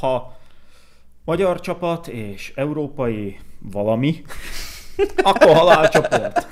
ha 0.00 0.36
magyar 1.24 1.60
csapat 1.60 2.08
és 2.08 2.52
európai 2.54 3.38
valami, 3.58 4.22
akkor 5.22 5.56
halálcsoport. 5.56 6.46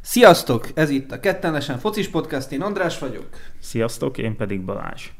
Sziasztok! 0.00 0.68
Ez 0.74 0.90
itt 0.90 1.12
a 1.12 1.20
Kettenesen 1.20 1.78
Focis 1.78 2.08
Podcast, 2.08 2.52
én 2.52 2.62
András 2.62 2.98
vagyok. 2.98 3.28
Sziasztok, 3.58 4.18
én 4.18 4.36
pedig 4.36 4.60
Balázs. 4.64 5.10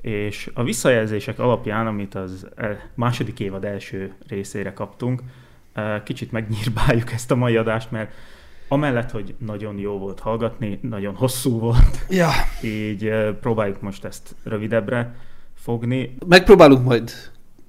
És 0.00 0.50
a 0.54 0.62
visszajelzések 0.62 1.38
alapján, 1.38 1.86
amit 1.86 2.14
az 2.14 2.46
e- 2.56 2.90
második 2.94 3.40
évad 3.40 3.64
első 3.64 4.14
részére 4.28 4.72
kaptunk, 4.72 5.22
kicsit 6.04 6.32
megnyírbáljuk 6.32 7.12
ezt 7.12 7.30
a 7.30 7.34
mai 7.34 7.56
adást, 7.56 7.90
mert 7.90 8.12
amellett, 8.68 9.10
hogy 9.10 9.34
nagyon 9.38 9.78
jó 9.78 9.98
volt 9.98 10.20
hallgatni, 10.20 10.78
nagyon 10.82 11.14
hosszú 11.14 11.58
volt, 11.58 12.06
Ja. 12.08 12.30
így 12.62 13.12
próbáljuk 13.40 13.80
most 13.80 14.04
ezt 14.04 14.34
rövidebbre 14.42 15.14
fogni. 15.54 16.16
Megpróbálunk 16.26 16.84
majd 16.84 17.10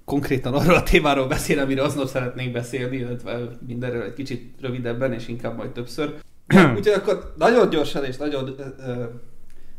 konkrétan 0.05 0.54
arról 0.54 0.76
a 0.76 0.84
témáról 0.84 1.27
beszélni, 1.27 1.62
amiről 1.62 1.86
aznap 1.86 2.08
szeretnénk 2.08 2.52
beszélni, 2.52 2.98
illetve 2.98 3.40
mindenről 3.68 4.02
egy 4.02 4.13
kicsit 4.13 4.54
rövidebben, 4.62 5.13
és 5.13 5.27
inkább 5.27 5.58
majd 5.58 5.70
többször. 5.70 6.13
Úgyhogy 6.48 6.94
akkor 7.02 7.34
nagyon 7.38 7.70
gyorsan 7.70 8.04
és 8.05 8.18
nagyon 8.18 8.55
ö, 8.58 8.63
ö, 8.88 9.04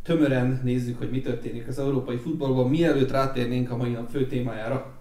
tömören 0.03 0.61
nézzük, 0.65 0.99
hogy 0.99 1.11
mi 1.11 1.21
történik 1.21 1.69
az 1.69 1.79
európai 1.79 2.17
futballban, 2.17 2.71
mielőtt 2.71 3.11
rátérnénk 3.11 3.71
a 3.71 3.77
mai 3.77 3.91
nap 3.91 4.11
fő 4.11 4.27
témájára. 4.27 4.93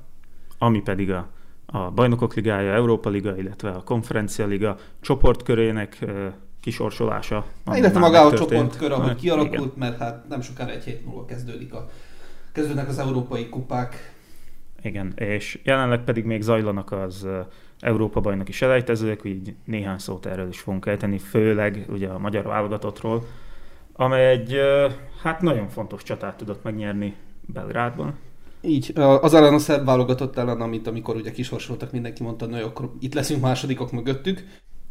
ami 0.57 0.81
pedig 0.81 1.11
a, 1.11 1.29
a 1.75 1.91
Bajnokok 1.91 2.33
Ligája, 2.33 2.73
Európa 2.73 3.09
Liga, 3.09 3.37
illetve 3.37 3.69
a 3.69 3.83
Konferencia 3.83 4.45
Liga 4.45 4.77
csoportkörének 5.01 6.05
kisorsolása. 6.61 7.45
Illetve 7.73 7.99
maga 7.99 8.21
a 8.21 8.33
csoportkör, 8.33 8.91
ahogy 8.91 9.05
Igen. 9.05 9.17
kialakult, 9.17 9.75
mert 9.75 9.97
hát 9.97 10.27
nem 10.29 10.41
sokára 10.41 10.71
egy 10.71 10.83
hét 10.83 11.05
múlva 11.05 11.25
kezdődik 11.25 11.73
a 11.73 11.89
kezdődnek 12.51 12.87
az 12.87 12.99
európai 12.99 13.49
kupák. 13.49 14.13
Igen, 14.81 15.13
és 15.15 15.59
jelenleg 15.63 16.03
pedig 16.03 16.25
még 16.25 16.41
zajlanak 16.41 16.91
az 16.91 17.27
Európa 17.79 18.21
bajnoki 18.21 18.51
selejtezők, 18.51 19.21
így 19.23 19.55
néhány 19.65 19.97
szót 19.97 20.25
erről 20.25 20.47
is 20.47 20.59
fogunk 20.59 20.85
ejteni, 20.85 21.17
főleg 21.17 21.85
ugye 21.89 22.07
a 22.07 22.19
magyar 22.19 22.43
válogatottról, 22.43 23.25
amely 23.93 24.29
egy 24.29 24.59
hát 25.21 25.41
nagyon 25.41 25.67
fontos 25.67 26.03
csatát 26.03 26.37
tudott 26.37 26.63
megnyerni 26.63 27.15
Belgrádban. 27.41 28.13
Így, 28.67 28.91
az 28.95 29.33
ellen 29.33 29.53
a 29.53 29.59
szerb 29.59 29.85
válogatott 29.85 30.37
ellen, 30.37 30.61
amit 30.61 30.87
amikor 30.87 31.15
ugye 31.15 31.31
kisorsoltak, 31.31 31.91
mindenki 31.91 32.23
mondta, 32.23 32.47
hogy 32.49 32.61
akkor 32.61 32.91
itt 32.99 33.13
leszünk 33.13 33.41
másodikok 33.41 33.91
mögöttük. 33.91 34.43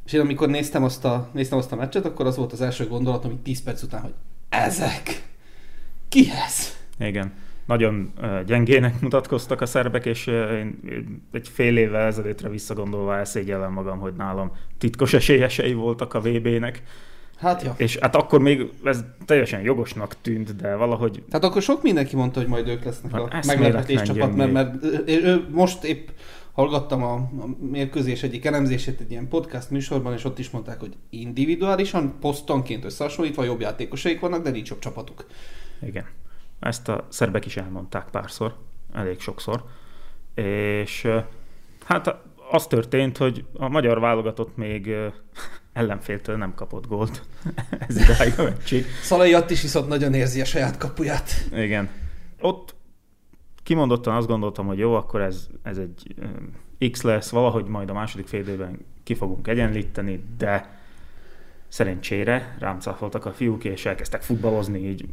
És 0.04 0.12
én 0.12 0.20
amikor 0.20 0.48
néztem 0.48 0.84
azt 0.84 1.04
a, 1.04 1.28
néztem 1.32 1.58
azt 1.58 1.72
a 1.72 1.76
meccset, 1.76 2.04
akkor 2.04 2.26
az 2.26 2.36
volt 2.36 2.52
az 2.52 2.60
első 2.60 2.86
gondolatom, 2.86 3.30
hogy 3.30 3.40
10 3.40 3.62
perc 3.62 3.82
után, 3.82 4.00
hogy 4.02 4.14
ezek, 4.48 5.28
ki 6.08 6.26
ez? 6.46 6.76
Igen. 6.98 7.32
Nagyon 7.66 8.12
gyengének 8.46 9.00
mutatkoztak 9.00 9.60
a 9.60 9.66
szerbek, 9.66 10.06
és 10.06 10.26
én 10.26 10.80
egy 11.32 11.48
fél 11.48 11.76
évvel 11.76 12.06
ezelőttre 12.06 12.48
visszagondolva 12.48 13.16
elszégyellem 13.16 13.72
magam, 13.72 13.98
hogy 13.98 14.14
nálam 14.14 14.52
titkos 14.78 15.12
esélyesei 15.12 15.72
voltak 15.72 16.14
a 16.14 16.20
VB-nek. 16.20 16.82
Hát 17.44 17.62
ja. 17.62 17.74
És 17.76 17.96
hát 17.96 18.16
akkor 18.16 18.40
még 18.40 18.70
ez 18.84 19.04
teljesen 19.24 19.60
jogosnak 19.60 20.16
tűnt, 20.20 20.56
de 20.56 20.74
valahogy 20.74 21.22
Tehát 21.28 21.44
akkor 21.44 21.62
sok 21.62 21.82
mindenki 21.82 22.16
mondta, 22.16 22.40
hogy 22.40 22.48
majd 22.48 22.68
ők 22.68 22.84
lesznek 22.84 23.12
Hát 23.12 23.20
a 23.20 23.40
meglepetés 23.46 24.02
csapat, 24.02 24.34
mert, 24.34 24.52
mert 24.52 24.84
ő, 25.06 25.46
most 25.50 25.84
épp 25.84 26.08
hallgattam 26.52 27.02
a, 27.02 27.14
a 27.14 27.64
mérkőzés 27.70 28.22
egyik 28.22 28.44
elemzését 28.44 29.00
egy 29.00 29.10
ilyen 29.10 29.28
podcast 29.28 29.70
műsorban, 29.70 30.12
és 30.12 30.24
ott 30.24 30.38
is 30.38 30.50
mondták, 30.50 30.80
hogy 30.80 30.96
individuálisan, 31.10 32.14
posztonként 32.20 32.84
összehasonlítva 32.84 33.44
jobb 33.44 33.60
játékosaik 33.60 34.20
vannak, 34.20 34.42
de 34.42 34.50
nincs 34.50 34.68
jobb 34.68 34.78
csapatuk. 34.78 35.26
igen. 35.82 36.06
Ezt 36.60 36.88
a 36.88 37.06
szerbek 37.08 37.46
is 37.46 37.56
elmondták 37.56 38.04
párszor, 38.10 38.54
elég 38.92 39.20
sokszor. 39.20 39.64
És 40.34 41.08
hát 41.84 42.16
az 42.50 42.66
történt, 42.66 43.16
hogy 43.16 43.44
a 43.52 43.68
magyar 43.68 44.00
válogatott 44.00 44.56
még 44.56 44.94
ellenféltől 45.74 46.36
nem 46.36 46.54
kapott 46.54 46.86
gólt. 46.86 47.22
ez 47.88 47.96
idáig 47.96 48.38
a 48.38 48.42
meccsig. 48.42 48.86
Szalai 49.02 49.34
Att 49.34 49.50
is 49.50 49.62
viszont 49.62 49.88
nagyon 49.88 50.14
érzi 50.14 50.40
a 50.40 50.44
saját 50.44 50.78
kapuját. 50.78 51.30
Igen. 51.52 51.88
Ott 52.40 52.74
kimondottan 53.62 54.16
azt 54.16 54.26
gondoltam, 54.26 54.66
hogy 54.66 54.78
jó, 54.78 54.94
akkor 54.94 55.20
ez, 55.20 55.46
ez 55.62 55.78
egy 55.78 56.14
X 56.90 57.02
lesz, 57.02 57.28
valahogy 57.28 57.64
majd 57.64 57.90
a 57.90 57.92
második 57.92 58.26
fél 58.26 58.40
időben 58.40 58.78
ki 59.02 59.14
fogunk 59.14 59.48
egyenlíteni, 59.48 60.24
de 60.38 60.78
szerencsére 61.68 62.56
rám 62.58 62.80
cáfoltak 62.80 63.26
a 63.26 63.32
fiúk, 63.32 63.64
és 63.64 63.86
elkezdtek 63.86 64.22
futballozni, 64.22 64.88
így 64.88 65.08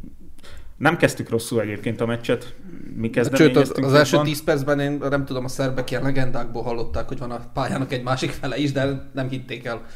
nem 0.76 0.96
kezdtük 0.96 1.28
rosszul 1.28 1.60
egyébként 1.60 2.00
a 2.00 2.06
meccset, 2.06 2.54
mi 2.96 3.10
Sőt, 3.32 3.56
az, 3.56 3.72
az 3.74 3.94
első 3.94 4.16
jobban. 4.16 4.30
10 4.30 4.44
percben 4.44 4.80
én 4.80 4.92
nem 5.10 5.24
tudom, 5.24 5.44
a 5.44 5.48
szerbek 5.48 5.90
ilyen 5.90 6.02
legendákból 6.02 6.62
hallották, 6.62 7.08
hogy 7.08 7.18
van 7.18 7.30
a 7.30 7.50
pályának 7.52 7.92
egy 7.92 8.02
másik 8.02 8.30
fele 8.30 8.56
is, 8.56 8.72
de 8.72 9.10
nem 9.12 9.28
hitték 9.28 9.64
el. 9.64 9.86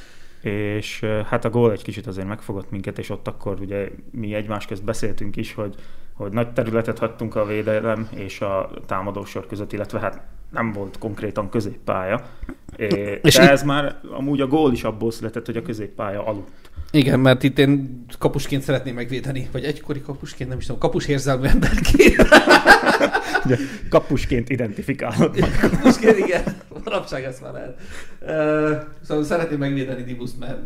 És 0.47 1.05
hát 1.29 1.45
a 1.45 1.51
gól 1.51 1.73
egy 1.73 1.83
kicsit 1.83 2.07
azért 2.07 2.27
megfogott 2.27 2.71
minket, 2.71 2.99
és 2.99 3.11
ott 3.11 3.29
akkor 3.29 3.57
ugye 3.61 3.89
mi 4.11 4.35
egymás 4.35 4.67
közt 4.67 4.85
beszéltünk 4.85 5.37
is, 5.37 5.55
hogy, 5.55 5.75
hogy 6.13 6.33
nagy 6.33 6.53
területet 6.53 6.99
hagytunk 6.99 7.35
a 7.37 7.47
védelem 7.47 8.09
és 8.15 8.41
a 8.41 8.71
támadósor 8.87 9.47
között, 9.47 9.73
illetve 9.73 10.01
hát 10.01 10.21
nem 10.51 10.73
volt 10.73 10.99
konkrétan 10.99 11.49
középpálya. 11.49 12.27
É, 12.77 12.87
És 13.23 13.35
de 13.35 13.43
itt- 13.43 13.49
ez 13.51 13.63
már 13.63 14.01
amúgy 14.11 14.41
a 14.41 14.47
gól 14.47 14.73
is 14.73 14.85
abból 14.85 15.11
született, 15.11 15.47
hogy 15.47 15.57
a 15.57 15.63
középpálya 15.63 16.27
aludt. 16.27 16.71
Igen, 16.91 17.21
mert 17.21 17.43
itt 17.43 17.59
én 17.59 18.05
kapusként 18.19 18.63
szeretném 18.63 18.95
megvédeni, 18.95 19.49
vagy 19.53 19.65
egykori 19.65 20.01
kapusként, 20.01 20.49
nem 20.49 20.59
is 20.59 20.65
tudom, 20.67 20.81
kapus 20.81 21.07
érzelmű 21.07 21.47
emberként. 21.47 22.29
Kapusként 23.89 24.51
identifikálod 24.51 25.39
magad. 25.39 25.71
kapusként, 25.71 26.19
igen, 26.19 26.43
manapság 26.91 27.25
ezt 27.25 27.43
már 27.43 27.53
lehet. 27.53 27.81
Szóval 29.03 29.25
szeretném 29.25 29.59
megvédeni 29.59 30.03
Dibuszt, 30.03 30.39
mert 30.39 30.59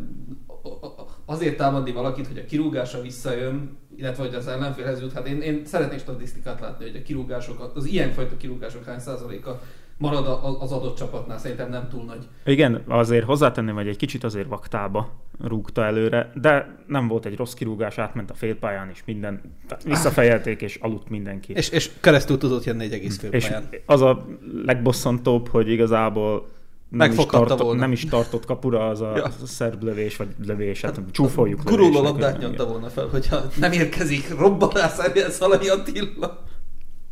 azért 1.24 1.56
támadni 1.56 1.92
valakit, 1.92 2.26
hogy 2.26 2.38
a 2.38 2.44
kirúgása 2.44 3.00
visszajön, 3.00 3.78
illetve 3.96 4.22
hogy 4.24 4.34
az 4.34 4.46
ellenfélhez 4.46 5.00
jut. 5.00 5.12
Hát 5.12 5.26
én, 5.26 5.40
én 5.40 5.62
szeretnék 5.64 5.98
statisztikát 5.98 6.60
látni, 6.60 6.84
hogy 6.84 6.96
a 6.96 7.02
kirúgásokat, 7.02 7.76
az 7.76 7.84
ilyenfajta 7.84 8.36
kirúgások 8.36 8.84
hány 8.84 8.98
százaléka 8.98 9.60
marad 10.00 10.26
a- 10.26 10.60
az 10.60 10.72
adott 10.72 10.96
csapatnál, 10.96 11.38
szerintem 11.38 11.70
nem 11.70 11.88
túl 11.88 12.04
nagy. 12.04 12.28
Igen, 12.44 12.82
azért 12.88 13.24
hozzátenném, 13.24 13.74
hogy 13.74 13.88
egy 13.88 13.96
kicsit 13.96 14.24
azért 14.24 14.48
vaktába 14.48 15.10
rúgta 15.44 15.84
előre, 15.84 16.32
de 16.34 16.76
nem 16.86 17.08
volt 17.08 17.26
egy 17.26 17.36
rossz 17.36 17.52
kirúgás, 17.52 17.98
átment 17.98 18.30
a 18.30 18.34
félpályán, 18.34 18.88
és 18.92 19.02
minden, 19.06 19.40
visszafejelték, 19.84 20.60
és 20.62 20.76
aludt 20.80 21.08
mindenki. 21.08 21.52
És, 21.52 21.68
és 21.68 21.90
keresztül 22.00 22.38
tudott 22.38 22.64
jönni 22.64 22.84
egy 22.84 22.92
egész 22.92 23.22
És 23.30 23.44
félpályán. 23.46 23.68
az 23.86 24.00
a 24.00 24.26
legbosszantóbb, 24.64 25.48
hogy 25.48 25.70
igazából 25.70 26.46
nem 26.88 27.10
is, 27.10 27.16
tartott, 27.26 27.60
volna. 27.60 27.80
nem 27.80 27.92
is 27.92 28.04
tartott 28.04 28.44
kapura 28.44 28.88
az 28.88 29.00
a, 29.00 29.16
Ja. 29.16 29.30
szerb 29.44 29.82
lövés, 29.82 30.16
vagy 30.16 30.28
lövés, 30.46 30.80
hát, 30.80 31.00
csúfoljuk 31.10 31.62
Guruló 31.64 32.02
labdát 32.02 32.38
nyomta 32.38 32.66
volna 32.66 32.88
fel, 32.88 33.06
hogyha 33.06 33.40
nem 33.58 33.72
érkezik 33.72 34.38
robbanás 34.38 34.92
Szalai 35.28 35.68
Attila. 35.68 36.42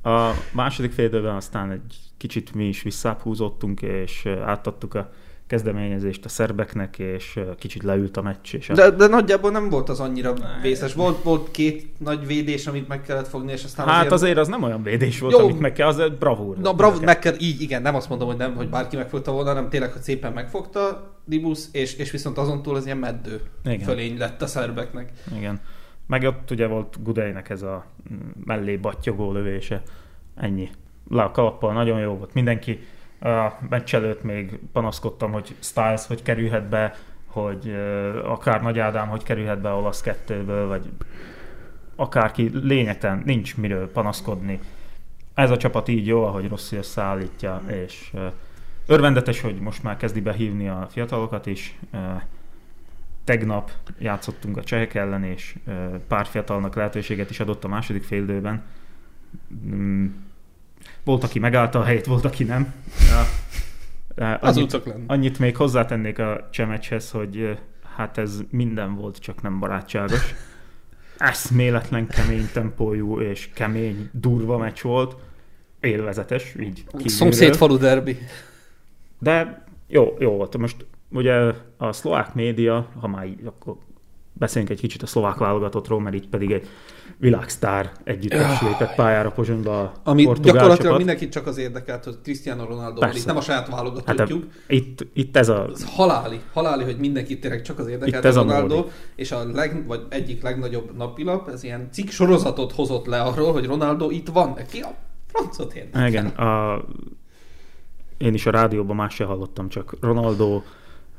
A 0.08 0.34
második 0.52 0.92
fél 0.92 1.04
időben 1.04 1.34
aztán 1.34 1.70
egy 1.70 1.96
kicsit 2.16 2.54
mi 2.54 2.64
is 2.64 2.82
visszább 2.82 3.20
húzottunk, 3.20 3.82
és 3.82 4.26
átadtuk 4.44 4.94
a 4.94 5.10
kezdeményezést 5.46 6.24
a 6.24 6.28
szerbeknek, 6.28 6.98
és 6.98 7.41
kicsit 7.58 7.82
leült 7.82 8.16
a 8.16 8.22
meccs. 8.22 8.54
És 8.54 8.69
a... 8.69 8.74
De, 8.74 8.91
de 8.91 9.06
nagyjából 9.06 9.50
nem 9.50 9.69
volt 9.69 9.88
az 9.88 10.00
annyira 10.00 10.34
vészes. 10.62 10.94
Volt, 10.94 11.22
volt 11.22 11.50
két 11.50 11.92
nagy 11.98 12.26
védés, 12.26 12.66
amit 12.66 12.88
meg 12.88 13.02
kellett 13.02 13.28
fogni, 13.28 13.52
és 13.52 13.64
aztán 13.64 13.86
Hát 13.86 14.12
azért 14.12 14.38
az 14.38 14.48
nem 14.48 14.62
olyan 14.62 14.82
védés 14.82 15.19
volt, 15.19 15.32
Jó. 15.32 15.44
amit 15.44 15.60
meg 15.60 15.72
kell, 15.72 15.86
az 15.86 15.98
egy 15.98 16.19
bravúr. 16.19 16.56
Na, 16.56 16.72
neked. 16.72 17.04
meg 17.04 17.19
kell, 17.19 17.34
így 17.38 17.60
igen, 17.60 17.82
nem 17.82 17.94
azt 17.94 18.08
mondom, 18.08 18.28
hogy 18.28 18.36
nem, 18.36 18.54
hogy 18.54 18.69
bárki 18.69 18.96
megfogta 18.96 19.32
volna, 19.32 19.48
hanem 19.48 19.69
tényleg, 19.69 19.92
hogy 19.92 20.02
szépen 20.02 20.32
megfogta 20.32 21.14
Dibusz, 21.25 21.69
és, 21.72 21.94
és 21.94 22.10
viszont 22.10 22.38
azon 22.38 22.62
túl 22.62 22.76
az 22.76 22.84
ilyen 22.84 22.99
meddő 22.99 23.40
Igen. 23.64 23.87
fölény 23.87 24.19
lett 24.19 24.43
a 24.43 24.46
szerbeknek. 24.46 25.12
Igen. 25.37 25.60
Meg 26.08 26.22
ott 26.22 26.50
ugye 26.50 26.66
volt 26.66 27.02
Gudejnek 27.02 27.50
ez 27.50 27.62
a 27.62 27.84
mm, 28.12 28.16
mellé 28.44 28.76
battyogó 28.76 29.32
lövése. 29.32 29.82
Ennyi. 30.34 30.70
Le 31.08 31.22
a 31.22 31.31
kalappal, 31.31 31.72
nagyon 31.72 32.00
jó 32.00 32.12
volt. 32.12 32.34
Mindenki 32.34 32.78
a 33.20 33.49
meccs 33.69 33.94
előtt 33.94 34.22
még 34.22 34.58
panaszkodtam, 34.72 35.32
hogy 35.32 35.55
Styles 35.58 36.06
hogy 36.06 36.22
kerülhet 36.22 36.69
be, 36.69 36.94
hogy 37.26 37.76
akár 38.25 38.62
Nagy 38.62 38.78
Ádám 38.78 39.08
hogy 39.08 39.22
kerülhet 39.22 39.60
be 39.60 39.70
olasz 39.70 40.00
kettőből, 40.00 40.66
vagy 40.69 40.90
akárki, 41.96 42.50
lényegtelen, 42.52 43.22
nincs 43.25 43.56
miről 43.56 43.90
panaszkodni. 43.90 44.60
Ez 45.34 45.50
a 45.50 45.56
csapat 45.56 45.88
így 45.88 46.06
jó, 46.06 46.25
ahogy 46.25 46.49
Rossi 46.49 46.76
összeállítja, 46.76 47.62
és 47.66 48.12
örvendetes, 48.87 49.40
hogy 49.40 49.60
most 49.60 49.82
már 49.82 49.96
kezdi 49.96 50.20
behívni 50.20 50.69
a 50.69 50.87
fiatalokat 50.90 51.46
is. 51.46 51.78
Ö, 51.93 51.96
Tegnap 53.28 53.70
játszottunk 53.98 54.56
a 54.56 54.64
csehek 54.64 54.94
ellen, 54.94 55.25
és 55.25 55.54
pár 56.06 56.26
fiatalnak 56.26 56.75
lehetőséget 56.75 57.30
is 57.30 57.40
adott 57.40 57.64
a 57.64 57.69
második 57.69 58.02
félidőben. 58.02 58.64
Mm, 59.66 60.06
Volt, 61.04 61.25
aki 61.25 61.38
megállta 61.38 61.78
a 61.78 61.84
helyét, 61.84 62.06
volt, 62.06 62.25
aki 62.25 62.44
nem. 62.44 62.75
De 64.14 64.38
Az 64.40 64.56
úgy 64.56 64.75
annyit, 64.75 64.94
annyit 65.06 65.38
még 65.38 65.56
hozzátennék 65.56 66.19
a 66.19 66.48
csemecshez, 66.50 67.10
hogy 67.10 67.58
hát 67.96 68.19
ez 68.19 68.40
minden 68.50 68.94
volt, 68.94 69.19
csak 69.19 69.42
nem 69.42 69.58
barátságos. 69.58 70.34
Eszméletlen 71.19 72.06
kemény 72.06 72.48
tempójú 72.52 73.20
és 73.20 73.50
kemény, 73.54 74.10
durva 74.12 74.58
meccs 74.58 74.81
volt. 74.82 75.16
Élvezetes, 75.81 76.54
így 76.60 76.84
kívülről. 76.84 77.08
Szomszéd 77.08 77.56
falu 77.56 77.76
derbi. 77.76 78.19
De 79.19 79.64
jó, 79.86 80.16
jó 80.19 80.31
volt. 80.31 80.56
Most 80.56 80.86
ugye 81.10 81.52
a 81.76 81.93
szlovák 81.93 82.34
média, 82.34 82.88
ha 83.00 83.08
már 83.08 83.26
így, 83.26 83.40
akkor 83.44 83.76
beszéljünk 84.32 84.72
egy 84.72 84.81
kicsit 84.81 85.02
a 85.02 85.06
szlovák 85.06 85.37
válogatottról, 85.37 86.00
mert 86.00 86.16
itt 86.16 86.28
pedig 86.28 86.50
egy 86.50 86.69
világsztár 87.16 87.93
együttes 88.05 88.62
lépett 88.62 88.94
pályára 88.94 89.31
Pozsonyba 89.31 89.81
a 89.81 89.93
Ami 90.05 90.22
gyakorlatilag 90.22 90.76
csapat. 90.76 90.99
mindenkit 90.99 91.32
csak 91.32 91.46
az 91.46 91.58
érdekelt, 91.58 92.05
hogy 92.05 92.16
Cristiano 92.22 92.64
Ronaldo, 92.64 93.00
Persze. 93.00 93.19
itt 93.19 93.26
nem 93.26 93.37
a 93.37 93.40
saját 93.40 93.60
Hát 93.60 93.72
a, 93.72 93.76
válogatottjuk, 93.76 94.44
itt, 94.66 95.06
itt 95.12 95.37
ez 95.37 95.49
a... 95.49 95.69
Ez 95.72 95.94
haláli, 95.94 96.40
haláli, 96.52 96.84
hogy 96.84 96.99
mindenkit 96.99 97.40
tényleg 97.40 97.62
csak 97.62 97.78
az 97.78 97.87
érdekelt 97.87 98.25
ez 98.25 98.37
a 98.37 98.40
Ronaldo, 98.43 98.76
módi. 98.76 98.88
és 99.16 99.32
a 99.32 99.44
leg, 99.52 99.87
vagy 99.87 100.00
egyik 100.08 100.43
legnagyobb 100.43 100.96
napilap, 100.96 101.49
ez 101.49 101.62
ilyen 101.62 101.88
cikk 101.93 102.08
sorozatot 102.08 102.72
hozott 102.72 103.06
le 103.06 103.20
arról, 103.20 103.52
hogy 103.52 103.66
Ronaldo 103.66 104.10
itt 104.10 104.28
van, 104.28 104.52
neki 104.56 104.81
a 104.81 104.94
francot 105.26 105.75
érdekel. 105.75 106.08
Igen, 106.08 106.26
a, 106.26 106.84
én 108.19 108.34
is 108.34 108.46
a 108.46 108.50
rádióban 108.50 108.96
más 108.96 109.14
se 109.14 109.25
hallottam, 109.25 109.69
csak 109.69 109.96
Ronaldo 110.00 110.62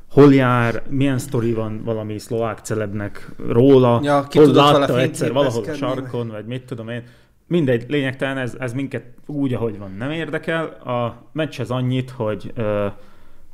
hol 0.09 0.33
jár, 0.33 0.83
milyen 0.89 1.17
sztori 1.17 1.53
van 1.53 1.83
valami 1.83 2.17
szlovák 2.17 2.59
celebnek 2.59 3.29
róla, 3.47 3.99
Ja, 4.03 4.23
ki 4.23 4.37
hol 4.37 4.47
látta 4.47 4.99
egyszer 4.99 5.33
valahol 5.33 5.63
a 5.63 5.73
sarkon, 5.73 6.27
vagy 6.27 6.45
mit 6.45 6.65
tudom 6.65 6.89
én. 6.89 7.03
Mindegy, 7.47 7.85
lényegtelen, 7.87 8.37
ez, 8.37 8.55
ez 8.59 8.73
minket 8.73 9.05
úgy, 9.25 9.53
ahogy 9.53 9.77
van, 9.77 9.91
nem 9.91 10.11
érdekel. 10.11 10.65
A 10.67 11.23
meccs 11.31 11.59
az 11.59 11.71
annyit, 11.71 12.09
hogy 12.09 12.51
ö, 12.55 12.87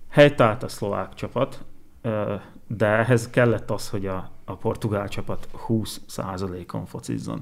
helytált 0.09 0.63
a 0.63 0.67
szlovák 0.67 1.13
csapat, 1.13 1.63
ö, 2.01 2.33
de 2.67 2.85
ehhez 2.85 3.29
kellett 3.29 3.71
az, 3.71 3.89
hogy 3.89 4.05
a, 4.05 4.31
a 4.45 4.55
portugál 4.55 5.07
csapat 5.07 5.47
20%-on 5.67 6.85
focizzon. 6.85 7.39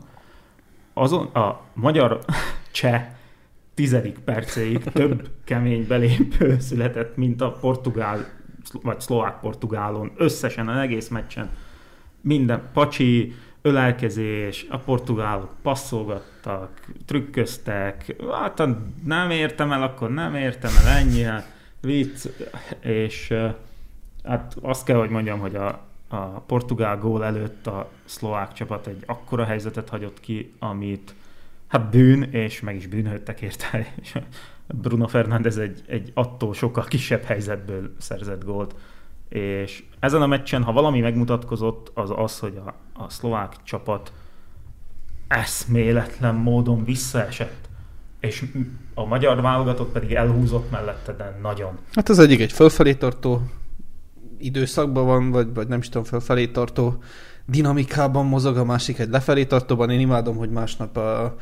Azon 0.93 1.25
a 1.25 1.61
magyar 1.73 2.19
cseh 2.71 3.07
tizedik 3.73 4.19
percéig 4.19 4.83
több 4.83 5.29
kemény 5.45 5.87
belépő 5.87 6.59
született, 6.59 7.15
mint 7.15 7.41
a 7.41 7.51
portugál, 7.51 8.25
vagy 8.81 8.99
szlovák-portugálon, 8.99 10.11
összesen 10.17 10.69
az 10.69 10.77
egész 10.77 11.07
meccsen. 11.07 11.49
Minden 12.21 12.69
pacsi, 12.73 13.33
ölelkezés, 13.61 14.65
a 14.69 14.77
portugálok 14.77 15.55
passzolgattak, 15.61 16.81
trükköztek, 17.05 18.15
hát 18.31 18.63
nem 19.05 19.29
értem 19.29 19.71
el, 19.71 19.83
akkor 19.83 20.09
nem 20.09 20.35
értem 20.35 20.71
el, 20.85 20.97
ennyi, 20.97 21.21
hát 21.21 21.51
vicc, 21.81 22.27
és 22.79 23.33
hát 24.23 24.55
azt 24.61 24.85
kell, 24.85 24.97
hogy 24.97 25.09
mondjam, 25.09 25.39
hogy 25.39 25.55
a, 25.55 25.79
a 26.07 26.25
portugál 26.25 26.97
gól 26.97 27.25
előtt 27.25 27.67
a 27.67 27.89
szlovák 28.05 28.53
csapat 28.53 28.87
egy 28.87 29.03
akkora 29.05 29.43
helyzetet 29.43 29.89
hagyott 29.89 30.19
ki, 30.19 30.53
amit 30.59 31.15
hát 31.67 31.89
bűn, 31.89 32.23
és 32.23 32.61
meg 32.61 32.75
is 32.75 32.87
bűnhődtek 32.87 33.41
érte. 33.41 33.93
És 34.01 34.17
Bruno 34.67 35.07
Fernández 35.07 35.57
egy, 35.57 35.83
egy 35.87 36.11
attól 36.13 36.53
sokkal 36.53 36.83
kisebb 36.83 37.23
helyzetből 37.23 37.93
szerzett 37.99 38.43
gólt. 38.43 38.75
És 39.29 39.83
ezen 39.99 40.21
a 40.21 40.27
meccsen, 40.27 40.63
ha 40.63 40.71
valami 40.71 40.99
megmutatkozott, 40.99 41.91
az 41.93 42.11
az, 42.15 42.39
hogy 42.39 42.61
a, 42.65 42.73
a 43.03 43.09
szlovák 43.09 43.55
csapat 43.63 44.11
eszméletlen 45.27 46.35
módon 46.35 46.83
visszaesett. 46.83 47.69
És 48.19 48.45
a 48.93 49.05
magyar 49.05 49.41
válogatott 49.41 49.91
pedig 49.91 50.13
elhúzott 50.13 50.71
mellette, 50.71 51.13
de 51.13 51.39
nagyon. 51.41 51.77
Hát 51.93 52.09
az 52.09 52.19
egyik 52.19 52.39
egy 52.39 52.51
fölfelé 52.51 52.93
tartó 52.93 53.41
időszakban 54.37 55.05
van, 55.05 55.31
vagy, 55.31 55.53
vagy 55.53 55.67
nem 55.67 55.79
is 55.79 55.89
tudom, 55.89 56.03
fölfelé 56.03 56.47
tartó 56.47 57.03
dinamikában 57.45 58.25
mozog, 58.25 58.57
a 58.57 58.63
másik 58.63 58.99
egy 58.99 59.09
lefelé 59.09 59.45
tartóban. 59.45 59.89
Én 59.89 59.99
imádom, 59.99 60.35
hogy 60.37 60.49
másnap 60.49 60.97
a, 60.97 61.35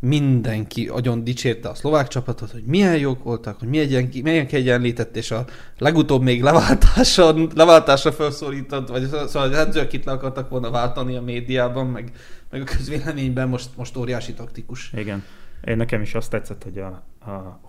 mindenki 0.00 0.88
agyon 0.88 1.24
dicsérte 1.24 1.68
a 1.68 1.74
szlovák 1.74 2.08
csapatot, 2.08 2.50
hogy 2.50 2.64
milyen 2.64 2.98
jók 2.98 3.22
voltak, 3.22 3.58
hogy 3.58 3.68
milyen, 3.68 4.08
milyen 4.22 4.46
kiegyenlített, 4.46 5.16
és 5.16 5.30
a 5.30 5.44
legutóbb 5.78 6.22
még 6.22 6.42
leváltáson, 6.42 7.50
leváltásra 7.54 8.12
felszólított, 8.12 8.88
vagy 8.88 9.06
szóval 9.06 9.48
az 9.48 9.56
edzők 9.56 9.84
akit 9.84 10.04
le 10.04 10.12
akartak 10.12 10.48
volna 10.48 10.70
váltani 10.70 11.16
a 11.16 11.22
médiában, 11.22 11.86
meg, 11.86 12.12
meg 12.50 12.60
a 12.60 12.64
közvéleményben 12.64 13.48
most, 13.48 13.68
most 13.76 13.96
óriási 13.96 14.32
taktikus. 14.32 14.92
Igen. 14.94 15.24
Én 15.64 15.76
nekem 15.76 16.00
is 16.00 16.14
azt 16.14 16.30
tetszett, 16.30 16.62
hogy 16.62 16.78
a, 16.78 16.86
a 17.30 17.60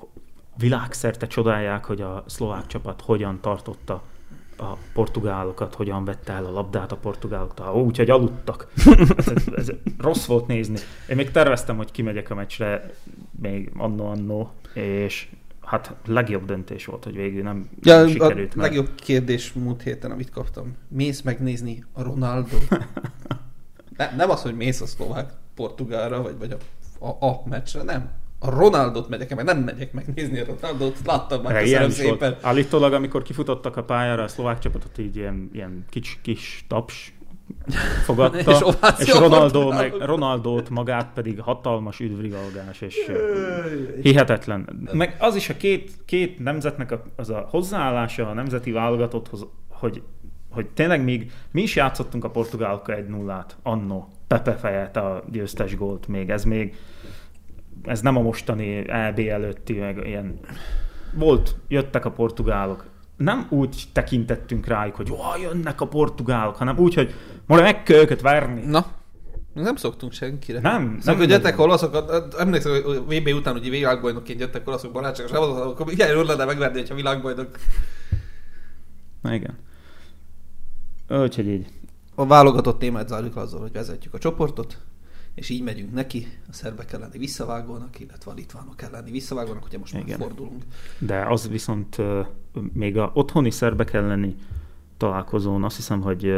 világszerte 0.57 1.28
csodálják, 1.28 1.86
hogy 1.86 2.01
a 2.01 2.24
szlovák 2.28 2.68
csapat 2.68 3.01
hogyan 3.01 3.39
tartotta 3.42 4.04
a 4.62 4.78
portugálokat, 4.94 5.75
hogyan 5.75 6.06
vette 6.06 6.34
el 6.34 6.46
a 6.46 6.52
labdát 6.52 6.92
a 6.92 6.96
portugáloktól, 6.96 7.84
úgyhogy 7.84 8.10
aludtak. 8.10 8.72
Ez, 9.18 9.28
ez, 9.28 9.44
ez 9.56 9.72
rossz 9.98 10.25
volt 10.25 10.48
nézni. 10.48 10.78
Én 11.10 11.16
még 11.16 11.31
terveztem, 11.31 11.78
hogy 11.78 11.92
kimegyek 11.92 12.30
a 12.30 12.36
meccsre, 12.36 12.92
még 13.42 13.72
annó-annó, 13.78 14.52
és 14.74 15.30
hát 15.62 15.96
legjobb 16.06 16.46
döntés 16.46 16.86
volt, 16.86 17.04
hogy 17.04 17.16
végül 17.16 17.44
nem 17.44 17.69
Ja, 17.81 18.08
sikerült. 18.08 18.56
a 18.56 18.62
legjobb 18.62 18.96
kérdés 18.96 19.54
múlt 19.54 19.81
héten, 19.81 20.12
amit 20.12 20.30
kaptam. 20.30 20.75
Mész 20.88 21.22
megnézni 21.22 21.84
a 21.94 22.04
Ronaldo? 22.04 22.57
ne, 23.98 24.16
nem 24.16 24.30
az, 24.30 24.42
hogy 24.42 24.56
mész 24.56 24.81
a 24.81 24.86
szlovák 24.86 25.34
Portugálra, 25.56 26.22
vagy, 26.22 26.38
vagy 26.38 26.52
a, 26.52 27.06
a, 27.06 27.25
a 27.25 27.42
meccsre, 27.46 27.84
nem. 27.84 28.10
A 28.44 28.50
Ronaldot 28.50 29.10
megyek, 29.10 29.36
mert 29.36 29.48
nem 29.48 29.60
megyek 29.60 29.94
megnézni 29.94 30.40
a 30.40 30.46
Ronaldot, 30.46 30.98
láttam 31.06 31.42
már, 31.42 31.62
köszönöm 31.62 31.90
szépen. 31.90 32.18
volt. 32.18 32.46
Állítólag, 32.46 32.94
amikor 32.94 33.22
kifutottak 33.22 33.78
a 33.78 33.84
pályára, 33.84 34.24
a 34.24 34.28
szlovák 34.28 34.60
csapatot 34.60 34.98
így 34.98 35.16
ilyen, 35.16 35.50
ilyen 35.54 35.86
kis, 35.90 36.20
kis 36.22 36.66
taps 36.68 37.14
fogadta, 38.04 38.38
És 39.00 39.08
és, 39.08 39.14
Ronaldo, 39.14 39.70
meg. 39.70 39.94
Ronaldót 40.00 40.70
magát 40.70 41.10
pedig 41.14 41.40
hatalmas 41.40 42.00
üdvrigalgás, 42.00 42.82
és 42.82 43.12
hihetetlen. 44.02 44.88
Meg 44.92 45.16
az 45.20 45.36
is 45.36 45.50
a 45.50 45.58
két, 45.58 45.92
két 46.06 46.40
nemzetnek 46.40 46.92
a, 46.92 47.04
az 47.16 47.30
a 47.30 47.48
hozzáállása 47.50 48.30
a 48.30 48.34
nemzeti 48.34 48.72
válogatotthoz, 48.72 49.46
hogy, 49.70 50.02
hogy 50.50 50.68
tényleg 50.68 51.04
még 51.04 51.32
mi 51.52 51.62
is 51.62 51.76
játszottunk 51.76 52.24
a 52.24 52.30
portugálokkal 52.30 52.96
egy 52.96 53.08
nullát, 53.08 53.58
annó. 53.64 54.08
Pepe 54.28 54.56
fejelt 54.56 54.96
a 54.96 55.24
győztes 55.32 55.76
gólt 55.76 56.08
még, 56.08 56.30
ez 56.30 56.44
még 56.44 56.76
ez 57.83 58.01
nem 58.01 58.18
a 58.18 58.22
mostani 58.22 58.89
EB 58.89 59.19
előtti, 59.19 59.74
meg 59.74 60.07
ilyen 60.07 60.39
volt, 61.13 61.56
jöttek 61.68 62.06
a 62.06 62.12
portugálok. 62.12 62.86
Nem 63.18 63.48
úgy 63.50 63.83
tekintettünk 63.94 64.66
rájuk, 64.66 64.95
hogy 64.95 65.07
jó, 65.07 65.18
jönnek 65.42 65.81
a 65.81 65.88
portugálok, 65.88 66.56
hanem 66.56 66.78
úgy, 66.78 66.94
hogy 66.94 67.14
most 67.45 67.61
meg 67.61 67.83
kell 67.83 68.00
őket 68.00 68.21
verni. 68.21 68.66
Na, 68.66 68.85
nem 69.54 69.76
szoktunk 69.76 70.11
senkire. 70.11 70.59
Nem, 70.59 70.83
Nem, 70.83 71.00
nem 71.04 71.18
hogy 71.18 71.30
jöttek 71.30 71.59
olaszokat, 71.59 72.33
emlékszem, 72.33 72.71
hogy 72.71 73.19
VB 73.19 73.28
után, 73.28 73.54
hogy 73.54 73.69
világbajnokként 73.69 74.40
jöttek 74.40 74.68
olaszok 74.68 74.92
barátságos 74.92 75.31
csapatok, 75.31 75.80
akkor 75.80 75.92
igen, 75.92 76.11
jól 76.11 76.26
lenne 76.26 76.45
megverni, 76.45 76.78
hogyha 76.78 76.95
világbajnok. 76.95 77.50
Na 79.21 79.33
igen. 79.33 79.57
Úgyhogy 81.09 81.47
így. 81.47 81.68
A 82.16 82.26
válogatott 82.26 82.80
témát 82.80 83.07
zárjuk 83.07 83.35
azzal, 83.35 83.61
hogy 83.61 83.71
vezetjük 83.71 84.14
a 84.14 84.18
csoportot, 84.18 84.78
és 85.35 85.50
így 85.50 85.64
megyünk 85.64 85.94
neki 85.94 86.28
a 86.50 86.54
szerbek 86.54 86.92
elleni 86.94 87.18
visszavágónak, 87.18 88.00
illetve 88.00 88.31
a 88.31 88.33
litvánok 88.33 88.81
elleni 88.81 89.11
visszavágónak, 89.11 89.66
ugye 89.66 89.78
most 89.78 89.94
már 89.94 90.02
Igen. 90.02 90.19
fordulunk. 90.19 90.64
De 91.00 91.26
az 91.26 91.50
viszont 91.50 91.97
még 92.73 92.97
a 92.97 93.11
otthoni 93.14 93.52
szerbek 93.52 93.94
elleni 93.94 94.35
találkozón 94.97 95.64
azt 95.64 95.76
hiszem, 95.76 96.02
hogy 96.02 96.33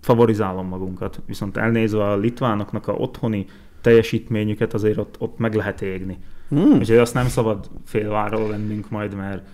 favorizálom 0.00 0.66
magunkat. 0.66 1.22
Viszont 1.26 1.56
elnézve 1.56 2.04
a 2.04 2.16
litvánoknak 2.16 2.88
a 2.88 2.92
otthoni 2.92 3.46
teljesítményüket 3.80 4.74
azért 4.74 4.98
ott, 4.98 5.16
ott 5.18 5.38
meg 5.38 5.54
lehet 5.54 5.82
égni. 5.82 6.18
Hmm. 6.48 6.72
Úgyhogy 6.72 6.96
azt 6.96 7.14
nem 7.14 7.28
szabad 7.28 7.70
félváról 7.84 8.48
vennünk 8.48 8.90
majd, 8.90 9.14
mert 9.14 9.46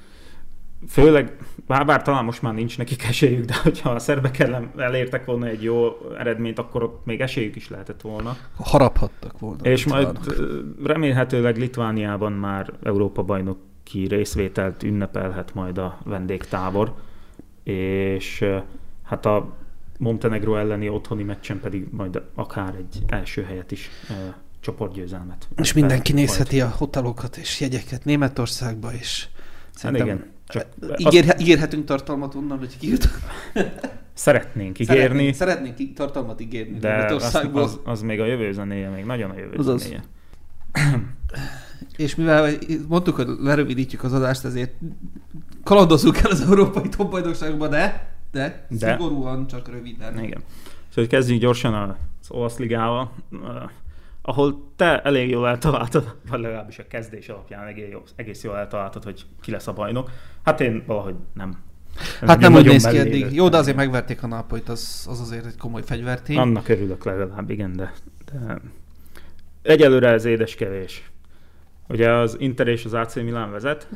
főleg, 0.89 1.37
bár, 1.67 1.87
bár 1.87 2.03
talán 2.03 2.25
most 2.25 2.43
már 2.43 2.55
nincs 2.55 2.79
nekik 2.79 3.05
esélyük, 3.05 3.45
de 3.45 3.55
hogyha 3.63 3.91
a 3.91 3.99
szerbek 3.99 4.39
ellen 4.39 4.71
elértek 4.77 5.25
volna 5.25 5.47
egy 5.47 5.63
jó 5.63 5.91
eredményt, 6.19 6.59
akkor 6.59 6.83
ott 6.83 7.05
még 7.05 7.21
esélyük 7.21 7.57
is 7.57 7.69
lehetett 7.69 8.01
volna. 8.01 8.37
Haraphattak 8.57 9.39
volna. 9.39 9.63
És 9.63 9.87
majd 9.87 10.19
remélhetőleg 10.85 11.57
Litvániában 11.57 12.33
már 12.33 12.73
Európa 12.83 13.23
bajnoki 13.23 14.07
részvételt 14.09 14.83
ünnepelhet 14.83 15.55
majd 15.55 15.79
a 15.79 15.99
vendégtábor, 16.05 16.95
és 17.63 18.45
hát 19.03 19.27
a 19.27 19.59
Montenegro 19.99 20.57
elleni 20.57 20.89
otthoni 20.89 21.23
meccsen 21.23 21.61
pedig 21.61 21.87
majd 21.91 22.23
akár 22.35 22.75
egy 22.75 23.03
első 23.07 23.43
helyet 23.43 23.71
is 23.71 23.91
csoportgyőzelmet. 24.61 25.49
És 25.57 25.73
mindenki 25.73 26.13
nézheti 26.13 26.61
a 26.61 26.69
hotelokat 26.69 27.37
és 27.37 27.61
jegyeket 27.61 28.05
Németországba, 28.05 28.93
és 28.93 29.29
Hát 29.83 29.99
igen, 29.99 30.25
csak 30.51 30.67
ígér, 30.97 31.35
ígérhetünk 31.39 31.85
tartalmat 31.85 32.35
onnan, 32.35 32.59
hogy 32.59 32.79
kijut. 32.79 33.09
Szeretnénk 34.13 34.79
ígérni, 34.79 35.03
Szeretnénk, 35.03 35.35
szeretnénk 35.35 35.93
tartalmat 35.95 36.41
ígérni 36.41 36.79
de 36.79 37.15
az, 37.15 37.49
az, 37.53 37.79
az 37.85 38.03
még 38.03 38.21
a 38.21 38.27
jövő 38.27 38.53
zenéje, 38.53 38.89
még 38.89 39.05
nagyon 39.05 39.31
a 39.31 39.39
jövő 39.39 39.57
Azaz. 39.57 39.83
zenéje. 39.83 40.03
És 41.97 42.15
mivel 42.15 42.53
mondtuk, 42.89 43.17
hogy 43.17 43.27
lerövidítjük 43.41 44.03
az 44.05 44.13
adást, 44.13 44.45
ezért 44.45 44.73
kalandozzunk 45.65 46.19
el 46.19 46.31
az 46.31 46.41
európai 46.41 46.89
topbajdokságba, 46.89 47.69
de, 47.69 48.15
de, 48.33 48.67
De. 48.69 48.91
szigorúan, 48.91 49.47
csak 49.47 49.69
röviden. 49.69 50.25
Igen. 50.25 50.43
Szóval 50.89 51.11
kezdjük 51.11 51.41
gyorsan 51.41 51.75
az 51.75 52.31
olasz 52.31 52.59
ligával, 52.59 53.13
ahol 54.31 54.73
te 54.77 55.01
elég 55.03 55.31
jól 55.31 55.49
eltaláltad, 55.49 56.17
vagy 56.31 56.41
legalábbis 56.41 56.79
a 56.79 56.87
kezdés 56.89 57.29
alapján 57.29 57.67
egész 57.67 57.91
jól, 57.91 58.03
egész 58.17 58.43
jól 58.43 58.57
eltaláltad, 58.57 59.05
hogy 59.05 59.25
ki 59.41 59.51
lesz 59.51 59.67
a 59.67 59.73
bajnok. 59.73 60.11
Hát 60.45 60.61
én 60.61 60.83
valahogy 60.87 61.15
nem. 61.35 61.63
Hát 62.21 62.39
nem 62.39 62.55
úgy 62.55 62.67
néz 62.67 62.87
ki 62.87 62.99
eddig. 62.99 63.33
Jó, 63.33 63.49
de 63.49 63.57
azért 63.57 63.77
megverték 63.77 64.23
a 64.23 64.27
Nápolyt, 64.27 64.69
az, 64.69 65.07
az 65.11 65.21
azért 65.21 65.47
egy 65.47 65.57
komoly 65.57 65.83
fegyvertény. 65.83 66.37
Annak 66.37 66.69
örülök 66.69 67.05
legalább, 67.05 67.51
igen, 67.51 67.73
de, 67.77 67.93
de 68.33 68.61
egyelőre 69.63 70.09
ez 70.09 70.25
édeskevés. 70.25 71.11
Ugye 71.89 72.11
az 72.11 72.37
Inter 72.39 72.69
és 72.69 72.85
az 72.85 72.95
AC 72.95 73.15
Milan 73.15 73.51
vezet, 73.51 73.89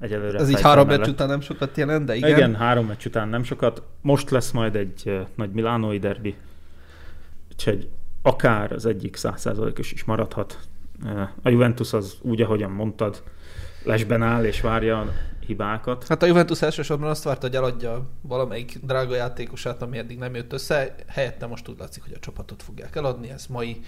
egyelőre 0.00 0.38
Ez 0.38 0.50
így 0.50 0.60
három 0.60 0.86
meccs 0.86 1.08
után 1.08 1.28
nem 1.28 1.40
sokat 1.40 1.76
jelent, 1.76 2.04
de 2.04 2.14
Igen. 2.14 2.30
igen. 2.30 2.54
három 2.54 2.86
meccs 2.86 3.06
után 3.06 3.28
nem 3.28 3.42
sokat. 3.42 3.82
Most 4.00 4.30
lesz 4.30 4.50
majd 4.50 4.76
egy 4.76 5.26
nagy 5.34 5.50
milánói 5.50 5.98
derbi, 5.98 6.34
úgyhogy 7.50 7.88
akár 8.26 8.72
az 8.72 8.86
egyik 8.86 9.16
százszázalékos 9.16 9.92
is 9.92 10.04
maradhat. 10.04 10.58
A 11.42 11.48
Juventus 11.48 11.92
az 11.92 12.16
úgy, 12.22 12.40
ahogyan 12.42 12.70
mondtad, 12.70 13.22
lesben 13.84 14.22
áll 14.22 14.44
és 14.44 14.60
várja 14.60 15.00
a 15.00 15.12
hibákat. 15.46 16.06
Hát 16.06 16.22
a 16.22 16.26
Juventus 16.26 16.62
elsősorban 16.62 17.08
azt 17.08 17.22
várta, 17.22 17.46
hogy 17.46 17.56
eladja 17.56 18.06
valamelyik 18.20 18.78
drága 18.82 19.14
játékosát, 19.14 19.82
ami 19.82 19.98
eddig 19.98 20.18
nem 20.18 20.34
jött 20.34 20.52
össze. 20.52 20.94
Helyette 21.06 21.46
most 21.46 21.68
úgy 21.68 21.78
látszik, 21.78 22.02
hogy 22.02 22.12
a 22.12 22.18
csapatot 22.18 22.62
fogják 22.62 22.96
eladni. 22.96 23.30
Ez 23.30 23.46
mai 23.46 23.80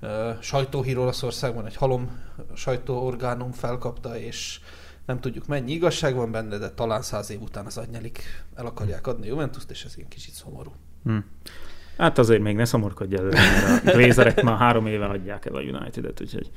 uh, 0.00 0.40
sajtóhír 0.40 0.98
Olaszországban 0.98 1.66
egy 1.66 1.76
halom 1.76 2.20
sajtóorgánum 2.54 3.52
felkapta, 3.52 4.18
és 4.18 4.60
nem 5.06 5.20
tudjuk 5.20 5.46
mennyi 5.46 5.72
igazság 5.72 6.14
van 6.14 6.30
benne, 6.30 6.58
de 6.58 6.70
talán 6.70 7.02
száz 7.02 7.30
év 7.30 7.42
után 7.42 7.66
az 7.66 7.78
agynyelik 7.78 8.22
el 8.54 8.66
akarják 8.66 9.06
adni 9.06 9.26
a 9.26 9.28
Juventust, 9.28 9.70
és 9.70 9.84
ez 9.84 9.96
ilyen 9.96 10.08
kicsit 10.08 10.34
szomorú. 10.34 10.72
Hm. 11.04 11.18
Hát 11.98 12.18
azért 12.18 12.42
még 12.42 12.56
ne 12.56 12.64
szomorkodj 12.64 13.16
előre, 13.16 13.40
mert 13.40 13.86
a 13.86 13.90
Glazerek 13.96 14.42
már 14.42 14.58
három 14.58 14.86
éve 14.86 15.04
adják 15.04 15.46
el 15.46 15.54
a 15.54 15.60
United-et, 15.60 16.20
úgyhogy 16.20 16.50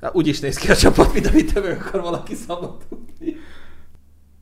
Hát 0.00 0.14
úgy 0.14 0.26
is 0.26 0.40
néz 0.40 0.56
ki 0.56 0.70
a 0.70 0.76
csapat, 0.76 1.12
mint 1.12 1.26
amit 1.26 1.54
meg 1.54 1.80
akar 1.80 2.00
valaki 2.00 2.34
szabadulni. 2.34 3.36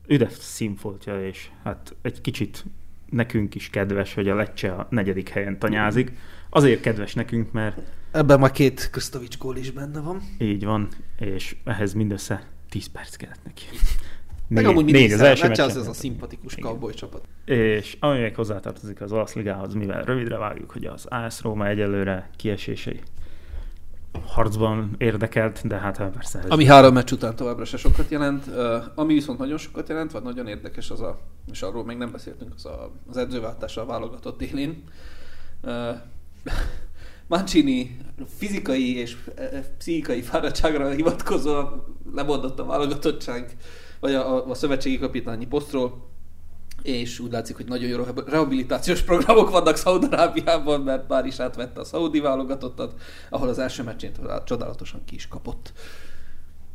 üde 0.06 0.28
színfoltja, 0.38 1.26
és 1.26 1.50
hát 1.64 1.96
egy 2.02 2.20
kicsit 2.20 2.64
nekünk 3.10 3.54
is 3.54 3.70
kedves, 3.70 4.14
hogy 4.14 4.28
a 4.28 4.34
Lecce 4.34 4.72
a 4.72 4.86
negyedik 4.90 5.28
helyen 5.28 5.58
tanyázik. 5.58 6.12
Azért 6.50 6.80
kedves 6.80 7.14
nekünk, 7.14 7.52
mert 7.52 7.78
Ebben 8.12 8.40
már 8.40 8.50
két 8.50 8.88
Krisztovics 8.90 9.38
gól 9.38 9.56
is 9.56 9.70
benne 9.70 10.00
van. 10.00 10.22
így 10.38 10.64
van, 10.64 10.88
és 11.18 11.56
ehhez 11.64 11.92
mindössze 11.92 12.46
10 12.68 12.86
perc 12.86 13.16
kellett 13.16 13.44
neki. 13.44 13.64
Meg 14.48 14.64
amúgy 14.64 14.84
mindig 14.84 15.02
négy 15.02 15.12
az 15.12 15.20
az 15.20 15.26
első 15.26 15.42
az, 15.42 15.48
meccsen. 15.48 15.80
az 15.80 15.88
a 15.88 15.92
szimpatikus 15.92 16.52
Igen. 16.52 16.70
cowboy 16.70 16.94
csapat. 16.94 17.28
És 17.44 17.96
ami 18.00 18.18
még 18.18 18.34
hozzátartozik 18.34 19.00
az 19.00 19.12
olasz 19.12 19.34
ligához, 19.34 19.74
mivel 19.74 20.04
rövidre 20.04 20.36
vágjuk, 20.36 20.70
hogy 20.70 20.84
az 20.84 21.06
AS 21.08 21.42
Róma 21.42 21.66
egyelőre 21.66 22.30
kiesései 22.36 23.00
harcban 24.26 24.94
érdekelt, 24.98 25.66
de 25.66 25.76
hát 25.76 25.96
persze 25.96 26.38
ez 26.38 26.50
Ami 26.50 26.64
három 26.64 26.94
meccs 26.94 27.12
után 27.12 27.36
továbbra 27.36 27.64
se 27.64 27.76
sokat 27.76 28.10
jelent. 28.10 28.46
Uh, 28.46 28.82
ami 28.94 29.14
viszont 29.14 29.38
nagyon 29.38 29.58
sokat 29.58 29.88
jelent, 29.88 30.12
vagy 30.12 30.22
nagyon 30.22 30.46
érdekes 30.46 30.90
az 30.90 31.00
a, 31.00 31.20
és 31.52 31.62
arról 31.62 31.84
még 31.84 31.96
nem 31.96 32.12
beszéltünk, 32.12 32.52
az 32.54 32.66
a, 32.66 32.90
az 33.08 33.16
edzőváltással 33.16 33.86
válogatott 33.86 34.42
élén. 34.42 34.82
Uh, 35.62 35.72
Mancini 37.26 37.96
fizikai 38.36 38.96
és 38.96 39.16
pszichikai 39.78 40.22
fáradtságra 40.22 40.90
hivatkozva 40.90 41.84
lemondott 42.14 42.58
a 42.58 42.64
válogatottság, 42.64 43.56
vagy 44.00 44.14
a, 44.14 44.34
a, 44.34 44.50
a 44.50 44.54
szövetségi 44.54 44.98
kapitányi 44.98 45.46
posztról, 45.46 46.06
és 46.82 47.18
úgy 47.18 47.30
látszik, 47.32 47.56
hogy 47.56 47.66
nagyon 47.66 47.88
jó 47.88 48.04
rehabilitációs 48.26 49.02
programok 49.02 49.50
vannak 49.50 49.76
Szaudarábiában, 49.76 50.80
mert 50.80 51.08
már 51.08 51.26
is 51.26 51.38
átvette 51.38 51.80
a 51.80 51.84
szaudi 51.84 52.20
válogatottat, 52.20 53.00
ahol 53.30 53.48
az 53.48 53.58
első 53.58 53.82
meccsén 53.82 54.12
csodálatosan 54.44 55.04
ki 55.04 55.14
is 55.14 55.28
kapott. 55.28 55.72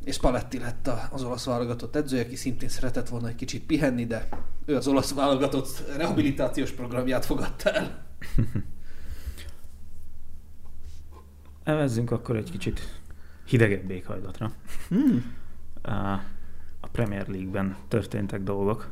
És 0.03 0.17
Paletti 0.17 0.59
lett 0.59 0.89
az 1.11 1.23
olasz 1.23 1.45
válogatott 1.45 1.95
edzője, 1.95 2.23
aki 2.23 2.35
szintén 2.35 2.69
szeretett 2.69 3.09
volna 3.09 3.27
egy 3.27 3.35
kicsit 3.35 3.65
pihenni, 3.65 4.05
de 4.05 4.27
ő 4.65 4.75
az 4.75 4.87
olasz 4.87 5.13
válogatott 5.13 5.83
rehabilitációs 5.97 6.71
programját 6.71 7.25
fogadta 7.25 7.71
el. 7.71 8.05
Evezzünk 11.63 12.11
akkor 12.11 12.35
egy 12.35 12.51
kicsit 12.51 13.01
hidegebb 13.45 13.89
éghajlatra. 13.89 14.51
Hmm. 14.87 15.35
A 16.83 16.87
Premier 16.91 17.27
League-ben 17.27 17.75
történtek 17.87 18.43
dolgok. 18.43 18.87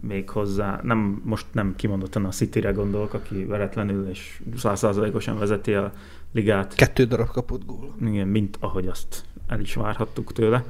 Még 0.00 0.30
hozzá, 0.30 0.80
nem, 0.82 1.22
most 1.24 1.46
nem 1.52 1.74
kimondottan 1.76 2.24
a 2.24 2.28
City-re 2.28 2.70
gondolok, 2.70 3.14
aki 3.14 3.44
veretlenül 3.44 4.08
és 4.08 4.40
százszázalékosan 4.56 5.38
vezeti 5.38 5.74
a 5.74 5.92
ligát, 6.32 6.74
Kettő 6.74 7.04
darab 7.04 7.28
kapott 7.28 7.66
gól. 7.66 7.94
igen, 8.00 8.26
mint 8.28 8.56
ahogy 8.60 8.86
azt 8.86 9.24
el 9.48 9.60
is 9.60 9.74
várhattuk 9.74 10.32
tőle, 10.32 10.64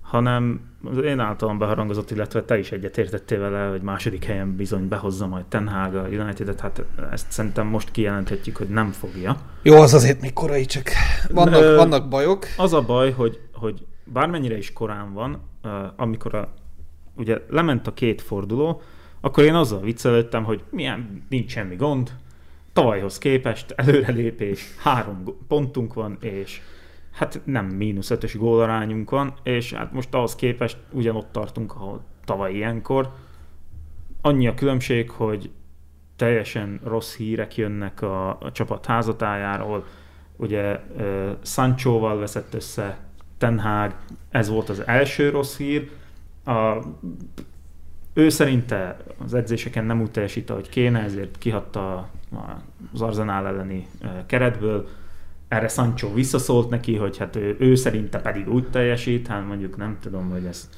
hanem 0.00 0.60
az 0.84 0.98
én 0.98 1.18
általam 1.18 1.58
beharangozott, 1.58 2.10
illetve 2.10 2.42
te 2.42 2.58
is 2.58 2.72
egyetértettél 2.72 3.38
vele, 3.40 3.68
hogy 3.68 3.82
második 3.82 4.24
helyen 4.24 4.56
bizony 4.56 4.88
behozza 4.88 5.26
majd 5.26 5.44
Ten 5.44 5.68
Hag 5.68 5.94
a 5.94 6.08
United-et, 6.08 6.60
hát 6.60 6.84
ezt 7.10 7.30
szerintem 7.30 7.66
most 7.66 7.90
kijelenthetjük, 7.90 8.56
hogy 8.56 8.68
nem 8.68 8.90
fogja. 8.90 9.36
Jó, 9.62 9.80
az 9.80 9.94
azért 9.94 10.20
még 10.20 10.32
korai, 10.32 10.64
csak 10.64 10.88
vannak, 11.32 11.62
Ö, 11.62 11.76
vannak 11.76 12.08
bajok. 12.08 12.46
Az 12.56 12.72
a 12.72 12.82
baj, 12.82 13.10
hogy, 13.12 13.40
hogy 13.52 13.86
bármennyire 14.04 14.56
is 14.56 14.72
korán 14.72 15.12
van, 15.12 15.40
amikor 15.96 16.34
a, 16.34 16.48
ugye 17.16 17.38
lement 17.48 17.86
a 17.86 17.94
két 17.94 18.22
forduló, 18.22 18.82
akkor 19.20 19.44
én 19.44 19.54
azzal 19.54 19.80
viccelődtem, 19.80 20.44
hogy 20.44 20.62
milyen, 20.70 21.26
nincs 21.28 21.50
semmi 21.50 21.76
gond, 21.76 22.12
tavalyhoz 22.72 23.18
képest 23.18 23.70
előrelépés, 23.76 24.74
három 24.78 25.24
pontunk 25.48 25.94
van, 25.94 26.16
és 26.20 26.60
hát 27.12 27.40
nem 27.44 27.66
mínusz 27.66 28.10
ötös 28.10 28.36
gólarányunk 28.36 29.10
van, 29.10 29.34
és 29.42 29.72
hát 29.72 29.92
most 29.92 30.14
ahhoz 30.14 30.34
képest 30.34 30.76
ugyanott 30.90 31.32
tartunk, 31.32 31.74
ahol 31.74 32.04
tavaly 32.24 32.54
ilyenkor. 32.54 33.12
Annyi 34.20 34.46
a 34.46 34.54
különbség, 34.54 35.10
hogy 35.10 35.50
teljesen 36.16 36.80
rossz 36.84 37.16
hírek 37.16 37.56
jönnek 37.56 38.02
a, 38.02 38.28
a 38.28 38.52
csapat 38.52 38.86
házatájáról, 38.86 39.84
ugye 40.36 40.80
uh, 40.96 41.30
Sanchoval 41.42 42.18
veszett 42.18 42.54
össze 42.54 42.98
Ten 43.38 43.58
Hag, 43.58 43.94
ez 44.30 44.48
volt 44.48 44.68
az 44.68 44.86
első 44.86 45.30
rossz 45.30 45.56
hír. 45.56 45.90
A, 46.44 46.76
ő 48.12 48.28
szerinte 48.28 48.96
az 49.24 49.34
edzéseken 49.34 49.84
nem 49.84 50.00
úgy 50.00 50.10
teljesít, 50.10 50.50
ahogy 50.50 50.68
kéne, 50.68 51.00
ezért 51.00 51.38
kihatta 51.38 52.10
az 52.92 53.00
Arzenál 53.00 53.46
elleni 53.46 53.86
keretből. 54.26 54.88
Erre 55.48 55.68
Sancho 55.68 56.12
visszaszólt 56.12 56.70
neki, 56.70 56.96
hogy 56.96 57.16
hát 57.16 57.36
ő, 57.36 57.56
ő 57.58 57.74
szerinte 57.74 58.18
pedig 58.18 58.48
úgy 58.48 58.68
teljesít, 58.70 59.26
hát 59.26 59.46
mondjuk 59.46 59.76
nem 59.76 59.96
tudom, 60.00 60.30
hogy 60.30 60.44
ez 60.44 60.68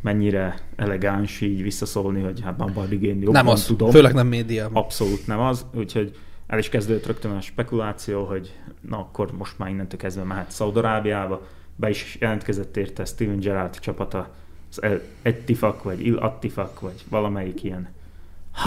mennyire 0.00 0.58
elegáns 0.76 1.40
így 1.40 1.62
visszaszólni, 1.62 2.22
hogy 2.22 2.40
hát 2.40 2.56
Bambardigén 2.56 3.16
jobban 3.16 3.32
Nem 3.32 3.48
az, 3.48 3.64
tudom. 3.64 3.90
főleg 3.90 4.14
nem 4.14 4.26
médiában. 4.26 4.82
Abszolút 4.82 5.26
nem 5.26 5.40
az, 5.40 5.66
úgyhogy 5.74 6.16
el 6.46 6.58
is 6.58 6.68
kezdődött 6.68 7.06
rögtön 7.06 7.30
a 7.30 7.40
spekuláció, 7.40 8.24
hogy 8.24 8.54
na 8.88 8.98
akkor 8.98 9.32
most 9.32 9.58
már 9.58 9.68
innentől 9.68 9.98
kezdve 9.98 10.22
mehet 10.22 10.50
Szaudarábiába. 10.50 11.46
Be 11.80 11.88
is 11.88 12.16
jelentkezett 12.20 12.76
érte 12.76 13.04
Steven 13.04 13.38
Gerrard 13.38 13.78
csapata, 13.78 14.34
az 14.70 14.82
El 14.82 15.00
Ettifak, 15.22 15.82
vagy 15.82 16.06
Il 16.06 16.16
Attifak, 16.16 16.80
vagy 16.80 17.04
valamelyik 17.08 17.62
ilyen 17.62 17.88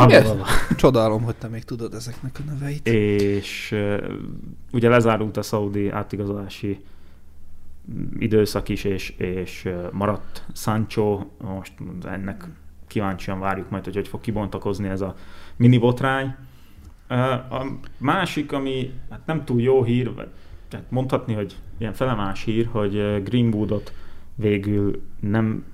Igen. 0.06 0.24
Habalala. 0.24 0.46
Csodálom, 0.76 1.24
hogy 1.24 1.36
te 1.36 1.48
még 1.48 1.64
tudod 1.64 1.94
ezeknek 1.94 2.40
a 2.40 2.52
neveit. 2.52 2.88
És 2.88 3.72
uh, 3.72 4.04
ugye 4.72 4.90
lezárult 4.90 5.38
a 5.38 5.42
szaudi 5.42 5.90
átigazolási 5.90 6.84
időszak 8.20 8.70
is, 8.70 8.84
és, 8.84 9.10
és 9.10 9.70
maradt 9.92 10.44
Sancho, 10.54 11.26
most 11.38 11.74
ennek 12.04 12.48
kíváncsian 12.88 13.40
várjuk 13.40 13.70
majd, 13.70 13.84
hogy 13.84 13.96
hogy 13.96 14.08
fog 14.08 14.22
kibontakozni 14.22 14.88
ez 14.88 15.02
a 15.02 15.16
mini 15.56 15.78
botrány. 15.78 16.36
A 17.50 17.66
másik, 17.98 18.52
ami 18.52 18.94
hát 19.10 19.26
nem 19.26 19.46
túl 19.46 19.62
jó 19.62 19.84
hír, 19.84 20.14
vagy 20.14 20.30
tehát 20.74 20.92
mondhatni, 20.92 21.34
hogy 21.34 21.56
ilyen 21.78 21.94
felemás 21.94 22.44
hír, 22.44 22.68
hogy 22.72 22.96
uh, 22.96 23.24
Greenwoodot 23.24 23.94
végül 24.36 25.02
nem 25.20 25.66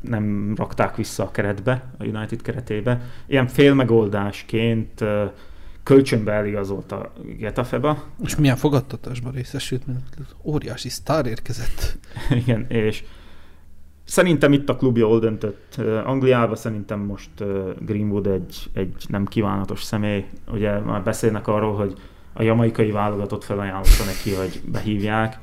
nem 0.00 0.54
rakták 0.56 0.96
vissza 0.96 1.22
a 1.22 1.30
keretbe, 1.30 1.84
a 1.98 2.04
United 2.04 2.42
keretébe. 2.42 3.00
Ilyen 3.26 3.46
félmegoldásként 3.46 5.00
uh, 5.00 5.30
kölcsönbe 5.82 6.32
eligazolt 6.32 6.92
a 6.92 7.12
Getafeba. 7.38 8.04
És 8.24 8.36
milyen 8.36 8.56
fogadtatásban 8.56 9.32
részesült, 9.32 9.86
mert 9.86 10.34
óriási 10.42 10.88
sztár 10.88 11.26
érkezett. 11.26 11.98
Igen, 12.44 12.66
és 12.68 13.04
szerintem 14.04 14.52
itt 14.52 14.68
a 14.68 14.76
klub 14.76 14.96
jól 14.96 15.18
döntött. 15.18 15.74
Uh, 15.78 16.08
Angliában 16.08 16.56
szerintem 16.56 17.00
most 17.00 17.30
Greenwood 17.80 18.26
egy, 18.26 18.70
egy 18.72 19.04
nem 19.08 19.24
kívánatos 19.24 19.82
személy. 19.82 20.24
Ugye 20.52 20.78
már 20.78 21.02
beszélnek 21.02 21.48
arról, 21.48 21.74
hogy 21.74 21.94
a 22.38 22.42
jamaikai 22.42 22.90
válogatott 22.90 23.44
felajánlotta 23.44 24.04
neki, 24.06 24.34
hogy 24.34 24.60
behívják. 24.64 25.38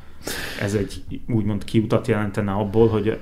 ez 0.62 0.74
egy 0.74 1.04
úgymond 1.28 1.64
kiutat 1.64 2.08
jelentene 2.08 2.52
abból, 2.52 2.88
hogy 2.88 3.20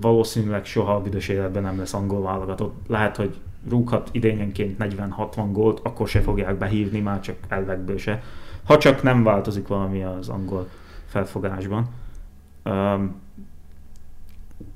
valószínűleg 0.00 0.64
soha 0.64 0.94
a 0.94 1.00
büdös 1.00 1.28
életben 1.28 1.62
nem 1.62 1.78
lesz 1.78 1.94
angol 1.94 2.22
válogatott. 2.22 2.74
Lehet, 2.86 3.16
hogy 3.16 3.36
rúghat 3.68 4.08
idényenként 4.12 4.76
40-60 4.78 5.48
gólt, 5.52 5.80
akkor 5.82 6.08
se 6.08 6.20
fogják 6.20 6.58
behívni, 6.58 7.00
már 7.00 7.20
csak 7.20 7.36
elvekből 7.48 7.98
se. 7.98 8.22
Ha 8.64 8.78
csak 8.78 9.02
nem 9.02 9.22
változik 9.22 9.66
valami 9.66 10.02
az 10.02 10.28
angol 10.28 10.68
felfogásban. 11.06 11.88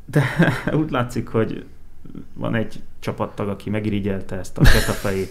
De 0.04 0.24
úgy 0.80 0.90
látszik, 0.90 1.28
hogy 1.28 1.64
van 2.34 2.54
egy 2.54 2.82
csapattag, 2.98 3.48
aki 3.48 3.70
megirigyelte 3.70 4.36
ezt 4.36 4.58
a 4.58 4.62
ketafei 4.62 5.28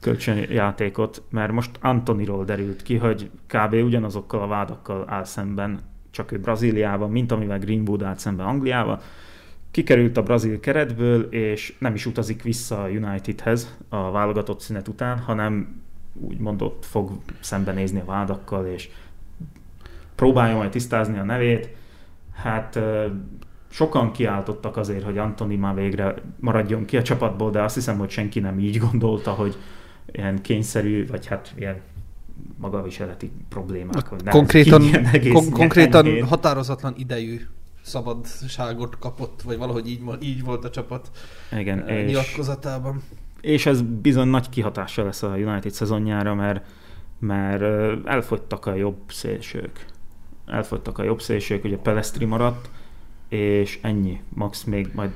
kölcsönjátékot, 0.00 1.22
mert 1.30 1.52
most 1.52 1.70
Antoniról 1.80 2.44
derült 2.44 2.82
ki, 2.82 2.96
hogy 2.96 3.30
kb. 3.46 3.72
ugyanazokkal 3.72 4.42
a 4.42 4.46
vádakkal 4.46 5.04
áll 5.06 5.24
szemben, 5.24 5.80
csak 6.10 6.32
ő 6.32 6.38
Brazíliában, 6.38 7.10
mint 7.10 7.32
amivel 7.32 7.58
Greenwood 7.58 8.02
állt 8.02 8.18
szemben 8.18 8.46
Angliával. 8.46 9.00
Kikerült 9.70 10.16
a 10.16 10.22
brazil 10.22 10.60
keretből, 10.60 11.22
és 11.22 11.74
nem 11.78 11.94
is 11.94 12.06
utazik 12.06 12.42
vissza 12.42 12.82
a 12.82 12.88
Unitedhez 12.88 13.76
a 13.88 14.10
válogatott 14.10 14.60
szünet 14.60 14.88
után, 14.88 15.18
hanem 15.18 15.82
úgy 16.20 16.38
mondott, 16.38 16.84
fog 16.84 17.10
szembenézni 17.40 18.00
a 18.00 18.04
vádakkal, 18.04 18.66
és 18.66 18.88
próbálja 20.14 20.56
majd 20.56 20.70
tisztázni 20.70 21.18
a 21.18 21.24
nevét. 21.24 21.68
Hát 22.34 22.78
sokan 23.68 24.12
kiáltottak 24.12 24.76
azért, 24.76 25.04
hogy 25.04 25.18
Antoni 25.18 25.56
már 25.56 25.74
végre 25.74 26.14
maradjon 26.36 26.84
ki 26.84 26.96
a 26.96 27.02
csapatból, 27.02 27.50
de 27.50 27.62
azt 27.62 27.74
hiszem, 27.74 27.98
hogy 27.98 28.10
senki 28.10 28.40
nem 28.40 28.58
így 28.58 28.78
gondolta, 28.78 29.30
hogy 29.30 29.56
ilyen 30.12 30.42
kényszerű, 30.42 31.06
vagy 31.06 31.26
hát 31.26 31.52
ilyen 31.56 31.80
magaviseleti 32.56 33.30
problémák. 33.48 34.08
Vagy 34.08 34.22
konkrétan 34.28 34.82
kon- 35.32 35.50
konkrétan 35.50 36.06
enyhén. 36.06 36.26
határozatlan 36.26 36.94
idejű 36.96 37.40
szabadságot 37.82 38.98
kapott, 38.98 39.42
vagy 39.42 39.58
valahogy 39.58 39.88
így, 39.88 40.00
így 40.20 40.44
volt 40.44 40.64
a 40.64 40.70
csapat 40.70 41.10
Igen, 41.58 41.88
és, 41.88 42.06
nyilatkozatában. 42.06 43.02
És 43.40 43.66
ez 43.66 43.82
bizony 43.82 44.28
nagy 44.28 44.48
kihatása 44.48 45.04
lesz 45.04 45.22
a 45.22 45.28
United 45.36 45.70
szezonjára, 45.70 46.34
mert, 46.34 46.66
mert 47.18 47.62
elfogytak 48.06 48.66
a 48.66 48.74
jobb 48.74 48.98
szélsők. 49.08 49.84
Elfogytak 50.46 50.98
a 50.98 51.02
jobb 51.02 51.20
szélsők, 51.20 51.64
ugye 51.64 51.76
Pelestri 51.76 52.24
maradt, 52.24 52.70
és 53.28 53.78
ennyi. 53.82 54.20
Max 54.28 54.64
még 54.64 54.88
majd 54.94 55.10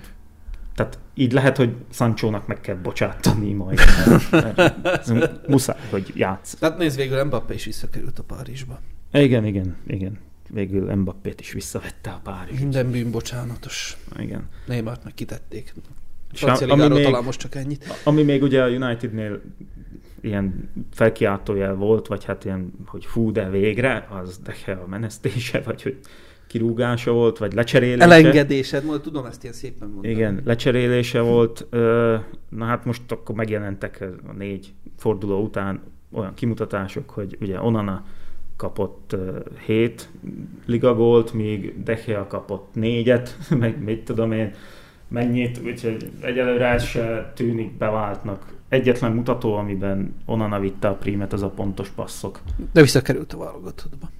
tehát 0.82 0.98
így 1.14 1.32
lehet, 1.32 1.56
hogy 1.56 1.74
Sanchónak 1.90 2.46
meg 2.46 2.60
kell 2.60 2.74
bocsátani 2.74 3.52
majd. 3.52 3.78
Mert, 4.30 5.06
mert 5.06 5.48
muszáj, 5.48 5.78
hogy 5.90 6.12
játsz. 6.14 6.54
Tehát 6.54 6.78
nézd, 6.78 6.96
végül 6.96 7.24
Mbappé 7.24 7.54
is 7.54 7.64
visszakerült 7.64 8.18
a 8.18 8.22
Párizsba. 8.22 8.80
Igen, 9.12 9.44
igen, 9.44 9.76
igen. 9.86 10.18
Végül 10.50 10.94
Mbappét 10.94 11.40
is 11.40 11.52
visszavette 11.52 12.10
a 12.10 12.20
Párizs. 12.22 12.58
Minden 12.58 12.90
bűn 12.90 13.10
bocsánatos. 13.10 13.96
Igen. 14.18 14.48
Neymart 14.66 15.04
meg 15.04 15.14
kitették. 15.14 15.74
Francia 16.32 16.72
ami 16.72 16.88
még, 16.88 17.04
talán 17.04 17.24
most 17.24 17.40
csak 17.40 17.54
ennyit. 17.54 18.00
Ami 18.04 18.22
még 18.22 18.42
ugye 18.42 18.62
a 18.62 18.68
Unitednél 18.68 19.40
ilyen 20.20 20.70
felkiáltójel 20.92 21.74
volt, 21.74 22.06
vagy 22.06 22.24
hát 22.24 22.44
ilyen, 22.44 22.72
hogy 22.86 23.04
fú, 23.04 23.32
de 23.32 23.50
végre, 23.50 24.08
az 24.10 24.38
de 24.38 24.72
a 24.72 24.86
menesztése, 24.86 25.60
vagy 25.60 25.82
hogy 25.82 25.98
kirúgása 26.52 27.12
volt, 27.12 27.38
vagy 27.38 27.52
lecserélése. 27.52 28.02
Elengedésed, 28.02 28.84
majd 28.84 29.00
tudom 29.00 29.24
ezt 29.24 29.42
ilyen 29.42 29.54
szépen 29.54 29.88
mondani. 29.88 30.14
Igen, 30.14 30.40
lecserélése 30.44 31.20
volt. 31.20 31.66
Na 32.48 32.64
hát 32.64 32.84
most 32.84 33.12
akkor 33.12 33.34
megjelentek 33.34 34.04
a 34.26 34.32
négy 34.32 34.72
forduló 34.96 35.42
után 35.42 35.80
olyan 36.12 36.34
kimutatások, 36.34 37.10
hogy 37.10 37.36
ugye 37.40 37.60
Onana 37.60 38.04
kapott 38.56 39.16
hét 39.66 40.08
ligagolt, 40.66 41.32
míg 41.32 41.82
Dechea 41.84 42.26
kapott 42.26 42.68
négyet, 42.74 43.36
meg 43.60 43.82
mit 43.82 44.04
tudom 44.04 44.32
én, 44.32 44.54
mennyit, 45.08 45.60
úgyhogy 45.64 46.10
egyelőre 46.20 46.66
ez 46.66 46.84
se 46.84 47.32
tűnik 47.34 47.72
beváltnak. 47.76 48.52
Egyetlen 48.68 49.12
mutató, 49.12 49.54
amiben 49.54 50.14
Onana 50.24 50.60
vitte 50.60 50.88
a 50.88 50.94
prímet, 50.94 51.32
az 51.32 51.42
a 51.42 51.50
pontos 51.50 51.88
passzok. 51.88 52.40
De 52.72 52.80
visszakerült 52.80 53.32
a 53.32 53.38
válogatottba. 53.38 54.10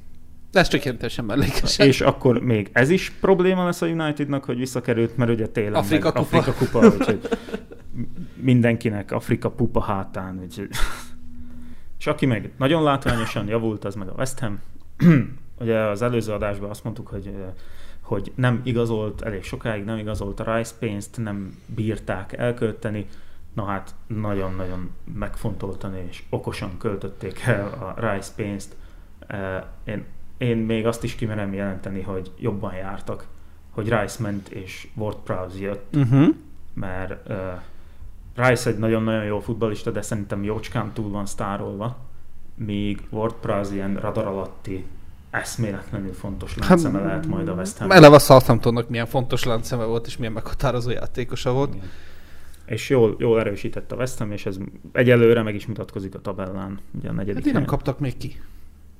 Ez 0.52 0.68
csak 0.68 0.84
jelentősen 0.84 1.24
mellékesen. 1.24 1.86
És 1.86 2.00
akkor 2.00 2.38
még 2.40 2.70
ez 2.72 2.90
is 2.90 3.10
probléma 3.10 3.64
lesz 3.64 3.82
a 3.82 3.86
Unitednak, 3.86 4.44
hogy 4.44 4.56
visszakerült, 4.58 5.16
mert 5.16 5.30
ugye 5.30 5.46
télen 5.46 5.74
Afrika 5.74 6.12
meg 6.14 6.24
kupa. 6.24 6.38
Afrika 6.38 6.64
kupa, 6.64 6.96
úgyhogy 6.96 7.28
mindenkinek 8.34 9.12
Afrika 9.12 9.50
pupa 9.50 9.80
hátán. 9.80 10.40
Úgyhogy... 10.42 10.68
És 11.98 12.06
aki 12.06 12.26
meg 12.26 12.50
nagyon 12.56 12.82
látványosan 12.82 13.48
javult, 13.48 13.84
az 13.84 13.94
meg 13.94 14.08
a 14.08 14.14
West 14.16 14.38
Ham. 14.38 14.60
ugye 15.60 15.78
az 15.78 16.02
előző 16.02 16.32
adásban 16.32 16.70
azt 16.70 16.84
mondtuk, 16.84 17.08
hogy 17.08 17.34
hogy 18.02 18.32
nem 18.34 18.60
igazolt 18.64 19.22
elég 19.22 19.42
sokáig, 19.42 19.84
nem 19.84 19.98
igazolt 19.98 20.40
a 20.40 20.56
Rice 20.56 20.74
pénzt, 20.78 21.16
nem 21.16 21.58
bírták 21.66 22.32
elkölteni, 22.32 23.06
na 23.54 23.64
hát 23.64 23.94
nagyon-nagyon 24.06 24.90
megfontoltan 25.14 25.96
és 25.96 26.22
okosan 26.30 26.78
költötték 26.78 27.40
el 27.40 27.94
a 27.96 28.10
Rice 28.10 28.32
pénzt. 28.36 28.76
Én 29.84 30.04
én 30.42 30.56
még 30.56 30.86
azt 30.86 31.04
is 31.04 31.14
kimerem 31.14 31.52
jelenteni, 31.52 32.00
hogy 32.00 32.30
jobban 32.38 32.74
jártak, 32.74 33.26
hogy 33.70 33.88
Rice 33.88 34.22
ment 34.22 34.48
és 34.48 34.88
Ward 34.94 35.16
Prowse 35.16 35.58
jött, 35.58 35.96
uh-huh. 35.96 36.28
mert 36.74 37.28
uh, 37.28 37.36
Rice 38.34 38.70
egy 38.70 38.78
nagyon-nagyon 38.78 39.24
jó 39.24 39.40
futbalista, 39.40 39.90
de 39.90 40.02
szerintem 40.02 40.44
jócskán 40.44 40.92
túl 40.92 41.10
van 41.10 41.26
sztárolva, 41.26 41.96
míg 42.54 43.00
Ward 43.10 43.34
Prowse 43.34 43.74
ilyen 43.74 43.96
radar 43.96 44.26
alatti 44.26 44.84
eszméletlenül 45.30 46.12
fontos 46.12 46.54
hát, 46.54 46.68
láncszeme 46.68 46.98
hát, 46.98 47.06
lehet 47.06 47.26
majd 47.26 47.48
a 47.48 47.52
West 47.52 47.78
Ham. 47.78 47.90
Eleve 47.90 48.14
a 48.14 48.18
Southamptonnak 48.18 48.88
milyen 48.88 49.06
fontos 49.06 49.44
láncszeme 49.44 49.84
volt, 49.84 50.06
és 50.06 50.16
milyen 50.16 50.32
meghatározó 50.32 50.90
játékosa 50.90 51.52
volt. 51.52 51.74
Igen. 51.74 51.90
És 52.66 52.88
jól, 52.88 53.16
jól 53.18 53.40
erősített 53.40 53.92
a 53.92 53.96
West 53.96 54.18
Ham, 54.18 54.32
és 54.32 54.46
ez 54.46 54.56
egyelőre 54.92 55.42
meg 55.42 55.54
is 55.54 55.66
mutatkozik 55.66 56.14
a 56.14 56.20
tabellán. 56.20 56.78
Ugye 56.98 57.08
a 57.08 57.12
negyedik 57.12 57.44
hát 57.44 57.52
nem 57.52 57.64
kaptak 57.64 57.98
még 57.98 58.16
ki. 58.16 58.40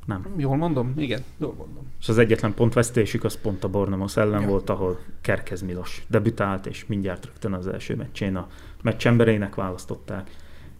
Nem. 0.06 0.34
Jól 0.36 0.56
mondom? 0.56 0.92
Igen, 0.96 1.20
jól 1.36 1.54
mondom. 1.58 1.86
És 2.00 2.08
az 2.08 2.18
egyetlen 2.18 2.54
pontvesztésük 2.54 3.24
az 3.24 3.38
pont 3.40 3.64
a 3.64 3.68
Bornamos 3.68 4.16
ellen 4.16 4.40
ja. 4.40 4.48
volt, 4.48 4.70
ahol 4.70 4.98
Kerkez 5.20 5.62
Milos 5.62 6.04
debütált, 6.08 6.66
és 6.66 6.86
mindjárt 6.86 7.24
rögtön 7.24 7.52
az 7.52 7.66
első 7.66 7.94
meccsén 7.94 8.36
a 8.36 8.48
meccs 8.82 9.06
emberének 9.06 9.54
választották. 9.54 10.30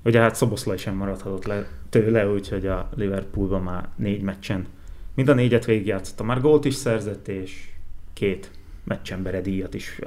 Ugye 0.05 0.21
hát 0.21 0.35
Szoboszlai 0.35 0.77
sem 0.77 0.95
maradhatott 0.95 1.45
le 1.45 1.67
tőle, 1.89 2.29
úgyhogy 2.29 2.67
a 2.67 2.89
Liverpoolban 2.95 3.63
már 3.63 3.89
négy 3.97 4.23
meccsen 4.23 4.67
mind 5.15 5.29
a 5.29 5.35
négyet 5.35 5.65
végigjátszotta. 5.65 6.25
Már 6.25 6.41
gólt 6.41 6.65
is 6.65 6.75
szerzett, 6.75 7.29
és 7.29 7.69
két 8.13 8.51
meccsembere 8.85 9.41
díjat 9.41 9.75
is 9.75 10.01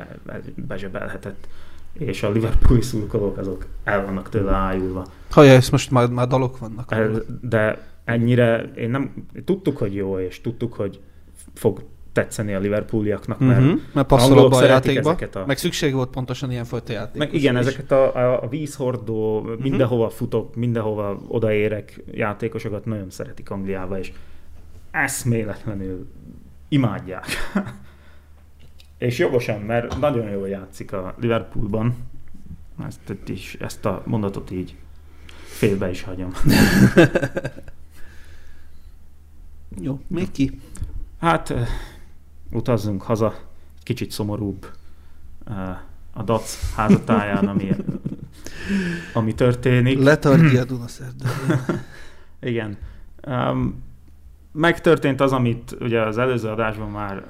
bezsebelhetett. 0.56 1.48
És 1.94 2.24
a 2.24 2.32
Liverpooli 2.32 2.82
szurkolók 2.82 3.38
azok 3.38 3.66
el 3.84 4.06
vannak 4.06 4.30
tőle 4.30 4.52
ájulva. 4.52 5.06
Hallja, 5.30 5.52
ezt 5.52 5.72
most 5.72 5.92
már, 5.92 6.10
már 6.10 6.28
dalok 6.28 6.58
vannak. 6.58 6.96
De 7.42 7.95
ennyire, 8.06 8.72
én 8.76 8.90
nem, 8.90 9.14
tudtuk, 9.46 9.78
hogy 9.78 9.96
jó, 9.96 10.20
és 10.20 10.42
tudtuk, 10.42 10.74
hogy 10.74 11.00
fog 11.54 11.84
tetszeni 12.16 12.54
a 12.54 12.60
Liverpooliaknak, 12.60 13.40
mert, 13.40 13.62
uh-huh, 13.62 13.80
mert 13.94 14.08
passzol 14.08 14.54
a 14.54 14.66
játékba, 14.66 15.18
a... 15.34 15.44
meg 15.46 15.58
szükség 15.58 15.94
volt 15.94 16.10
pontosan 16.10 16.52
ilyen 16.52 16.66
fajta 16.66 16.94
játék. 16.94 17.18
Meg 17.18 17.34
igen, 17.34 17.54
is. 17.56 17.60
ezeket 17.60 17.92
a, 17.92 18.16
a, 18.16 18.44
a 18.44 18.48
vízhordó, 18.48 19.40
uh-huh. 19.40 19.60
mindenhova 19.60 20.10
futok, 20.10 20.56
mindenhova 20.56 21.22
odaérek 21.28 22.04
játékosokat 22.12 22.86
nagyon 22.86 23.10
szeretik 23.10 23.50
Angliába, 23.50 24.00
és 24.00 24.12
eszméletlenül 24.92 26.08
imádják. 26.68 27.26
és 28.98 29.18
jogosan, 29.18 29.62
mert 29.62 30.00
nagyon 30.00 30.30
jól 30.30 30.48
játszik 30.48 30.94
a 30.94 31.16
Liverpoolban. 31.20 31.96
Ezt, 32.88 33.16
is, 33.28 33.58
ezt 33.60 33.86
a 33.86 34.04
mondatot 34.06 34.52
így 34.52 34.76
félbe 35.44 35.90
is 35.90 36.04
hagyom. 36.04 36.32
Jó, 39.82 40.00
még 40.08 40.32
ki? 40.32 40.60
Hát 41.20 41.54
utazzunk 42.52 43.02
haza, 43.02 43.36
kicsit 43.84 44.12
szomorúbb 44.12 44.66
a 46.14 46.24
DAC 46.24 46.74
házatáján, 46.76 47.48
ami, 47.48 47.70
ami 49.14 49.34
történik. 49.34 50.04
Letartja 50.04 50.62
a 50.62 50.66
Dunaszerdő. 50.74 51.26
Igen. 52.42 52.78
Um, 53.28 53.84
megtörtént 54.52 55.22
az, 55.22 55.32
amit 55.32 55.78
ugye 55.80 56.02
az 56.02 56.18
előző 56.18 56.50
adásban 56.50 56.90
már 56.90 57.24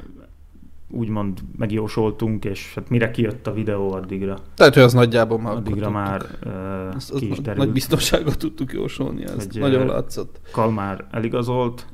úgymond 0.89 1.39
megjósoltunk, 1.57 2.45
és 2.45 2.73
hát 2.75 2.89
mire 2.89 3.11
kijött 3.11 3.47
a 3.47 3.53
videó 3.53 3.91
addigra. 3.91 4.37
Tehát, 4.55 4.73
hogy 4.73 4.83
az 4.83 4.93
nagyjából 4.93 5.39
már 5.39 5.55
Addigra 5.55 5.89
már 5.89 6.25
uh, 6.45 6.95
az, 6.95 7.11
ki 7.15 7.29
is 7.29 7.39
derült. 7.39 7.65
Nagy 7.65 7.73
biztonságot 7.73 8.37
tudtuk 8.37 8.73
jósolni, 8.73 9.23
ez 9.23 9.47
nagyon 9.51 9.87
látszott. 9.87 10.39
Kalmár 10.51 11.05
eligazolt, 11.11 11.87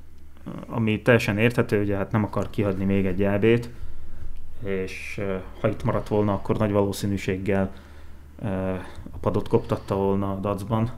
ami 0.67 1.01
teljesen 1.01 1.37
érthető, 1.37 1.81
ugye 1.81 1.95
hát 1.95 2.11
nem 2.11 2.23
akar 2.23 2.49
kiadni 2.49 2.85
még 2.85 3.05
egy 3.05 3.23
elbét, 3.23 3.69
és 4.63 5.21
ha 5.61 5.67
itt 5.67 5.83
maradt 5.83 6.07
volna, 6.07 6.33
akkor 6.33 6.57
nagy 6.57 6.71
valószínűséggel 6.71 7.71
a 9.11 9.17
padot 9.21 9.47
koptatta 9.47 9.95
volna 9.95 10.31
a 10.31 10.35
dacban. 10.39 10.91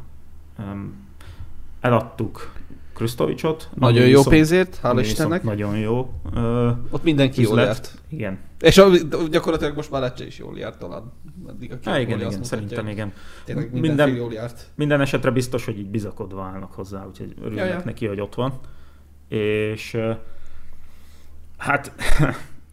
Eladtuk 1.82 2.52
Krisztovicsot. 2.94 3.70
Nagyon 3.74 4.08
jó 4.08 4.22
pénzért, 4.24 4.76
viszont 4.76 5.00
Istennek. 5.00 5.44
Nagyon 5.44 5.78
jó. 5.78 6.14
Ö, 6.34 6.70
Ott 6.90 7.04
mindenki 7.04 7.42
jól 7.42 7.52
üzlet. 7.52 7.66
járt. 7.66 8.02
Igen. 8.10 8.40
És 8.60 8.78
a, 8.78 8.88
gyakorlatilag 9.32 9.76
most 9.76 9.92
már 9.92 10.02
Lecce 10.02 10.26
is 10.26 10.38
jól 10.38 10.58
járt 10.58 10.80
talán. 10.80 11.12
Eddig 11.50 11.72
a 11.72 11.76
két 11.76 11.86
Há, 11.94 12.00
igen, 12.00 12.20
igen, 12.20 12.44
szerintem 12.44 12.88
igen. 12.88 13.14
Tényleg 13.46 13.64
Minden- 13.72 13.82
mindenki 13.90 14.18
jól 14.18 14.34
járt. 14.34 14.68
Minden 14.76 15.02
esetre 15.02 15.32
biztos, 15.32 15.66
hogy 15.66 15.78
így 15.80 15.90
bizakodva 15.90 16.44
állnak 16.44 16.72
hozzá, 16.72 17.06
úgyhogy 17.08 17.34
örülnek 17.42 17.68
Ja, 17.68 17.74
ja. 17.74 17.82
neki, 17.86 18.08
hogy 18.08 18.20
ott 18.22 18.36
van. 18.36 18.54
És 19.34 19.98
hát 21.58 21.92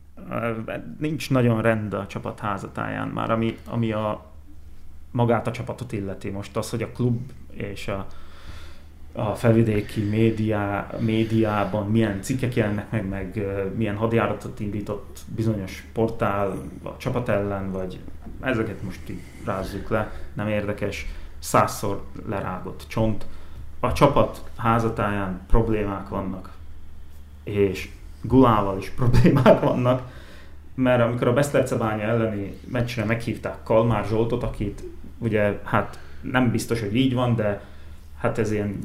nincs 0.98 1.30
nagyon 1.30 1.62
rend 1.62 1.94
a 1.94 2.06
csapat 2.06 2.40
házatáján 2.40 3.08
már, 3.08 3.30
ami, 3.30 3.56
ami 3.66 3.92
a 3.92 4.26
magát 5.10 5.46
a 5.46 5.50
csapatot 5.50 5.92
illeti. 5.92 6.30
Most 6.30 6.56
az, 6.56 6.70
hogy 6.70 6.82
a 6.82 6.92
klub 6.92 7.30
és 7.52 7.88
a, 7.88 8.06
a 9.12 9.34
felvidéki 9.34 10.00
médiá, 10.00 10.86
médiában 10.98 11.90
milyen 11.90 12.22
cikkek 12.22 12.54
jelennek 12.54 12.90
meg, 12.90 13.08
meg 13.08 13.44
milyen 13.76 13.96
hadjáratot 13.96 14.60
indított 14.60 15.18
bizonyos 15.34 15.86
portál 15.92 16.62
a 16.82 16.96
csapat 16.96 17.28
ellen, 17.28 17.72
vagy 17.72 18.00
ezeket 18.40 18.82
most 18.82 19.08
így 19.08 19.20
rázzuk 19.44 19.88
le, 19.88 20.12
nem 20.32 20.48
érdekes, 20.48 21.06
százszor 21.38 22.04
lerágott 22.28 22.84
csont. 22.88 23.26
A 23.80 23.92
csapat 23.92 24.50
házatáján 24.56 25.40
problémák 25.46 26.08
vannak, 26.08 26.52
és 27.44 27.88
Gulával 28.22 28.78
is 28.78 28.90
problémák 28.96 29.60
vannak, 29.60 30.12
mert 30.74 31.02
amikor 31.02 31.28
a 31.28 31.32
Besztercebánya 31.32 32.02
elleni 32.02 32.58
meccsre 32.66 33.04
meghívták 33.04 33.62
Kalmár 33.62 34.06
Zsoltot, 34.06 34.42
akit 34.42 34.82
ugye 35.18 35.60
hát 35.64 35.98
nem 36.20 36.50
biztos, 36.50 36.80
hogy 36.80 36.96
így 36.96 37.14
van, 37.14 37.34
de 37.36 37.64
hát 38.18 38.38
ez 38.38 38.52
ilyen 38.52 38.78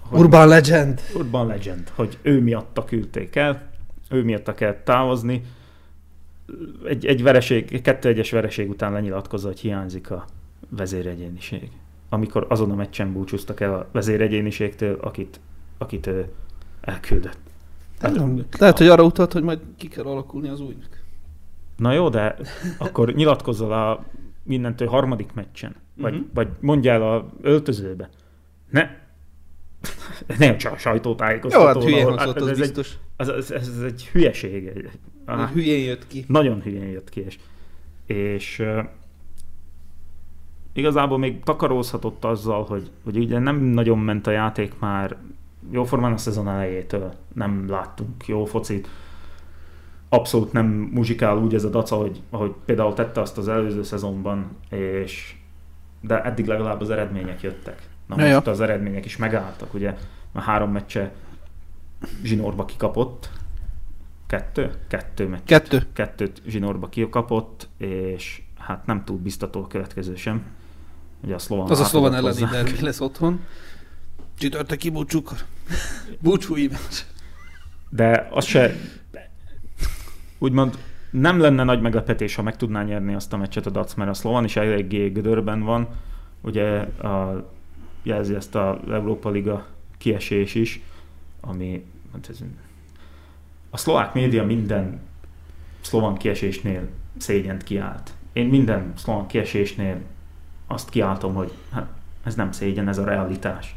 hogy- 0.00 0.20
Urban 0.20 0.48
Legend. 0.48 1.00
Urban 1.14 1.46
Legend, 1.46 1.88
hogy 1.94 2.18
ő 2.22 2.40
miatta 2.40 2.84
küldték 2.84 3.36
el, 3.36 3.62
ő 4.10 4.22
miatta 4.24 4.54
kell 4.54 4.74
távozni. 4.84 5.42
Egy, 6.88 7.06
egy 7.06 7.22
vereség, 7.22 7.82
kettő 7.82 8.08
egyes 8.08 8.30
vereség 8.30 8.68
után 8.68 8.92
lenyilatkozza, 8.92 9.46
hogy 9.46 9.60
hiányzik 9.60 10.10
a 10.10 10.24
vezéregyéniség. 10.68 11.70
Amikor 12.14 12.46
azon 12.48 12.70
a 12.70 12.74
meccsen 12.74 13.12
búcsúztak 13.12 13.60
el 13.60 13.74
a 13.74 13.88
vezéregyéniségtől, 13.92 14.98
akit, 15.00 15.40
akit 15.78 16.10
elküldött. 16.80 17.38
Nem, 18.00 18.44
lehet, 18.58 18.78
hogy 18.78 18.86
arra 18.86 19.02
utalt, 19.02 19.32
hogy 19.32 19.42
majd 19.42 19.60
ki 19.76 19.88
kell 19.88 20.04
alakulni 20.04 20.48
az 20.48 20.60
újnak. 20.60 21.02
Na 21.76 21.92
jó, 21.92 22.08
de 22.08 22.36
akkor 22.78 23.12
nyilatkozzal 23.12 23.72
a 23.72 24.04
mindentől 24.42 24.88
harmadik 24.88 25.32
meccsen, 25.32 25.74
vagy, 25.94 26.12
uh-huh. 26.12 26.28
vagy 26.34 26.48
mondja 26.60 26.92
el 26.92 27.02
a 27.02 27.30
öltözőbe. 27.40 28.08
Ne, 28.70 28.90
ne 30.38 30.56
csak 30.56 30.72
a 30.72 30.78
sajtótájékoztató. 30.78 31.62
Jó, 31.62 31.68
hát 31.74 31.82
hülyén 31.82 32.06
ahol- 32.06 32.18
hangzott, 32.18 32.40
az 32.40 32.48
ez, 32.48 32.58
egy, 32.58 32.58
biztos. 32.58 32.98
ez, 33.16 33.28
ez, 33.28 33.50
ez, 33.50 33.78
egy 33.84 34.06
hülyeség. 34.12 34.66
Egy- 34.66 34.90
Ah. 35.26 35.50
Hülyén 35.50 35.84
jött 35.84 36.06
ki. 36.06 36.24
nagyon 36.28 36.62
hülyén 36.62 36.88
jött 36.88 37.08
ki, 37.08 37.20
és, 37.20 37.38
és 38.06 38.62
igazából 40.74 41.18
még 41.18 41.42
takarózhatott 41.42 42.24
azzal, 42.24 42.64
hogy, 42.64 42.90
hogy 43.04 43.16
ugye 43.16 43.38
nem 43.38 43.60
nagyon 43.60 43.98
ment 43.98 44.26
a 44.26 44.30
játék 44.30 44.78
már 44.78 45.16
jóformán 45.70 46.12
a 46.12 46.16
szezon 46.16 46.48
elejétől. 46.48 47.12
Nem 47.32 47.68
láttunk 47.68 48.26
jó 48.26 48.44
focit. 48.44 48.88
Abszolút 50.08 50.52
nem 50.52 50.66
muzsikál 50.66 51.36
úgy 51.36 51.54
ez 51.54 51.64
a 51.64 51.68
daca, 51.68 51.96
hogy, 51.96 52.22
ahogy 52.30 52.54
például 52.64 52.94
tette 52.94 53.20
azt 53.20 53.38
az 53.38 53.48
előző 53.48 53.82
szezonban, 53.82 54.56
és 54.70 55.34
de 56.00 56.22
eddig 56.24 56.46
legalább 56.46 56.80
az 56.80 56.90
eredmények 56.90 57.42
jöttek. 57.42 57.88
Na 58.06 58.24
Ja, 58.24 58.32
most 58.32 58.46
ja. 58.46 58.52
az 58.52 58.60
eredmények 58.60 59.04
is 59.04 59.16
megálltak, 59.16 59.74
ugye 59.74 59.96
a 60.32 60.40
három 60.40 60.70
meccse 60.70 61.12
zsinórba 62.22 62.64
kikapott. 62.64 63.30
Kettő? 64.26 64.70
Kettő 64.88 65.28
meccs 65.28 65.44
Kettő. 65.44 65.86
kettőt 65.92 66.42
zsinórba 66.46 66.88
kikapott, 66.88 67.68
és 67.76 68.42
hát 68.58 68.86
nem 68.86 69.04
túl 69.04 69.16
biztató 69.16 69.62
a 69.62 69.66
következő 69.66 70.14
sem. 70.14 70.44
Ugye 71.24 71.34
a 71.34 71.38
szlovan 71.38 71.70
Az 71.70 71.80
a 71.80 71.84
szlovan 71.84 72.14
elleni 72.14 72.44
derbi 72.50 72.80
lesz 72.80 73.00
otthon. 73.00 73.40
Csütörtöki 74.38 74.90
búcsúkor. 74.90 75.38
Búcsú 76.20 76.56
ívás. 76.56 77.06
De 77.90 78.28
az 78.30 78.44
se, 78.44 78.74
úgymond 80.38 80.78
nem 81.10 81.40
lenne 81.40 81.64
nagy 81.64 81.80
meglepetés, 81.80 82.34
ha 82.34 82.42
meg 82.42 82.56
tudná 82.56 82.82
nyerni 82.82 83.14
azt 83.14 83.32
a 83.32 83.36
meccset 83.36 83.66
a 83.66 83.70
Dac, 83.70 83.94
mert 83.94 84.10
a 84.10 84.14
szlovan 84.14 84.44
is 84.44 84.56
eléggé 84.56 85.08
gödörben 85.08 85.62
van. 85.62 85.88
Ugye 86.40 86.78
a, 86.80 87.50
jelzi 88.02 88.34
ezt 88.34 88.54
a 88.54 88.80
Európa 88.90 89.30
Liga 89.30 89.66
kiesés 89.98 90.54
is, 90.54 90.80
ami 91.40 91.84
hát 92.12 92.30
a 93.70 93.76
szlovák 93.76 94.14
média 94.14 94.44
minden 94.44 95.00
szlovan 95.80 96.14
kiesésnél 96.14 96.88
szégyent 97.16 97.62
kiállt. 97.62 98.12
Én 98.32 98.46
minden 98.46 98.92
szlovan 98.96 99.26
kiesésnél 99.26 100.00
azt 100.66 100.88
kiáltom, 100.88 101.34
hogy 101.34 101.52
hát, 101.72 101.86
ez 102.24 102.34
nem 102.34 102.52
szégyen, 102.52 102.88
ez 102.88 102.98
a 102.98 103.04
realitás. 103.04 103.76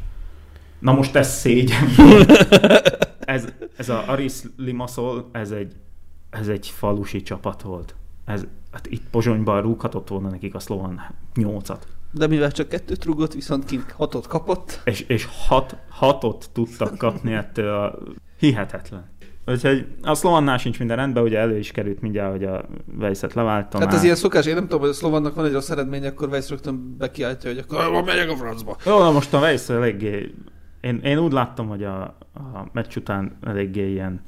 Na 0.78 0.92
most 0.92 1.14
ez 1.14 1.28
szégyen. 1.28 1.88
ez, 3.20 3.44
ez 3.76 3.88
a 3.88 4.08
Aris 4.08 4.42
Limassol, 4.56 5.28
ez 5.32 5.50
egy, 5.50 5.72
ez 6.30 6.48
egy 6.48 6.66
falusi 6.66 7.22
csapat 7.22 7.62
volt. 7.62 7.94
Ez, 8.24 8.46
hát 8.72 8.86
itt 8.86 9.08
Pozsonyban 9.10 9.62
rúghatott 9.62 10.08
volna 10.08 10.28
nekik 10.28 10.54
a 10.54 10.58
szlovan 10.58 11.00
nyolcat. 11.34 11.86
De 12.10 12.26
mivel 12.26 12.52
csak 12.52 12.68
kettőt 12.68 13.04
rúgott, 13.04 13.32
viszont 13.32 13.64
kint 13.64 13.90
hatot 13.90 14.26
kapott. 14.26 14.80
És, 14.84 15.00
és 15.00 15.28
hat, 15.46 15.76
hatot 15.88 16.50
tudtak 16.52 16.98
kapni 16.98 17.32
ettől 17.32 17.74
a 17.74 17.98
hihetetlen. 18.38 19.04
Úgyhogy 19.48 19.86
a 20.02 20.14
szlovannál 20.14 20.58
sincs 20.58 20.78
minden 20.78 20.96
rendben, 20.96 21.22
ugye 21.22 21.38
elő 21.38 21.58
is 21.58 21.70
került 21.70 22.00
mindjárt, 22.00 22.30
hogy 22.30 22.44
a 22.44 22.64
Vejszet 22.84 23.34
leváltam. 23.34 23.80
Hát 23.80 23.92
ez 23.92 24.02
ilyen 24.02 24.16
szokás, 24.16 24.46
én 24.46 24.54
nem 24.54 24.62
tudom, 24.62 24.80
hogy 24.80 24.88
a 24.88 24.92
Szlovannak 24.92 25.34
van 25.34 25.44
egy 25.44 25.52
rossz 25.52 25.70
eredmény, 25.70 26.06
akkor 26.06 26.28
Weiss 26.28 26.48
rögtön 26.48 26.96
bekiáltja, 26.98 27.50
hogy 27.50 27.64
akkor 27.68 28.04
megyek 28.04 28.30
a 28.30 28.36
francba. 28.36 28.76
Jó, 28.86 28.98
na 28.98 29.10
most 29.10 29.34
a 29.34 29.38
Weiss 29.38 29.68
eléggé... 29.68 30.34
Én, 30.80 31.00
én 31.04 31.18
úgy 31.18 31.32
láttam, 31.32 31.68
hogy 31.68 31.84
a, 31.84 32.02
a 32.34 32.68
meccs 32.72 32.96
után 32.96 33.38
eléggé 33.42 33.90
ilyen 33.90 34.20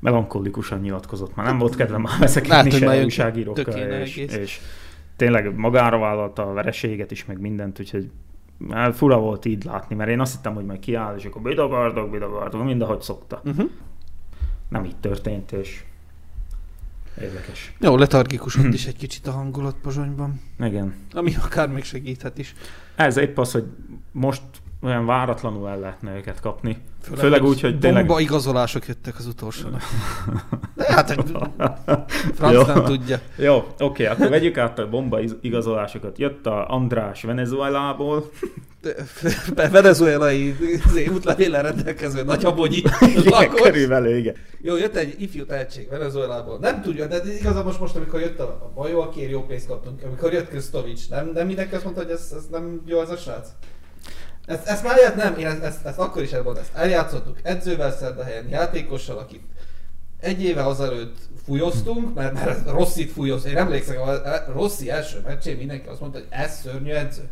melankolikusan 0.00 0.80
nyilatkozott. 0.80 1.34
Már 1.34 1.46
nem 1.46 1.58
volt 1.58 1.76
kedvem 1.76 2.00
már 2.00 2.18
veszekedni 2.18 2.70
se 2.70 3.04
újságírókkal, 3.04 3.74
és, 3.74 4.16
egész. 4.16 4.36
és 4.36 4.60
tényleg 5.16 5.56
magára 5.56 5.98
vállalta 5.98 6.48
a 6.48 6.52
vereséget 6.52 7.10
is, 7.10 7.24
meg 7.24 7.40
mindent, 7.40 7.80
úgyhogy 7.80 8.10
hát 8.70 8.96
fura 8.96 9.18
volt 9.18 9.44
így 9.44 9.64
látni, 9.64 9.94
mert 9.94 10.10
én 10.10 10.20
azt 10.20 10.34
hittem, 10.34 10.54
hogy 10.54 10.64
majd 10.64 10.78
kiáll, 10.78 11.16
és 11.16 11.24
akkor 11.24 11.42
bidagardok, 11.42 12.10
bidagardok, 12.10 12.64
mindahogy 12.64 13.00
szokta. 13.00 13.40
Uh-huh. 13.44 13.70
Nem 14.72 14.84
így 14.84 14.96
történt, 14.96 15.52
és 15.52 15.84
érdekes. 17.20 17.72
Jó, 17.80 17.96
letargikusodott 17.96 18.72
is 18.80 18.86
egy 18.86 18.96
kicsit 18.96 19.26
a 19.26 19.30
hangulat 19.30 19.76
Pozsonyban. 19.82 20.40
Igen. 20.58 20.94
Ami 21.12 21.34
akár 21.42 21.68
még 21.68 21.84
segíthet 21.84 22.38
is. 22.38 22.54
Ez 22.94 23.16
épp 23.16 23.38
az, 23.38 23.52
hogy 23.52 23.64
most 24.12 24.42
olyan 24.82 25.06
váratlanul 25.06 25.68
el 25.68 25.78
lehetne 25.78 26.16
őket 26.16 26.40
kapni. 26.40 26.76
Főleg, 27.02 27.20
Főleg 27.20 27.44
úgy, 27.44 27.60
hogy 27.60 27.78
tényleg... 27.78 28.06
Bomba 28.06 28.20
igazolások 28.20 28.86
jöttek 28.86 29.18
az 29.18 29.26
utolsó. 29.26 29.68
De 30.74 30.92
hát 30.92 31.10
egy 31.10 31.32
franc 32.36 32.52
Jó. 32.52 32.62
nem 32.62 32.84
tudja. 32.84 33.18
Jó, 33.36 33.66
oké, 33.78 34.06
akkor 34.06 34.28
vegyük 34.28 34.58
át 34.58 34.78
a 34.78 34.88
bomba 34.88 35.20
igazolásokat. 35.40 36.18
Jött 36.18 36.46
a 36.46 36.68
András 36.68 37.22
Venezuelából. 37.22 38.30
Venezuelai 39.54 40.56
útlevéllel 41.14 41.62
rendelkező 41.62 42.22
nagyabonyi 42.22 42.82
lakos. 43.24 43.60
körülbelül, 43.60 44.16
igen. 44.16 44.34
Jó, 44.60 44.76
jött 44.76 44.96
egy 44.96 45.14
ifjú 45.18 45.44
tehetség 45.44 45.88
Venezuelából. 45.88 46.58
Nem 46.58 46.82
tudja, 46.82 47.06
de 47.06 47.22
igazából 47.38 47.62
most, 47.62 47.80
most 47.80 47.96
amikor 47.96 48.20
jött 48.20 48.38
a, 48.38 48.44
a 48.44 48.72
Bajó, 48.74 49.00
akiért 49.00 49.30
jó 49.30 49.42
pénzt 49.42 49.66
kaptunk, 49.66 50.02
amikor 50.04 50.32
jött 50.32 50.48
Krisztovics, 50.48 51.10
nem, 51.10 51.30
nem 51.34 51.46
mindenki 51.46 51.74
azt 51.74 51.84
mondta, 51.84 52.02
hogy 52.02 52.10
ez, 52.10 52.32
ez 52.36 52.46
nem 52.50 52.82
jó 52.86 53.00
ez 53.00 53.10
a 53.10 53.16
srác? 53.16 53.48
Ezt, 54.46 54.66
ezt 54.66 54.84
már 54.84 54.96
ilyet 54.96 55.16
nem, 55.16 55.38
én 55.38 55.46
ezt, 55.46 55.62
ezt, 55.62 55.84
ezt 55.84 55.98
akkor 55.98 56.22
is 56.22 56.32
elmondom, 56.32 56.62
ezt 56.62 56.74
eljátszottuk 56.74 57.38
edzővel 57.42 57.92
szerdahelyen, 57.92 58.48
játékossal, 58.48 59.18
akit 59.18 59.42
egy 60.20 60.42
éve 60.42 60.66
azelőtt 60.66 61.16
fújoztunk, 61.44 62.14
mert, 62.14 62.34
mert 62.34 62.70
Rosszit 62.70 63.10
fújozt. 63.10 63.46
Én 63.46 63.56
emlékszem, 63.56 64.00
a 64.00 64.52
Rossi 64.52 64.90
első 64.90 65.22
meccsén 65.26 65.56
mindenki 65.56 65.88
azt 65.88 66.00
mondta, 66.00 66.18
hogy 66.18 66.28
ez 66.30 66.60
szörnyű 66.60 66.90
edző. 66.90 67.28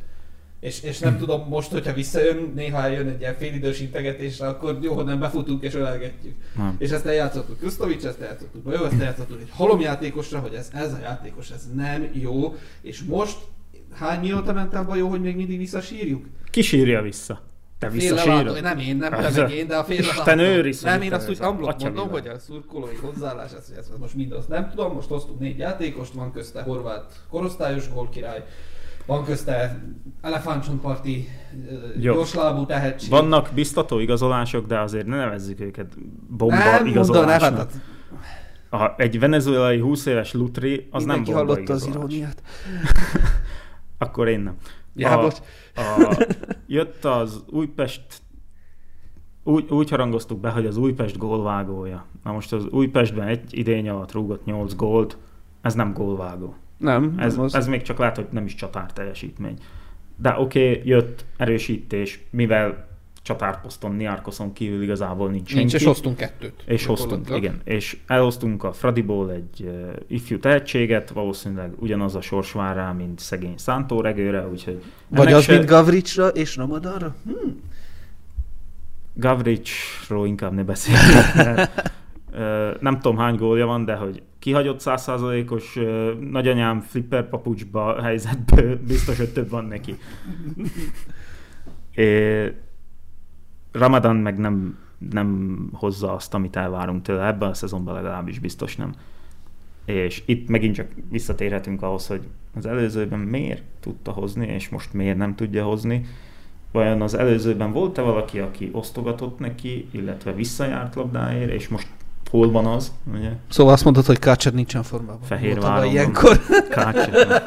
És, 0.60 0.82
és 0.82 0.98
nem 0.98 1.18
tudom, 1.18 1.48
most, 1.48 1.70
hogyha 1.70 1.92
visszajön, 1.92 2.52
néha 2.54 2.82
eljön 2.82 3.08
egy 3.08 3.20
ilyen 3.20 3.36
félidős 3.36 3.80
integetésre, 3.80 4.46
akkor 4.46 4.78
jó, 4.82 4.94
hogy 4.94 5.04
nem 5.04 5.18
befutunk 5.18 5.62
és 5.62 5.74
ölelgetjük. 5.74 6.34
Nem. 6.56 6.76
És 6.78 6.90
ezt 6.90 7.06
eljátszottuk 7.06 7.58
Krisztovics, 7.58 8.04
ezt 8.04 8.20
eljátszottuk 8.20 8.62
Bajó, 8.62 8.84
ezt 8.84 8.98
eljátszottuk 8.98 9.40
egy 9.40 9.50
halomjátékosra, 9.50 10.38
hogy 10.38 10.54
ez, 10.54 10.70
ez 10.72 10.92
a 10.92 10.98
játékos, 11.02 11.50
ez 11.50 11.68
nem 11.74 12.10
jó. 12.12 12.54
És 12.82 13.02
most 13.02 13.36
hány 13.94 14.20
mióta 14.20 14.52
ment 14.52 14.74
el 14.74 14.84
Bajó, 14.84 15.08
hogy 15.08 15.20
még 15.20 15.36
mindig 15.36 15.58
visszasírjuk? 15.58 16.24
Ki 16.50 16.62
sírja 16.62 17.02
vissza? 17.02 17.40
Te 17.78 17.88
visszasírod? 17.88 18.62
nem 18.62 18.78
én, 18.78 18.96
nem 18.96 19.10
te 19.10 19.16
Az- 19.26 19.36
meg 19.36 19.50
én, 19.50 19.66
de 19.66 19.76
a 19.76 19.84
fél 19.84 19.98
Isten 19.98 20.38
őriz, 20.38 20.82
Nem, 20.82 21.02
én 21.02 21.12
azt 21.12 21.28
úgy 21.28 21.36
amblok 21.40 21.82
mondom, 21.82 22.08
hogy 22.08 22.26
a 22.26 22.38
szurkolói 22.38 22.94
hozzáállás, 22.94 23.50
ez, 23.52 23.72
ez 23.78 23.90
most 24.00 24.14
mind 24.14 24.32
azt 24.32 24.48
nem 24.48 24.68
tudom, 24.70 24.92
most 24.94 25.08
hoztunk 25.08 25.38
négy 25.38 25.58
játékost, 25.58 26.12
van 26.12 26.32
közte 26.32 26.62
horvát 26.62 27.12
korosztályos 27.30 27.92
gólkirály, 27.92 28.44
van 29.06 29.24
közte 29.24 29.82
elefántcsontparti 30.22 31.28
Jó. 31.98 32.12
gyorslábú 32.14 32.66
tehetség. 32.66 33.10
Vannak 33.10 33.50
biztató 33.54 33.98
igazolások, 33.98 34.66
de 34.66 34.78
azért 34.80 35.06
ne 35.06 35.16
nevezzük 35.16 35.60
őket 35.60 35.92
bomba 36.28 36.54
nem 36.56 36.86
igazolásnak. 36.86 37.56
hát 37.56 37.72
A, 38.82 38.94
egy 39.02 39.18
venezuelai 39.18 39.78
20 39.80 40.06
éves 40.06 40.32
lutri, 40.32 40.88
az 40.90 41.04
Mindenki 41.04 41.30
nem 41.30 41.38
bomba 41.38 41.52
hallotta 41.52 41.72
az 41.72 41.82
igazolás. 41.86 42.10
iróniát. 42.12 42.42
Akkor 44.00 44.28
én 44.28 44.40
nem. 44.40 44.56
Ja, 44.94 45.18
a, 45.18 45.20
bocs. 45.20 45.36
a, 45.74 46.24
jött 46.66 47.04
az 47.04 47.44
Újpest, 47.50 48.02
úgy, 49.42 49.70
úgy 49.70 49.90
harangoztuk 49.90 50.40
be, 50.40 50.50
hogy 50.50 50.66
az 50.66 50.76
Újpest 50.76 51.18
gólvágója. 51.18 52.04
Na 52.24 52.32
most 52.32 52.52
az 52.52 52.66
Újpestben 52.66 53.28
egy 53.28 53.58
idény 53.58 53.88
alatt 53.88 54.12
rúgott 54.12 54.44
8 54.44 54.74
gólt, 54.74 55.18
ez 55.60 55.74
nem 55.74 55.92
gólvágó. 55.92 56.54
Nem, 56.76 57.14
Ez, 57.18 57.34
nem 57.34 57.44
az. 57.44 57.54
ez 57.54 57.66
még 57.66 57.82
csak 57.82 57.98
lehet, 57.98 58.16
hogy 58.16 58.26
nem 58.30 58.44
is 58.44 58.54
csatár 58.54 58.92
teljesítmény. 58.92 59.58
De 60.16 60.34
oké, 60.38 60.70
okay, 60.70 60.88
jött 60.88 61.24
erősítés, 61.36 62.20
mivel 62.30 62.88
csatárposzton, 63.30 63.94
Niarkoszon 63.94 64.52
kívül 64.52 64.82
igazából 64.82 65.30
nincs 65.30 65.48
senki. 65.48 65.58
Nincs, 65.58 65.74
és 65.74 65.84
hoztunk 65.84 66.16
kettőt. 66.16 66.62
És 66.66 66.86
hoztunk, 66.86 67.30
igen. 67.36 67.60
És 67.64 67.96
elhoztunk 68.06 68.64
a 68.64 68.72
Fradiból 68.72 69.30
egy 69.32 69.64
uh, 69.64 69.92
ifjú 70.06 70.38
tehetséget, 70.38 71.10
valószínűleg 71.10 71.72
ugyanaz 71.78 72.14
a 72.14 72.20
sors 72.20 72.52
vár 72.52 72.76
rá, 72.76 72.92
mint 72.92 73.18
szegény 73.18 73.54
Szántóregőre, 73.56 74.48
úgyhogy... 74.48 74.82
Vagy 75.08 75.32
az, 75.32 75.42
se- 75.42 75.52
mint 75.52 75.68
Gavricsra 75.68 76.28
és 76.28 76.56
Ramadanra? 76.56 77.14
Hm. 77.24 77.48
Gavricsról 79.14 80.26
inkább 80.26 80.52
ne 80.52 80.62
beszéljünk. 80.62 81.34
mert, 81.34 81.92
ö, 82.32 82.70
Nem 82.80 83.00
tudom 83.00 83.18
hány 83.18 83.36
gólja 83.36 83.66
van, 83.66 83.84
de 83.84 83.94
hogy 83.94 84.22
kihagyott 84.38 84.80
százszázalékos 84.80 85.76
ö, 85.76 86.12
nagyanyám 86.30 86.80
flipper 86.80 87.28
papucsba 87.28 88.02
helyzetből 88.02 88.78
biztos, 88.86 89.16
hogy 89.16 89.32
több 89.32 89.50
van 89.50 89.64
neki. 89.64 89.96
É, 91.94 92.52
Ramadan 93.72 94.16
meg 94.16 94.38
nem, 94.38 94.78
nem 95.10 95.58
hozza 95.72 96.14
azt, 96.14 96.34
amit 96.34 96.56
elvárunk 96.56 97.02
tőle 97.02 97.26
ebben 97.26 97.48
a 97.48 97.54
szezonban 97.54 97.94
legalábbis 97.94 98.38
biztos 98.38 98.76
nem. 98.76 98.94
És 99.84 100.22
itt 100.26 100.48
megint 100.48 100.74
csak 100.74 100.86
visszatérhetünk 101.10 101.82
ahhoz, 101.82 102.06
hogy 102.06 102.22
az 102.54 102.66
előzőben 102.66 103.18
miért 103.18 103.62
tudta 103.80 104.10
hozni, 104.12 104.46
és 104.46 104.68
most 104.68 104.92
miért 104.92 105.16
nem 105.16 105.34
tudja 105.34 105.64
hozni. 105.64 106.06
Vajon 106.72 107.02
az 107.02 107.14
előzőben 107.14 107.72
volt-e 107.72 108.02
valaki, 108.02 108.38
aki 108.38 108.68
osztogatott 108.72 109.38
neki, 109.38 109.88
illetve 109.90 110.32
visszajárt 110.32 110.94
labdáért, 110.94 111.50
és 111.50 111.68
most 111.68 111.88
hol 112.30 112.50
van 112.50 112.66
az, 112.66 112.92
ugye? 113.14 113.30
Szóval 113.48 113.72
azt 113.72 113.84
mondod, 113.84 114.04
hogy 114.04 114.18
Kácser 114.18 114.52
nincsen 114.52 114.82
formában. 114.82 115.22
Fehérváron 115.22 115.90
ilyenkor. 115.90 116.40
Kácser, 116.70 117.42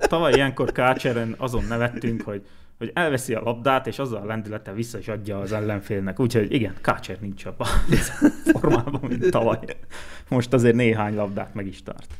tavaly 0.00 0.32
ilyenkor 0.34 0.72
Kácseren 0.72 1.34
azon 1.38 1.64
nevettünk, 1.68 2.22
hogy, 2.22 2.46
hogy 2.78 2.90
elveszi 2.94 3.34
a 3.34 3.40
labdát, 3.40 3.86
és 3.86 3.98
azzal 3.98 4.22
a 4.22 4.24
lendülettel 4.24 4.74
vissza 4.74 4.98
is 4.98 5.08
adja 5.08 5.38
az 5.38 5.52
ellenfélnek. 5.52 6.20
Úgyhogy 6.20 6.52
igen, 6.52 6.74
Kácser 6.80 7.20
nincs 7.20 7.44
abban 7.44 7.66
a 7.66 8.28
formában, 8.58 9.00
mint 9.08 9.30
tavaly. 9.30 9.58
Most 10.28 10.52
azért 10.52 10.74
néhány 10.74 11.14
labdát 11.14 11.54
meg 11.54 11.66
is 11.66 11.82
tart. 11.82 12.14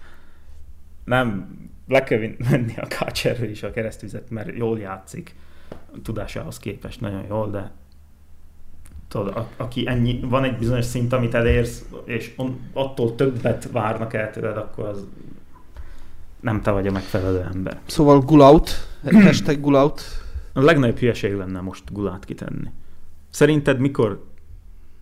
Nem, 1.04 1.56
le 1.88 2.02
kell 2.02 2.30
menni 2.50 2.74
a 2.76 2.86
Kácserről 2.86 3.48
is 3.48 3.62
a 3.62 3.70
keresztvizet, 3.70 4.30
mert 4.30 4.56
jól 4.56 4.78
játszik. 4.78 5.34
Tudásához 6.02 6.58
képest 6.58 7.00
nagyon 7.00 7.24
jól, 7.28 7.50
de 7.50 7.70
tudod, 9.08 9.36
a, 9.36 9.48
aki 9.56 9.86
ennyi, 9.86 10.20
van 10.22 10.44
egy 10.44 10.58
bizonyos 10.58 10.84
szint, 10.84 11.12
amit 11.12 11.34
elérsz, 11.34 11.84
és 12.04 12.32
on, 12.36 12.60
attól 12.72 13.14
többet 13.14 13.70
várnak 13.70 14.14
el 14.14 14.30
tőled, 14.30 14.56
akkor 14.56 14.84
az 14.84 15.06
nem 16.40 16.62
te 16.62 16.70
vagy 16.70 16.86
a 16.86 16.90
megfelelő 16.90 17.48
ember. 17.52 17.80
Szóval 17.86 18.20
Gulaut, 18.20 18.70
hashtag 19.24 19.60
Gulaut. 19.60 20.02
A 20.58 20.60
legnagyobb 20.60 20.98
hülyeség 20.98 21.34
lenne 21.34 21.60
most 21.60 21.92
Gulát 21.92 22.24
kitenni. 22.24 22.70
Szerinted 23.30 23.78
mikor 23.78 24.24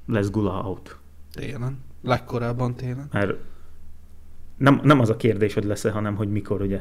lesz 0.06 0.30
Gula 0.30 0.62
out? 0.64 0.98
Télen. 1.32 1.78
Legkorábban 2.02 2.74
télen. 2.74 3.08
Mert 3.12 3.34
nem, 4.56 4.80
nem 4.82 5.00
az 5.00 5.10
a 5.10 5.16
kérdés, 5.16 5.54
hogy 5.54 5.64
lesz-e, 5.64 5.90
hanem 5.90 6.16
hogy 6.16 6.30
mikor, 6.30 6.60
ugye? 6.60 6.80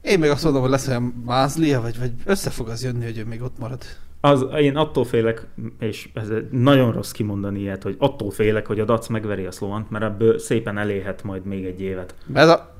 Én 0.00 0.18
még 0.18 0.30
azt 0.30 0.44
mondom, 0.44 0.62
hogy 0.62 0.70
lesz 0.70 0.88
olyan 0.88 1.22
mázlia, 1.24 1.80
vagy, 1.80 1.98
vagy 1.98 2.12
össze 2.24 2.50
fog 2.50 2.68
az 2.68 2.84
jönni, 2.84 3.04
hogy 3.04 3.18
ő 3.18 3.24
még 3.24 3.42
ott 3.42 3.58
marad. 3.58 3.82
Az, 4.20 4.46
én 4.58 4.76
attól 4.76 5.04
félek, 5.04 5.46
és 5.78 6.10
ez 6.14 6.28
nagyon 6.50 6.92
rossz 6.92 7.10
kimondani 7.10 7.60
ilyet, 7.60 7.82
hogy 7.82 7.96
attól 7.98 8.30
félek, 8.30 8.66
hogy 8.66 8.80
a 8.80 8.84
Dac 8.84 9.08
megveri 9.08 9.44
a 9.44 9.50
Szlovant, 9.50 9.90
mert 9.90 10.04
ebből 10.04 10.38
szépen 10.38 10.78
elélhet 10.78 11.22
majd 11.22 11.44
még 11.44 11.64
egy 11.64 11.80
évet. 11.80 12.14
Ez 12.32 12.48
a... 12.48 12.74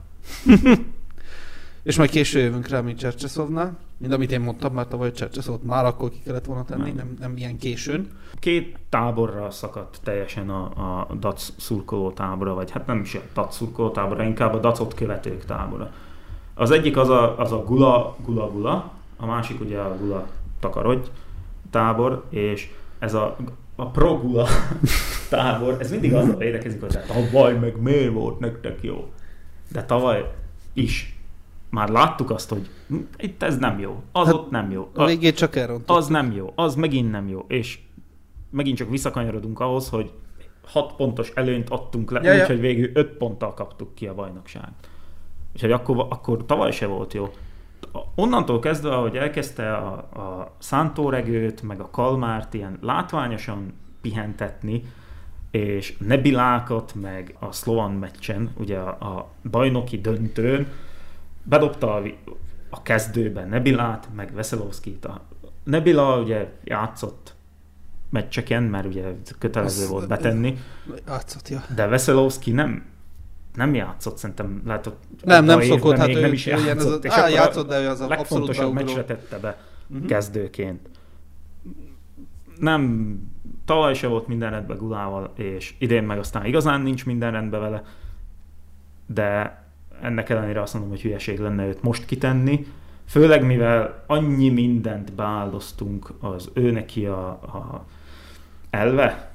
És 1.83 1.97
majd 1.97 2.11
késő 2.11 2.38
jövünk 2.40 2.68
rá, 2.68 2.81
mint 2.81 2.99
Csercseszovnál. 2.99 3.79
Mind 3.97 4.12
amit 4.12 4.33
én 4.33 4.40
mondtam, 4.40 4.75
mert 4.75 4.88
tavaly 4.88 5.12
Csercseszovot 5.12 5.62
már 5.62 5.85
akkor 5.85 6.11
ki 6.11 6.21
kellett 6.25 6.45
volna 6.45 6.64
tenni, 6.64 6.83
Nem. 6.83 6.95
nem, 6.95 7.16
nem 7.21 7.37
ilyen 7.37 7.59
későn. 7.59 8.11
Két 8.38 8.79
táborra 8.88 9.51
szakadt 9.51 10.01
teljesen 10.03 10.51
a, 10.51 10.64
a 11.11 11.14
Dac 11.14 11.53
szurkoló 11.59 12.11
tábora, 12.11 12.55
vagy 12.55 12.71
hát 12.71 12.87
nem 12.87 13.01
is 13.01 13.14
a 13.14 13.21
Dac 13.35 13.55
szurkoló 13.57 13.90
tábora, 13.90 14.23
inkább 14.23 14.55
a 14.55 14.59
Dacot 14.59 14.95
követők 14.95 15.45
tábora. 15.45 15.92
Az 16.55 16.71
egyik 16.71 16.97
az 16.97 17.09
a, 17.09 17.38
az 17.38 17.53
a 17.53 17.64
Gula, 17.64 18.16
Gula, 18.25 18.51
Gula, 18.51 18.92
a 19.16 19.27
másik 19.27 19.61
ugye 19.61 19.79
a 19.79 19.97
Gula 19.97 20.27
Takarodj 20.61 21.09
tábor, 21.71 22.25
és 22.31 22.71
ez 22.99 23.14
a, 23.14 23.37
a 23.77 23.87
Pro 23.87 24.18
Gula 24.18 24.47
tábor, 25.31 25.77
ez 25.81 25.90
mindig 25.90 26.14
azzal 26.14 26.37
védekezik, 26.37 26.81
hogy 26.81 26.95
hát 26.95 27.07
tavaly 27.07 27.59
meg 27.59 27.81
miért 27.81 28.12
volt 28.12 28.38
nektek 28.38 28.83
jó. 28.83 29.12
De 29.68 29.85
tavaly 29.85 30.33
is. 30.73 31.16
Már 31.72 31.88
láttuk 31.88 32.30
azt, 32.30 32.48
hogy 32.48 32.70
itt 33.16 33.42
ez 33.42 33.58
nem 33.58 33.78
jó, 33.78 34.02
az 34.12 34.26
Hát 34.26 34.35
ott 34.35 34.50
nem 34.50 34.70
jó. 34.70 34.90
A 34.94 35.06
végét 35.06 35.37
csak 35.37 35.56
elrontott. 35.56 35.96
Az 35.96 36.06
nem 36.06 36.32
jó, 36.32 36.52
az 36.54 36.74
megint 36.74 37.11
nem 37.11 37.28
jó, 37.28 37.44
és 37.48 37.78
megint 38.50 38.76
csak 38.76 38.90
visszakanyarodunk 38.90 39.61
ahhoz, 39.61 39.88
hogy 39.88 40.12
6 40.66 40.96
pontos 40.96 41.30
előnyt 41.35 41.68
adtunk 41.68 42.11
le, 42.11 42.20
Ja, 42.22 42.32
ja. 42.32 42.40
úgyhogy 42.40 42.61
végül 42.61 42.90
5 42.94 43.16
ponttal 43.16 43.54
kaptuk 43.54 43.94
ki 43.94 44.06
a 44.06 44.14
bajnokságot. 44.14 44.88
Úgyhogy 45.54 45.72
akkor, 45.72 46.06
akkor 46.08 46.46
tavaly 46.46 46.70
se 46.70 46.87
volt 46.87 47.12
jó. 47.12 47.32
Onnantól 48.14 48.58
kezdve, 48.58 48.94
ahogy 48.94 49.16
elkezdte 49.16 49.74
a, 49.74 49.92
a 49.96 50.54
szántóregőt, 50.58 51.62
meg 51.62 51.80
a 51.80 51.90
kalmárt 51.90 52.54
ilyen 52.54 52.78
látványosan 52.80 53.72
pihentetni, 54.00 54.82
és 55.50 55.96
Nebilákat, 55.98 56.94
meg 56.94 57.37
a 57.38 57.52
szlovan 57.52 57.92
meccsen, 57.92 58.50
ugye 58.58 58.78
a, 58.78 59.16
a 59.16 59.28
bajnoki 59.50 60.00
döntőn, 60.00 60.66
bedobta 61.42 61.94
a, 61.94 62.02
a 62.70 62.83
kezdőben 62.83 63.48
Nebilát, 63.48 64.09
meg 64.14 64.35
Veszelovskit. 64.35 65.05
A 65.05 65.22
Nebila 65.64 66.20
ugye 66.20 66.52
játszott 66.64 67.35
meccseken, 68.11 68.62
mert 68.62 68.87
ugye 68.87 69.05
kötelező 69.38 69.83
Az- 69.83 69.90
volt 69.90 70.09
betenni, 70.09 70.59
Játszott, 71.07 71.48
ja. 71.48 71.62
de 71.74 71.87
Veszelovski 71.87 72.50
nem 72.52 72.85
nem 73.55 73.74
játszott, 73.74 74.16
szerintem 74.16 74.62
lehet, 74.66 74.85
hogy 74.85 74.94
Nem, 75.24 75.44
nem 75.44 75.61
szokott, 75.61 75.96
hát 75.96 76.07
még 76.07 76.16
ő, 76.16 76.20
nem 76.20 76.33
is 76.33 76.46
ez 76.46 76.64
játszott, 76.64 77.05
a, 77.05 77.07
és 77.07 77.12
á, 77.12 77.28
játszott, 77.28 77.68
de 77.68 77.81
ő 77.81 77.88
az 77.88 78.00
a 78.00 78.09
legfontosabb 78.09 78.72
meccsre 78.72 79.05
tette 79.05 79.38
be 79.38 79.61
Mhm. 79.87 80.07
kezdőként. 80.07 80.88
Nem, 82.59 83.16
tavaly 83.64 83.94
se 83.94 84.07
volt 84.07 84.26
minden 84.26 84.50
rendben 84.50 84.76
Gulával, 84.76 85.33
és 85.37 85.74
idén 85.78 86.05
meg 86.05 86.18
aztán 86.18 86.44
igazán 86.44 86.81
nincs 86.81 87.07
minden 87.07 87.33
rendben 87.33 87.61
vele, 87.61 87.83
de 89.07 89.62
ennek 90.02 90.28
ellenére 90.28 90.61
azt 90.61 90.72
mondom, 90.72 90.90
hogy 90.90 91.00
hülyeség 91.00 91.38
lenne 91.38 91.66
őt 91.66 91.83
most 91.83 92.05
kitenni, 92.05 92.66
főleg 93.07 93.44
mivel 93.44 94.05
annyi 94.07 94.48
mindent 94.48 95.12
beáldoztunk 95.12 96.12
az 96.20 96.50
ő 96.55 96.70
neki 96.70 97.07
a, 97.07 97.28
a 97.28 97.85
elve, 98.70 99.33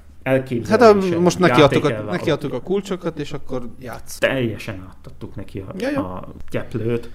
Hát 0.69 0.81
a, 0.81 1.19
most 1.19 1.39
nekiadtuk 1.39 1.85
a, 1.85 2.01
nekiadtuk 2.01 2.53
a 2.53 2.61
kulcsokat, 2.61 3.19
és 3.19 3.31
akkor 3.31 3.69
játsz. 3.79 4.17
teljesen 4.17 4.87
átadtuk 4.89 5.35
neki 5.35 5.59
a, 5.59 5.73
Ja, 5.77 6.13
a 6.13 6.27
gyeplőt, 6.49 7.09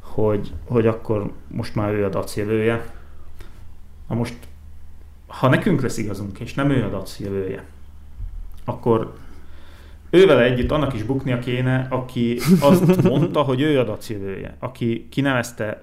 hogy, 0.00 0.52
hogy 0.64 0.86
akkor 0.86 1.32
most 1.48 1.74
már 1.74 1.92
ő 1.92 2.04
a 2.04 2.08
dac 2.08 2.36
jövője. 2.36 2.94
Na 4.08 4.14
most, 4.14 4.34
ha 5.26 5.48
nekünk 5.48 5.80
lesz 5.80 5.98
igazunk, 5.98 6.38
és 6.38 6.54
nem 6.54 6.70
ő 6.70 6.84
a 6.84 6.88
dac 6.88 7.18
jövője, 7.18 7.64
akkor 8.64 9.14
ővel 10.10 10.40
együtt 10.42 10.70
annak 10.70 10.94
is 10.94 11.02
buknia 11.02 11.38
kéne, 11.38 11.86
aki 11.90 12.38
azt 12.60 13.02
mondta, 13.02 13.42
hogy 13.42 13.60
ő 13.60 13.78
a 13.78 13.84
dac 13.84 14.10
jövője, 14.10 14.56
aki 14.58 15.06
kinevezte, 15.10 15.82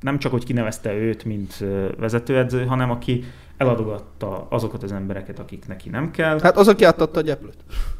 nem 0.00 0.18
csak, 0.18 0.32
hogy 0.32 0.44
kinevezte 0.44 0.94
őt, 0.94 1.24
mint 1.24 1.64
vezetőedző, 1.98 2.64
hanem 2.64 2.90
aki 2.90 3.24
eladogatta 3.56 4.46
azokat 4.50 4.82
az 4.82 4.92
embereket, 4.92 5.38
akik 5.38 5.66
neki 5.66 5.88
nem 5.88 6.10
kell. 6.10 6.38
Hát 6.42 6.56
az, 6.56 6.68
aki 6.68 6.84
átadta 6.84 7.18
a 7.18 7.22
gyeplőt. 7.22 7.56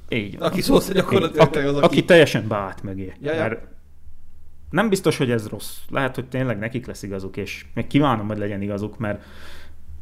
Így 0.09 0.39
van. 0.39 0.49
Aki 0.49 0.61
szó 0.61 0.81
szerint 0.81 1.05
gyakorlatilag 1.05 1.47
aki, 1.47 1.59
az, 1.59 1.65
aki... 1.65 1.77
aki- 1.77 1.85
aki 1.85 2.05
teljesen 2.05 2.49
beállt 2.49 2.83
mögé. 2.83 3.13
Ja, 3.21 3.33
ja. 3.33 3.41
Mert 3.41 3.61
nem 4.71 4.89
biztos, 4.89 5.17
hogy 5.17 5.31
ez 5.31 5.49
rossz. 5.49 5.77
Lehet, 5.91 6.15
hogy 6.15 6.29
tényleg 6.29 6.59
nekik 6.59 6.87
lesz 6.87 7.03
igazuk, 7.03 7.37
és 7.37 7.67
még 7.75 7.87
kívánom, 7.87 8.27
hogy 8.27 8.39
legyen 8.39 8.63
igazuk, 8.63 8.99
mert 8.99 9.25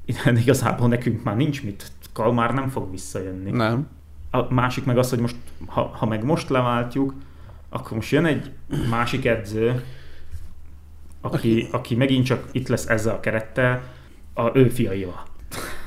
igazából 0.42 0.88
nekünk 0.88 1.22
már 1.22 1.36
nincs 1.36 1.64
mit. 1.64 1.92
Kalmár 2.12 2.54
nem 2.54 2.68
fog 2.68 2.90
visszajönni. 2.90 3.50
Nem. 3.50 3.88
A 4.30 4.54
másik 4.54 4.84
meg 4.84 4.98
az, 4.98 5.10
hogy 5.10 5.18
most, 5.18 5.36
ha, 5.66 5.82
ha 5.82 6.06
meg 6.06 6.24
most 6.24 6.48
leváltjuk, 6.48 7.14
akkor 7.68 7.96
most 7.96 8.10
jön 8.10 8.24
egy 8.24 8.50
másik 8.90 9.24
edző, 9.24 9.84
aki, 11.20 11.68
aki 11.70 11.94
megint 11.94 12.24
csak 12.24 12.48
itt 12.52 12.68
lesz 12.68 12.86
ezzel 12.86 13.14
a 13.14 13.20
kerettel, 13.20 13.82
a 14.34 14.50
ő 14.56 14.68
fiaival. 14.68 15.22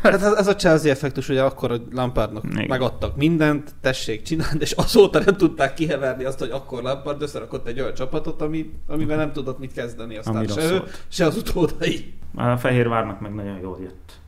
Hát 0.02 0.14
ez, 0.14 0.24
ez 0.24 0.48
a 0.48 0.56
Chelsea 0.56 0.92
effektus, 0.92 1.28
hogy 1.28 1.38
akkor 1.38 1.72
a 1.72 1.78
Lampardnak 1.92 2.44
Igen. 2.44 2.66
megadtak 2.68 3.16
mindent, 3.16 3.76
tessék 3.82 4.22
csinálni, 4.22 4.60
és 4.60 4.72
azóta 4.72 5.20
nem 5.20 5.38
tudták 5.38 5.74
kiheverni 5.74 6.24
azt, 6.24 6.40
hogy 6.40 6.50
akkor 6.50 6.82
Lampard 6.82 7.22
összerakott 7.22 7.68
egy 7.68 7.80
olyan 7.80 7.94
csapatot, 7.94 8.42
ami, 8.42 8.72
amivel 8.88 9.18
nem 9.18 9.32
tudott 9.32 9.60
mit 9.60 9.74
kezdeni 9.74 10.18
aztán 10.18 10.36
Ami 10.36 10.48
se 10.48 10.72
ő, 10.72 10.84
se 11.08 11.26
az 11.26 11.38
utódai. 11.38 12.14
A 12.36 12.58
Fehérvárnak 12.58 13.20
meg 13.20 13.34
nagyon 13.34 13.60
jól 13.60 13.78
jött. 13.82 14.20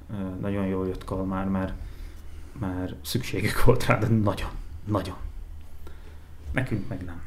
Nagyon 0.41 0.65
jól 0.65 0.87
jött 0.87 1.03
Kalmár, 1.03 1.45
mert, 1.45 1.73
mert 2.61 2.93
szükségük 3.01 3.63
volt 3.63 3.85
rá, 3.85 3.97
de 3.97 4.07
nagyon, 4.07 4.49
nagyon. 4.85 5.15
Nekünk 6.51 6.87
meg 6.87 7.03
nem. 7.05 7.21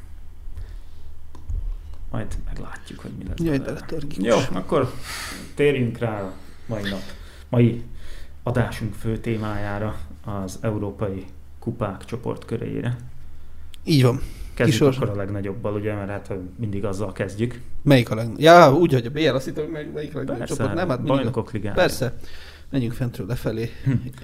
Majd 2.10 2.36
meglátjuk, 2.44 3.00
hogy 3.00 3.10
mi 3.18 3.24
lesz. 3.28 3.38
Jaj, 3.38 3.58
de 3.58 3.64
belőle. 3.64 3.80
letargikus. 3.80 4.24
Jó, 4.24 4.36
akkor 4.52 4.92
térjünk 5.54 5.98
rá 5.98 6.22
a 6.22 6.32
mai 6.66 6.82
nap, 6.90 7.02
mai 7.48 7.82
adásunk 8.42 8.94
fő 8.94 9.18
témájára, 9.18 9.98
az 10.24 10.58
európai 10.60 11.26
kupák 11.58 12.04
csoportköréjére. 12.04 12.96
Így 13.84 14.02
van. 14.02 14.20
Kezdjük 14.54 14.88
Kisor. 14.88 15.02
akkor 15.02 15.16
a 15.16 15.16
legnagyobbal, 15.16 15.74
ugye, 15.74 15.94
mert 15.94 16.08
hát 16.10 16.32
mindig 16.56 16.84
azzal 16.84 17.12
kezdjük. 17.12 17.60
Melyik 17.82 18.10
a 18.10 18.14
legnagyobb? 18.14 18.40
Ja, 18.40 18.74
úgy, 18.74 18.92
hogy 18.92 19.06
a 19.06 19.10
BL, 19.10 19.28
azt 19.28 19.44
hittem, 19.44 19.72
hogy 19.72 19.92
melyik 19.92 20.14
a 20.14 20.18
legnagyobb 20.18 20.46
csoport. 20.46 20.74
Nem, 20.74 20.88
hát 20.88 20.96
mindig 20.96 21.14
bajnokok 21.14 21.52
ligája. 21.52 21.74
Persze. 21.74 22.18
Menjünk 22.74 22.94
fentről 22.94 23.26
lefelé, 23.26 23.70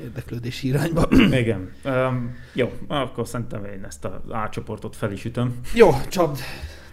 érdeklődési 0.01 0.67
irányba. 0.67 1.07
Igen. 1.31 1.73
Um, 1.85 2.37
jó, 2.53 2.73
akkor 2.89 3.27
szerintem 3.27 3.65
én 3.65 3.85
ezt 3.85 4.05
az 4.05 4.31
A 4.31 4.49
csoportot 4.49 4.97
fel 4.97 5.13
is 5.13 5.25
ütöm. 5.25 5.61
Jó, 5.75 5.91
csapd. 6.09 6.39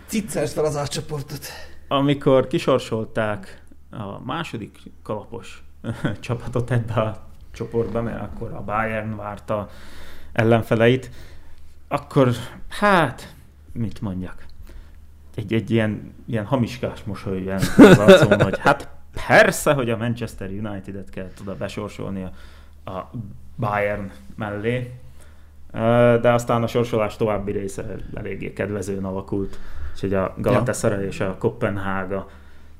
Ciccers 0.05 0.53
fel 0.53 0.65
az 0.65 0.77
átcsoportot. 0.77 1.45
Amikor 1.87 2.47
kisorsolták 2.47 3.63
a 3.89 4.23
második 4.25 4.77
kalapos 5.03 5.63
csapatot 6.19 6.71
ebbe 6.71 6.93
a 6.93 7.27
csoportba, 7.51 8.01
mert 8.01 8.21
akkor 8.21 8.51
a 8.51 8.61
Bayern 8.61 9.15
várta 9.15 9.69
ellenfeleit, 10.33 11.11
akkor 11.87 12.31
hát, 12.67 13.33
mit 13.71 14.01
mondjak, 14.01 14.45
egy, 15.35 15.53
egy 15.53 15.71
ilyen, 15.71 16.13
ilyen 16.25 16.45
hamiskás 16.45 17.03
mosoly 17.03 17.43
jelent 17.43 17.77
az 17.77 18.21
hogy 18.43 18.59
hát 18.59 18.96
persze, 19.27 19.73
hogy 19.73 19.89
a 19.89 19.97
Manchester 19.97 20.49
United-et 20.49 21.09
kell 21.09 21.29
oda 21.41 21.55
besorsolni 21.55 22.23
a, 22.23 22.89
a 22.91 23.11
Bayern 23.55 24.11
mellé, 24.35 24.91
de 26.21 26.31
aztán 26.31 26.63
a 26.63 26.67
sorsolás 26.67 27.15
további 27.15 27.51
része 27.51 27.95
eléggé 28.13 28.53
kedvezően 28.53 29.05
alakult, 29.05 29.59
úgyhogy 29.93 30.13
a 30.13 30.33
Galatasaray 30.37 31.05
és 31.05 31.19
a 31.19 31.35
Kopenhága 31.37 32.29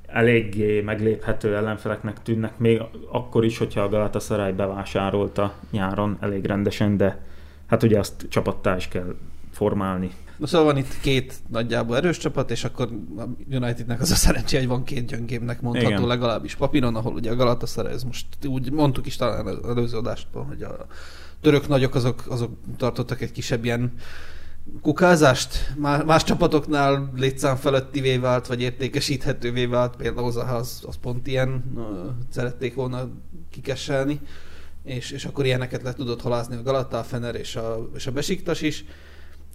eléggé 0.08 0.82
megléphető 0.82 1.56
ellenfeleknek 1.56 2.22
tűnnek, 2.22 2.58
még 2.58 2.82
akkor 3.12 3.46
is, 3.46 3.58
hogyha 3.58 3.82
a 3.82 3.90
Galatasaray 3.90 4.52
bevásárolta 4.52 5.54
nyáron 5.72 6.18
elég 6.20 6.46
rendesen, 6.46 6.98
de 6.98 7.22
hát 7.68 7.84
ugye 7.84 8.00
azt 8.00 8.26
csapattá 8.30 8.76
is 8.76 8.88
kell 8.88 9.16
formálni. 9.52 10.12
Szóval 10.42 10.66
van 10.66 10.78
itt 10.78 11.00
két 11.00 11.34
nagyjából 11.48 11.96
erős 11.96 12.18
csapat, 12.18 12.52
és 12.52 12.64
akkor 12.64 12.90
a 13.18 13.24
Unitednek 13.52 14.02
az 14.02 14.12
a 14.12 14.16
szerencsé, 14.16 14.58
hogy 14.58 14.68
van 14.68 14.84
két 14.84 15.06
gyöngébbnek 15.06 15.62
mondható 15.62 15.90
Igen. 15.90 16.08
legalábbis 16.08 16.56
papíron, 16.56 16.96
ahol 16.96 17.14
ugye 17.14 17.32
a 17.32 17.36
Galatasaray, 17.36 17.94
ez 17.94 18.04
most 18.04 18.26
úgy 18.46 18.72
mondtuk 18.72 19.06
is 19.06 19.16
talán 19.16 19.48
az 19.48 19.58
előző 19.68 19.98
adásban, 19.98 20.46
hogy 20.46 20.62
a 20.62 20.86
török 21.42 21.68
nagyok 21.68 21.96
azok, 21.96 22.24
azok 22.28 22.52
tartottak 22.78 23.22
egy 23.22 23.32
kisebb 23.32 23.66
ilyen 23.66 23.94
kukázást. 24.82 25.74
Más, 26.06 26.24
csapatoknál 26.24 27.12
létszám 27.16 27.56
felettivé 27.56 28.18
vált, 28.18 28.48
vagy 28.48 28.62
értékesíthetővé 28.62 29.66
vált, 29.66 29.96
például 29.96 30.28
az, 30.28 30.84
az 30.88 30.96
pont 31.02 31.28
ilyen, 31.28 31.64
ö, 31.78 31.82
szerették 32.30 32.76
volna 32.76 33.10
kikesselni, 33.50 34.20
és, 34.84 35.12
és 35.12 35.26
akkor 35.26 35.46
ilyeneket 35.46 35.82
le 35.82 35.94
tudott 35.94 36.22
halászni 36.22 36.56
a 36.56 36.64
Galata, 36.64 37.00
a 37.00 37.04
Fener 37.04 37.36
és 37.36 37.56
a, 37.56 37.90
és 37.96 38.08
a 38.08 38.12
Besiktas 38.12 38.62
is. 38.62 38.86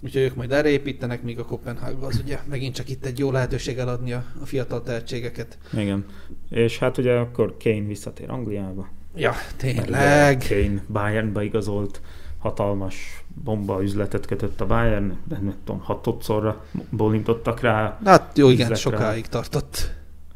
Úgyhogy 0.03 0.21
ők 0.21 0.35
majd 0.35 0.51
erre 0.51 0.69
építenek, 0.69 1.23
míg 1.23 1.39
a 1.39 1.45
Kopenhága 1.45 2.05
az 2.05 2.21
ugye 2.23 2.39
megint 2.49 2.75
csak 2.75 2.89
itt 2.89 3.05
egy 3.05 3.19
jó 3.19 3.31
lehetőség 3.31 3.77
eladni 3.77 4.13
a, 4.13 4.23
a 4.41 4.45
fiatal 4.45 4.81
tehetségeket. 4.81 5.57
Igen. 5.73 6.05
És 6.49 6.79
hát 6.79 6.97
ugye 6.97 7.13
akkor 7.13 7.55
Kane 7.63 7.85
visszatér 7.87 8.29
Angliába. 8.29 8.89
Ja, 9.15 9.33
tényleg. 9.57 10.45
Kane 10.49 10.83
Bayernba 10.87 11.41
igazolt, 11.41 12.01
hatalmas 12.37 13.23
bomba 13.43 13.83
üzletet 13.83 14.25
kötött 14.25 14.61
a 14.61 14.65
Bayern, 14.65 15.17
de 15.27 15.37
nem 15.41 15.55
tudom, 15.63 15.81
hatodszorra 15.81 16.65
bolintottak 16.89 17.59
rá 17.59 17.99
Hát 18.05 18.37
jó, 18.37 18.49
igen, 18.49 18.75
sokáig 18.75 19.27
tartott. 19.27 19.91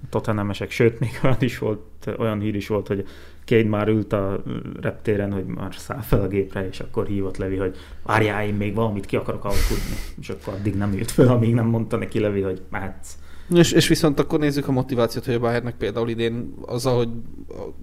Tottenhamesek, 0.09 0.71
sőt, 0.71 0.99
még 0.99 1.19
olyan 1.23 1.37
is 1.39 1.57
volt, 1.57 1.81
olyan 2.17 2.39
hír 2.39 2.55
is 2.55 2.67
volt, 2.67 2.87
hogy 2.87 3.07
Kane 3.47 3.69
már 3.69 3.87
ült 3.87 4.13
a 4.13 4.43
reptéren, 4.81 5.31
hogy 5.31 5.45
már 5.45 5.75
száll 5.75 6.01
fel 6.01 6.21
a 6.21 6.27
gépre, 6.27 6.67
és 6.67 6.79
akkor 6.79 7.07
hívott 7.07 7.37
Levi, 7.37 7.55
hogy 7.55 7.75
várjál, 8.03 8.45
én 8.45 8.53
még 8.53 8.75
valamit 8.75 9.05
ki 9.05 9.15
akarok 9.15 9.45
alkudni. 9.45 9.95
És 10.19 10.29
akkor 10.29 10.53
addig 10.53 10.75
nem 10.75 10.93
ült 10.93 11.11
fel, 11.11 11.27
amíg 11.27 11.53
nem 11.53 11.67
mondta 11.67 11.97
neki 11.97 12.19
Levi, 12.19 12.41
hogy 12.41 12.61
mehetsz. 12.69 13.17
És, 13.49 13.71
és 13.71 13.87
viszont 13.87 14.19
akkor 14.19 14.39
nézzük 14.39 14.67
a 14.67 14.71
motivációt, 14.71 15.25
hogy 15.25 15.33
a 15.33 15.39
Bayernnek 15.39 15.75
például 15.75 16.09
idén 16.09 16.53
azzal, 16.65 16.97
hogy 16.97 17.09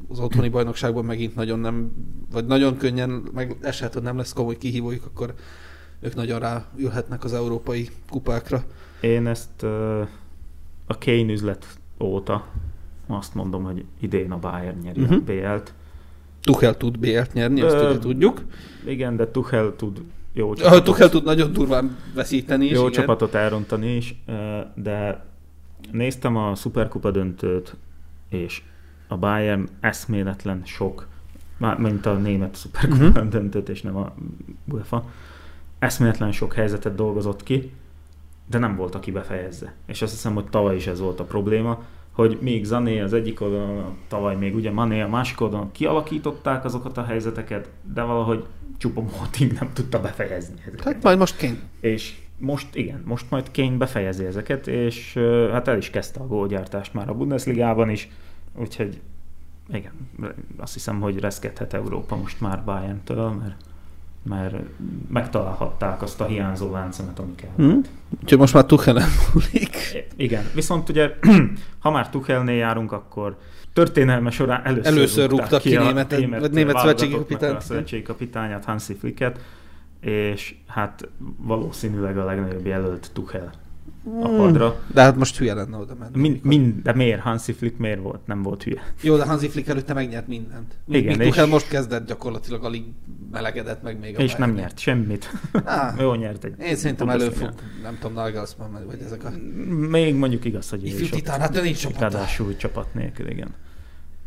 az 0.09 0.20
otthoni 0.20 0.48
bajnokságban 0.48 1.05
megint 1.05 1.35
nagyon 1.35 1.59
nem, 1.59 1.92
vagy 2.33 2.46
nagyon 2.46 2.77
könnyen 2.77 3.22
meg 3.35 3.57
eset, 3.61 3.92
hogy 3.92 4.03
nem 4.03 4.16
lesz 4.16 4.33
komoly 4.33 4.57
kihívójuk, 4.59 5.05
akkor 5.05 5.35
ők 6.00 6.14
nagyon 6.14 6.40
ráülhetnek 6.40 7.24
az 7.24 7.33
európai 7.33 7.88
kupákra. 8.09 8.64
Én 9.00 9.27
ezt 9.27 9.62
uh, 9.62 10.09
a 10.87 10.98
Kane 10.98 11.33
üzlet 11.33 11.66
óta 12.00 12.46
azt 13.07 13.35
mondom, 13.35 13.64
hogy 13.64 13.85
idén 14.01 14.33
a 14.33 14.38
Bayern 14.38 14.79
nyeri 14.83 15.01
Mhm. 15.01 15.12
uh-huh. 15.14 15.29
a 15.29 15.55
BL-t. 15.57 15.73
Tuchel 16.40 16.77
tud 16.77 16.99
BL-t 16.99 17.33
nyerni, 17.33 17.61
azt 17.61 17.75
Ö, 17.75 17.88
ugye 17.90 17.99
tudjuk. 17.99 18.43
Igen, 18.87 19.17
de 19.17 19.31
Tuchel 19.31 19.77
tud 19.77 20.03
jó 20.33 20.55
csapatot, 20.55 20.85
Tuchel 20.85 21.09
tud 21.09 21.25
nagyon 21.25 21.53
durván 21.53 21.97
veszíteni 22.14 22.64
is, 22.64 22.71
jó 22.73 22.81
igen. 22.81 22.93
csapatot 22.93 23.35
elrontani 23.35 23.97
is, 23.97 24.23
de 24.75 25.25
néztem 25.93 26.37
a 26.37 26.55
Superkupa 26.55 27.11
döntőt, 27.11 27.77
és 28.29 28.62
a 29.09 29.17
Bayern 29.17 29.69
eszméletlen 29.81 30.62
sok, 30.64 31.07
mint 31.79 32.07
a 32.07 32.14
német 32.14 32.57
Superkupa 32.57 32.95
Mhm. 33.05 33.07
uh-huh. 33.17 33.29
döntőt, 33.29 33.69
és 33.69 33.83
nem 33.83 33.97
a 33.97 34.14
UEFA, 34.73 35.05
eszméletlen 35.79 36.33
sok 36.33 36.53
helyzetet 36.55 36.95
dolgozott 36.95 37.43
ki, 37.43 37.71
de 38.47 38.59
nem 38.59 38.77
volt, 38.77 38.95
aki 38.95 39.11
befejezze. 39.11 39.75
És 39.87 40.03
azt 40.03 40.12
hiszem, 40.12 40.35
hogy 40.35 40.45
tavaly 40.45 40.77
is 40.77 40.87
ez 40.87 41.01
volt 41.01 41.21
a 41.21 41.25
probléma, 41.25 41.83
hogy 42.14 42.38
még 42.40 42.64
Zané 42.64 43.00
az 43.00 43.12
egyik 43.12 43.40
oldalon, 43.40 43.96
tavaly 44.09 44.37
még 44.37 44.55
ugye 44.55 44.70
Mané 44.70 45.00
a 45.00 45.09
másik 45.09 45.40
oldalon 45.40 45.72
kialakították 45.72 46.64
azokat 46.64 46.98
a 46.98 47.05
helyzeteket, 47.05 47.70
de 47.94 48.03
valahogy 48.03 48.44
csupa 48.79 49.03
Moting 49.18 49.53
nem 49.53 49.70
tudta 49.72 50.00
befejezni 50.00 50.55
ezeket. 50.66 50.85
Hát 50.85 51.03
majd 51.03 51.18
most 51.18 51.37
kény. 51.37 51.59
És 51.81 52.16
most 52.38 52.74
igen, 52.74 53.03
most 53.05 53.31
majd 53.31 53.50
Kane 53.50 53.77
befejezi 53.77 54.24
ezeket, 54.24 54.66
és 54.66 55.14
hát 55.53 55.68
el 55.68 55.77
is 55.77 55.90
kezdte 55.90 56.20
a 56.20 56.27
gólgyártást 56.27 56.94
már 56.94 57.09
a 57.09 57.14
Bundesligában 57.14 57.90
is, 57.90 58.09
úgyhogy 58.59 59.00
igen, 59.72 59.92
azt 60.57 60.72
hiszem, 60.72 61.00
hogy 61.00 61.18
reszkedhet 61.18 61.74
Európa 61.74 62.16
most 62.16 62.40
már 62.40 62.64
Bayerntől, 62.64 63.31
mert, 63.31 63.62
mert 64.29 64.55
megtalálhatták 65.09 66.03
azt 66.03 66.21
a 66.21 66.25
hiányzó 66.25 66.73
láncemet, 66.73 67.19
ami 67.19 67.35
kell. 67.35 67.51
Hm? 67.57 67.79
Úgyhogy 68.23 68.39
most 68.39 68.55
már 68.55 68.65
Tuchel 68.65 68.95
nem 68.95 69.09
múlik. 69.33 69.77
Igen, 70.17 70.45
viszont 70.55 70.89
ugye, 70.89 71.11
ha 71.83 71.91
már 71.91 72.11
Tuchelnél 72.11 72.57
járunk, 72.57 72.93
akkor 72.93 73.39
történelme 73.73 74.31
során 74.31 74.65
először, 74.65 74.93
Először 74.93 75.31
rúgtak 75.31 75.61
ki 75.61 75.77
a 75.77 75.83
németet- 75.83 76.41
vagy 76.41 76.51
német 76.51 76.79
szövetségi 76.79 77.11
válogatottnak 77.13 77.29
kapitányt. 77.29 77.57
A 77.57 77.61
szövetségi 77.61 78.03
kapitányát, 78.03 78.65
Hansi 78.65 78.95
Flicket, 78.95 79.41
és 80.01 80.55
hát 80.67 81.09
valószínűleg 81.37 82.19
a 82.19 82.25
legnagyobb 82.25 82.67
jelölt 82.67 83.11
Tuchel 83.13 83.51
a 84.23 84.29
padra. 84.29 84.83
De 84.95 85.03
hát 85.03 85.17
most 85.17 85.38
hülye 85.38 85.55
lenne 85.55 85.77
oda 85.77 85.95
menni. 85.95 86.19
Mind, 86.21 86.45
mind, 86.45 86.83
de 86.83 86.93
miért? 86.95 87.21
Hansi 87.21 87.53
Flick 87.53 87.79
miért 87.79 88.01
volt? 88.01 88.27
Nem 88.27 88.43
volt 88.43 88.62
hülye. 88.62 88.83
Jó, 89.03 89.17
de 89.17 89.25
Hansi 89.25 89.49
Flick 89.49 89.69
előtte 89.69 89.95
megnyert 89.95 90.27
mindent. 90.27 90.75
Igen, 90.88 91.03
Igen, 91.03 91.21
és- 91.21 91.27
Tuchel 91.29 91.47
most 91.47 91.69
kezdett 91.69 92.07
gyakorlatilag 92.07 92.64
alig 92.64 92.85
melegedett 93.33 93.83
meg 93.83 93.99
még 93.99 94.18
a 94.18 94.22
és 94.22 94.35
nem 94.35 94.53
nyert 94.53 94.78
semmit. 94.78 95.31
Á, 95.64 95.95
Jó 96.01 96.14
nyert 96.14 96.45
egy. 96.45 96.55
Én 96.61 96.76
szerintem 96.76 97.09
elő 97.09 97.31
fog, 97.31 97.53
nem 97.83 97.97
tudom, 98.01 98.12
Nagelsmann, 98.16 98.87
vagy 98.87 99.01
ezek 99.05 99.24
a 99.24 99.31
Még 99.89 100.14
mondjuk 100.14 100.45
igaz, 100.45 100.68
hogy 100.70 100.85
ő 100.85 100.87
ifjú 100.87 101.09
titán, 101.09 101.41
hát 101.41 101.57
ő 101.57 101.62
nincs 101.62 101.78
csapata. 101.81 102.01
Ráadásul 102.01 102.57
csapat 102.57 102.95
nélkül, 102.95 103.28
igen. 103.28 103.49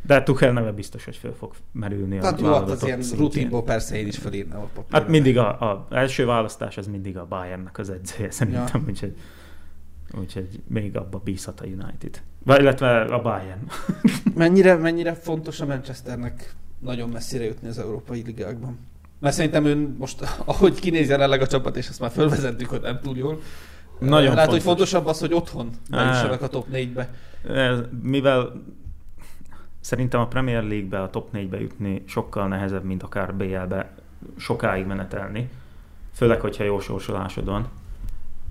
De 0.06 0.24
Tuchel 0.24 0.52
neve 0.54 0.72
biztos, 0.72 1.06
hogy 1.06 1.16
föl 1.16 1.34
fog 1.38 1.54
merülni 1.72 2.18
a 2.18 2.22
Tehát 2.22 2.42
jó, 2.42 2.54
hát 2.54 2.70
az 2.70 2.84
ilyen 2.84 3.02
szintjén. 3.02 3.28
rutinból 3.28 3.64
persze 3.64 4.00
én 4.00 4.08
is 4.08 4.18
felírnám 4.18 4.60
a 4.60 4.70
papírra. 4.74 4.98
Hát 5.00 5.08
mindig 5.08 5.38
a, 5.38 5.48
a 5.72 5.88
első 5.92 6.26
választás, 6.26 6.78
az 6.78 6.88
mindig 6.88 7.18
a 7.18 7.26
Bayernnek 7.26 7.78
az 7.78 7.90
edzője, 7.90 8.32
szerintem, 8.32 8.68
ja. 8.74 8.82
úgyhogy, 8.88 9.14
úgyhogy 10.20 10.62
még 10.68 10.98
abba 10.98 11.22
bízhat 11.24 11.62
a 11.62 11.66
United. 11.66 12.22
Vagy 12.44 12.62
illetve 12.62 13.02
a 13.02 13.22
Bayern. 13.22 13.68
Mennyire, 14.36 14.76
mennyire 14.76 15.14
fontos 15.14 15.60
a 15.62 15.66
Manchesternek 15.66 16.56
nagyon 16.80 17.10
messzire 17.10 17.44
jutni 17.44 17.68
az 17.68 17.80
Európai 17.80 18.24
Ligákban? 18.26 18.80
Mert 19.20 19.36
szerintem 19.36 19.66
ön 19.66 19.96
most, 20.00 20.22
ahogy 20.46 20.80
kinéz 20.80 21.10
jelenleg 21.10 21.42
a 21.42 21.48
csapat, 21.48 21.78
és 21.78 21.88
ezt 21.88 22.00
már 22.00 22.12
fölvezettük, 22.12 22.70
hogy 22.70 22.82
nem 22.82 23.00
túl 23.02 23.18
jól, 23.18 23.40
Nagyon 24.00 24.20
Lehet, 24.20 24.36
fontos. 24.36 24.54
hogy 24.54 24.62
fontosabb 24.62 25.06
az, 25.06 25.20
hogy 25.20 25.34
otthon 25.34 25.70
bejussanak 25.90 26.42
a 26.42 26.48
top 26.48 26.68
4-be. 26.72 27.10
Ez, 27.48 27.80
mivel 28.02 28.62
szerintem 29.80 30.20
a 30.20 30.28
Premier 30.28 30.64
League-be, 30.64 31.02
a 31.02 31.10
top 31.10 31.30
4-be 31.34 31.60
jutni 31.60 32.04
sokkal 32.08 32.48
nehezebb, 32.48 32.84
mint 32.84 33.04
akár 33.04 33.36
BL-be 33.36 33.92
sokáig 34.38 34.86
menetelni, 34.86 35.50
főleg, 36.14 36.42
hogyha 36.42 36.64
jó 36.64 36.80
sorsolásod 36.80 37.46
van. 37.46 37.68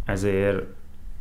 Ezért, 0.04 0.62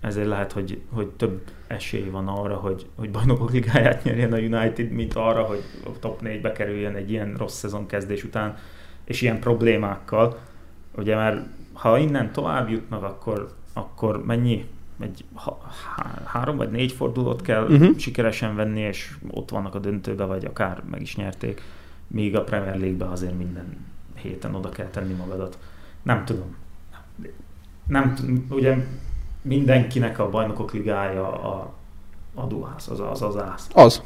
ezért 0.06 0.28
lehet, 0.28 0.52
hogy, 0.52 0.82
hogy 0.90 1.08
több 1.08 1.42
esély 1.68 2.10
van 2.10 2.28
arra, 2.28 2.56
hogy, 2.56 2.86
hogy 2.96 3.12
bajnokok 3.12 3.52
ligáját 3.52 4.04
nyerjen 4.04 4.34
a 4.34 4.38
United, 4.38 4.92
mint 4.92 5.14
arra, 5.14 5.44
hogy 5.44 5.62
a 5.86 6.00
top 6.00 6.22
4-be 6.24 6.52
kerüljen 6.52 6.96
egy 6.96 7.12
ilyen 7.12 7.36
rossz 7.38 7.58
szezon 7.58 7.86
kezdés 7.86 8.24
után, 8.24 8.58
és 9.04 9.22
ilyen 9.22 9.40
problémákkal. 9.40 10.40
Ugye 10.96 11.16
mert 11.16 11.46
ha 11.74 11.98
innen 11.98 12.32
tovább 12.32 12.70
jutnak, 12.70 13.04
akkor, 13.04 13.54
akkor 13.74 14.26
mennyi? 14.26 14.66
Egy 15.00 15.24
ha, 15.34 15.62
há, 15.96 16.22
három 16.26 16.58
vagy 16.58 16.72
négy 16.72 16.92
fordulót 16.92 17.42
kell 17.42 17.64
uh-huh. 17.64 17.98
sikeresen 17.98 18.56
venni, 18.56 18.80
és 18.80 19.16
ott 19.30 19.50
vannak 19.50 19.76
a 19.76 19.80
döntőbe, 19.80 20.26
vagy 20.26 20.46
akár 20.46 20.84
meg 20.90 21.02
is 21.02 21.16
nyerték. 21.16 21.62
Míg 22.08 22.36
a 22.36 22.44
Premier 22.44 22.78
League-be 22.78 23.10
azért 23.10 23.38
minden 23.38 23.86
héten 24.14 24.56
oda 24.56 24.70
kell 24.70 24.88
tenni 24.88 25.14
magadat. 25.14 25.58
Nem 26.02 26.26
tudom. 26.26 26.56
Nem 27.88 28.16
tudom. 28.16 28.46
Ugye 28.50 28.78
mindenkinek 29.46 30.20
a 30.20 30.30
bajnokok 30.30 30.74
ligája 30.74 31.28
a 31.28 31.74
adóház, 32.34 32.88
az 32.90 33.00
az, 33.00 33.22
az 33.22 33.38
ász. 33.38 33.70
Az. 33.74 34.04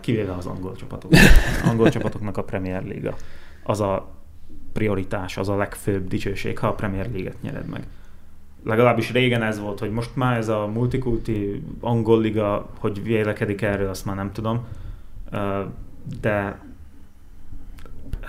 Kivéve 0.00 0.32
az 0.32 0.46
angol 0.46 0.76
csapatok. 0.76 1.10
angol 1.70 1.88
csapatoknak 1.88 2.36
a 2.36 2.44
Premier 2.44 2.84
Liga. 2.84 3.14
Az 3.62 3.80
a 3.80 4.08
prioritás, 4.72 5.36
az 5.36 5.48
a 5.48 5.56
legfőbb 5.56 6.08
dicsőség, 6.08 6.58
ha 6.58 6.66
a 6.66 6.74
Premier 6.74 7.10
League-et 7.10 7.42
nyered 7.42 7.66
meg. 7.66 7.86
Legalábbis 8.64 9.12
régen 9.12 9.42
ez 9.42 9.60
volt, 9.60 9.78
hogy 9.78 9.90
most 9.90 10.16
már 10.16 10.36
ez 10.36 10.48
a 10.48 10.66
multikulti 10.66 11.62
angol 11.80 12.20
liga, 12.20 12.70
hogy 12.78 13.02
vélekedik 13.02 13.62
erről, 13.62 13.88
azt 13.88 14.04
már 14.04 14.16
nem 14.16 14.32
tudom. 14.32 14.66
De 16.20 16.60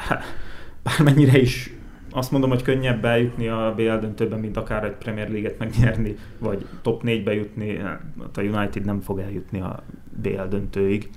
bármennyire 0.83 1.39
is 1.39 1.74
azt 2.15 2.31
mondom, 2.31 2.49
hogy 2.49 2.61
könnyebb 2.61 3.05
eljutni 3.05 3.47
a 3.47 3.73
BL 3.75 3.83
döntőben, 3.97 4.39
mint 4.39 4.57
akár 4.57 4.83
egy 4.83 4.91
Premier 4.95 5.29
League-et 5.29 5.57
megnyerni, 5.57 6.15
vagy 6.37 6.65
top 6.81 7.01
4-be 7.05 7.33
jutni. 7.33 7.77
Hát 7.77 8.37
a 8.37 8.41
United 8.41 8.85
nem 8.85 9.01
fog 9.01 9.19
eljutni 9.19 9.61
a 9.61 9.83
BL 10.21 10.41
döntőig, 10.49 11.09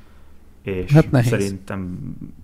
és 0.62 0.92
Hát 0.92 1.10
nehéz. 1.10 1.28
szerintem 1.28 1.98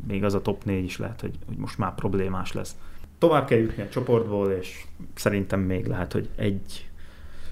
még 0.07 0.25
az 0.25 0.35
a 0.35 0.43
top 0.43 0.65
4 0.65 0.85
is 0.85 0.99
lehet, 0.99 1.21
hogy, 1.21 1.39
hogy 1.47 1.57
most 1.57 1.79
már 1.79 1.95
problémás 1.95 2.53
lesz. 2.53 2.77
Tovább 3.19 3.47
kell 3.47 3.59
jutni 3.59 3.83
a 3.83 3.89
csoportból, 3.89 4.51
és 4.51 4.85
szerintem 5.15 5.61
még 5.61 5.87
lehet, 5.87 6.13
hogy 6.13 6.29
egy 6.37 6.89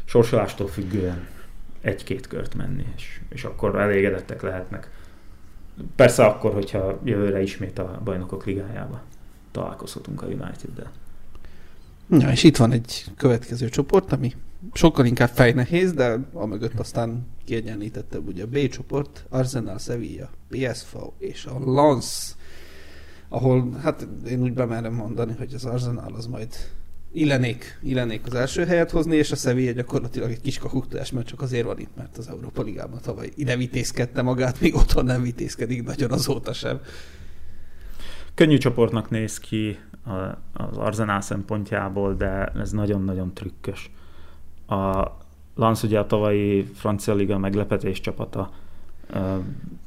sorsolástól 0.05 0.67
függően 0.67 1.27
egy-két 1.81 2.27
kört 2.27 2.55
menni, 2.55 2.85
és, 2.97 3.21
és 3.29 3.45
akkor 3.45 3.81
elégedettek 3.81 4.43
lehetnek. 4.43 4.91
Persze 5.97 6.25
akkor, 6.25 6.53
hogyha 6.53 7.01
jövőre 7.05 7.43
ismét 7.43 7.79
a 7.79 8.01
bajnokok 8.05 8.45
ligájába 8.45 9.03
találkozhatunk 9.53 10.23
a 10.23 10.27
United-del. 10.27 10.91
Ja, 12.11 12.31
és 12.31 12.43
itt 12.43 12.57
van 12.57 12.73
egy 12.73 13.05
következő 13.17 13.69
csoport, 13.69 14.13
ami 14.13 14.33
sokkal 14.73 15.07
inkább 15.07 15.29
fejnehéz, 15.29 15.93
de 15.93 16.19
a 16.33 16.47
mögött 16.47 16.79
aztán 16.79 17.27
kiegyenlítettebb 17.45 18.29
ugye 18.29 18.43
a 18.43 18.47
B 18.47 18.69
csoport, 18.69 19.25
Arsenal, 19.29 19.79
Sevilla, 19.79 20.31
PSV 20.49 20.97
és 21.19 21.45
a 21.45 21.73
Lens, 21.73 22.35
ahol 23.29 23.79
hát 23.83 24.09
én 24.27 24.43
úgy 24.43 24.53
bemerem 24.53 24.95
mondani, 24.95 25.35
hogy 25.39 25.55
az 25.55 25.65
Arsenal 25.65 26.15
az 26.15 26.27
majd 26.27 26.55
illenék, 27.13 27.79
illenék 27.83 28.27
az 28.27 28.35
első 28.35 28.65
helyet 28.65 28.91
hozni, 28.91 29.17
és 29.17 29.33
a 29.33 29.37
Sevilla 29.37 29.73
gyakorlatilag 29.73 30.31
egy 30.31 30.41
kis 30.41 30.59
kakuktás, 30.59 31.11
mert 31.11 31.27
csak 31.27 31.43
azért 31.43 31.65
van 31.65 31.79
itt, 31.79 31.97
mert 31.97 32.19
az 32.19 32.29
Európa 32.29 32.63
Ligában 32.63 33.01
tavaly 33.03 33.31
ide 33.35 33.57
vitézkedte 33.57 34.23
magát, 34.23 34.61
még 34.61 34.75
otthon 34.75 35.05
nem 35.05 35.23
vitézkedik 35.23 35.83
nagyon 35.83 36.11
azóta 36.11 36.53
sem. 36.53 36.81
Könnyű 38.35 38.59
csoportnak 38.59 39.11
néz 39.11 39.39
ki 39.39 39.79
az 40.53 40.77
Arsenal 40.77 41.21
szempontjából, 41.21 42.15
de 42.15 42.45
ez 42.45 42.71
nagyon-nagyon 42.71 43.35
trükkös. 43.35 43.91
A 44.67 45.07
Lens 45.55 45.83
ugye 45.83 45.99
a 45.99 46.07
tavalyi 46.07 46.71
francia 46.75 47.15
liga 47.15 47.39
meglepetés 47.39 48.01
csapata, 48.01 48.51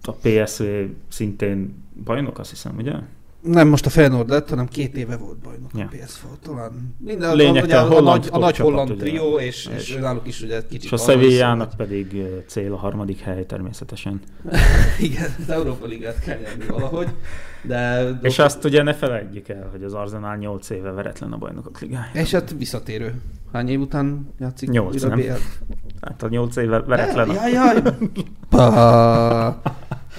a 0.04 0.12
PSV 0.22 0.64
szintén 1.08 1.84
bajnok, 2.04 2.40
azt 2.40 2.50
hiszem, 2.50 2.76
ugye? 2.78 2.94
Nem 3.42 3.68
most 3.68 3.86
a 3.86 3.90
Feyenoord 3.90 4.30
lett, 4.30 4.50
hanem 4.50 4.68
két 4.68 4.96
éve 4.96 5.18
volt 5.18 5.38
bajnok 5.38 5.72
Ja. 5.76 5.84
a 5.84 5.88
PSV. 5.88 6.26
Talán 6.44 6.96
minden, 6.98 7.36
Lényegtelen, 7.36 7.86
ugye 7.88 7.96
a, 7.96 7.98
a, 7.98 8.02
nagy, 8.02 8.28
a 8.32 8.38
nagy 8.38 8.54
csapat, 8.54 8.72
holland 8.72 8.90
ugye. 8.92 9.00
trió, 9.00 9.40
és, 9.40 9.70
és, 9.78 9.90
És- 9.90 9.96
náluk 10.02 10.28
is 10.28 10.42
ugye 10.42 10.62
kicsit 10.70 10.84
És 10.84 10.92
a 10.92 10.98
Sevillának 10.98 11.74
pedig 11.78 12.22
cél 12.48 12.74
a 12.74 12.78
harmadik 12.78 13.20
hely 13.20 13.46
természetesen. 13.46 14.20
Igen, 15.00 15.36
az 15.40 15.50
Európa 15.50 15.86
Ligát 15.86 16.20
kell 16.20 16.38
nyerni 16.40 16.66
valahogy. 16.66 17.08
De, 17.68 18.12
de 18.22 18.28
És 18.28 18.40
azt 18.40 18.64
ugye 18.64 18.84
ne 18.84 18.94
felejtjük 18.94 19.48
el, 19.50 19.68
hogy 19.72 19.84
az 19.84 19.94
Arsenal 19.94 20.36
8 20.36 20.70
éve 20.70 20.92
veretlen 20.92 21.32
a 21.32 21.38
bajnokok 21.38 21.80
ligájában. 21.80 22.22
és 22.22 22.32
hát 22.32 22.56
visszatérő. 22.58 23.22
Hány 23.54 23.70
év 23.70 23.80
után 23.80 24.34
játszik 24.40 24.70
Nyolc, 24.70 24.94
újra 24.94 25.08
nem? 25.08 25.18
BL? 25.18 25.32
Hát 26.02 26.24
a 26.24 26.28
8 26.28 26.56
éve 26.56 26.80
veretlen. 26.80 27.30
Jaj, 27.32 27.56
a... 27.60 27.62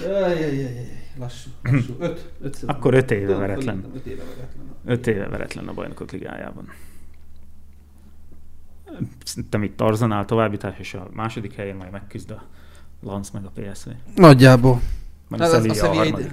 jaj. 0.03 0.39
Jaj, 0.39 0.55
jaj. 0.55 0.95
Lassú, 1.19 1.49
lassú. 1.63 1.93
Öt, 1.99 2.31
öt. 2.41 2.63
Akkor 2.65 2.93
öt 2.93 3.11
éve 3.11 3.25
Tudom, 3.25 3.39
veretlen. 3.39 3.75
fölírtam, 3.75 3.91
Öt 3.95 4.05
éve 4.07 4.23
veretlen. 4.23 4.65
5 4.85 5.07
éve 5.07 5.27
veretlen 5.27 5.67
a 5.67 5.73
bajnokok 5.73 6.11
ligájában. 6.11 6.69
Szerintem 9.23 9.63
itt 9.63 9.81
Arzenál 9.81 10.25
továbbítás, 10.25 10.79
és 10.79 10.93
a 10.93 11.07
második 11.13 11.53
helyen 11.53 11.75
majd 11.75 11.91
megküzd 11.91 12.31
a 12.31 12.43
Lance 13.03 13.31
meg 13.33 13.43
a 13.45 13.51
PSV. 13.53 13.89
Nagyjából. 14.15 14.81
Meg 15.27 15.39
Hát 15.39 15.51
a 15.51 15.55
az, 15.55 15.65
a 15.65 15.69
a 15.69 15.73
Sevilla 15.73 16.03
harmadik. 16.03 16.31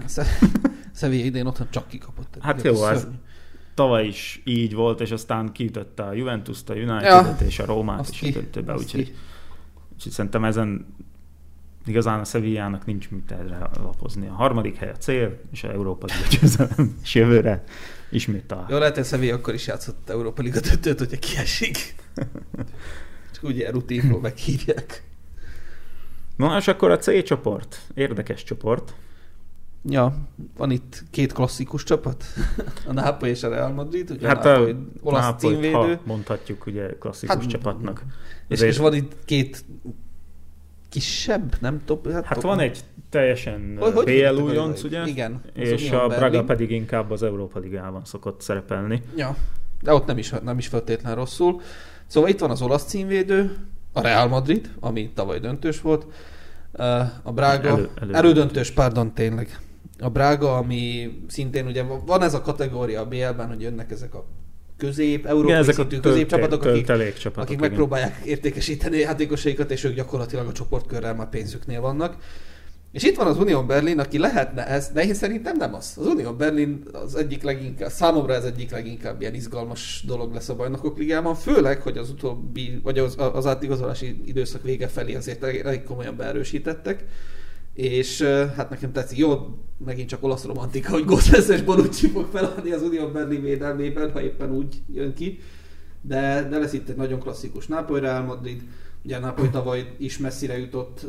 Sevilla 0.95 1.24
idén 1.24 1.47
otthon 1.47 1.66
csak 1.70 1.88
kikapott. 1.88 2.36
Hát 2.40 2.62
jó, 2.62 2.74
szörnyű. 2.74 3.16
tavaly 3.74 4.07
is 4.07 4.42
így 4.45 4.74
volt, 4.74 5.01
és 5.01 5.11
aztán 5.11 5.53
kiütötte 5.53 6.03
a 6.03 6.12
Juventus-t, 6.12 6.70
a 6.70 6.74
United-et 6.74 7.40
Ja, 7.40 7.47
és 7.47 7.59
a 7.59 7.64
Rómát 7.64 8.01
azt 8.01 8.11
is 8.11 8.18
ki, 8.18 8.38
a 8.66 8.72
azt 8.72 8.82
úgyhogy, 8.82 9.14
úgyhogy 9.92 10.12
szerintem 10.12 10.45
ezen 10.45 10.86
igazán 11.86 12.20
a 12.20 12.24
Sevillának 12.24 12.86
nincs 12.86 13.11
mit 13.11 13.30
erre 13.30 13.70
lapozni. 13.82 14.26
A 14.26 14.32
harmadik 14.32 14.76
hely 14.76 14.90
a 14.90 14.97
cél, 14.97 15.40
és 15.53 15.64
a 15.64 15.70
Európa 15.70 16.07
Liga 16.07 16.40
győzelem, 16.40 16.97
és 17.03 17.14
jövőre 17.14 17.64
ismét 18.11 18.53
a... 18.53 18.66
Jó, 18.68 18.78
lehet, 18.78 18.95
hogy 18.95 19.05
Sevilla 19.05 19.34
akkor 19.34 19.55
is 19.55 19.66
játszott 19.66 20.11
Európa 20.11 20.42
Liga 20.42 20.61
döntőt, 20.61 20.99
hogyha 20.99 21.18
kiesik. 21.18 21.95
Csak 23.34 23.45
úgy 23.45 23.57
ilyen 23.57 23.72
rutinból 23.72 24.20
meghívják. 24.20 25.03
Na, 26.36 26.57
és 26.57 26.68
akkor 26.68 26.90
a 26.90 26.99
C 26.99 27.24
csoport. 27.24 27.80
Érdekes 27.95 28.42
csoport. 28.42 28.95
Ja, 29.89 30.14
van 30.57 30.70
itt 30.70 31.03
két 31.11 31.32
klasszikus 31.32 31.82
csapat. 31.82 32.24
A 32.89 32.93
Nápoly 32.93 33.28
és 33.28 33.43
a 33.43 33.49
Real 33.49 33.72
Madrid. 33.72 34.11
Ugye 34.11 34.26
Hát 34.28 34.45
a 34.47 34.49
Nápoly 34.49 34.74
olasz 35.03 35.22
Nápolyt, 35.24 35.53
címvédő. 35.53 35.72
ha 35.95 36.01
mondhatjuk 36.05 36.66
ugye 36.66 36.87
klasszikus 36.99 37.35
Hát, 37.37 37.47
csapatnak. 37.47 38.03
És, 38.49 38.61
és 38.61 38.76
van 38.78 38.95
itt 38.95 39.16
két 39.24 39.64
kisebb, 40.89 41.55
nem 41.61 41.82
top. 41.85 42.11
Hát, 42.11 42.24
Hát 42.24 42.35
top, 42.35 42.43
van 42.43 42.59
egy 42.61 42.80
teljesen 43.11 43.76
Hogy- 43.80 43.93
hogy 43.93 44.05
BL 44.05 44.11
hívják 44.11 44.37
a 44.37 44.41
újonc, 44.41 44.82
ugye? 44.82 45.07
Igen. 45.07 45.41
És 45.55 45.91
a 45.91 46.07
Braga 46.07 46.20
Berlin. 46.20 46.47
pedig 46.47 46.70
inkább 46.70 47.11
az 47.11 47.22
Európa 47.22 47.59
Ligában 47.59 48.05
szokott 48.05 48.41
szerepelni. 48.41 49.03
Ja, 49.16 49.37
de 49.82 49.93
ott 49.95 50.07
nem 50.07 50.18
is, 50.18 50.30
nem 50.43 50.59
is 50.59 50.66
feltétlen 50.66 51.14
rosszul. 51.14 51.61
Szóval 52.07 52.28
itt 52.30 52.41
van 52.41 52.51
az 52.51 52.62
olasz 52.62 52.85
címvédő, 52.85 53.57
a 53.93 54.01
Real 54.01 54.28
Madrid, 54.28 54.70
ami 54.80 55.11
tavaly 55.14 55.39
döntős 55.39 55.80
volt, 55.80 56.07
Uh, 56.78 56.85
a 57.22 57.32
Braga, 57.32 57.68
elő, 57.68 57.70
elődöntős. 57.95 58.16
elődöntős, 58.16 58.70
pardon, 58.70 59.12
tényleg. 59.14 59.59
A 59.99 60.09
Braga, 60.09 60.57
ami 60.57 61.11
szintén 61.28 61.66
ugye 61.66 61.82
van 61.82 62.22
ez 62.22 62.34
a 62.34 62.40
kategória 62.40 63.01
a 63.01 63.07
BL-ben, 63.07 63.49
hogy 63.49 63.61
jönnek 63.61 63.90
ezek 63.90 64.14
a 64.14 64.26
közép, 64.76 65.26
európai 65.26 65.55
ezek 65.55 65.68
a 65.68 65.72
szintű 65.74 65.97
tölté- 65.97 66.11
középcsapatok, 66.11 66.62
akik, 66.64 66.86
töltelék 66.86 67.14
csapatok. 67.14 67.42
akik 67.42 67.57
igen. 67.57 67.68
megpróbálják 67.68 68.20
értékesíteni 68.24 68.97
a 68.97 69.01
játékosaikat, 69.01 69.70
és 69.70 69.84
ők 69.84 69.95
gyakorlatilag 69.95 70.47
a 70.47 70.53
csoportkörrel 70.53 71.14
már 71.14 71.28
pénzüknél 71.28 71.80
vannak. 71.80 72.16
És 72.92 73.03
itt 73.03 73.16
van 73.16 73.26
az 73.26 73.38
Union 73.38 73.66
Berlin, 73.66 73.99
aki 73.99 74.18
lehetne 74.18 74.66
ez, 74.66 74.88
de 74.88 75.05
én 75.05 75.14
szerintem 75.14 75.57
nem 75.57 75.74
az. 75.74 75.95
Az 75.99 76.07
Union 76.07 76.36
Berlin 76.36 76.82
az 76.92 77.14
egyik 77.14 77.42
leginkább, 77.42 77.90
számomra 77.90 78.34
ez 78.34 78.45
egyik 78.45 78.70
leginkább 78.70 79.20
ilyen 79.20 79.34
izgalmas 79.34 80.05
dolog 80.07 80.32
lesz 80.32 80.49
a 80.49 80.55
bajnokok 80.55 80.99
ligában, 80.99 81.34
főleg, 81.34 81.80
hogy 81.80 81.99
az 81.99 82.11
utóbbi, 82.11 82.80
vagy 82.82 82.99
az, 82.99 83.16
az 83.32 83.47
átigazolási 83.47 84.20
időszak 84.24 84.62
vége 84.62 84.88
felé 84.88 85.14
azért 85.14 85.45
elég 85.45 85.82
komolyan 85.82 86.16
beerősítettek. 86.16 87.05
És 87.74 88.22
hát 88.56 88.70
nekem 88.70 88.92
tetszik, 88.92 89.18
jó, 89.18 89.58
megint 89.84 90.08
csak 90.08 90.22
olasz 90.22 90.44
romantika, 90.44 90.90
hogy 90.90 91.04
Gosses 91.04 91.48
és 91.48 91.62
Bonucci 91.62 92.08
fog 92.08 92.26
feladni 92.32 92.70
az 92.70 92.82
Union 92.82 93.12
Berlin 93.12 93.42
védelmében, 93.42 94.12
ha 94.12 94.22
éppen 94.22 94.52
úgy 94.52 94.82
jön 94.92 95.14
ki. 95.14 95.38
De, 96.00 96.48
de 96.50 96.58
lesz 96.58 96.72
itt 96.72 96.88
egy 96.88 96.96
nagyon 96.96 97.20
klasszikus 97.20 97.66
Nápoly 97.66 98.00
Real 98.00 98.22
Madrid, 98.22 98.62
Ugye 99.04 99.16
a 99.16 99.20
Napoli 99.20 99.50
tavaly 99.50 99.94
is 99.98 100.18
messzire 100.18 100.58
jutott 100.58 101.02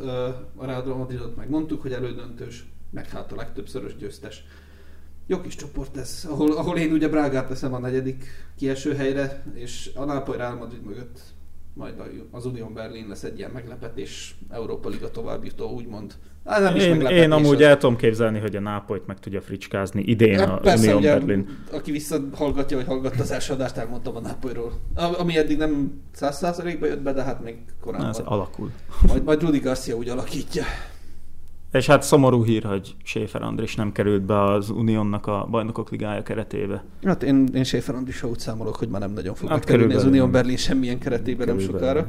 a 0.56 0.64
Real 0.64 0.96
Madridot, 0.96 1.36
meg 1.36 1.50
mondtuk, 1.50 1.82
hogy 1.82 1.92
elődöntős, 1.92 2.66
meg 2.90 3.08
hát 3.08 3.32
a 3.32 3.36
legtöbbszörös 3.36 3.96
győztes. 3.96 4.44
Jó 5.26 5.40
kis 5.40 5.54
csoport 5.54 5.96
ez, 5.96 6.26
ahol, 6.30 6.56
ahol 6.56 6.76
én 6.76 6.92
ugye 6.92 7.08
Brágát 7.08 7.48
teszem 7.48 7.74
a 7.74 7.78
negyedik 7.78 8.24
kieső 8.56 8.94
helyre, 8.94 9.44
és 9.54 9.90
a 9.94 10.04
Nápoly 10.04 10.36
Real 10.36 10.54
Madrid 10.54 10.82
mögött 10.82 11.20
majd 11.76 11.94
az 12.30 12.46
Union 12.46 12.74
Berlin 12.74 13.08
lesz 13.08 13.22
egy 13.22 13.38
ilyen 13.38 13.50
meglepetés, 13.50 14.36
Európa 14.50 14.88
Liga 14.88 15.10
továbbjutó, 15.10 15.70
úgymond. 15.70 16.14
Hát 16.44 16.60
nem 16.60 16.76
is 16.76 16.84
Én, 16.84 17.00
én 17.00 17.30
amúgy 17.30 17.54
az- 17.62 17.68
el 17.68 17.78
tudom 17.78 17.96
képzelni, 17.96 18.38
hogy 18.38 18.56
a 18.56 18.60
Nápolyt 18.60 19.06
meg 19.06 19.18
tudja 19.18 19.40
fricskázni 19.40 20.02
idén 20.02 20.38
Hát 20.38 20.48
a 20.48 20.56
persze, 20.56 20.84
Union 20.84 20.98
ugye, 20.98 21.18
Berlin. 21.18 21.58
aki 21.72 21.90
visszahallgatja, 21.90 22.76
vagy 22.76 22.86
hallgatta 22.86 23.22
az 23.22 23.30
első 23.30 23.52
adást, 23.52 23.76
elmondtam 23.76 24.16
a 24.16 24.20
Nápolyról. 24.20 24.72
Ami 24.94 25.36
eddig 25.38 25.56
nem 25.58 26.00
100%-ba 26.20 26.86
jött 26.86 27.02
be, 27.02 27.12
de 27.12 27.22
hát 27.22 27.42
még 27.42 27.56
korábban. 27.80 28.08
Ez 28.08 28.18
alakul. 28.24 28.70
Majd, 29.06 29.24
majd 29.24 29.42
Rudi 29.42 29.58
Garcia 29.58 29.96
úgy 29.96 30.08
alakítja. 30.08 30.64
És 31.72 31.86
hát 31.86 32.02
szomorú 32.02 32.44
hír, 32.44 32.64
hogy 32.64 32.96
Schäfer 33.04 33.42
Andris 33.42 33.74
nem 33.74 33.92
került 33.92 34.22
be 34.22 34.42
az 34.42 34.70
Unionnak 34.70 35.26
a 35.26 35.46
bajnokok 35.50 35.90
ligája 35.90 36.22
keretébe. 36.22 36.84
Hát 37.04 37.22
én, 37.22 37.48
én 37.54 37.64
Schäfer 37.64 37.94
Andrisra 37.94 38.28
úgy 38.28 38.38
számolok, 38.38 38.76
hogy 38.76 38.88
már 38.88 39.00
nem 39.00 39.12
nagyon 39.12 39.34
fog 39.34 39.48
Hát 39.48 39.64
kerülni 39.64 39.94
az. 39.94 40.04
Union 40.04 40.30
Berlin 40.30 40.56
semmilyen 40.56 40.98
keretében 40.98 41.46
nem 41.46 41.58
sokára. 41.58 42.08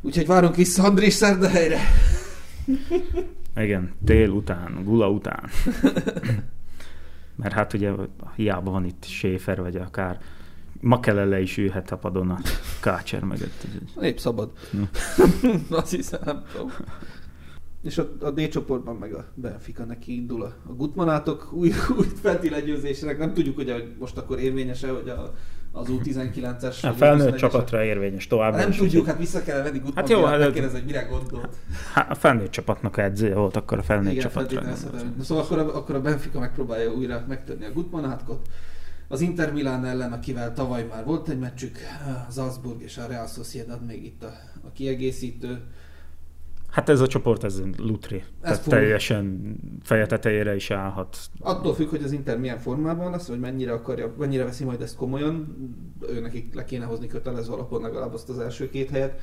Úgyhogy 0.00 0.26
várunk 0.26 0.56
vissza 0.56 0.82
Andris 0.82 1.12
Szerdahelyre. 1.12 1.78
Igen, 3.56 3.94
tél 4.04 4.28
után, 4.28 4.84
gula 4.84 5.10
után. 5.10 5.50
Mert 7.36 7.54
hát 7.54 7.72
ugye 7.72 7.90
hiába 8.36 8.70
van 8.70 8.84
itt 8.84 9.04
Schäfer, 9.04 9.60
vagy 9.60 9.76
akár 9.76 10.18
Makelele 10.80 11.40
is 11.40 11.56
ülhet 11.56 11.90
a 11.90 11.96
padon 11.96 12.30
a 12.30 12.38
Kácser 12.80 13.22
mögött. 13.22 13.66
Nép 13.94 14.18
szabad. 14.18 14.50
Hm. 14.70 14.82
Azt 15.74 15.90
hiszem, 15.90 16.20
nem 16.24 16.42
tudom. 16.52 16.70
És 17.84 17.98
a, 17.98 18.12
a 18.20 18.30
D 18.30 18.48
csoportban 18.48 18.96
meg 18.96 19.14
a 19.14 19.24
Benfica 19.34 19.84
neki 19.84 20.14
indul 20.14 20.42
a, 20.42 20.54
a 20.68 20.72
Gutmanátok 20.72 21.52
új, 21.52 21.72
új 21.98 22.06
fenti 22.22 22.50
legyőzésének. 22.50 23.18
Nem 23.18 23.34
tudjuk, 23.34 23.56
hogy 23.56 23.70
a, 23.70 23.76
most 23.98 24.16
akkor 24.16 24.38
érvényes-e, 24.38 24.90
hogy 24.90 25.08
a, 25.08 25.32
az 25.72 25.88
U19-es... 25.90 26.84
A 26.84 26.92
felnőtt 26.92 27.34
U21-es 27.34 27.38
csapatra 27.38 27.84
érvényes 27.84 28.26
tovább. 28.26 28.54
Nem 28.54 28.70
tudjuk, 28.70 29.06
hát 29.06 29.18
vissza 29.18 29.42
kell 29.42 29.62
venni 29.62 29.78
Gutmann 29.78 29.94
Hát 29.94 30.08
jó, 30.08 30.24
hát- 30.24 30.38
megkérdezni, 30.38 30.78
hogy 30.78 30.86
mire 30.86 31.02
gondolt. 31.02 31.56
Hát 31.94 32.10
a 32.10 32.14
felnőtt 32.14 32.50
csapatnak 32.50 32.96
edzője 32.98 33.34
volt, 33.34 33.56
akkor 33.56 33.78
a 33.78 33.82
felnőtt 33.82 34.10
Igen, 34.10 34.22
csapatra. 34.22 34.48
feltételezhetem. 34.48 35.14
Szóval 35.22 35.44
akkor 35.44 35.58
a, 35.58 35.76
akkor 35.76 35.94
a 35.94 36.00
Benfica 36.00 36.38
megpróbálja 36.38 36.92
újra 36.92 37.24
megtörni 37.28 37.64
a 37.64 37.72
Gutmanátkot. 37.72 38.48
Az 39.08 39.20
Inter 39.20 39.52
Milán 39.52 39.84
ellen, 39.84 40.12
akivel 40.12 40.52
tavaly 40.52 40.86
már 40.90 41.04
volt 41.04 41.28
egy 41.28 41.38
meccsük, 41.38 41.78
Salzburg 42.30 42.82
és 42.82 42.98
a 42.98 43.06
Real 43.06 43.26
Sociedad 43.26 43.86
még 43.86 44.04
itt 44.04 44.22
a, 44.22 44.32
a 44.64 44.72
kiegészítő. 44.72 45.60
Hát 46.74 46.88
ez 46.88 47.00
a 47.00 47.06
csoport, 47.06 47.44
ez 47.44 47.62
lutri. 47.76 48.24
Tehát 48.42 48.58
fog- 48.58 48.74
teljesen 48.74 49.56
feje 49.82 50.06
tetejére 50.06 50.54
is 50.54 50.70
állhat. 50.70 51.16
Attól 51.40 51.74
függ, 51.74 51.88
hogy 51.88 52.02
az 52.02 52.12
Inter 52.12 52.38
milyen 52.38 52.58
formában 52.58 53.10
lesz, 53.10 53.28
vagy 53.28 53.40
mennyire 53.40 53.72
akarja, 53.72 54.14
mennyire 54.18 54.44
veszi 54.44 54.64
majd 54.64 54.80
ezt 54.80 54.96
komolyan, 54.96 55.56
ő 56.08 56.20
nekik 56.20 56.54
le 56.54 56.64
kéne 56.64 56.84
hozni 56.84 57.06
kötelező 57.06 57.52
alapon 57.52 57.82
legalább 57.82 58.14
azt 58.14 58.28
az 58.28 58.38
első 58.38 58.70
két 58.70 58.90
helyet. 58.90 59.20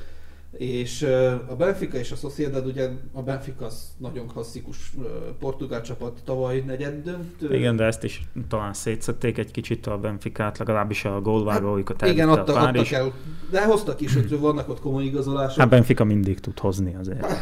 És 0.56 1.02
a 1.48 1.54
Benfica 1.56 1.98
és 1.98 2.12
a 2.12 2.16
Sociedad, 2.16 2.66
ugye 2.66 2.88
a 3.12 3.22
Benfica 3.22 3.64
az 3.64 3.92
nagyon 3.96 4.26
klasszikus 4.26 4.92
portugál 5.38 5.82
csapat, 5.82 6.20
tavaly 6.24 6.62
negyed 6.66 7.02
döntő. 7.04 7.54
Igen, 7.54 7.76
de 7.76 7.84
ezt 7.84 8.04
is 8.04 8.22
talán 8.48 8.72
szétszették 8.72 9.38
egy 9.38 9.50
kicsit 9.50 9.86
a 9.86 9.98
Benficát, 9.98 10.58
legalábbis 10.58 11.04
a 11.04 11.20
gólvágóikat 11.20 12.00
Hát, 12.00 12.10
Igen, 12.10 12.28
adta, 12.28 12.40
a 12.52 12.56
adtak 12.56 12.72
Párizs. 12.72 12.92
el, 12.92 13.12
de 13.50 13.64
hoztak 13.64 14.00
is, 14.00 14.14
hogy 14.14 14.38
vannak 14.38 14.68
ott 14.68 14.80
komoly 14.80 15.04
igazolások. 15.04 15.58
Hát 15.58 15.68
Benfica 15.68 16.04
mindig 16.04 16.40
tud 16.40 16.58
hozni 16.58 16.94
azért. 16.94 17.26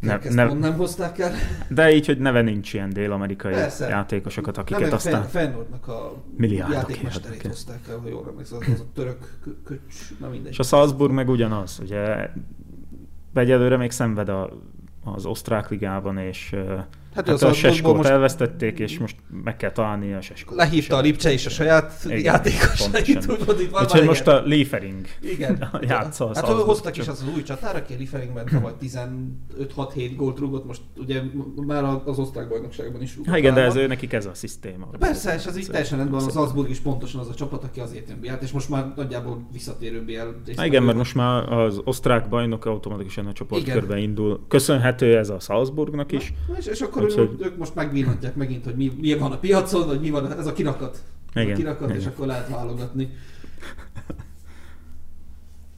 Ne, 0.00 0.18
ne, 0.30 0.52
nem 0.52 0.74
hozták 0.76 1.18
el. 1.18 1.32
de 1.68 1.92
így, 1.94 2.06
hogy 2.06 2.18
neve 2.18 2.40
nincs 2.42 2.74
ilyen 2.74 2.90
dél-amerikai 2.90 3.52
Persze. 3.52 3.88
játékosokat, 3.88 4.54
Nem, 4.54 4.64
akiket 4.64 4.82
meg 4.82 4.92
aztán... 4.92 5.20
Fe- 5.22 5.30
Feyenoordnak 5.30 5.88
a 5.88 6.12
játékmesterét 6.48 7.46
hozták 7.46 7.88
el, 7.88 7.98
ha 7.98 8.08
jól 8.08 8.26
emlékszem, 8.28 8.58
az, 8.72 8.80
a 8.80 8.84
török 8.94 9.38
kö- 9.42 9.62
köcs, 9.64 10.18
na 10.20 10.28
mindegy. 10.28 10.52
És 10.52 10.58
a 10.58 10.62
Salzburg 10.62 11.12
meg 11.12 11.28
ugyanaz, 11.28 11.78
ugye 11.82 12.28
egyelőre 13.34 13.76
még 13.76 13.90
szenved 13.90 14.28
a, 14.28 14.50
az 15.04 15.26
osztrák 15.26 15.68
ligában, 15.68 16.18
és 16.18 16.56
hát, 17.14 17.28
Hát, 17.28 17.28
hát 17.28 17.42
ő 17.42 17.46
a 17.46 17.52
Seskót 17.52 17.96
most 17.96 18.08
elvesztették, 18.08 18.78
és 18.78 18.98
most 18.98 19.16
meg 19.44 19.56
kell 19.56 19.72
találni 19.72 20.12
a 20.12 20.20
Seskót. 20.20 20.56
lehívta 20.56 20.96
a 20.96 21.00
Lipcse 21.00 21.32
és 21.32 21.46
a 21.46 21.50
saját 21.50 21.92
Igen, 22.04 22.18
játékosait, 22.20 22.90
pontosan. 22.90 23.36
úgymond 23.40 23.60
itt 23.60 23.70
van 23.70 23.82
Úgyhogy 23.82 24.04
most 24.04 24.26
a 24.26 24.42
Liefering 24.44 25.06
Igen. 25.20 25.68
játsza 25.88 26.24
a 26.24 26.34
Hát 26.34 26.44
Salzburg 26.44 26.66
hoztak 26.66 26.96
is 26.96 27.08
az, 27.08 27.22
az 27.22 27.34
új 27.34 27.42
csatár, 27.42 27.76
aki 27.76 27.94
a 27.94 27.96
Lieferingben 27.96 28.46
tavaly 28.46 28.72
15-6-7 28.82 30.12
gólt 30.16 30.38
rúgott, 30.38 30.66
most 30.66 30.80
ugye 30.96 31.20
már 31.66 31.84
az 32.04 32.18
osztrák 32.18 32.48
bajnokságban 32.48 33.02
is 33.02 33.16
rúgott. 33.16 33.30
Ha 33.32 33.38
igen, 33.38 33.54
de 33.54 33.60
ez 33.60 33.76
ő 33.76 33.86
nekik 33.86 34.12
ez 34.12 34.26
a 34.26 34.34
szisztéma. 34.34 34.86
Persze, 34.98 35.34
és 35.34 35.46
az 35.46 35.58
így 35.58 35.66
teljesen 35.66 35.98
rendben 35.98 36.18
van, 36.18 36.28
az 36.28 36.34
Salzburg 36.34 36.70
is 36.70 36.78
pontosan 36.78 37.20
az 37.20 37.28
a 37.28 37.34
csapat, 37.34 37.64
aki 37.64 37.80
azért 37.80 38.08
jön 38.08 38.20
BL-t, 38.20 38.42
és 38.42 38.50
most 38.50 38.68
már 38.68 38.92
nagyjából 38.96 39.46
visszatérő 39.52 40.04
BL. 40.04 40.52
Há, 40.56 40.64
igen, 40.64 40.82
mert 40.82 40.96
most 40.96 41.14
már 41.14 41.52
az 41.52 41.80
osztrák 41.84 42.28
bajnok 42.28 42.64
automatikusan 42.64 43.26
a 43.26 43.32
csoportkörbe 43.32 43.98
indul. 43.98 44.40
Köszönhető 44.48 45.16
ez 45.16 45.28
a 45.28 45.38
Salzburgnak 45.38 46.12
is. 46.12 46.32
És, 46.58 46.66
és 46.66 46.80
akkor 47.04 47.20
Úgyhogy- 47.20 47.40
ők, 47.40 47.46
ők 47.46 47.56
most 47.58 47.74
megvillantják 47.74 48.34
megint, 48.34 48.64
hogy 48.64 48.74
mi, 48.76 48.92
mi 49.00 49.14
van 49.14 49.32
a 49.32 49.38
piacon, 49.38 49.86
vagy 49.86 50.00
mi 50.00 50.10
van, 50.10 50.32
ez 50.38 50.46
a 50.46 50.52
kirakat. 50.52 51.02
Igen, 51.34 51.52
A 51.52 51.54
kirakat, 51.54 51.88
igen. 51.88 52.00
és 52.00 52.06
akkor 52.06 52.26
lehet 52.26 52.48
válogatni. 52.48 53.08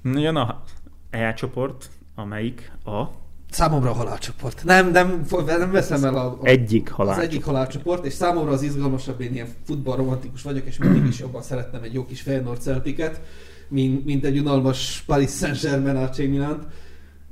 Jön 0.24 0.36
a 0.36 0.62
E 1.10 1.32
csoport, 1.34 1.90
amelyik 2.14 2.72
a 2.84 3.02
Számomra 3.50 3.90
a 3.90 3.92
halálcsoport. 3.92 4.64
Nem, 4.64 4.90
nem, 4.90 5.24
nem 5.46 5.70
veszem 5.70 6.04
el 6.04 6.14
a, 6.14 6.26
a 6.26 6.38
egyik 6.42 6.88
az 6.90 6.94
halál. 6.96 7.20
egyik 7.20 7.44
halálcsoport, 7.44 8.04
és 8.04 8.12
számomra 8.12 8.52
az 8.52 8.62
izgalmasabb, 8.62 9.20
én 9.20 9.32
ilyen 9.34 9.48
futballromantikus 9.64 10.42
vagyok, 10.42 10.66
és 10.66 10.78
mindig 10.78 11.06
is 11.06 11.18
jobban 11.18 11.42
szerettem 11.42 11.82
egy 11.82 11.94
jó 11.94 12.04
kis 12.06 12.20
Feyenoord 12.20 12.60
Celticet, 12.60 13.20
mint, 13.68 14.04
mint 14.04 14.24
egy 14.24 14.38
unalmas 14.38 15.02
Paris 15.06 15.30
Saint-Germain 15.30 15.96
AC 15.96 16.18
Milan. 16.18 16.66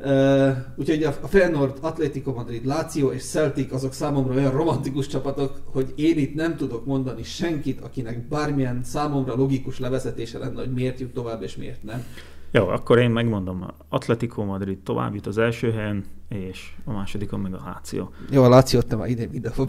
Uh, 0.05 0.57
úgyhogy 0.77 1.03
a 1.03 1.13
Feyenoord, 1.13 1.79
Atletico 1.81 2.33
Madrid, 2.33 2.65
Lazio 2.65 3.11
és 3.11 3.23
Celtic 3.25 3.73
azok 3.73 3.93
számomra 3.93 4.35
olyan 4.35 4.51
romantikus 4.51 5.07
csapatok, 5.07 5.61
hogy 5.65 5.93
én 5.97 6.19
itt 6.19 6.35
nem 6.35 6.57
tudok 6.57 6.87
mondani 6.87 7.23
senkit, 7.23 7.81
akinek 7.81 8.29
bármilyen 8.29 8.81
számomra 8.85 9.35
logikus 9.35 9.79
levezetése 9.79 10.39
lenne, 10.39 10.59
hogy 10.61 10.73
miért 10.73 11.01
jut 11.01 11.13
tovább 11.13 11.43
és 11.43 11.57
miért 11.57 11.83
nem. 11.83 12.05
Jó, 12.53 12.69
akkor 12.69 12.99
én 12.99 13.11
megmondom. 13.11 13.67
Atletico 13.89 14.45
Madrid 14.45 14.79
tovább 14.79 15.15
jut 15.15 15.27
az 15.27 15.39
első 15.39 15.73
helyen, 15.73 16.05
és 16.29 16.73
a 16.85 16.93
másodikon 16.93 17.41
meg 17.41 17.55
a 17.55 17.61
Lazio. 17.75 18.09
Jó, 18.31 18.43
a 18.43 18.49
Lazio 18.49 18.83
te 18.83 18.97
már 18.97 19.09
idén 19.09 19.29
minden 19.33 19.53
fog 19.53 19.69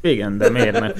Igen, 0.00 0.38
de 0.38 0.50
miért 0.50 0.80
ne? 0.80 0.92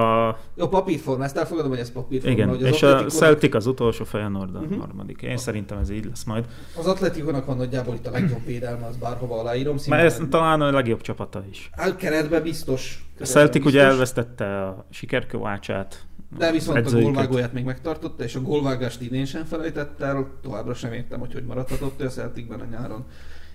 A, 0.00 0.36
Jó, 0.56 0.68
papírforma, 0.68 1.24
ezt 1.24 1.36
elfogadom, 1.36 1.70
hogy 1.70 1.78
ez 1.78 1.92
papírforma. 1.92 2.34
igen, 2.36 2.48
hogy 2.48 2.62
az 2.62 2.68
és 2.74 2.82
a 2.82 2.86
Atletico- 2.88 3.12
Celtic 3.18 3.54
az 3.54 3.66
utolsó, 3.66 4.04
Feyenoord 4.04 4.54
a 4.54 4.60
Mhm. 4.60 4.78
harmadik. 4.78 5.22
Én 5.22 5.36
szerintem 5.36 5.78
ez 5.78 5.90
így 5.90 6.04
lesz 6.04 6.24
majd. 6.24 6.44
Az 6.78 6.86
Atletikónak 6.86 7.46
van 7.46 7.56
nagyjából 7.56 7.94
itt 7.94 8.06
a 8.06 8.10
legjobb 8.10 8.44
védelme, 8.46 8.86
az 8.86 8.96
bárhova 8.96 9.40
aláírom. 9.40 9.76
Mert 9.88 10.02
ez 10.04 10.20
talán 10.30 10.60
a 10.60 10.70
legjobb 10.70 11.00
csapata 11.00 11.44
is. 11.50 11.70
Hát 11.72 11.96
keretbe 11.96 12.40
biztos. 12.40 13.04
A 13.20 13.24
Celtic 13.24 13.64
ugye 13.64 13.72
biztos. 13.72 13.90
elvesztette 13.92 14.66
a 14.66 14.86
sikerkövácsát. 14.90 16.04
De 16.38 16.52
viszont 16.52 16.76
a 16.76 16.80
edzőiket. 16.80 17.12
gólvágóját 17.12 17.52
még 17.52 17.64
megtartotta, 17.64 18.24
és 18.24 18.34
a 18.34 18.42
gólvágást 18.42 19.00
idén 19.00 19.24
sem 19.24 19.44
felejtett 19.44 20.00
el, 20.00 20.30
továbbra 20.42 20.74
sem 20.74 20.92
értem, 20.92 21.20
hogy 21.20 21.32
hogy 21.32 21.44
maradhatott 21.44 22.00
ő 22.00 22.04
a 22.04 22.08
Celticben 22.08 22.60
a 22.60 22.64
nyáron. 22.64 23.04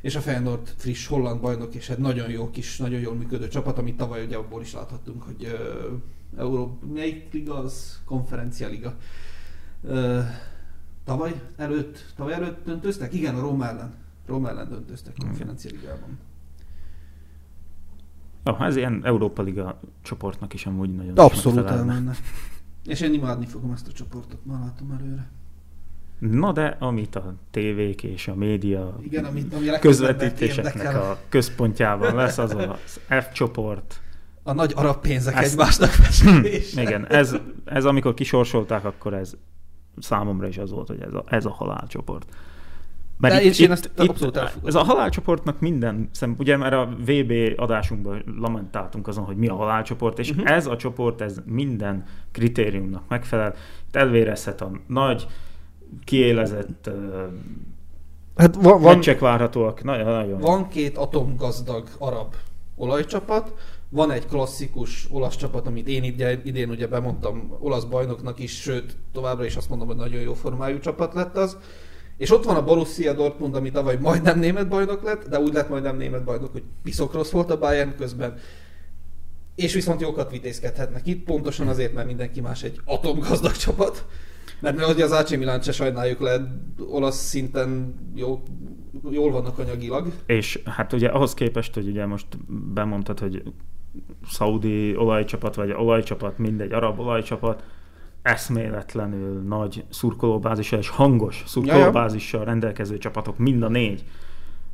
És 0.01 0.15
a 0.15 0.19
Feyenoord 0.19 0.73
friss 0.77 1.07
holland 1.07 1.41
bajnok, 1.41 1.75
és 1.75 1.89
egy 1.89 1.97
nagyon 1.97 2.29
jó 2.29 2.49
kis, 2.49 2.77
nagyon 2.77 2.99
jól 2.99 3.15
működő 3.15 3.47
csapat, 3.47 3.77
amit 3.77 3.97
tavaly 3.97 4.25
ugye 4.25 4.37
abból 4.37 4.61
is 4.61 4.73
láthattunk, 4.73 5.23
hogy 5.23 5.43
uh, 5.43 6.39
Euró... 6.39 6.79
melyik 6.93 7.33
liga 7.33 7.57
az? 7.57 8.01
Konferencia 8.05 8.67
liga. 8.67 8.95
Uh, 9.81 10.19
tavaly 11.03 11.41
előtt, 11.55 12.05
tavaly 12.15 12.33
előtt 12.33 12.65
döntöztek? 12.65 13.13
Igen, 13.13 13.35
a 13.35 13.39
Róma 13.39 13.67
ellen. 13.67 13.93
Róma 14.27 14.49
ellen 14.49 14.69
döntöztek 14.69 15.13
konferencia 15.19 15.71
ligában. 15.71 16.17
Jó, 18.45 18.55
ez 18.59 18.75
ilyen 18.75 19.01
Európa 19.03 19.41
Liga 19.41 19.79
csoportnak 20.01 20.53
is 20.53 20.65
amúgy 20.65 20.95
nagyon 20.95 21.17
Abszolút 21.17 21.69
elmenne. 21.69 22.15
És 22.85 23.01
én 23.01 23.13
imádni 23.13 23.45
fogom 23.45 23.71
ezt 23.71 23.87
a 23.87 23.91
csoportot, 23.91 24.45
már 24.45 24.59
látom 24.59 24.91
előre. 24.99 25.27
Na 26.19 26.51
de 26.51 26.75
amit 26.79 27.15
a 27.15 27.33
tévék 27.51 28.03
és 28.03 28.27
a 28.27 28.35
média 28.35 28.97
Igen, 29.03 29.25
amit, 29.25 29.53
ami 29.53 29.65
közvetítéseknek 29.79 30.95
a 30.95 31.19
központjában 31.29 32.15
lesz 32.15 32.37
az 32.37 32.55
az 32.55 32.99
F 33.23 33.31
csoport. 33.33 34.01
A 34.43 34.53
nagy 34.53 34.73
arab 34.75 35.01
pénzek 35.01 35.35
Ezt- 35.35 35.51
egymásnak 35.51 35.89
festése. 35.89 36.81
Igen, 36.81 37.07
ez, 37.07 37.35
ez 37.65 37.85
amikor 37.85 38.13
kisorsolták, 38.13 38.85
akkor 38.85 39.13
ez 39.13 39.33
számomra 39.97 40.47
is 40.47 40.57
az 40.57 40.71
volt, 40.71 40.87
hogy 40.87 41.01
ez 41.01 41.13
a, 41.13 41.23
ez 41.27 41.45
a 41.45 41.51
halálcsoport. 41.51 42.35
De 43.19 43.41
én- 43.41 43.53
én 43.57 43.71
ezt 43.71 43.91
abszolút 43.95 44.37
elfogadom. 44.37 44.67
ez 44.67 44.75
a 44.75 44.83
halálcsoportnak 44.83 45.59
minden 45.59 46.09
szem, 46.11 46.35
ugye 46.39 46.57
mert 46.57 46.73
a 46.73 46.89
VB 47.05 47.33
adásunkban 47.55 48.23
lamentáltunk 48.39 49.07
azon, 49.07 49.23
hogy 49.23 49.37
mi 49.37 49.47
a 49.47 49.55
halálcsoport, 49.55 50.19
és 50.19 50.31
uh-huh. 50.31 50.51
ez 50.51 50.65
a 50.67 50.75
csoport, 50.75 51.21
ez 51.21 51.41
minden 51.45 52.03
kritériumnak 52.31 53.03
megfelel. 53.07 53.55
Itt 53.87 53.95
elvérezhet 53.95 54.61
a 54.61 54.71
nagy, 54.87 55.27
kiélezett 56.03 56.87
uh, 56.87 56.93
Hát 58.35 58.55
van, 58.55 58.81
van, 58.81 58.95
meccsek 58.95 59.19
várhatóak. 59.19 59.83
Nagyon, 59.83 60.05
nagyon. 60.05 60.39
van 60.39 60.67
két 60.67 60.97
atomgazdag 60.97 61.87
arab 61.97 62.35
olajcsapat, 62.75 63.53
van 63.89 64.11
egy 64.11 64.27
klasszikus 64.27 65.07
olasz 65.11 65.35
csapat, 65.35 65.67
amit 65.67 65.87
én 65.87 66.03
idén, 66.03 66.41
idén 66.43 66.69
ugye 66.69 66.87
bemondtam 66.87 67.55
olasz 67.59 67.83
bajnoknak 67.83 68.39
is, 68.39 68.61
sőt, 68.61 68.97
továbbra 69.11 69.45
is 69.45 69.55
azt 69.55 69.69
mondom, 69.69 69.87
hogy 69.87 69.95
nagyon 69.95 70.21
jó 70.21 70.33
formájú 70.33 70.79
csapat 70.79 71.13
lett 71.13 71.37
az, 71.37 71.57
És 72.17 72.31
ott 72.31 72.43
van 72.43 72.55
a 72.55 72.63
Borussia 72.63 73.13
Dortmund, 73.13 73.55
ami 73.55 73.71
tavaly 73.71 73.97
majdnem 74.01 74.39
német 74.39 74.67
bajnok 74.67 75.03
lett, 75.03 75.27
de 75.27 75.39
úgy 75.39 75.53
lett 75.53 75.69
majdnem 75.69 75.97
német 75.97 76.23
bajnok, 76.23 76.51
hogy 76.51 76.63
piszok 76.83 77.13
rossz 77.13 77.31
volt 77.31 77.51
a 77.51 77.59
Bayern 77.59 77.95
közben. 77.97 78.37
És 79.55 79.73
viszont 79.73 80.01
jókat 80.01 80.31
vitézkedhetnek 80.31 81.07
itt, 81.07 81.23
pontosan 81.23 81.67
azért, 81.67 81.93
mert 81.93 82.07
mindenki 82.07 82.41
más 82.41 82.63
egy 82.63 82.79
atomgazdag 82.85 83.51
csapat. 83.51 84.05
Mert 84.59 84.87
ugye 84.87 85.03
az 85.03 85.11
AC 85.11 85.35
Milan 85.35 85.61
se 85.61 85.71
sajnáljuk 85.71 86.19
le, 86.19 86.59
olasz 86.89 87.17
szinten 87.17 87.95
jó, 88.15 88.43
jól 89.09 89.31
vannak 89.31 89.59
anyagilag. 89.59 90.11
És 90.25 90.59
hát 90.65 90.93
ugye 90.93 91.07
ahhoz 91.07 91.33
képest, 91.33 91.73
hogy 91.73 91.87
ugye 91.87 92.05
most 92.05 92.27
bemondtad, 92.73 93.19
hogy 93.19 93.43
szaudi 94.29 94.95
olajcsapat, 94.95 95.55
vagy 95.55 95.71
olajcsapat, 95.71 96.37
mindegy, 96.37 96.71
arab 96.71 96.99
olajcsapat, 96.99 97.63
eszméletlenül 98.25 99.41
nagy 99.41 99.85
szurkolóbázissal 99.89 100.79
és 100.79 100.89
hangos 100.89 101.43
szurkolóbázissal 101.47 102.45
rendelkező 102.45 102.97
csapatok, 102.97 103.37
mind 103.37 103.63
a 103.63 103.67
négy. 103.67 104.03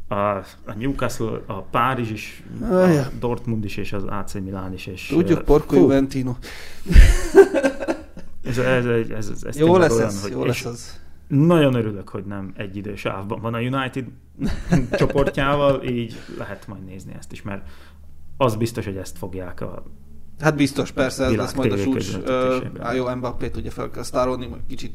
A, 0.08 0.16
a 0.16 0.74
Newcastle, 0.78 1.42
a 1.46 1.62
Párizs 1.62 2.12
is, 2.12 2.44
a 2.62 3.08
Dortmund 3.20 3.64
is, 3.64 3.78
és 3.78 3.94
az 3.94 4.04
AC 4.04 4.34
Milán 4.34 4.74
is. 4.74 4.88
És, 4.88 5.08
Tudjuk, 5.08 5.44
Porco 5.44 5.76
Juventino. 5.76 6.36
Ez, 8.44 8.58
ez, 8.58 8.86
ez, 8.86 9.10
ez, 9.10 9.44
ez 9.44 9.58
jó 9.58 9.78
lesz 9.78 9.96
olyan, 9.96 10.08
ez, 10.08 10.22
hogy, 10.22 10.32
jó 10.32 10.46
lesz 10.46 10.66
az. 10.66 11.00
Nagyon 11.28 11.74
örülök, 11.74 12.10
hogy 12.10 12.26
nem 12.26 12.54
egy 12.56 12.76
idős 12.76 13.06
ávban 13.06 13.42
van 13.42 13.54
a 13.54 13.60
United 13.60 14.06
csoportjával, 15.00 15.84
így 15.84 16.16
lehet 16.38 16.68
majd 16.68 16.84
nézni 16.86 17.14
ezt 17.18 17.32
is, 17.32 17.42
mert 17.42 17.68
az 18.38 18.56
biztos, 18.56 18.86
hogy 18.86 18.98
ezt 18.98 19.18
fogják 19.18 19.62
a 19.62 19.84
Hát 20.42 20.56
biztos, 20.56 20.92
persze, 20.92 21.24
ez 21.24 21.36
lesz 21.36 21.54
majd 21.54 21.72
a 21.72 21.78
súcs. 21.78 22.16
Uh, 22.16 22.96
jó, 22.96 23.16
Mbappé 23.16 23.50
tudja 23.50 23.72
fel 23.72 23.90
kell 23.90 24.04
sztárolni, 24.04 24.48
majd 24.48 24.62
kicsit 24.68 24.94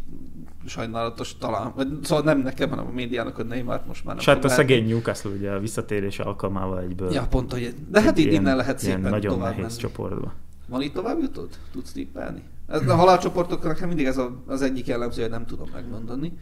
sajnálatos 0.66 1.36
talán. 1.38 1.72
Szóval 2.02 2.24
nem 2.24 2.38
nekem, 2.38 2.68
hanem 2.68 2.86
a 2.86 2.90
médiának, 2.90 3.36
hogy 3.36 3.46
Neymar 3.46 3.82
most 3.86 4.04
már 4.04 4.16
nem 4.16 4.24
hát 4.24 4.44
a 4.44 4.48
szegény 4.48 4.88
Newcastle 4.88 5.30
ugye 5.30 5.50
a 5.50 5.58
visszatérése 5.58 6.22
alkalmával 6.22 6.80
egyből. 6.80 7.12
Ja, 7.12 7.26
pont, 7.26 7.52
hogy 7.52 7.74
De 7.88 8.02
hát 8.02 8.18
így 8.18 8.32
innen 8.32 8.56
lehet 8.56 8.78
szépen 8.78 9.00
nagyon 9.00 9.34
tovább 9.34 9.48
nehéz 9.50 9.66
menni. 9.66 9.80
csoportba. 9.80 10.32
Van 10.68 10.82
itt 10.82 10.94
tovább 10.94 11.20
jutott? 11.20 11.58
Tudsz 11.72 11.92
tippelni? 11.92 12.42
Ez 12.68 12.88
a 12.88 12.94
halálcsoportoknak 12.94 13.72
nekem 13.72 13.88
mindig 13.88 14.06
ez 14.06 14.18
a, 14.18 14.42
az 14.46 14.62
egyik 14.62 14.86
jellemző, 14.86 15.22
hogy 15.22 15.30
nem 15.30 15.46
tudom 15.46 15.68
megmondani. 15.72 16.32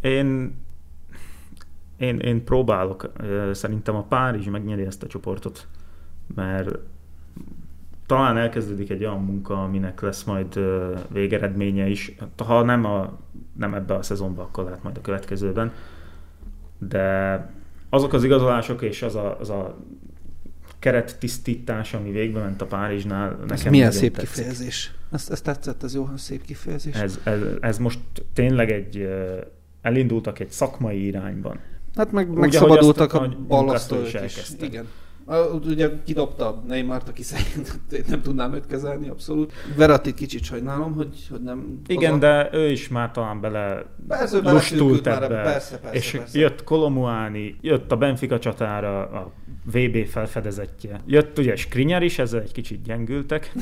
Én, 0.00 0.56
én, 1.96 2.18
én 2.18 2.44
próbálok. 2.44 3.12
Szerintem 3.52 3.94
a 3.96 4.02
Párizs 4.02 4.46
megnyeri 4.46 4.82
ezt 4.82 5.02
a 5.02 5.06
csoportot, 5.06 5.66
mert 6.34 6.78
talán 8.08 8.36
elkezdődik 8.36 8.90
egy 8.90 9.04
olyan 9.04 9.24
munka, 9.24 9.62
aminek 9.62 10.00
lesz 10.00 10.24
majd 10.24 10.60
végeredménye 11.12 11.86
is. 11.86 12.14
Ha 12.36 12.62
nem, 12.62 12.84
a, 12.84 13.18
nem 13.56 13.74
ebbe 13.74 13.94
a 13.94 14.02
szezonban, 14.02 14.44
akkor 14.44 14.64
lehet 14.64 14.82
majd 14.82 14.96
a 14.96 15.00
következőben. 15.00 15.72
De 16.78 17.46
azok 17.88 18.12
az 18.12 18.24
igazolások 18.24 18.82
és 18.82 19.02
az 19.02 19.14
a, 19.14 19.38
az 19.40 19.50
a 19.50 19.76
kerettisztítás, 20.78 21.94
ami 21.94 22.10
végbe 22.10 22.40
ment 22.40 22.62
a 22.62 22.66
Párizsnál. 22.66 23.30
Ez 23.42 23.48
nekem 23.48 23.70
milyen 23.70 23.86
nagyon 23.86 24.00
szép 24.02 24.16
tetszik. 24.16 24.34
kifejezés. 24.34 24.92
Ez, 25.12 25.28
ez 25.30 25.40
tetszett, 25.40 25.82
ez 25.82 25.94
jó, 25.94 26.08
szép 26.16 26.44
kifejezés. 26.44 26.94
Ez, 26.94 27.20
ez, 27.24 27.40
ez 27.60 27.78
most 27.78 28.00
tényleg 28.32 28.70
egy, 28.70 29.08
elindultak 29.82 30.38
egy 30.38 30.50
szakmai 30.50 31.06
irányban. 31.06 31.58
Hát 31.94 32.12
meg, 32.12 32.30
Úgy, 32.30 32.36
megszabadultak 32.36 33.12
ahogy 33.12 33.32
a 33.32 33.42
a 33.42 33.46
ballasztók 33.46 33.98
Newcastle 33.98 34.24
is. 34.24 34.30
is 34.30 34.36
elkezdte. 34.36 34.66
Igen. 34.66 34.86
Ugye 35.66 35.90
kidobta 36.04 36.62
Neymart, 36.66 37.08
aki 37.08 37.22
szerint 37.22 37.80
nem 38.08 38.22
tudnám 38.22 38.54
őt 38.54 38.66
kezelni, 38.66 39.08
abszolút. 39.08 39.52
Verratti 39.76 40.14
kicsit 40.14 40.42
sajnálom, 40.44 40.92
hogy, 40.94 41.26
hogy 41.30 41.42
nem... 41.42 41.80
Igen, 41.86 42.10
az 42.12 42.16
a- 42.16 42.20
de 42.20 42.48
ő 42.52 42.70
is 42.70 42.88
már 42.88 43.10
talán 43.10 43.40
bele 43.40 43.84
Persze, 44.08 44.38
lustult 44.38 45.04
már 45.04 45.22
ebbe, 45.22 45.24
ebbe, 45.40 45.50
persze, 45.50 45.78
persze, 45.78 45.96
és 45.96 46.10
persze. 46.10 46.38
jött 46.38 46.64
Kolomuáni, 46.64 47.56
jött 47.60 47.92
a 47.92 47.96
Benfica 47.96 48.38
csatára, 48.38 49.00
a 49.02 49.32
VB 49.64 50.06
felfedezetje. 50.06 51.00
Jött 51.06 51.38
ugye 51.38 51.56
Skriniar 51.56 52.02
is, 52.02 52.18
ezzel 52.18 52.40
egy 52.40 52.52
kicsit 52.52 52.82
gyengültek. 52.82 53.52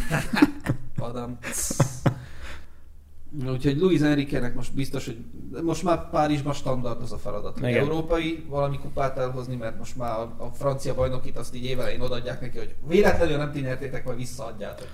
Adam. 0.98 1.38
Úgyhogy 3.48 3.78
Luis 3.78 4.00
Enrique-nek 4.00 4.54
most 4.54 4.74
biztos, 4.74 5.04
hogy 5.04 5.16
most 5.62 5.82
már 5.82 6.10
Párizsban 6.10 6.52
standard 6.52 7.02
az 7.02 7.12
a 7.12 7.16
feladat, 7.16 7.58
hogy 7.58 7.72
európai 7.72 8.44
valami 8.48 8.78
kupát 8.78 9.18
elhozni, 9.18 9.56
mert 9.56 9.78
most 9.78 9.96
már 9.96 10.18
a, 10.18 10.34
a 10.36 10.50
francia 10.54 10.94
bajnokit 10.94 11.36
azt 11.36 11.54
így 11.54 11.64
évelején 11.64 12.00
odaadják 12.00 12.40
neki, 12.40 12.58
hogy 12.58 12.74
véletlenül 12.88 13.36
nem 13.36 13.52
ti 13.52 13.60
nyertétek, 13.60 14.04
majd 14.04 14.16
visszaadjátok. 14.16 14.88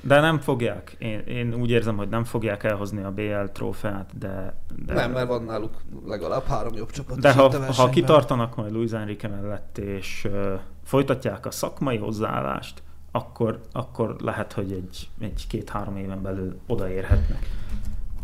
De 0.00 0.20
nem 0.20 0.38
fogják. 0.38 0.96
Én, 0.98 1.18
én 1.18 1.54
úgy 1.54 1.70
érzem, 1.70 1.96
hogy 1.96 2.08
nem 2.08 2.24
fogják 2.24 2.64
elhozni 2.64 3.02
a 3.02 3.10
BL 3.10 3.44
trófeát, 3.52 4.18
de... 4.18 4.54
de 4.86 4.94
Nem, 4.94 5.12
mert 5.12 5.28
van 5.28 5.44
náluk 5.44 5.74
legalább 6.06 6.44
három 6.44 6.74
jobb 6.74 6.90
csapat. 6.90 7.18
De 7.18 7.28
is 7.28 7.34
ha, 7.34 7.72
ha 7.72 7.88
kitartanak 7.88 8.56
majd 8.56 8.72
Luis 8.72 8.90
Enrique 8.90 9.28
mellett, 9.28 9.78
és 9.78 10.24
uh, 10.24 10.60
folytatják 10.84 11.46
a 11.46 11.50
szakmai 11.50 11.96
hozzáállást, 11.96 12.82
akkor, 13.10 13.60
akkor 13.72 14.16
lehet, 14.20 14.52
hogy 14.52 14.72
egy, 14.72 15.08
egy 15.20 15.46
két-három 15.48 15.96
éven 15.96 16.22
belül 16.22 16.58
odaérhetnek. 16.66 17.57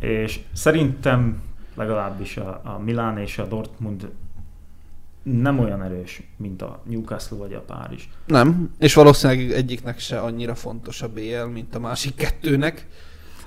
És 0.04 0.40
szerintem 0.52 1.42
legalábbis 1.74 2.36
a, 2.36 2.60
a 2.64 2.78
Milán 2.78 3.18
és 3.18 3.38
a 3.38 3.46
Dortmund 3.46 4.10
nem 5.22 5.58
olyan 5.58 5.82
erős, 5.82 6.22
mint 6.36 6.62
a 6.62 6.82
Newcastle 6.84 7.36
vagy 7.36 7.54
a 7.54 7.60
Párizs. 7.60 8.02
Nem, 8.26 8.70
és 8.78 8.94
valószínűleg 8.94 9.50
egyiknek 9.50 9.98
se 9.98 10.20
annyira 10.20 10.54
fontos 10.54 11.02
a 11.02 11.08
BL, 11.08 11.44
mint 11.52 11.74
a 11.74 11.78
másik 11.78 12.14
kettőnek. 12.14 12.86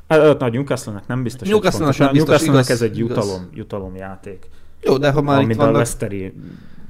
Hát, 0.07 0.41
A 0.41 0.49
Newcastle-nek 0.49 1.07
nem 1.07 1.23
biztos, 1.23 1.41
hogy 1.41 1.49
Newcastle-nek 1.49 1.93
fontos. 1.93 2.13
biztos, 2.13 2.29
Newcastle-nek 2.29 2.69
ez 2.69 2.81
egy 2.81 2.97
igaz. 2.97 3.09
jutalom, 3.09 3.49
jutalomjáték. 3.53 4.49
Jó, 4.81 4.97
de 4.97 5.11
ha 5.11 5.21
már 5.21 5.37
itt 5.37 5.43
Amit 5.43 5.55
a 5.55 5.59
vannak... 5.59 5.75
Leicesteri 5.75 6.33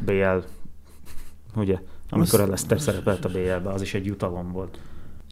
BL, 0.05 0.37
ugye, 1.55 1.77
amikor 2.09 2.39
a 2.39 2.45
Leicester 2.45 2.81
szerepelt 2.81 3.25
a 3.25 3.29
BL-be, 3.29 3.69
az 3.69 3.81
is 3.81 3.93
egy 3.93 4.05
jutalom 4.05 4.51
volt. 4.51 4.79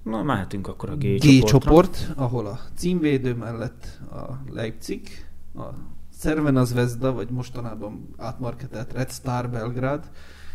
Na, 0.06 0.24
mehetünk 0.24 0.68
akkor 0.68 0.90
a 0.90 0.96
G, 0.96 1.06
G 1.06 1.44
csoport, 1.44 2.12
ahol 2.16 2.46
a 2.46 2.60
címvédő 2.76 3.34
mellett 3.34 4.00
a 4.12 4.52
Leipzig, 4.54 5.02
a 5.56 5.64
Cervena 6.20 6.64
Zvezda, 6.64 7.14
vagy 7.14 7.30
mostanában 7.30 8.10
átmarketelt 8.18 8.94
Red 8.94 9.12
Star 9.12 9.50
Belgrád, 9.50 10.10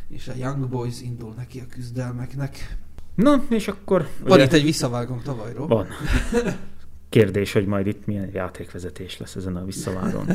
és 0.09 0.29
a 0.29 0.33
Young 0.39 0.69
Boys 0.69 1.01
indul 1.03 1.35
neki 1.37 1.61
a 1.61 1.67
küzdelmeknek. 1.69 2.79
Na, 3.15 3.45
és 3.49 3.69
akkor... 3.69 4.07
Van 4.23 4.33
ugye- 4.33 4.45
itt 4.45 4.53
egy 4.53 4.65
visszavágom 4.65 5.21
tavalyról. 5.25 5.67
Van. 5.67 5.87
Kérdés, 7.09 7.53
hogy 7.53 7.67
majd 7.67 7.87
itt 7.87 8.07
milyen 8.07 8.31
játékvezetés 8.33 9.19
lesz 9.19 9.35
ezen 9.35 9.57
a 9.57 9.65
visszavágon. 9.65 10.27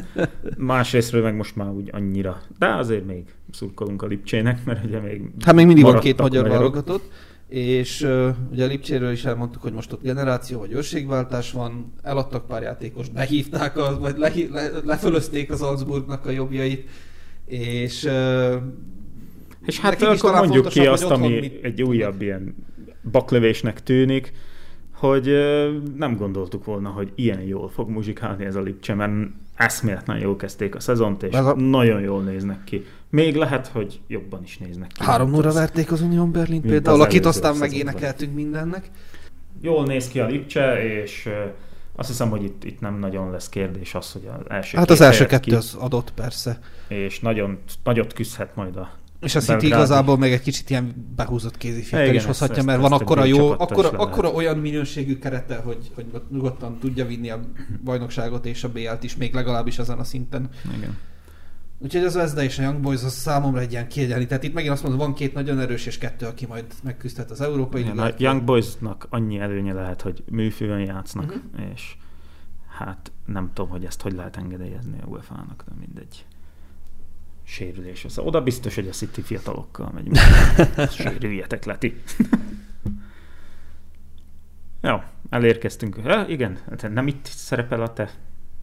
Másrésztről 0.58 1.24
meg 1.24 1.36
most 1.36 1.56
már 1.56 1.70
úgy 1.70 1.90
annyira, 1.94 2.42
de 2.60 2.76
azért 2.76 3.06
még 3.06 3.24
szurkolunk 3.52 4.02
a 4.02 4.06
Lipcsének, 4.06 4.66
mert 4.66 4.86
ugye 4.86 5.00
még 5.00 5.22
Hát 5.46 5.56
még 5.56 5.66
mindig 5.66 5.84
van 5.84 6.00
két 6.00 6.22
magyar 6.22 6.48
válogatott, 6.48 7.12
és 7.48 8.02
uh, 8.02 8.36
ugye 8.52 8.66
Lipcséről 8.66 9.12
is 9.12 9.26
elmondtuk, 9.26 9.62
hogy 9.62 9.74
most 9.74 9.92
ott 9.92 10.02
generáció 10.04 10.60
vagy 10.60 10.72
őrségváltás 10.72 11.52
van, 11.52 11.94
eladtak 12.02 12.48
pár 12.48 12.62
játékost, 12.62 13.14
behívták, 13.14 13.78
az, 13.78 14.00
vagy 14.00 14.18
le, 14.18 14.32
le, 14.52 14.70
lefölözték 14.84 15.52
az 15.52 15.60
Salzburgnak 15.60 16.26
a 16.26 16.32
jobbjait, 16.32 16.90
és 17.46 18.04
uh, 18.04 18.56
És 19.66 19.80
hát 19.80 20.02
akkor 20.02 20.34
mondjuk 20.34 20.68
ki 20.68 20.86
azt, 20.86 21.04
ami 21.04 21.40
mit 21.40 21.64
egy 21.64 21.84
újabb 21.84 22.22
ilyen 22.22 22.56
baklövésnek 23.12 23.84
tűnik, 23.84 24.34
hogy 24.94 25.26
nem 25.96 26.16
gondoltuk 26.16 26.66
volna, 26.66 26.90
hogy 26.90 27.12
ilyen 27.16 27.42
jól 27.42 27.70
fog 27.70 27.90
muzsikálni 27.90 28.46
ez 28.46 28.56
a 28.56 28.62
Lipcse, 28.62 28.94
mert 28.94 29.12
eszméletlen 29.56 30.18
jól 30.20 30.36
kezdték 30.36 30.76
a 30.76 30.80
szezont, 30.80 31.24
és 31.24 31.34
a- 31.34 31.56
nagyon 31.56 32.02
jól 32.02 32.22
néznek 32.24 32.64
ki. 32.64 32.86
Még 33.10 33.36
lehet, 33.36 33.68
hogy 33.68 34.00
jobban 34.08 34.44
is 34.44 34.58
néznek 34.58 34.92
ki. 34.92 35.04
Három 35.04 35.34
óra 35.34 35.52
verték 35.52 35.92
az 35.92 36.02
Union 36.02 36.32
Berlin 36.32 36.62
például, 36.62 37.02
akit 37.02 37.26
aztán 37.26 37.56
megénekeltünk 37.56 38.34
mindennek. 38.34 38.90
Jól 39.62 39.86
néz 39.86 40.08
ki 40.08 40.20
a 40.20 40.26
Lipcse, 40.26 40.84
és 41.02 41.30
azt 41.96 42.08
hiszem, 42.08 42.30
hogy 42.30 42.44
itt, 42.44 42.64
itt 42.64 42.80
nem 42.80 43.00
nagyon 43.00 43.32
lesz 43.32 43.50
kérdés 43.50 43.96
az, 43.96 44.12
hogy 44.12 44.30
az 44.40 44.50
első 44.50 44.78
Hát 44.78 44.90
az 44.90 45.02
első 45.02 45.26
kettő 45.26 45.50
ki, 45.50 45.56
az 45.56 45.76
adott 45.80 46.12
persze. 46.14 46.60
és 46.88 47.20
nagyon, 47.20 47.58
nagyot 47.84 48.14
küzdhet 48.14 48.56
majd 48.56 48.76
a 48.76 48.92
És 49.26 49.36
a 49.36 49.40
City 49.40 49.66
igazából 49.66 50.18
még 50.18 50.32
egy 50.32 50.42
kicsit 50.42 50.70
ilyen 50.70 51.14
behúzott 51.16 51.58
kézifékkel 51.58 52.10
is 52.10 52.16
ezt- 52.16 52.26
hozhatja, 52.26 52.56
ezt- 52.56 52.66
mert 52.66 52.80
ezt 52.80 52.90
van 52.90 53.00
a 53.00 53.02
akkora 53.02 53.24
jó, 53.24 53.50
akkora, 53.50 53.90
akkora 53.90 54.32
olyan 54.32 54.58
minőségű 54.58 55.18
kerete, 55.18 55.56
hogy, 55.56 55.92
hogy 55.96 56.06
nyugodtan 56.32 56.78
tudja 56.80 57.06
vinni 57.06 57.30
a 57.30 57.40
bajnokságot 57.84 58.46
és 58.46 58.64
a 58.64 58.70
BL-t 58.70 59.04
is, 59.04 59.16
még 59.16 59.34
legalábbis 59.34 59.80
ezen 59.80 60.00
a 60.00 60.04
szinten. 60.04 60.50
igen. 60.78 60.98
Úgyhogy 61.80 62.04
az 62.04 62.14
Vezda 62.14 62.44
és 62.44 62.60
a 62.60 62.62
Young 62.62 62.80
Boys 62.80 63.04
az 63.04 63.14
számomra 63.14 63.60
egy 63.60 63.72
ilyen 63.72 63.88
kiegyenlített. 63.88 64.44
Itt 64.44 64.54
megint 64.54 64.74
azt 64.74 64.82
mondom, 64.84 65.00
van 65.00 65.14
két 65.14 65.34
nagyon 65.34 65.60
erős 65.60 65.86
és 65.86 65.98
kettő, 65.98 66.26
aki 66.26 66.46
majd 66.46 66.66
megküzdhet 66.84 67.32
az 67.32 67.42
Európai 67.42 67.82
Igen, 67.82 67.98
a. 68.00 68.10
Young 68.18 68.44
Boysnak 68.44 69.08
annyi 69.10 69.40
előnye 69.40 69.74
lehet, 69.74 70.02
hogy 70.02 70.24
műfőn 70.30 70.80
játsznak, 70.80 71.26
uh-huh. 71.26 71.72
és 71.74 71.96
hát 72.78 73.12
nem 73.26 73.52
tudom, 73.54 73.72
hogy 73.72 73.86
ezt 73.86 74.02
hogy 74.02 74.14
lehet 74.14 74.38
engedélyezni 74.38 74.98
a 75.02 75.08
UEFA-nak, 75.08 75.64
de 75.68 75.74
mindegy. 75.80 76.26
Sérülés. 77.48 78.06
Szóval 78.08 78.28
oda 78.28 78.42
biztos, 78.42 78.76
hogy 78.76 78.88
a 78.88 78.92
City 78.92 79.22
fiatalokkal 79.22 79.92
megy. 79.94 80.18
Sérüljetek, 80.98 81.66
Leti. 81.66 82.02
Jó, 84.82 84.98
elérkeztünk. 85.30 85.98
Ja, 86.04 86.26
igen, 86.28 86.60
hát 86.70 86.94
nem 86.94 87.08
itt 87.08 87.26
szerepel 87.26 87.82
a 87.82 87.94
te 87.94 88.10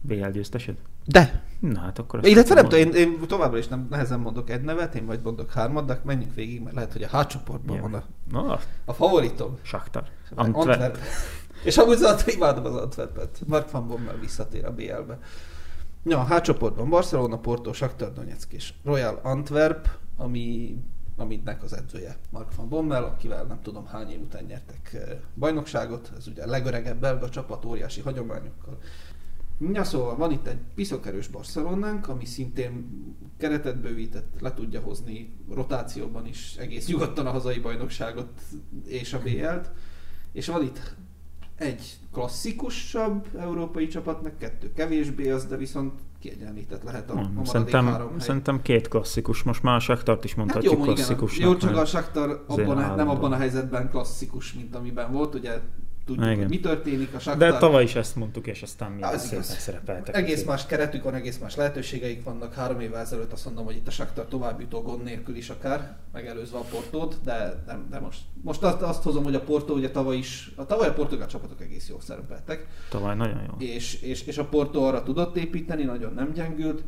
BL 0.01 0.27
győztesed? 0.27 0.75
De. 1.05 1.43
Na 1.59 1.79
hát 1.79 1.99
akkor... 1.99 2.27
Illetve 2.27 2.55
nem 2.55 2.69
tudom, 2.69 2.79
én, 2.79 2.93
én 2.93 3.19
továbbra 3.27 3.57
is 3.57 3.67
nem 3.67 3.87
nehezen 3.89 4.19
mondok 4.19 4.49
egy 4.49 4.61
nevet, 4.61 4.95
én 4.95 5.05
vagy 5.05 5.19
mondok 5.23 5.51
hármat, 5.51 5.85
de 5.85 6.01
menjünk 6.03 6.35
végig, 6.35 6.61
mert 6.61 6.75
lehet, 6.75 6.91
hogy 6.91 7.03
a 7.03 7.07
hátcsoportban 7.07 7.81
van 7.81 7.93
a, 7.93 8.03
Na, 8.31 8.59
a 8.85 8.93
favoritom. 8.93 9.57
Shakhtar. 9.61 10.03
Antwerp. 10.35 10.67
Antwerp. 10.67 10.97
És 11.63 11.77
amúgy 11.77 12.03
az 12.03 12.33
imádom 12.35 12.65
az 12.65 12.75
Antwerpet. 12.75 13.41
Mark 13.47 13.71
van 13.71 13.87
Bommel 13.87 14.17
visszatér 14.19 14.65
a 14.65 14.71
BL-be. 14.71 15.19
Ja, 16.05 16.19
a 16.19 16.23
hátcsoportban 16.23 16.89
Barcelona, 16.89 17.39
Porto, 17.39 17.73
Shakhtar 17.73 18.13
Donetsk 18.13 18.53
és 18.53 18.73
Royal 18.83 19.19
Antwerp, 19.23 19.89
ami, 20.17 20.77
aminek 21.17 21.63
az 21.63 21.73
edzője 21.73 22.17
Mark 22.29 22.55
van 22.55 22.69
Bommel, 22.69 23.03
akivel 23.03 23.43
nem 23.43 23.61
tudom 23.61 23.85
hány 23.85 24.09
év 24.09 24.21
után 24.21 24.43
nyertek 24.43 24.97
bajnokságot. 25.35 26.11
Ez 26.17 26.27
ugye 26.27 26.43
a 26.43 26.49
legöregebb 26.49 26.99
belga 26.99 27.29
csapat, 27.29 27.65
óriási 27.65 28.01
hagyományokkal. 28.01 28.77
Ja, 29.73 29.83
szóval 29.83 30.15
van 30.15 30.31
itt 30.31 30.47
egy 30.47 30.59
piszokerős 30.75 31.27
Barcelonánk, 31.27 32.07
ami 32.07 32.25
szintén 32.25 32.89
keretet 33.37 33.81
bővített, 33.81 34.39
le 34.39 34.53
tudja 34.53 34.81
hozni 34.81 35.35
rotációban 35.49 36.27
is 36.27 36.55
egész 36.55 36.87
nyugodtan 36.87 37.25
a 37.25 37.31
hazai 37.31 37.59
bajnokságot 37.59 38.41
és 38.85 39.13
a 39.13 39.19
BL-t. 39.19 39.71
És 40.31 40.47
van 40.47 40.63
itt 40.63 40.95
egy 41.63 41.97
klasszikusabb 42.11 43.25
európai 43.39 43.87
csapat, 43.87 44.21
meg 44.21 44.37
kettő 44.37 44.73
kevésbé 44.73 45.29
az, 45.29 45.45
de 45.45 45.57
viszont 45.57 45.93
kiegyenlített 46.19 46.83
lehet 46.83 47.09
a, 47.09 47.13
a 47.13 47.15
Nem, 47.15 47.23
maradék 47.23 47.51
Szerintem, 47.51 47.85
három 47.85 48.09
hely. 48.09 48.19
szerintem 48.19 48.61
két 48.61 48.87
klasszikus. 48.87 49.43
Most 49.43 49.63
már 49.63 49.75
a 49.75 49.79
Shaktart 49.79 50.23
is 50.23 50.29
Hát 50.29 50.37
mondhatjuk 50.39 50.71
jó, 50.73 50.77
mondjuk 50.77 50.97
igen, 50.97 51.17
klasszikusnak. 51.17 51.49
jó, 51.51 51.57
csak 51.57 51.75
a 51.75 51.81
azért 51.81 52.69
abban 52.69 52.77
a, 52.83 52.95
nem 52.95 53.09
abban 53.09 53.31
a 53.31 53.35
helyzetben 53.35 53.89
klasszikus, 53.89 54.53
mint 54.53 54.75
amiben 54.75 55.11
volt, 55.11 55.35
ugye 55.35 55.59
tudjuk, 56.05 56.25
Igen. 56.25 56.37
hogy 56.37 56.49
mi 56.49 56.59
történik 56.59 57.13
a 57.13 57.19
Shakhtar. 57.19 57.51
De 57.51 57.57
tavaly 57.57 57.83
is 57.83 57.95
ezt 57.95 58.15
mondtuk, 58.15 58.47
és 58.47 58.61
aztán 58.61 58.91
mi 58.91 59.01
Az 59.01 59.25
szépen 59.27 59.43
szerepeltek. 59.43 60.15
Egész 60.15 60.43
más 60.43 60.65
keretük 60.65 61.03
van, 61.03 61.13
egész 61.13 61.37
más 61.37 61.55
lehetőségeik 61.55 62.23
vannak. 62.23 62.53
Három 62.53 62.79
évvel 62.79 62.99
ezelőtt 62.99 63.31
azt 63.31 63.45
mondom, 63.45 63.65
hogy 63.65 63.75
itt 63.75 63.87
a 63.87 63.91
Shakhtar 63.91 64.25
tovább 64.25 64.59
jutó 64.59 64.81
gond 64.81 65.03
nélkül 65.03 65.35
is 65.35 65.49
akár, 65.49 65.97
megelőzve 66.11 66.57
a 66.57 66.61
Portót, 66.61 67.19
de, 67.23 67.63
de, 67.65 67.79
de 67.89 67.99
most, 67.99 68.19
most 68.41 68.63
azt, 68.63 68.81
azt 68.81 69.03
hozom, 69.03 69.23
hogy 69.23 69.35
a 69.35 69.41
Porto 69.41 69.73
ugye 69.73 69.91
tavaly 69.91 70.17
is, 70.17 70.51
a 70.55 70.65
tavaly 70.65 70.87
a 70.87 70.93
portugál 70.93 71.27
csapatok 71.27 71.61
egész 71.61 71.89
jól 71.89 72.01
szerepeltek, 72.01 72.67
Tavaly 72.89 73.15
nagyon 73.15 73.41
jó. 73.47 73.67
és, 73.67 74.01
és, 74.01 74.23
és 74.23 74.37
a 74.37 74.45
Porto 74.45 74.83
arra 74.83 75.03
tudott 75.03 75.37
építeni, 75.37 75.83
nagyon 75.83 76.13
nem 76.13 76.31
gyengült. 76.33 76.83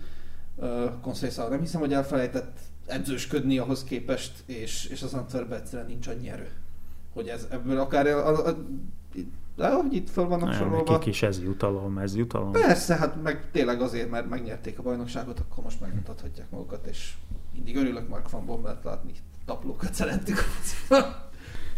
Conceição 1.02 1.50
nem 1.50 1.60
hiszem, 1.60 1.80
hogy 1.80 1.94
elfelejtett 1.94 2.60
edzősködni 2.86 3.58
ahhoz 3.58 3.84
képest, 3.84 4.32
és, 4.46 4.86
és 4.86 5.02
az 5.02 5.14
Antwerpben 5.14 5.60
egyszerűen 5.60 5.88
nincs 5.88 6.08
annyi 6.08 6.30
erő. 6.30 6.52
Hogy 7.14 7.28
ez 7.28 7.48
ebből 7.52 7.80
akár, 7.80 8.08
a, 8.08 8.28
a, 8.28 8.48
a, 8.48 8.58
de 9.56 9.70
hogy 9.74 9.94
itt 9.94 10.10
fel 10.10 10.24
vannak 10.24 10.50
Nagyon 10.50 10.60
sorolva. 10.60 10.92
nekik 10.92 11.06
is 11.08 11.24
ez 11.24 11.44
jutalom, 11.44 11.98
ez 11.98 12.16
jutalom. 12.16 12.52
Persze, 12.52 12.96
hát 12.96 13.24
meg 13.24 13.52
tényleg 13.52 13.82
azért, 13.82 14.10
mert 14.10 14.30
megnyerték 14.30 14.80
a 14.80 14.82
bajnokságot, 14.84 15.40
akkor 15.40 15.64
most 15.64 15.82
megmutathatják 15.82 16.50
magukat, 16.50 16.86
és 16.86 17.14
mindig 17.54 17.76
örülök 17.78 18.10
Mark 18.10 18.30
van 18.30 18.46
Bommelt 18.46 18.84
látni, 18.84 19.12
taplókat 19.46 19.94
szerettük 19.94 20.38
a 20.38 20.42
fociban. 20.42 21.16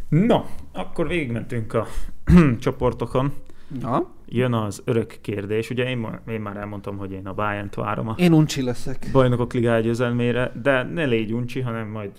No, 0.10 0.44
akkor 0.74 1.08
végigmentünk 1.08 1.74
a 1.74 1.88
csoportokon. 2.60 3.34
Na, 3.82 4.06
Jön 4.30 4.54
az 4.54 4.82
örök 4.86 5.18
kérdés. 5.22 5.70
Ugye 5.70 5.90
én, 5.90 6.20
én 6.28 6.42
már 6.42 6.58
elmondtam, 6.58 6.98
hogy 6.98 7.12
én 7.12 7.28
a 7.28 7.34
Bayern-t 7.34 7.76
várom 7.76 8.08
a 8.08 8.16
én 8.18 8.34
uncsi 8.34 8.62
leszek. 8.62 9.10
bajnokok 9.12 9.54
ligája 9.54 9.80
győzelmére, 9.82 10.52
de 10.62 10.84
ne 10.84 11.06
légy 11.06 11.34
uncsi, 11.34 11.60
hanem 11.62 11.88
majd 11.88 12.12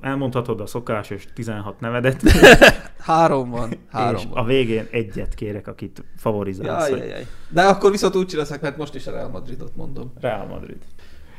elmondhatod 0.00 0.60
a 0.60 0.66
szokásos 0.66 1.26
16 1.34 1.80
nevedet, 1.80 2.22
Három 3.02 3.50
van. 3.50 3.72
Három 3.90 4.20
és 4.20 4.26
van. 4.30 4.44
a 4.44 4.46
végén 4.46 4.88
egyet 4.90 5.34
kérek, 5.34 5.66
akit 5.66 6.04
favorizálsz. 6.16 6.88
Jaj, 6.88 6.90
hogy 6.90 7.08
jaj, 7.08 7.08
jaj. 7.08 7.26
De 7.48 7.62
akkor 7.62 7.90
viszont 7.90 8.14
uncsi 8.14 8.36
leszek, 8.36 8.60
mert 8.60 8.76
most 8.76 8.94
is 8.94 9.06
a 9.06 9.10
Real 9.10 9.28
Madridot 9.28 9.76
mondom. 9.76 10.12
Real 10.20 10.46
Madrid. 10.46 10.78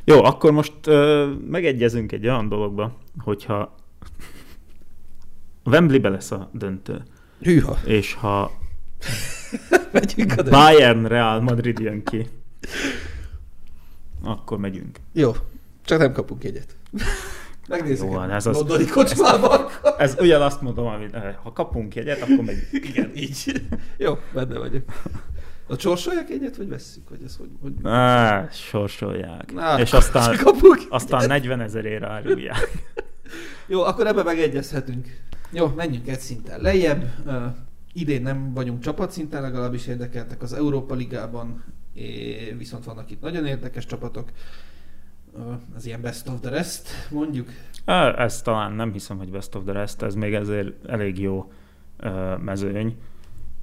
Jó, 0.03 0.23
akkor 0.23 0.51
most 0.51 0.73
uh, 0.87 1.25
megegyezünk 1.49 2.11
egy 2.11 2.27
olyan 2.27 2.49
dologba, 2.49 2.97
hogyha 3.17 3.75
Wembleybe 5.65 6.09
lesz 6.09 6.31
a 6.31 6.49
döntő, 6.53 7.03
Hűha. 7.41 7.77
és 7.85 8.13
ha 8.13 8.51
Megyünk 9.91 10.31
a 10.31 10.35
döntő. 10.35 10.49
Bayern 10.49 11.05
Real 11.05 11.41
Madrid 11.41 11.79
jön 11.79 12.03
ki, 12.03 12.27
akkor 14.23 14.57
megyünk. 14.57 14.99
Jó, 15.11 15.31
csak 15.85 15.99
nem 15.99 16.11
kapunk 16.11 16.43
egyet. 16.43 16.75
Megnézzük. 17.67 18.05
Jó, 18.05 18.13
a 18.13 18.19
hát 18.19 18.31
ez 18.31 18.45
az- 18.45 18.55
Londoni 18.55 18.85
kocsmában. 18.85 19.65
Ez 19.97 20.15
ugyanazt 20.19 20.61
mondom, 20.61 20.85
amit 20.85 21.13
eh, 21.13 21.35
ha 21.43 21.51
kapunk 21.51 21.95
jegyet, 21.95 22.21
akkor 22.21 22.43
megyünk. 22.43 22.67
Igen, 22.71 23.11
így. 23.15 23.61
Jó, 23.97 24.17
benne 24.33 24.57
vagyok. 24.57 24.83
A 25.67 25.75
csorsolják 25.75 26.29
egyet, 26.29 26.57
vagy 26.57 26.69
vesszük? 26.69 27.09
Vagy 27.09 27.19
ez 27.25 27.35
hogy, 27.35 27.49
hogy... 27.61 27.73
Á, 27.83 28.47
sorsolják. 28.51 29.53
Na, 29.53 29.79
és 29.79 29.93
aztán, 29.93 30.37
aztán 30.89 31.27
40 31.27 31.61
ezerére 31.61 32.07
árulják. 32.07 32.69
Jó, 33.67 33.81
akkor 33.81 34.07
ebbe 34.07 34.23
megegyezhetünk. 34.23 35.07
Jó, 35.51 35.67
menjünk 35.75 36.07
egy 36.07 36.19
szinten 36.19 36.61
lejjebb. 36.61 37.13
Uh, 37.25 37.43
idén 37.93 38.21
nem 38.21 38.53
vagyunk 38.53 38.79
csapatszinten, 38.81 39.41
legalábbis 39.41 39.87
érdekeltek 39.87 40.41
az 40.41 40.53
Európa 40.53 40.95
Ligában, 40.95 41.63
viszont 42.57 42.85
vannak 42.85 43.11
itt 43.11 43.21
nagyon 43.21 43.45
érdekes 43.45 43.85
csapatok. 43.85 44.29
Az 45.75 45.85
ilyen 45.85 46.01
best 46.01 46.27
of 46.29 46.39
the 46.41 46.49
rest, 46.49 46.89
mondjuk. 47.09 47.49
Ez 48.17 48.41
talán 48.41 48.71
nem 48.71 48.91
hiszem, 48.91 49.17
hogy 49.17 49.31
Best 49.31 49.55
of 49.55 49.63
the 49.63 49.73
Rest, 49.73 50.01
ez 50.01 50.15
még 50.15 50.33
ezért 50.33 50.85
elég 50.85 51.19
jó 51.19 51.51
mezőny. 52.39 52.97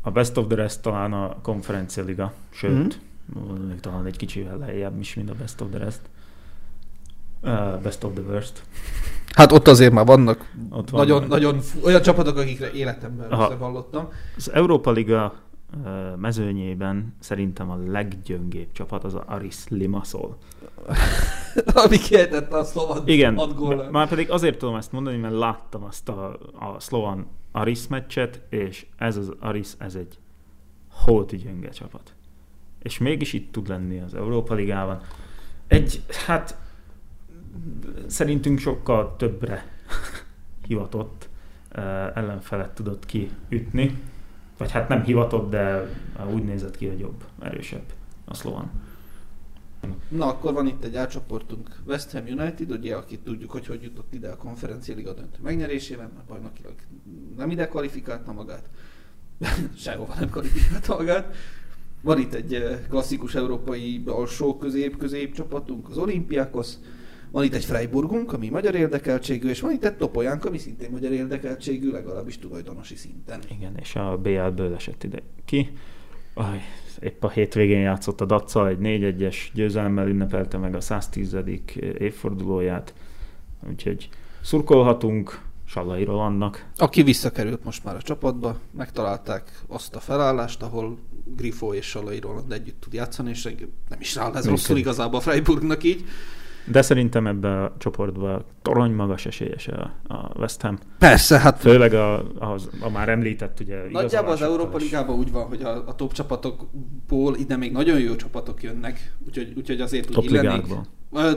A 0.02 0.10
Best 0.10 0.36
of 0.36 0.46
the 0.46 0.56
Rest 0.56 0.82
talán 0.82 1.12
a 1.12 1.36
konferencia 1.42 2.04
liga, 2.04 2.32
sőt, 2.50 3.00
Mhm. 3.34 3.62
még 3.68 3.80
talán 3.80 4.06
egy 4.06 4.16
kicsivel 4.16 4.58
lejjebb 4.58 5.00
is, 5.00 5.14
mint 5.14 5.30
a 5.30 5.34
Best 5.34 5.60
of 5.60 5.68
the 5.70 5.78
Rest. 5.78 6.00
Best 7.82 8.04
of 8.04 8.12
the 8.14 8.22
Worst. 8.22 8.62
Hát 9.34 9.52
ott 9.52 9.68
azért 9.68 9.92
már 9.92 10.06
vannak 10.06 10.52
Ott 10.70 10.90
van 10.90 11.00
nagyon, 11.00 11.26
nagyon 11.28 11.60
olyan 11.84 12.02
csapatok, 12.02 12.36
akikre 12.36 12.72
életemben 12.72 13.30
Aha. 13.30 13.44
összevallottam. 13.44 14.08
Az 14.36 14.50
Európa 14.52 14.90
Liga 14.90 15.34
mezőnyében 16.16 17.14
szerintem 17.18 17.70
a 17.70 17.76
leggyöngébb 17.86 18.72
csapat 18.72 19.04
az 19.04 19.14
a 19.14 19.24
Aris 19.26 19.68
Limassol. 19.68 20.36
Ami 21.84 21.98
kiejtette 21.98 22.56
a 22.56 22.64
szlovan 22.64 23.08
Igen, 23.08 23.36
hat 23.36 23.90
már 23.90 24.08
pedig 24.08 24.30
azért 24.30 24.58
tudom 24.58 24.74
ezt 24.74 24.92
mondani, 24.92 25.16
mert 25.16 25.34
láttam 25.34 25.84
azt 25.84 26.08
a, 26.08 26.38
a 26.58 26.80
szlovan 26.80 27.26
Aris 27.52 27.86
meccset, 27.86 28.40
és 28.48 28.86
ez 28.96 29.16
az 29.16 29.32
Aris, 29.40 29.68
ez 29.78 29.94
egy 29.94 30.18
hóti 30.90 31.36
gyönge 31.36 31.68
csapat. 31.68 32.14
És 32.82 32.98
mégis 32.98 33.32
itt 33.32 33.52
tud 33.52 33.68
lenni 33.68 34.00
az 34.00 34.14
Európa 34.14 34.54
Ligában. 34.54 35.00
Egy, 35.66 36.02
hát 36.26 36.58
szerintünk 38.06 38.58
sokkal 38.58 39.16
többre 39.16 39.64
hivatott 40.68 41.28
ellenfelet 42.14 42.74
tudott 42.74 43.06
kiütni. 43.06 43.98
Vagy 44.60 44.70
hát 44.70 44.88
nem 44.88 45.02
hivatott, 45.02 45.50
de 45.50 45.88
úgy 46.32 46.44
nézett 46.44 46.76
ki, 46.76 46.86
hogy 46.86 46.98
jobb, 46.98 47.24
erősebb 47.38 47.92
a 48.24 48.34
szlovan. 48.34 48.70
Na, 50.08 50.26
akkor 50.26 50.52
van 50.52 50.66
itt 50.66 50.84
egy 50.84 50.96
átcsoportunk 50.96 51.80
West 51.86 52.10
Ham 52.10 52.26
United, 52.26 52.70
ugye, 52.70 52.94
akit 52.94 53.20
tudjuk, 53.20 53.50
hogy 53.50 53.66
hogy 53.66 53.82
jutott 53.82 54.14
ide 54.14 54.28
a 54.28 54.36
konferencia 54.36 54.94
liga 54.94 55.12
döntő 55.12 55.38
megnyerésében, 55.42 56.10
mert 56.14 56.26
bajnokilag 56.26 56.74
nem 57.36 57.50
ide 57.50 57.68
kvalifikálta 57.68 58.32
magát, 58.32 58.68
sehova 59.84 60.14
nem 60.18 60.30
kvalifikálta 60.30 60.96
magát. 60.96 61.34
Van 62.02 62.18
itt 62.18 62.34
egy 62.34 62.54
eh, 62.54 62.78
klasszikus 62.88 63.34
európai 63.34 64.02
alsó 64.06 64.56
közép-közép 64.58 65.34
csapatunk, 65.34 65.88
az 65.88 65.96
Olympiakos, 65.96 66.68
van 67.30 67.44
itt 67.44 67.54
egy 67.54 67.64
Freiburgunk, 67.64 68.32
ami 68.32 68.48
magyar 68.48 68.74
érdekeltségű, 68.74 69.48
és 69.48 69.60
van 69.60 69.70
itt 69.70 69.84
egy 69.84 69.96
Topolyánk, 69.96 70.44
ami 70.44 70.58
szintén 70.58 70.90
magyar 70.90 71.12
érdekeltségű, 71.12 71.90
legalábbis 71.90 72.38
tulajdonosi 72.38 72.94
szinten. 72.94 73.40
Igen, 73.56 73.76
és 73.80 73.96
a 73.96 74.18
BL-ből 74.22 74.74
esett 74.74 75.04
ide 75.04 75.22
ki. 75.44 75.72
Aj, 76.34 76.60
épp 77.00 77.24
a 77.24 77.30
hétvégén 77.30 77.80
játszott 77.80 78.20
a 78.20 78.24
Dacsal, 78.24 78.68
egy 78.68 78.78
4-1-es 78.80 79.36
győzelemmel 79.52 80.08
ünnepelte 80.08 80.58
meg 80.58 80.74
a 80.74 80.80
110. 80.80 81.36
évfordulóját. 81.98 82.94
Úgyhogy 83.68 84.08
szurkolhatunk 84.42 85.48
Sallai 85.64 86.04
Rolandnak. 86.04 86.66
Aki 86.76 87.02
visszakerült 87.02 87.64
most 87.64 87.84
már 87.84 87.96
a 87.96 88.02
csapatba, 88.02 88.58
megtalálták 88.76 89.62
azt 89.66 89.94
a 89.94 90.00
felállást, 90.00 90.62
ahol 90.62 90.98
Grifo 91.36 91.74
és 91.74 91.86
Salai 91.86 92.20
Roland 92.20 92.52
együtt 92.52 92.80
tud 92.80 92.92
játszani, 92.92 93.30
és 93.30 93.42
nem 93.88 94.00
is 94.00 94.16
áll 94.16 94.36
ez 94.36 94.48
rosszul 94.48 94.76
igazából 94.76 95.18
a 95.18 95.22
Freiburgnak 95.22 95.84
így. 95.84 96.04
De 96.64 96.82
szerintem 96.82 97.26
ebbe 97.26 97.62
a 97.62 97.74
csoportba 97.78 98.44
torony 98.62 98.92
magas 98.92 99.26
esélyese 99.26 99.72
a, 99.72 100.14
a 100.14 100.30
West 100.38 100.60
Ham. 100.60 100.78
Persze, 100.98 101.38
hát 101.38 101.60
Főleg 101.60 101.94
a, 101.94 102.32
az, 102.38 102.68
a 102.80 102.90
már 102.90 103.08
említett 103.08 103.60
ugye 103.60 103.76
nagyjából 103.90 104.32
az 104.32 104.42
Európa. 104.42 104.76
Ligában 104.76 105.16
úgy 105.16 105.32
van, 105.32 105.46
hogy 105.46 105.62
a, 105.62 105.88
a 105.88 105.94
top 105.94 106.12
csapatokból 106.12 107.36
ide 107.36 107.56
még 107.56 107.72
nagyon 107.72 108.00
jó 108.00 108.16
csapatok 108.16 108.62
jönnek, 108.62 109.14
úgyhogy, 109.26 109.52
úgyhogy 109.56 109.80
azért 109.80 110.08
úgy 110.08 110.14
Top 110.14 110.24
illenék. 110.24 110.50
ligákból. 110.50 110.86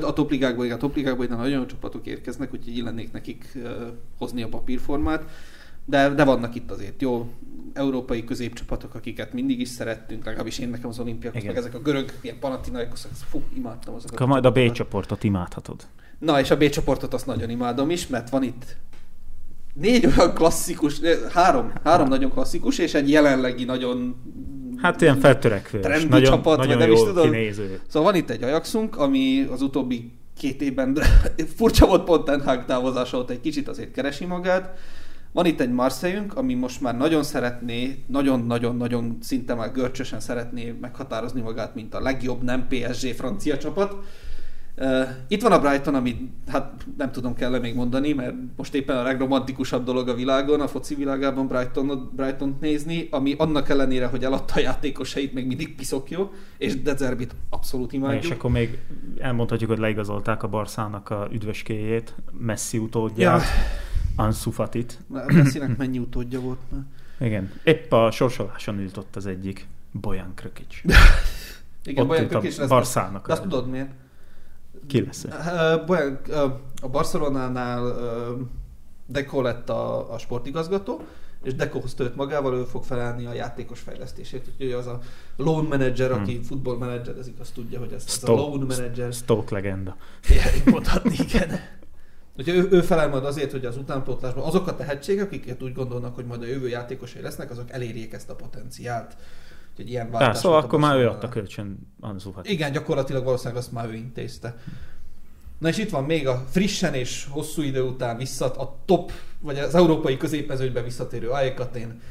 A 0.02 0.14
top 0.14 0.32
ligákból, 0.32 0.66
igen, 0.66 0.78
a 0.78 0.80
top 0.80 0.96
ligákból 0.96 1.26
ide 1.26 1.36
nagyon 1.36 1.60
jó 1.60 1.66
csapatok 1.66 2.06
érkeznek, 2.08 2.54
úgyhogy 2.54 2.78
illenék 2.78 3.12
nekik 3.12 3.46
uh, 3.56 3.70
hozni 4.18 4.42
a 4.42 4.48
papírformát. 4.48 5.24
De, 5.86 6.10
de 6.10 6.24
vannak 6.24 6.56
itt 6.56 6.72
azért 6.72 7.02
jó 7.02 7.30
európai 7.74 8.24
középcsapatok, 8.24 8.96
akiket 8.96 9.34
mindig 9.34 9.60
is 9.60 9.70
szerettünk, 9.70 10.26
legalábbis 10.26 10.60
én 10.60 10.70
nekem 10.70 10.90
az 10.90 11.00
olimpiák, 11.00 11.34
meg 11.34 11.58
ezek 11.58 11.74
a 11.74 11.80
görög, 11.80 12.14
ilyen 12.22 12.40
Panathinaikos, 12.40 13.02
fú, 13.30 13.44
imádtam 13.56 13.94
azokat. 13.94 14.16
Akkor 14.16 14.28
majd 14.28 14.46
a 14.46 14.52
B 14.52 14.72
csoportot 14.72 15.24
imádhatod. 15.24 15.82
Na, 16.20 16.40
és 16.40 16.52
a 16.52 16.58
B 16.58 16.70
csoportot 16.70 17.14
azt 17.14 17.26
nagyon 17.26 17.50
imádom 17.50 17.90
is, 17.90 18.08
mert 18.08 18.30
van 18.30 18.44
itt 18.44 18.76
négy 19.74 20.06
olyan 20.06 20.34
klasszikus, 20.34 21.00
három, 21.34 21.74
három 21.84 22.08
nagyon 22.08 22.32
klasszikus, 22.32 22.78
és 22.78 22.94
egy 22.94 23.10
jelenlegi 23.10 23.64
nagyon 23.64 24.16
Hát 24.78 25.02
ilyen 25.02 25.20
feltörekvő, 25.20 25.80
trendi 25.80 26.08
nagyon, 26.08 26.32
csapat, 26.32 26.58
nagyon 26.58 26.78
nem 26.78 26.92
is 26.92 27.00
tudom. 27.00 27.32
kinéző. 27.32 27.80
Szóval 27.88 28.12
van 28.12 28.22
itt 28.22 28.30
egy 28.30 28.44
Ajaxunk, 28.44 28.98
ami 28.98 29.48
az 29.52 29.62
utóbbi 29.62 30.12
két 30.38 30.62
évben 30.62 30.98
furcsa 31.58 31.86
volt 31.86 32.04
pont 32.04 32.26
Ten 32.26 32.42
Hag 32.42 32.66
távozása 32.66 33.18
óta 33.18 33.34
egy 33.34 33.42
kicsit 33.42 33.68
azért 33.68 33.92
keresi 33.92 34.26
magát. 34.26 34.78
Van 35.34 35.46
itt 35.46 35.60
egy 35.60 35.72
Marseillünk, 35.72 36.38
ami 36.38 36.54
most 36.54 36.82
már 36.82 36.98
nagyon 36.98 37.24
szeretné, 37.24 38.04
nagyon-nagyon-nagyon 38.08 39.18
szinte 39.22 39.54
már 39.54 39.72
görcsösen 39.72 40.20
szeretné 40.20 40.76
meghatározni 40.82 41.42
magát, 41.42 41.76
mint 41.76 41.94
a 41.94 42.02
legjobb 42.02 42.44
nem 42.44 42.68
PSG 42.68 43.08
francia 43.08 43.58
csapat. 43.58 43.96
Uh, 44.78 45.08
itt 45.28 45.42
van 45.42 45.52
a 45.52 45.60
Brighton, 45.60 45.96
amit 45.96 46.22
hát 46.48 46.86
nem 46.98 47.12
tudom 47.12 47.36
kell 47.36 47.60
még 47.60 47.76
mondani, 47.76 48.14
mert 48.14 48.34
most 48.58 48.74
éppen 48.74 48.98
a 48.98 49.04
legromantikusabb 49.04 49.86
dolog 49.86 50.08
a 50.08 50.14
világon, 50.14 50.62
a 50.62 50.68
foci 50.68 50.96
világában 50.96 51.48
Brighton, 51.48 52.12
Brighton 52.16 52.58
nézni, 52.62 53.08
ami 53.12 53.36
annak 53.38 53.70
ellenére, 53.70 54.06
hogy 54.06 54.24
eladta 54.24 54.54
a 54.56 54.60
játékosait, 54.60 55.34
még 55.34 55.46
mindig 55.46 55.76
piszok 55.76 56.10
jó, 56.10 56.32
és 56.58 56.82
Dezerbit 56.82 57.36
abszolút 57.50 57.94
imádjuk. 57.94 58.24
És 58.24 58.30
akkor 58.30 58.52
még 58.52 58.80
elmondhatjuk, 59.18 59.70
hogy 59.70 59.80
leigazolták 59.80 60.44
a 60.44 60.48
Barszának 60.48 61.10
a 61.10 61.28
üdvöskéjét, 61.32 62.16
Messi 62.40 62.78
utódját, 62.78 63.42
Ja. 63.42 63.48
Ansu 64.16 64.52
Fatit. 64.52 65.00
Messinek 65.08 65.78
mennyi 65.84 65.98
utódja 66.00 66.40
volt 66.40 66.60
már. 66.72 66.82
Igen, 67.20 67.52
épp 67.64 67.92
a 67.92 68.12
sorsoláson 68.12 68.80
ült 68.80 68.98
ott 68.98 69.16
az 69.16 69.26
egyik, 69.26 69.68
Bojan 69.92 70.32
Krökic. 70.36 70.82
Igen, 71.86 72.02
Ott 72.02 72.08
Bojan 72.08 72.24
ült 72.24 72.34
a 72.34 72.40
Krökic 72.40 72.58
lesz. 72.58 72.70
Barszának. 72.70 73.28
De 73.28 73.34
azt 73.34 73.42
tudod 73.42 73.70
miért? 73.70 73.90
Ki 74.88 75.06
lesz? 75.06 75.26
Bojan, 75.86 76.20
a 76.82 76.88
Barcelonánál 76.90 77.96
Deco 79.06 79.42
lett 79.42 79.70
a, 79.70 80.14
a 80.14 80.18
sportigazgató, 80.18 81.02
és 81.44 81.56
Deco 81.56 81.80
hozta 81.80 82.04
őt 82.04 82.16
magával, 82.16 82.54
ő 82.56 82.64
fog 82.64 82.84
felállni 82.84 83.26
a 83.26 83.34
játékos 83.34 83.80
fejlesztésért. 83.80 84.48
Úgyhogy 84.52 84.72
az 84.72 84.88
a 84.88 85.00
loan 85.36 85.66
manager, 85.66 86.12
aki 86.12 86.34
Hmm. 86.34 86.44
futballmenedzserezik, 86.44 87.40
azt 87.40 87.54
tudja, 87.54 87.80
hogy 87.80 87.92
ez, 87.92 88.04
ez 88.08 88.24
a 88.30 88.32
loan 88.32 88.60
manager. 88.60 89.14
Stoke 89.14 89.54
legenda. 89.56 89.96
Igen, 90.30 90.74
mondhatni, 90.74 91.16
igen. 91.28 91.50
Úgyhogy 92.38 92.56
ő, 92.56 92.68
ő 92.72 92.82
felel 92.82 93.10
majd 93.10 93.26
azért, 93.26 93.52
hogy 93.52 93.66
az 93.66 93.78
utánpótlásban 93.78 94.44
azok 94.44 94.68
a 94.68 94.76
tehetségek, 94.76 95.26
akiket 95.26 95.64
úgy 95.64 95.74
gondolnak, 95.74 96.16
hogy 96.16 96.26
majd 96.26 96.42
a 96.42 96.46
jövő 96.46 96.68
játékosai 96.68 97.22
lesznek, 97.22 97.52
azok 97.52 97.72
elérjék 97.72 98.14
ezt 98.14 98.30
a 98.30 98.36
potenciált. 98.36 99.16
Úgyhogy 99.72 99.90
ilyen 99.90 100.12
váltás 100.12 100.38
szóval 100.38 100.60
akkor 100.60 100.80
már 100.80 100.98
ő 100.98 101.08
adta 101.08 101.30
kölcsön 101.30 101.94
Ansu 102.00 102.32
Fatit. 102.32 102.52
Igen, 102.52 102.72
gyakorlatilag 102.72 103.24
valószínűleg 103.24 103.58
azt 103.58 103.72
már 103.72 103.90
ő 103.90 103.94
intézte. 103.94 104.58
Na 105.58 105.70
és 105.70 105.78
itt 105.78 105.90
van 105.90 106.04
még 106.04 106.28
a 106.28 106.46
frissen 106.50 106.94
és 106.94 107.28
hosszú 107.30 107.62
idő 107.62 107.82
után 107.82 108.18
visszat, 108.18 108.58
a 108.58 108.76
top, 108.86 109.12
vagy 109.40 109.60
az 109.60 109.76
európai 109.76 110.18
középmezőnybe 110.18 110.82
visszatérő 110.82 111.30
Aekatén. 111.30 112.02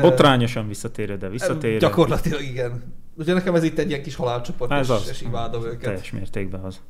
Botrányosan 0.00 0.68
visszatérő, 0.68 1.16
de 1.16 1.28
visszatérő. 1.28 1.78
Gyakorlatilag 1.78 2.42
igen. 2.42 2.94
Ugye 3.14 3.32
nekem 3.32 3.54
ez 3.54 3.62
itt 3.62 3.78
egy 3.78 3.88
ilyen 3.88 4.02
kis 4.02 4.14
halálcsoport, 4.14 4.70
Ez 4.72 4.88
és, 4.88 4.94
az. 4.94 5.08
és 5.08 5.20
imádom 5.20 5.64
őket. 5.64 5.80
Teljes 5.80 6.10
mértékben 6.10 6.60
az. 6.60 6.80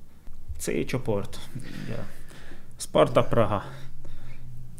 C 0.59 0.86
csoport. 0.86 1.38
Ugye. 1.84 1.96
Sparta 2.83 3.24
Praha. 3.24 3.62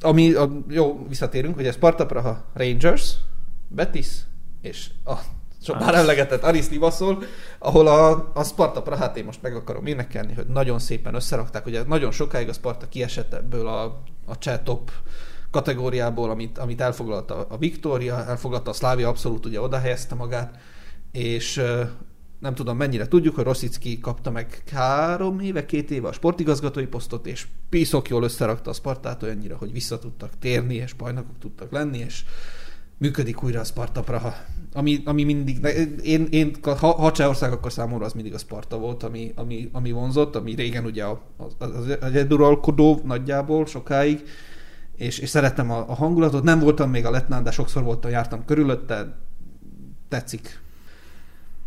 Ami, 0.01 0.33
a, 0.33 0.51
jó, 0.69 1.07
visszatérünk, 1.09 1.55
hogy 1.55 1.67
ez 1.67 1.75
Sparta 1.75 2.07
Praha 2.07 2.45
Rangers, 2.55 3.15
Betis, 3.69 4.09
és 4.61 4.91
a 5.05 5.15
so, 5.63 5.75
már 5.75 5.83
Aris. 5.83 5.99
emlegetett 5.99 6.43
Aris 6.43 6.69
Limassol, 6.69 7.23
ahol 7.59 7.87
a, 7.87 8.31
a 8.35 8.45
Sparta 8.45 8.83
Prahát 8.83 9.17
én 9.17 9.25
most 9.25 9.43
meg 9.43 9.55
akarom 9.55 9.87
énekelni, 9.87 10.35
hogy 10.35 10.47
nagyon 10.47 10.79
szépen 10.79 11.15
összerakták, 11.15 11.67
ugye 11.67 11.83
nagyon 11.83 12.11
sokáig 12.11 12.49
a 12.49 12.53
Sparta 12.53 12.89
kiesett 12.89 13.35
ebből 13.35 13.67
a, 13.67 14.03
a 14.27 14.39
cseh 14.39 14.59
top 14.65 14.91
kategóriából, 15.51 16.31
amit, 16.31 16.59
amit 16.59 16.81
elfoglalta 16.81 17.47
a 17.49 17.57
Victoria, 17.57 18.25
elfoglalta 18.27 18.71
a 18.71 18.75
Slavia, 18.75 19.09
abszolút 19.09 19.47
ugye 19.47 19.61
oda 19.61 19.79
helyezte 19.79 20.15
magát, 20.15 20.59
és 21.13 21.63
nem 22.43 22.55
tudom 22.55 22.76
mennyire 22.76 23.09
tudjuk, 23.09 23.34
hogy 23.34 23.45
Rosicki 23.45 24.01
kapta 24.01 24.30
meg 24.30 24.62
három 24.72 25.40
éve, 25.40 25.66
két 25.66 25.90
éve 25.90 26.09
a 26.09 26.12
sportigazgatói 26.12 26.86
posztot, 26.86 27.26
és 27.26 27.47
piszok 27.68 28.09
jól 28.09 28.22
összerakta 28.22 28.70
a 28.70 28.74
Spartát 28.74 29.22
olyannyira, 29.22 29.57
hogy 29.57 29.72
vissza 29.72 29.99
tudtak 29.99 30.30
térni, 30.38 30.74
és 30.74 30.93
bajnokok 30.93 31.38
tudtak 31.38 31.72
lenni, 31.72 31.99
és 31.99 32.24
működik 32.99 33.43
újra 33.43 33.61
a 33.61 33.64
Sparta 33.64 34.01
Praha. 34.01 34.34
Ami, 34.72 35.03
ami 35.05 35.24
mindig, 35.24 35.66
én, 36.03 36.26
én 36.30 36.57
ha, 36.62 36.93
ha 36.93 37.12
Csehország, 37.12 37.53
akkor 37.53 37.72
számomra 37.72 38.05
az 38.05 38.12
mindig 38.12 38.34
a 38.34 38.38
Sparta 38.38 38.78
volt, 38.78 39.03
ami, 39.03 39.32
ami, 39.34 39.68
ami 39.72 39.90
vonzott, 39.90 40.36
ami 40.36 40.55
régen 40.55 40.84
ugye 40.84 41.05
az, 41.05 41.55
az, 41.59 41.70
az 41.76 41.88
egyeduralkodó 41.88 43.01
nagyjából 43.05 43.66
sokáig, 43.66 44.22
és, 44.97 45.18
és 45.18 45.28
szerettem 45.28 45.70
a, 45.70 45.78
a 45.88 45.95
hangulatot. 45.95 46.43
Nem 46.43 46.59
voltam 46.59 46.90
még 46.90 47.07
a 47.07 47.11
Letnán, 47.11 47.43
de 47.43 47.51
sokszor 47.51 47.82
voltam, 47.82 48.11
jártam 48.11 48.45
körülötte, 48.45 49.16
tetszik. 50.09 50.62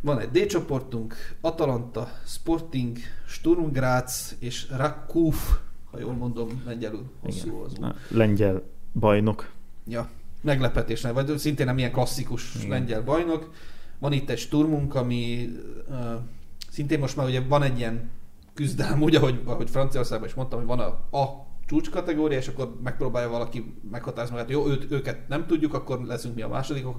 Van 0.05 0.19
egy 0.19 0.29
D 0.29 0.45
csoportunk, 0.45 1.15
Atalanta, 1.41 2.07
Sporting, 2.25 2.97
Sturm 3.27 3.71
Graz 3.71 4.35
és 4.39 4.67
Rakuf, 4.77 5.57
ha 5.91 5.99
jól 5.99 6.13
mondom, 6.13 6.61
lengyelül 6.65 7.03
hosszú 7.21 7.61
az 7.63 7.71
út. 7.71 7.95
Lengyel 8.09 8.61
bajnok. 8.93 9.51
Ja, 9.87 10.09
meglepetés, 10.41 11.01
nem, 11.01 11.13
vagy 11.13 11.37
szintén 11.37 11.65
nem 11.65 11.77
ilyen 11.77 11.91
klasszikus. 11.91 12.55
Igen. 12.55 12.69
lengyel 12.69 13.03
bajnok. 13.03 13.51
Van 13.99 14.11
itt 14.11 14.29
egy 14.29 14.37
Sturmunk, 14.37 14.95
ami 14.95 15.49
uh, 15.89 15.97
szintén 16.71 16.99
most 16.99 17.15
már 17.15 17.27
ugye 17.27 17.41
van 17.41 17.63
egy 17.63 17.77
ilyen 17.77 18.09
küzdelem, 18.53 19.01
úgy, 19.01 19.15
ahogy, 19.15 19.41
ahogy 19.45 19.69
Franciaországban 19.69 20.27
is 20.27 20.33
mondtam, 20.33 20.59
hogy 20.59 20.67
van 20.67 20.79
a, 20.79 21.17
a 21.17 21.47
csúcs 21.65 21.89
kategória, 21.89 22.37
és 22.37 22.47
akkor 22.47 22.75
megpróbálja 22.83 23.29
valaki 23.29 23.73
meghatározni 23.91 24.35
magát, 24.35 24.51
jó, 24.51 24.67
őt, 24.67 24.91
őket 24.91 25.27
nem 25.27 25.45
tudjuk, 25.47 25.73
akkor 25.73 26.03
leszünk 26.03 26.35
mi 26.35 26.41
a 26.41 26.47
másodikok. 26.47 26.97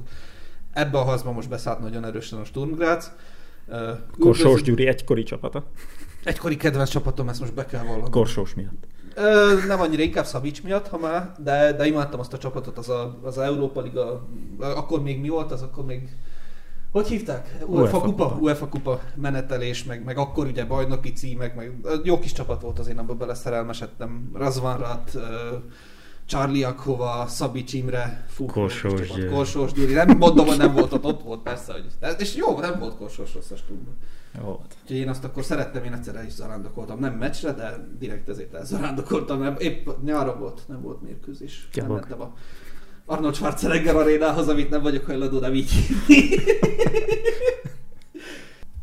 Ebbe 0.77 0.99
a 0.99 1.03
harcban 1.03 1.35
most 1.35 1.49
beszállt 1.49 1.81
nagyon 1.81 2.05
erősen 2.05 2.39
a 2.39 2.45
Sturm 2.45 2.73
Graz. 2.73 3.13
Korsós 4.19 4.63
Gyuri 4.63 4.87
egykori 4.87 5.23
csapata. 5.23 5.65
Egykori 6.25 6.57
kedvenc 6.57 6.89
csapatom, 6.89 7.29
ezt 7.29 7.41
most 7.41 7.55
be 7.55 7.67
kell 7.67 7.83
vallanom. 7.83 8.11
Korsós 8.11 8.55
miatt. 8.55 8.87
Ö, 9.15 9.55
nem 9.67 9.81
annyira, 9.81 10.03
inkább 10.03 10.25
Szabics 10.25 10.63
miatt, 10.63 10.89
ha 10.89 10.99
már, 10.99 11.33
de, 11.39 11.73
de 11.73 11.87
imádtam 11.87 12.21
azt 12.21 12.33
a 12.33 12.39
csapatot, 12.39 12.79
az 12.79 12.89
a, 12.89 13.19
az 13.23 13.39
a 13.39 13.45
Európa 13.45 13.81
Liga, 13.81 14.29
akkor 14.59 15.03
még 15.03 15.21
mi 15.21 15.29
volt, 15.29 15.53
az 15.53 15.63
akkor 15.63 15.85
még, 15.85 16.09
hogy 16.93 17.07
hívták? 17.07 17.57
UEFA, 17.67 18.01
kupa, 18.01 18.29
kupa. 18.29 18.39
UEFA 18.41 18.69
kupa 18.69 19.01
menetelés, 19.15 19.85
meg, 19.85 20.05
meg 20.05 20.19
akkor 20.19 20.47
ugye 20.47 20.65
bajnoki 20.65 21.13
címek, 21.13 21.55
meg 21.55 21.73
jó 22.05 22.19
kis 22.19 22.33
csapat 22.33 22.61
volt 22.63 22.79
az 22.79 22.89
én 22.89 22.99
abban 22.99 23.19
beleszerelmesedtem. 23.19 24.31
Razvanrat, 24.35 25.11
ö, 25.15 25.57
Charlie 26.27 26.65
Akova, 26.65 27.27
Szabics 27.27 27.73
Imre, 27.73 28.25
fú, 28.29 28.47
Korsós. 28.47 29.09
Gyuri. 29.09 29.27
Korsós 29.29 29.73
Gyuri. 29.73 29.93
Nem 29.93 30.17
mondom, 30.19 30.47
hogy 30.47 30.57
nem 30.57 30.73
volt 30.73 30.93
ott, 30.93 31.05
ott 31.05 31.23
volt 31.23 31.43
persze, 31.43 31.73
hogy, 31.73 31.85
de- 32.01 32.11
és 32.11 32.37
jó, 32.37 32.61
nem 32.61 32.79
volt 32.79 32.97
Korsós 32.97 33.35
rossz 33.35 33.51
a 33.51 33.57
stúdban. 33.57 33.97
Volt. 34.43 34.77
Úgyhogy 34.83 34.97
én 34.97 35.09
azt 35.09 35.25
akkor 35.25 35.45
szerettem, 35.45 35.85
én 35.85 35.93
egyszer 35.93 36.15
el 36.17 36.25
is 36.25 36.33
zarándokoltam. 36.33 36.99
Nem 36.99 37.15
meccsre, 37.15 37.53
de 37.53 37.89
direkt 37.99 38.29
ezért 38.29 38.55
elzarándokoltam, 38.55 39.39
mert 39.39 39.61
épp 39.63 39.89
nyáron 40.05 40.39
volt, 40.39 40.63
nem 40.69 40.81
volt 40.83 41.03
mérkőzés. 41.03 41.69
Nem 41.75 41.87
Gyalog. 41.87 42.01
mentem 42.01 42.21
a 42.21 42.33
Arnold 43.05 43.35
Schwarzenegger 43.35 43.97
arénához, 43.97 44.49
amit 44.49 44.71
nem 44.71 44.83
vagyok 44.83 45.05
hajlandó 45.05 45.39
nem 45.39 45.55
így. 45.55 45.71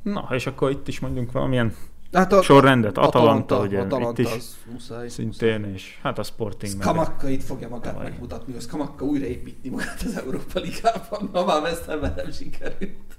Na, 0.03 0.27
és 0.31 0.45
akkor 0.47 0.71
itt 0.71 0.87
is 0.87 0.99
mondjunk 0.99 1.31
valamilyen 1.31 1.75
Hát 2.14 2.34
a, 2.34 2.41
sorrendet. 2.41 2.97
Atalanta, 2.97 3.55
Atalanta, 3.55 3.68
ugye 3.68 3.80
Atalanta 3.80 4.22
itt 4.22 4.28
is 4.28 4.34
az 4.34 4.55
muszáj. 4.72 5.09
szintén, 5.09 5.64
és 5.74 5.97
hát 6.01 6.20
a 6.20 6.24
Sporting. 6.24 6.82
Skamakka 6.82 7.30
itt 7.30 7.43
fogja 7.43 7.70
magát 7.70 7.93
Tavaly. 7.93 8.09
megmutatni, 8.09 8.53
hogy 8.53 8.61
Skamakka 8.61 9.05
újraépíti 9.05 9.70
magát 9.70 10.01
az 10.05 10.18
Európa 10.18 10.59
Ligában, 10.59 11.30
ha 11.32 11.45
már 11.45 11.61
West 11.61 11.88
nem 11.88 12.32
sikerült. 12.32 13.18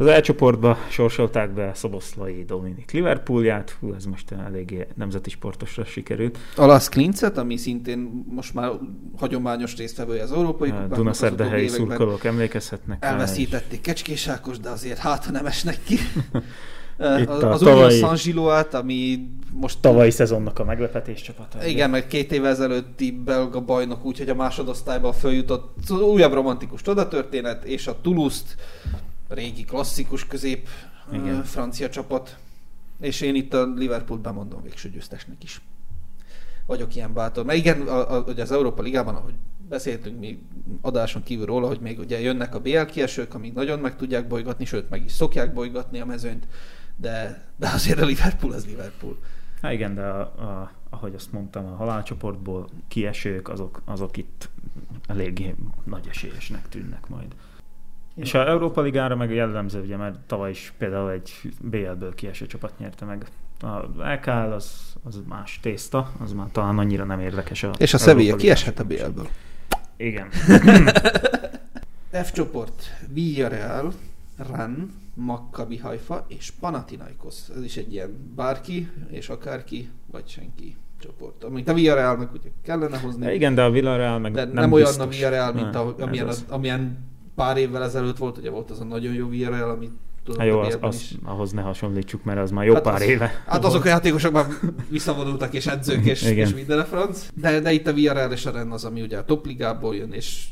Az 0.00 0.06
elcsoportba 0.06 0.76
sorsolták 0.90 1.50
be 1.50 1.70
Szoboszlai 1.74 2.44
Dominik 2.44 2.90
Liverpoolját, 2.90 3.76
hú, 3.80 3.94
ez 3.94 4.04
most 4.04 4.32
eléggé 4.32 4.86
nemzeti 4.94 5.30
sportosra 5.30 5.84
sikerült. 5.84 6.38
A 6.56 6.66
Las 6.66 6.88
Klincet, 6.88 7.38
ami 7.38 7.56
szintén 7.56 8.24
most 8.28 8.54
már 8.54 8.70
hagyományos 9.16 9.76
résztvevője 9.76 10.22
az 10.22 10.32
Európai 10.32 10.72
Dunaszerdahelyi 10.88 11.64
utóbbi 11.64 11.76
években. 11.76 11.96
szurkolók 11.96 12.24
emlékezhetnek. 12.24 12.98
és 13.02 13.08
Elveszítették 13.08 13.80
Kecskés 13.80 14.28
Ákos, 14.28 14.58
de 14.58 14.68
azért 14.68 14.98
hát, 14.98 15.24
ha 15.24 15.30
nem 15.30 15.46
esnek 15.46 15.78
ki. 15.84 15.98
Itt 16.98 17.28
az 17.28 17.42
az 17.42 17.60
tavalyi- 17.60 18.02
Union 18.02 18.16
San 18.16 18.70
ami 18.72 19.28
most 19.52 19.78
Tavalyi 19.80 20.10
szezonnak 20.10 20.58
a 20.58 20.64
meglepetés 20.64 21.20
csapata. 21.20 21.66
Igen, 21.66 21.90
meg 21.90 22.06
két 22.06 22.32
évvel 22.32 22.50
ezelőtti 22.50 23.10
belga 23.10 23.60
bajnok, 23.60 24.04
úgyhogy 24.04 24.28
a 24.28 24.34
másodosztályban 24.34 25.12
följutott 25.12 25.90
újabb 25.90 26.32
romantikus 26.32 26.82
csodatörténet, 26.82 27.64
és 27.64 27.86
a 27.86 28.00
Toulouse-t, 28.00 28.56
régi 29.28 29.64
klasszikus 29.64 30.26
közép 30.26 30.68
Igen. 31.12 31.26
ö, 31.34 31.42
francia 31.44 31.88
csapat, 31.88 32.36
és 33.00 33.20
én 33.20 33.34
itt 33.34 33.54
a 33.54 33.72
Liverpoolt 33.76 34.20
bemondom 34.20 34.62
végső 34.62 34.90
győztesnek 34.90 35.42
is. 35.42 35.60
vagyok 36.66 36.94
ilyen 36.94 37.12
bátor. 37.12 37.44
Mert 37.44 37.58
igen, 37.58 37.80
a, 37.80 38.14
a, 38.16 38.24
ugye 38.26 38.42
az 38.42 38.52
Európa 38.52 38.82
Ligában, 38.82 39.14
ahogy 39.14 39.34
beszéltünk 39.68 40.18
mi 40.18 40.38
adáson 40.80 41.22
kívül 41.22 41.46
róla, 41.46 41.66
hogy 41.66 41.80
még 41.80 41.98
ugye 41.98 42.20
jönnek 42.20 42.54
a 42.54 42.60
BL 42.60 42.80
kiesők, 42.82 43.34
amik 43.34 43.54
nagyon 43.54 43.78
meg 43.78 43.96
tudják 43.96 44.28
bolygatni, 44.28 44.64
sőt 44.64 44.90
meg 44.90 45.04
is 45.04 45.12
szokják 45.12 45.52
bolygatni 45.52 46.00
a 46.00 46.04
mezőnyt, 46.04 46.46
de, 47.00 47.44
de 47.56 47.68
azért 47.68 48.00
a 48.00 48.04
Liverpool 48.04 48.52
az 48.52 48.66
Liverpool. 48.66 49.18
Hát 49.62 49.72
igen, 49.72 49.94
de 49.94 50.02
a, 50.02 50.20
a, 50.20 50.72
ahogy 50.90 51.14
azt 51.14 51.32
mondtam, 51.32 51.66
a 51.66 51.76
halálcsoportból 51.76 52.68
kiesők, 52.88 53.48
azok, 53.48 53.82
azok 53.84 54.16
itt 54.16 54.48
eléggé 55.06 55.54
nagy 55.84 56.06
esélyesnek 56.08 56.68
tűnnek 56.68 57.08
majd. 57.08 57.26
Igen. 58.12 58.24
És 58.24 58.34
a 58.34 58.48
Európa 58.48 58.80
Ligára 58.80 59.16
meg 59.16 59.30
jellemző, 59.30 59.80
ugye, 59.80 59.96
mert 59.96 60.18
tavaly 60.18 60.50
is 60.50 60.72
például 60.78 61.10
egy 61.10 61.32
BL-ből 61.60 62.14
kieső 62.14 62.46
csapat 62.46 62.78
nyerte 62.78 63.04
meg. 63.04 63.26
A 63.60 63.76
LKL 64.12 64.30
az, 64.30 64.96
az 65.02 65.20
más 65.28 65.58
tészta, 65.62 66.12
az 66.20 66.32
már 66.32 66.48
talán 66.52 66.78
annyira 66.78 67.04
nem 67.04 67.20
érdekes. 67.20 67.62
A 67.62 67.70
És 67.78 67.94
a 67.94 67.98
Sevilla 67.98 68.36
kieshet 68.36 68.78
a 68.78 68.84
BL-ből. 68.84 69.28
Igen. 69.96 70.28
F 72.24 72.32
csoport, 72.32 72.82
Villarreal, 73.12 73.92
Ran, 74.36 74.92
Maccabi 75.18 75.76
Haifa 75.76 76.24
és 76.28 76.50
Panathinaikos. 76.60 77.34
Ez 77.56 77.62
is 77.62 77.76
egy 77.76 77.92
ilyen 77.92 78.32
bárki, 78.36 78.90
és 79.10 79.28
akárki, 79.28 79.90
vagy 80.10 80.28
senki 80.28 80.76
csoport. 81.02 81.44
Amit 81.44 81.68
a 81.68 81.74
Villarrealnak 81.74 82.32
ugye 82.32 82.48
kellene 82.62 82.98
hozni. 82.98 83.24
Ja, 83.26 83.32
igen, 83.32 83.54
de 83.54 83.62
a 83.62 83.70
Villarreal 83.70 84.18
meg 84.18 84.32
de 84.32 84.44
nem, 84.44 84.52
nem, 84.54 84.72
olyan 84.72 85.00
a 85.00 85.06
Villarreal, 85.06 85.52
mint 85.52 85.74
a, 85.74 85.94
amilyen, 85.98 86.28
az, 86.28 86.44
amilyen 86.48 86.98
pár 87.34 87.56
évvel 87.56 87.82
ezelőtt 87.82 88.16
volt, 88.16 88.38
ugye 88.38 88.50
volt 88.50 88.70
az 88.70 88.80
a 88.80 88.84
nagyon 88.84 89.14
jó 89.14 89.28
Villarreal, 89.28 89.70
amit 89.70 89.92
Hát 90.38 90.46
jó, 90.46 90.58
az, 90.58 90.78
az, 90.80 90.94
is. 90.94 91.14
ahhoz 91.24 91.52
ne 91.52 91.60
hasonlítsuk, 91.60 92.24
mert 92.24 92.38
az 92.38 92.50
már 92.50 92.64
jó 92.66 92.74
Hát 92.74 92.82
pár 92.82 92.94
az- 92.94 93.02
éve. 93.02 93.42
Hát 93.46 93.64
azok 93.64 93.84
a 93.84 93.88
játékosok 93.88 94.32
már 94.32 94.46
visszavonultak, 94.88 95.54
és 95.54 95.66
edzők, 95.66 96.04
és, 96.04 96.22
és 96.22 96.54
minden 96.54 96.78
a 96.78 96.84
franc. 96.84 97.28
De, 97.34 97.60
de 97.60 97.72
itt 97.72 97.86
a 97.86 97.92
Villarreal 97.92 98.32
és 98.32 98.46
a 98.46 98.50
Rennes 98.50 98.72
az, 98.74 98.84
ami 98.84 99.02
ugye 99.02 99.18
a 99.18 99.24
top 99.24 99.46
ligából 99.46 99.94
jön, 99.96 100.12
és 100.12 100.48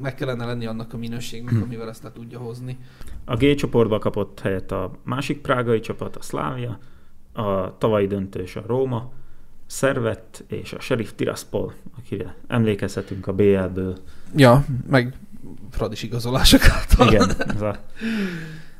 meg 0.00 0.14
kellene 0.14 0.44
lenni 0.44 0.66
annak 0.66 0.92
a 0.92 0.96
minőségnek, 0.96 1.54
Hm. 1.54 1.62
amivel 1.62 1.88
ezt 1.88 2.02
le 2.02 2.12
tudja 2.12 2.38
hozni. 2.38 2.78
A 3.24 3.36
G 3.36 3.54
csoportba 3.54 3.98
kapott 3.98 4.40
helyet 4.40 4.72
a 4.72 4.90
másik 5.02 5.40
prágai 5.40 5.80
csapat, 5.80 6.16
a 6.16 6.22
Slavia, 6.22 6.78
a 7.32 7.78
tavalyi 7.78 8.06
döntős 8.06 8.56
a 8.56 8.62
Róma, 8.66 9.12
Szervett 9.66 10.44
és 10.48 10.72
a 10.72 10.80
Sheriff 10.80 11.10
Tiraspol, 11.14 11.72
akire 11.98 12.34
emlékezhetünk 12.46 13.26
a 13.26 13.32
BL-ből. 13.32 13.96
Ja, 14.36 14.64
meg 14.88 15.14
Fradis 15.70 16.02
igazolások 16.02 16.60
által. 16.68 17.06
Igen, 17.06 17.30
ez 17.38 17.60
a, 17.60 17.76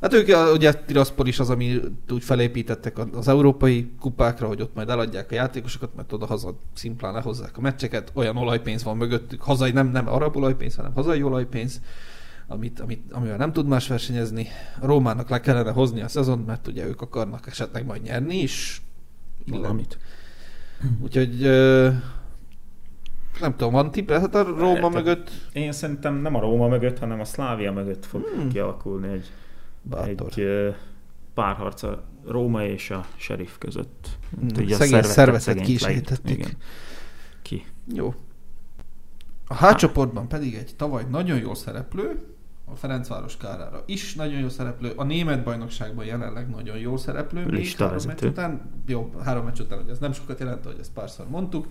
Hát 0.07 0.15
ők 0.15 0.55
ugye 0.55 0.73
Tiraspol 0.73 1.27
is 1.27 1.39
az, 1.39 1.51
ami 1.51 1.81
úgy 2.11 2.25
felépítettek 2.25 2.99
az 3.15 3.29
európai 3.29 3.91
kupákra, 4.01 4.47
hogy 4.47 4.63
ott 4.63 4.75
majd 4.75 4.89
eladják 4.89 5.31
a 5.31 5.35
játékosokat, 5.35 5.95
mert 5.97 6.13
oda 6.13 6.27
haza 6.27 6.59
szimplán 6.75 7.13
lehozzák 7.13 7.57
a 7.57 7.61
meccseket, 7.61 8.11
olyan 8.15 8.37
olajpénz 8.37 8.85
van 8.85 8.97
mögöttük, 8.97 9.43
hazai, 9.43 9.71
nem, 9.71 9.89
nem 9.89 10.09
arab 10.09 10.37
olajpénz, 10.37 10.75
hanem 10.77 10.93
hazai 10.93 11.23
olajpénz, 11.23 11.81
amit, 12.47 12.81
amit, 12.81 13.13
amivel 13.13 13.37
nem 13.37 13.53
tud 13.53 13.67
más 13.67 13.89
versenyezni. 13.89 14.49
A 14.81 14.87
Rómának 14.87 15.29
le 15.29 15.41
kellene 15.41 15.71
hozni 15.71 16.03
a 16.03 16.09
szezont, 16.09 16.47
mert 16.47 16.67
ugye 16.67 16.87
ők 16.87 17.01
akarnak 17.01 17.47
esetleg 17.47 17.87
majd 17.87 18.03
nyerni 18.03 18.37
is. 18.37 18.83
Valamit. 19.47 19.99
Úgyhogy 21.03 21.41
nem 23.41 23.57
tudom, 23.57 23.73
van 23.73 23.91
tipp, 23.91 24.11
hát 24.11 24.35
a 24.35 24.43
Róma 24.43 24.73
Érted. 24.73 24.93
mögött 24.93 25.31
Én 25.53 25.73
szerintem 25.73 26.15
nem 26.15 26.35
a 26.35 26.41
Róma 26.41 26.69
mögött, 26.69 26.99
hanem 26.99 27.21
a 27.21 27.25
Szlávia 27.25 27.73
mögött 27.73 28.07
fog 28.07 28.23
hmm. 28.23 28.49
kialakulni 28.49 29.09
egy, 29.09 29.31
bátor. 29.89 30.29
egy 30.37 30.75
párharc 31.35 31.83
a 31.83 32.05
Róma 32.27 32.65
és 32.65 32.91
a 32.91 33.07
Sheriff 33.17 33.59
között. 33.59 34.09
Hmm, 34.39 34.49
Ugye 34.57 34.75
a 34.75 34.79
szegény 34.79 35.03
szervetet 35.03 35.43
szegényt 35.43 35.67
ki 35.67 35.73
is. 35.73 35.87
Igen. 36.25 36.57
Ki? 37.43 37.65
Jó. 37.95 38.15
A 39.47 39.67
H 39.67 39.75
csoportban 39.75 40.29
pedig 40.29 40.55
egy 40.55 40.75
tavaly 40.77 41.05
nagyon 41.11 41.39
jó 41.39 41.55
szereplő, 41.55 42.37
a 42.65 42.75
Ferencváros 42.75 43.37
kárára 43.37 43.83
is 43.87 44.15
nagyon 44.15 44.41
jó 44.41 44.49
szereplő, 44.49 44.93
a 44.97 45.05
német 45.05 45.45
bajnokságban 45.45 46.05
jelenleg 46.05 46.49
nagyon 46.51 46.79
jó 46.79 46.97
szereplő. 46.97 47.45
még 47.45 47.53
Lista 47.55 47.85
három 47.85 47.99
vezető. 47.99 48.27
meccs 48.27 48.33
után, 48.33 48.71
jó, 48.87 49.13
három 49.25 49.45
meccs 49.45 49.61
után, 49.61 49.79
hogy 49.79 49.91
ez 49.91 49.99
nem 49.99 50.13
sokat 50.13 50.39
jelent, 50.39 50.65
hogy 50.65 50.77
ezt 50.81 50.93
párszor 50.93 51.29
mondtuk, 51.29 51.67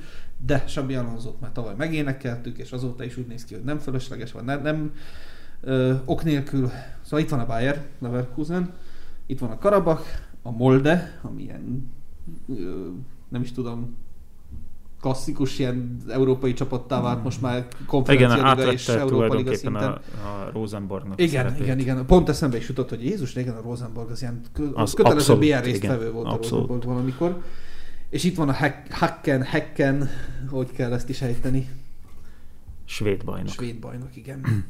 de 0.46 0.64
Sabi 0.68 0.96
Alonzót 0.96 1.40
már 1.42 1.52
tavaly 1.52 1.74
megénekeltük, 1.78 2.58
és 2.58 2.72
azóta 2.72 3.04
is 3.04 3.18
úgy 3.18 3.28
néz 3.28 3.46
ki, 3.46 3.54
hogy 3.54 3.64
nem 3.64 3.78
fölösleges, 3.80 4.32
vagy 4.32 4.44
nem, 4.44 4.62
nem 4.62 4.94
ö, 5.62 5.94
ok 6.06 6.24
nélkül. 6.24 6.72
Szóval 7.06 7.20
itt 7.20 7.30
van 7.30 7.40
a 7.40 7.46
Bayer, 7.46 7.86
Leverkusen, 8.00 8.74
itt 9.26 9.40
van 9.40 9.50
a 9.52 9.58
Karabach, 9.58 10.06
a 10.42 10.52
Molde, 10.52 11.20
ami 11.22 11.42
ilyen, 11.42 11.92
ö, 12.50 12.88
nem 13.30 13.42
is 13.42 13.52
tudom, 13.52 13.96
klasszikus 15.02 15.60
ilyen 15.60 15.98
európai 16.08 16.54
csapattá 16.54 17.02
vált 17.02 17.24
most 17.24 17.42
már 17.42 17.58
Igen, 17.58 17.86
konferencia 17.86 18.54
liga 18.54 18.72
és 18.72 18.88
Európa 18.88 19.34
Liga 19.36 19.56
szinten. 19.56 19.84
a, 19.84 19.94
a 20.28 20.50
Rosenborgnak 20.54 21.22
Igen, 21.22 21.44
szerepét. 21.44 21.62
igen, 21.64 21.80
igen. 21.80 22.06
Pont 22.06 22.30
eszembe 22.30 22.58
is 22.58 22.68
jutott, 22.68 22.90
hogy 22.90 23.04
Jézus 23.04 23.34
régen 23.34 23.56
a 23.56 23.62
Rosenborg 23.62 24.10
az 24.10 24.22
ilyen 24.22 24.42
Az 24.74 24.94
kötelező 24.94 25.20
abszolút, 25.20 25.42
BR 25.42 25.46
igen. 25.48 25.62
résztvevő 25.62 26.12
volt 26.12 26.26
a 26.28 26.32
Abszolút. 26.34 26.68
Rosenborg 26.68 26.84
valamikor. 26.96 27.44
És 28.10 28.24
itt 28.24 28.36
van 28.36 28.50
a 28.50 28.54
Hack- 28.54 28.92
Hacken, 28.94 29.46
Hacken, 29.46 30.10
hogy 30.50 30.72
kell 30.72 30.94
ezt 30.94 31.10
is 31.10 31.22
ejteni. 31.22 31.70
Svéd 32.86 33.24
bajnok. 33.26 33.50
Svéd 33.52 33.80
bajnok, 33.80 34.16
igen. 34.16 34.66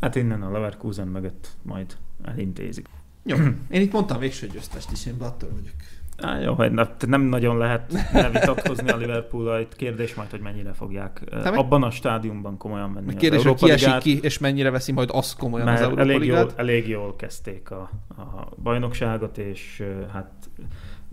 Hát 0.00 0.14
innen 0.14 0.42
a 0.42 0.50
Leverkusen 0.50 1.08
mögött 1.08 1.48
majd 1.62 1.96
elintézik. 2.24 2.88
Jó, 3.22 3.36
én 3.70 3.80
itt 3.80 3.92
mondtam 3.92 4.18
végső 4.18 4.46
győztest 4.46 4.92
is, 4.92 5.06
én 5.06 5.18
bátor 5.18 5.50
vagyok. 5.52 5.74
Á, 6.18 6.40
jó, 6.40 6.54
hogy 6.54 6.72
ne- 6.72 6.88
nem 7.06 7.22
nagyon 7.22 7.58
lehet 7.58 7.92
vitatkozni 8.32 8.90
a 8.90 8.96
liverpool 8.96 9.60
itt 9.60 9.76
kérdés 9.76 10.14
majd, 10.14 10.30
hogy 10.30 10.40
mennyire 10.40 10.72
fogják 10.72 11.22
Te 11.30 11.48
abban 11.48 11.82
a 11.82 11.90
stádiumban 11.90 12.56
komolyan 12.56 12.94
venni 12.94 13.08
az 13.08 13.14
kérdés, 13.14 13.42
hogy 13.42 13.54
ki 13.54 13.70
esik 13.70 13.98
ki, 13.98 14.18
és 14.22 14.38
mennyire 14.38 14.70
veszi 14.70 14.92
majd 14.92 15.08
azt 15.12 15.36
komolyan 15.36 15.68
az 15.68 15.80
mert 15.80 15.84
Európa 15.84 16.02
elég 16.02 16.24
jól, 16.24 16.52
elég 16.56 16.88
jól 16.88 17.16
kezdték 17.16 17.70
a, 17.70 17.90
a 18.08 18.48
bajnokságot, 18.62 19.38
és 19.38 19.82
hát 20.12 20.32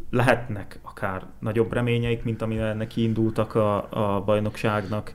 lehetnek 0.10 0.80
akár 0.82 1.26
nagyobb 1.40 1.74
reményeik, 1.74 2.24
mint 2.24 2.42
amire 2.42 2.74
neki 2.74 3.04
indultak 3.04 3.56
a, 3.56 3.88
a 3.90 4.22
bajnokságnak. 4.22 5.14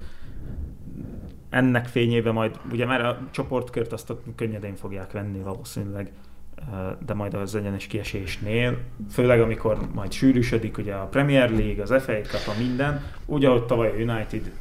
Ennek 1.57 1.87
fényében 1.87 2.33
majd, 2.33 2.59
ugye 2.73 2.87
már 2.87 3.05
a 3.05 3.19
csoportkört 3.31 3.93
azt 3.93 4.11
ott 4.11 4.25
könnyedén 4.35 4.75
fogják 4.77 5.13
venni 5.13 5.39
valószínűleg, 5.39 6.13
de 7.07 7.15
majd 7.15 7.35
az 7.35 7.55
egyenes 7.55 7.87
kiesésnél, 7.87 8.79
főleg 9.11 9.41
amikor 9.41 9.79
majd 9.95 10.13
sűrűsödik 10.13 10.79
ugye 10.79 10.95
a 10.95 11.07
Premier 11.07 11.51
League, 11.51 11.83
az 11.83 12.03
FA 12.03 12.13
Cup, 12.13 12.55
a 12.55 12.59
minden, 12.59 13.05
úgy 13.27 13.45
ahogy 13.45 13.65
tavaly 13.65 13.89
a 13.89 14.13
United, 14.13 14.53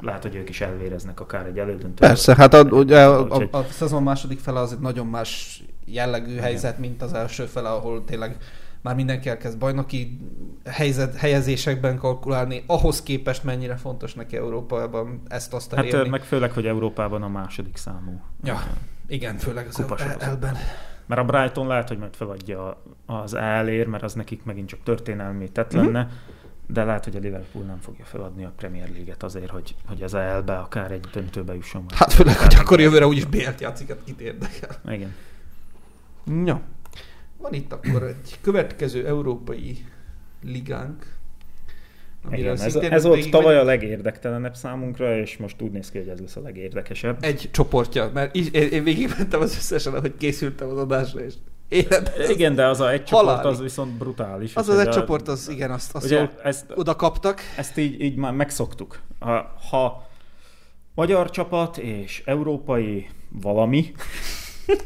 lehet, 0.00 0.22
hogy 0.22 0.34
ők 0.34 0.48
is 0.48 0.60
elvéreznek 0.60 1.20
akár 1.20 1.46
egy 1.46 1.58
elődöntő. 1.58 2.06
Persze, 2.06 2.34
hát 2.34 2.54
a, 2.54 2.62
ugye 2.62 3.04
a, 3.04 3.28
a, 3.28 3.48
a, 3.50 3.62
szezon 3.70 4.02
második 4.02 4.38
fele 4.38 4.60
az 4.60 4.72
egy 4.72 4.80
nagyon 4.80 5.06
más 5.06 5.62
jellegű 5.84 6.36
helyzet, 6.36 6.78
mint 6.78 7.02
az 7.02 7.12
első 7.12 7.44
fele, 7.44 7.68
ahol 7.68 8.04
tényleg 8.04 8.36
már 8.84 8.94
mindenki 8.94 9.28
elkezd 9.28 9.58
bajnoki 9.58 10.20
helyzet, 10.64 11.14
helyezésekben 11.16 11.98
kalkulálni, 11.98 12.62
ahhoz 12.66 13.02
képest 13.02 13.44
mennyire 13.44 13.76
fontos 13.76 14.14
neki 14.14 14.36
Európában 14.36 15.22
ezt-azt 15.28 15.70
Hát 15.70 15.78
elérni. 15.78 16.06
ö, 16.06 16.10
meg 16.10 16.22
főleg, 16.22 16.52
hogy 16.52 16.66
Európában 16.66 17.22
a 17.22 17.28
második 17.28 17.76
számú. 17.76 18.20
Ja. 18.42 18.62
Igen, 19.06 19.36
főleg 19.38 19.66
az 19.66 19.84
elben. 20.18 20.56
Mert 21.06 21.20
a 21.20 21.24
Brighton 21.24 21.66
lehet, 21.66 21.88
hogy 21.88 21.98
majd 21.98 22.14
feladja 22.14 22.82
az 23.06 23.34
elér, 23.34 23.86
mert 23.86 24.02
az 24.02 24.12
nekik 24.12 24.44
megint 24.44 24.68
csak 24.68 24.82
történelmi 24.82 25.50
tett 25.50 25.72
lenne, 25.72 26.08
de 26.66 26.84
lehet, 26.84 27.04
hogy 27.04 27.16
a 27.16 27.18
Liverpool 27.18 27.64
nem 27.64 27.78
fogja 27.80 28.04
feladni 28.04 28.44
a 28.44 28.52
Premier 28.56 28.88
League-et 28.90 29.22
azért, 29.22 29.50
hogy, 29.50 29.74
hogy 29.86 30.02
az 30.02 30.14
EL-be 30.14 30.56
akár 30.58 30.90
egy 30.90 31.06
döntőbe 31.12 31.54
jusson. 31.54 31.84
Hát 31.94 32.12
főleg, 32.12 32.38
hogy 32.38 32.54
akkor 32.54 32.80
jövőre 32.80 33.06
úgyis 33.06 33.24
BL-t 33.24 33.60
játszik, 33.60 33.88
hát 33.88 33.98
kit 34.04 34.20
érdekel. 34.20 34.76
Igen. 34.88 35.14
Ja. 36.44 36.60
Van 37.38 37.52
itt 37.52 37.72
akkor 37.72 38.02
egy 38.02 38.38
következő 38.40 39.06
európai 39.06 39.84
ligánk. 40.42 41.12
Igen, 42.30 42.60
ez, 42.60 42.76
ez 42.76 43.04
volt 43.04 43.30
tavaly 43.30 43.56
a 43.58 43.64
legérdektelenebb 43.64 44.54
számunkra, 44.54 45.16
és 45.16 45.36
most 45.36 45.60
úgy 45.62 45.70
néz 45.70 45.90
ki, 45.90 45.98
hogy 45.98 46.08
ez 46.08 46.20
lesz 46.20 46.36
a 46.36 46.40
legérdekesebb. 46.40 47.16
Egy 47.24 47.48
csoportja, 47.52 48.10
mert 48.14 48.36
így, 48.36 48.54
én, 48.54 48.68
én 48.68 48.84
végigmentem 48.84 49.40
az 49.40 49.56
összesen, 49.56 49.94
ahogy 49.94 50.16
készültem 50.16 50.68
az 50.68 50.78
adásra, 50.78 51.20
és 51.20 51.34
életben 51.68 52.30
Igen, 52.30 52.54
de 52.54 52.66
az 52.66 52.80
a 52.80 52.90
egy 52.92 53.04
csoport 53.04 53.26
Halálig. 53.26 53.50
az 53.52 53.60
viszont 53.60 53.92
brutális. 53.92 54.54
Az 54.54 54.68
az 54.68 54.78
egy 54.78 54.86
a- 54.86 54.92
csoport, 54.92 55.28
az 55.28 55.48
igen, 55.48 55.70
azt, 55.70 55.94
azt 55.94 56.04
Ugye 56.04 56.28
ezt, 56.42 56.64
oda 56.74 56.96
kaptak. 56.96 57.40
ezt 57.56 57.78
így, 57.78 58.00
így 58.00 58.16
már 58.16 58.32
megszoktuk. 58.32 59.00
Ha, 59.18 59.54
ha 59.70 60.08
magyar 60.94 61.30
csapat 61.30 61.78
és 61.78 62.22
európai 62.26 63.06
valami, 63.28 63.92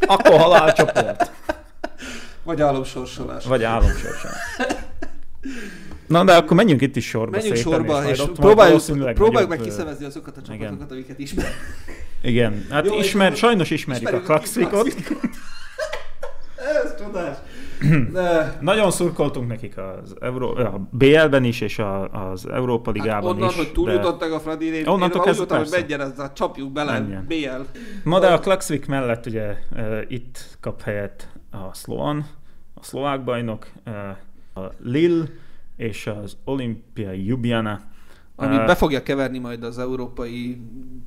akkor 0.07 0.40
halálcsoport. 0.40 1.32
Vagy 2.49 2.61
álomsorsolás. 2.61 3.44
Vagy 3.44 3.62
álomsorsan. 3.62 4.30
Na, 6.07 6.24
de 6.24 6.36
akkor 6.36 6.57
menjünk 6.57 6.80
itt 6.80 6.96
is 6.96 7.09
sorba 7.09 7.30
Menjünk 7.30 7.57
szépen, 7.57 7.72
sorba, 7.72 8.09
és, 8.09 8.18
majd 8.18 8.30
próbáljuk, 8.30 9.12
próbáljuk 9.14 9.51
meg 9.51 9.61
kiszervezni 9.61 10.05
azokat 10.05 10.36
a 10.36 10.42
csapatokat, 10.42 10.74
igen. 10.74 10.86
amiket 10.90 11.18
ismer. 11.18 11.46
Igen, 12.22 12.66
hát 12.70 12.86
Jó, 12.86 12.94
és 12.94 13.07
ismer, 13.07 13.36
sajnos 13.36 13.70
ismerjük 13.70 14.12
a 14.12 14.20
klaxikot. 14.20 14.94
Ez 16.84 16.94
csodás. 16.99 17.36
De 18.12 18.59
Nagyon 18.61 18.90
szurkoltunk 18.90 19.49
nekik 19.49 19.76
az 19.76 20.14
Euró... 20.20 20.57
a 20.57 20.88
BL-ben 20.90 21.44
is, 21.44 21.61
és 21.61 21.78
a, 21.78 22.09
az 22.30 22.49
Európa 22.49 22.90
hát 22.90 23.01
Ligában 23.01 23.34
onnan, 23.34 23.49
is. 23.49 23.57
hogy 23.57 23.72
túljutottak 23.72 24.32
a 24.32 24.40
Fradi, 24.40 24.74
én, 24.74 24.86
Onnantól 24.86 25.24
én 25.26 25.32
úgy 25.32 25.38
hogy 25.38 25.46
persze. 25.46 25.78
menjen 25.78 26.01
ez, 26.01 26.18
a 26.18 26.32
csapjuk 26.32 26.72
bele, 26.72 26.92
Menjen. 26.92 27.24
BL. 27.28 27.78
Ma 28.05 28.18
de 28.18 28.26
a 28.26 28.38
Klaxvik 28.38 28.86
mellett 28.86 29.26
ugye 29.26 29.57
uh, 29.72 30.01
itt 30.09 30.59
kap 30.61 30.82
helyet 30.82 31.28
a 31.51 31.74
Sloan, 31.74 32.26
a 32.81 32.85
szlovák 32.85 33.24
bajnok, 33.24 33.70
a 34.55 34.61
Lille 34.79 35.24
és 35.76 36.07
az 36.07 36.37
Olimpia 36.45 37.12
Ljubljana. 37.12 37.81
Amit 38.37 38.66
be 38.66 38.74
fogja 38.74 39.03
keverni 39.03 39.39
majd 39.39 39.62
az 39.62 39.79
európai 39.79 40.61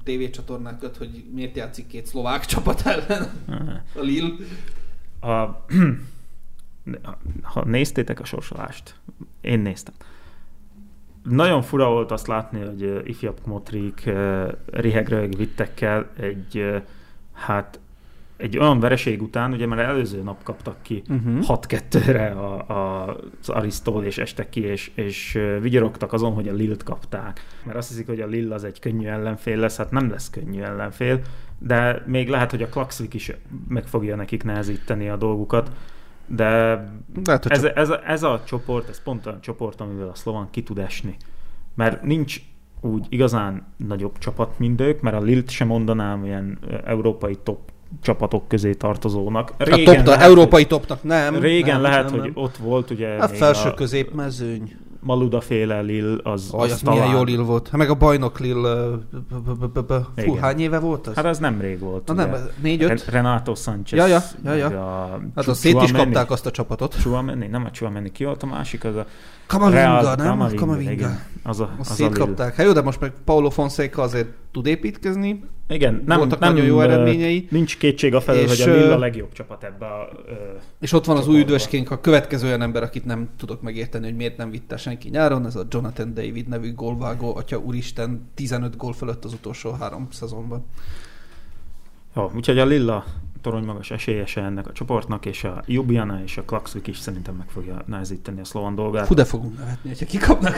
tévécsatornákat, 0.04 0.98
hogy 0.98 1.26
miért 1.34 1.56
játszik 1.56 1.88
két 1.88 2.06
szlovák 2.06 2.46
csapat 2.46 2.82
ellen 2.86 3.30
a 3.96 4.02
Lille. 4.02 4.34
a, 5.20 5.34
ha 7.54 7.66
néztétek 7.66 8.20
a 8.20 8.26
sorsolást, 8.26 8.96
én 9.42 9.60
néztem. 9.60 9.94
Nagyon 11.24 11.62
fura 11.62 11.90
volt 11.90 12.12
azt 12.12 12.28
látni, 12.28 12.60
hogy 12.60 13.10
ifjabb 13.10 13.40
Motrik 13.46 14.04
uh, 14.06 14.52
Rihegrög 14.66 15.36
vittek 15.36 15.82
el 15.82 16.10
egy, 16.18 16.82
hát 17.34 17.80
egy 18.42 18.58
olyan 18.58 18.80
vereség 18.80 19.22
után, 19.22 19.54
ugye 19.54 19.66
mert 19.66 19.82
előző 19.82 20.22
nap 20.22 20.44
kaptak 20.44 20.82
ki 20.82 21.04
Uh-huh. 21.10 21.46
6-2-re 21.48 22.28
a, 22.28 22.70
a, 22.70 23.16
az 23.42 23.50
Aristól, 23.50 24.04
és 24.04 24.18
estek 24.18 24.50
ki, 24.50 24.62
és, 24.62 24.92
és 24.96 25.40
vigyorogtak 25.62 26.14
azon, 26.14 26.34
hogy 26.34 26.48
a 26.48 26.54
Lilt 26.54 26.84
kapták. 26.84 27.46
Mert 27.64 27.78
azt 27.78 27.90
hiszik, 27.90 28.08
hogy 28.08 28.20
a 28.20 28.28
Lill 28.28 28.52
az 28.54 28.64
egy 28.64 28.80
könnyű 28.80 29.08
ellenfél 29.08 29.58
lesz, 29.58 29.78
hát 29.78 29.92
nem 29.92 30.10
lesz 30.10 30.30
könnyű 30.30 30.62
ellenfél, 30.62 31.22
de 31.60 32.04
még 32.06 32.30
lehet, 32.30 32.52
hogy 32.52 32.62
a 32.62 32.70
Klaxvik 32.70 33.14
is 33.14 33.32
meg 33.68 33.88
fogja 33.88 34.16
nekik 34.16 34.44
nehezíteni 34.44 35.10
a 35.10 35.16
dolgukat, 35.16 35.72
de 36.26 36.50
Lehet, 37.24 37.44
hogy 37.44 37.52
ez, 37.52 37.64
ez, 37.64 37.90
a, 37.90 38.10
ez 38.10 38.24
a 38.24 38.42
csoport, 38.46 38.90
ez 38.90 39.04
pont 39.04 39.26
olyan 39.26 39.42
csoport, 39.42 39.82
amivel 39.82 40.08
a 40.08 40.16
Slovan 40.16 40.48
ki 40.50 40.64
tud 40.64 40.78
esni. 40.78 41.18
Mert 41.76 42.04
nincs 42.04 42.42
úgy 42.82 43.06
igazán 43.10 43.66
nagyobb 43.78 44.18
csapat, 44.18 44.60
mint 44.60 44.82
ők, 44.82 45.02
mert 45.02 45.16
a 45.16 45.22
Lilt 45.22 45.50
sem 45.50 45.68
mondanám 45.68 46.26
ilyen 46.26 46.60
európai 46.86 47.36
top 47.44 47.72
csapatok 48.02 48.48
közé 48.48 48.74
tartozónak. 48.74 49.54
a 49.58 49.64
top, 49.64 49.86
lehet, 49.86 50.08
európai 50.10 50.66
topnak 50.66 51.04
nem. 51.04 51.34
hogy, 51.34 51.42
régen 51.42 51.74
nem, 51.74 51.82
lehet, 51.82 52.04
nem, 52.04 52.20
hogy 52.20 52.32
nem. 52.34 52.44
ott 52.44 52.58
volt 52.58 52.90
ugye 52.90 53.08
A 53.08 53.28
felső 53.28 53.70
a 53.70 53.74
középmezőny. 53.74 54.76
Maluda 55.04 55.42
féle 55.42 55.82
Lil, 55.82 56.20
az, 56.24 56.50
Aj, 56.52 56.66
az 56.66 56.72
az 56.72 56.82
milyen 56.82 56.98
talán- 57.04 57.18
jó 57.18 57.24
Lille 57.24 57.44
volt. 57.44 57.68
Hát 57.68 57.78
meg 57.78 57.90
a 57.90 57.96
bajnok 57.96 58.40
b- 59.74 59.94
fú, 60.16 60.36
hány 60.36 60.60
éve 60.60 60.80
volt 60.80 61.08
az? 61.08 61.16
Hát 61.16 61.26
az 61.26 61.38
nem 61.38 61.62
rég 61.62 61.80
volt. 61.80 62.08
Na 62.08 62.14
nem, 62.14 62.36
négy-öt? 62.62 62.88
Ren- 62.88 63.04
Renato 63.10 63.56
Sanchez. 63.56 64.00
Ja, 64.00 64.08
ja, 64.08 64.20
ja, 64.44 64.54
ja. 64.54 65.04
A 65.04 65.20
Hát 65.36 65.48
azt 65.48 65.60
szét 65.60 65.82
is 65.82 65.92
kapták 65.92 66.32
azt 66.32 66.46
a 66.46 66.52
csapatot. 66.52 66.96
Chouameni, 67.00 67.48
nem 67.48 67.66
a 67.66 67.72
Chouameni, 67.72 68.12
ki 68.12 68.24
volt 68.24 68.44
a 68.44 68.46
másik? 68.46 68.84
Az 68.84 68.96
a 68.96 69.06
Kamavinga, 69.46 70.16
nem? 70.16 70.56
Kamavinga. 70.56 71.10
Az 71.44 71.60
a, 71.60 71.70
az 71.80 71.90
a 71.90 71.94
szétkapták. 71.94 72.56
Hát 72.56 72.66
jó, 72.66 72.72
de 72.72 72.82
most 72.82 73.00
meg 73.00 73.12
Paulo 73.26 73.50
Fonseca 73.50 74.02
azért 74.02 74.28
tud 74.52 74.66
építkezni. 74.66 75.44
Igen, 75.72 76.04
nem, 76.06 76.18
Voltak 76.18 76.40
nem, 76.40 76.54
nagyon 76.54 76.66
jó 76.68 76.82
eredményei. 76.82 77.48
Nincs 77.50 77.78
kétség 77.78 78.16
a 78.16 78.22
felől, 78.22 78.48
hogy 78.48 78.62
a 78.62 78.66
Lille 78.66 78.86
ö, 78.86 78.92
a 78.92 78.98
legjobb 78.98 79.32
csapat 79.32 79.64
ebbe 79.64 79.86
a... 79.86 80.10
Ö, 80.28 80.32
És 80.80 80.94
ott 80.94 81.06
van 81.06 81.18
az 81.18 81.28
új 81.28 81.40
üdvöskénk, 81.40 81.92
a 81.92 82.00
következő 82.00 82.48
olyan 82.48 82.62
ember, 82.62 82.84
akit 82.84 83.06
nem 83.06 83.30
tudok 83.38 83.62
megérteni, 83.62 84.06
hogy 84.06 84.16
miért 84.16 84.38
nem 84.38 84.52
vitte 84.52 84.78
senki 84.78 85.10
nyáron, 85.10 85.46
ez 85.46 85.56
a 85.56 85.66
Jonathan 85.70 86.14
David 86.14 86.48
nevű 86.48 86.74
gólvágó, 86.74 87.36
atya 87.36 87.58
úristen, 87.58 88.30
15 88.36 88.78
gól 88.78 88.94
fölött 88.94 89.26
az 89.26 89.34
utolsó 89.34 89.72
három 89.72 90.08
szezonban. 90.12 90.66
jó, 92.16 92.32
úgyhogy 92.36 92.60
a 92.60 92.66
Lilla 92.66 93.06
torony 93.42 93.64
magas 93.64 93.92
esélyese 93.92 94.44
ennek 94.44 94.68
a 94.68 94.72
csoportnak, 94.72 95.26
és 95.26 95.44
a 95.44 95.64
Ljubljana 95.66 96.22
és 96.24 96.38
a 96.38 96.44
Klaxvik 96.44 96.88
is 96.88 96.98
szerintem 96.98 97.36
meg 97.36 97.50
fogja 97.50 97.84
nehezíteni 97.86 98.40
a 98.40 98.46
szlovan 98.46 98.76
dolgát. 98.76 99.06
Fú, 99.06 99.14
de 99.14 99.26
fogunk 99.26 99.58
nevetni, 99.58 99.90
hogyha 99.90 100.06
kikapnak. 100.06 100.56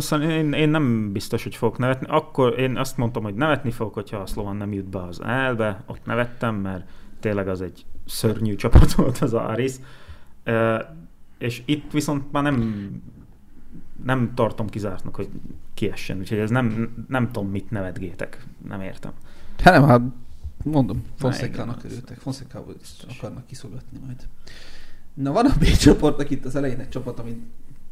Szóval 0.00 0.30
én, 0.30 0.52
én 0.52 0.68
nem 0.68 1.12
biztos, 1.12 1.42
hogy 1.42 1.54
fogok 1.54 1.78
nevetni. 1.78 2.06
Akkor 2.10 2.58
én 2.58 2.76
azt 2.76 2.96
mondtam, 2.96 3.22
hogy 3.22 3.34
nevetni 3.34 3.70
fogok, 3.70 3.94
hogyha 3.94 4.16
a 4.16 4.26
Slovan 4.26 4.56
nem 4.56 4.72
jut 4.72 4.88
be 4.88 5.02
az 5.02 5.22
elbe. 5.22 5.82
Ott 5.86 6.04
nevettem, 6.04 6.54
mert 6.54 6.84
tényleg 7.20 7.48
az 7.48 7.60
egy 7.60 7.84
szörnyű 8.06 8.54
csapat 8.62 8.92
volt 8.92 9.18
az 9.18 9.34
Aris. 9.34 9.72
És 11.38 11.62
itt 11.64 11.92
viszont 11.92 12.32
már 12.32 12.42
nem 12.42 12.88
nem 14.04 14.32
tartom 14.34 14.68
kizártnak, 14.68 15.16
hogy 15.16 15.28
kiessen. 15.74 16.18
Úgyhogy 16.18 16.38
ez 16.38 16.50
nem, 16.50 16.94
nem 17.08 17.30
tudom, 17.32 17.50
mit 17.50 17.70
nevetgétek. 17.70 18.46
Nem 18.68 18.80
értem. 18.80 19.12
Hát 19.62 19.74
nem, 19.74 19.88
hát 19.88 20.02
mondom, 20.72 21.04
Fonszecának 21.16 21.84
örültek. 21.84 22.18
Fonszecából 22.18 22.74
akarnak 23.16 23.46
kiszolgatni 23.46 23.98
majd. 24.06 24.28
Na 25.14 25.32
van 25.32 25.46
a 25.46 25.54
B 25.58 25.64
csoportnak 25.64 26.30
itt 26.30 26.44
az 26.44 26.56
elején 26.56 26.80
egy 26.80 26.88
csapat, 26.88 27.18
amit 27.18 27.38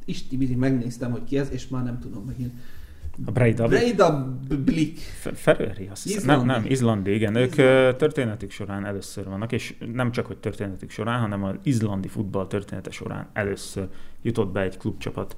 Istibiri 0.05 0.55
megnéztem, 0.55 1.11
hogy 1.11 1.25
ki 1.25 1.39
ez, 1.39 1.51
és 1.51 1.69
már 1.69 1.85
nem 1.85 1.99
tudom 1.99 2.25
megint. 2.25 2.53
A 3.27 3.31
Breida 3.31 3.67
Breida 3.67 4.37
Blik. 4.65 4.99
Feröeri, 5.35 5.89
azt 5.91 6.03
hiszem. 6.03 6.19
Izlandi. 6.19 6.47
Nem, 6.47 6.61
nem, 6.61 6.71
Izlandi, 6.71 7.15
igen. 7.15 7.35
Ők 7.35 7.51
Izlandi. 7.51 7.73
ö, 7.73 7.97
történetük 7.97 8.51
során 8.51 8.85
először 8.85 9.25
vannak, 9.25 9.53
és 9.53 9.75
nem 9.93 10.13
csak, 10.13 10.27
hogy 10.27 10.37
történetük 10.37 10.91
során, 10.91 11.21
hanem 11.21 11.45
az 11.45 11.55
izlandi 11.63 12.09
futball 12.09 12.47
története 12.47 12.91
során 12.91 13.27
először 13.33 13.89
jutott 14.23 14.53
be 14.53 14.61
egy 14.61 14.77
klubcsapat 14.77 15.37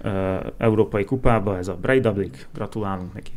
ö, 0.00 0.36
európai 0.58 1.04
kupába, 1.04 1.58
ez 1.58 1.68
a 1.68 1.74
Breidablik, 1.74 2.48
gratulálunk 2.54 3.14
neki. 3.14 3.32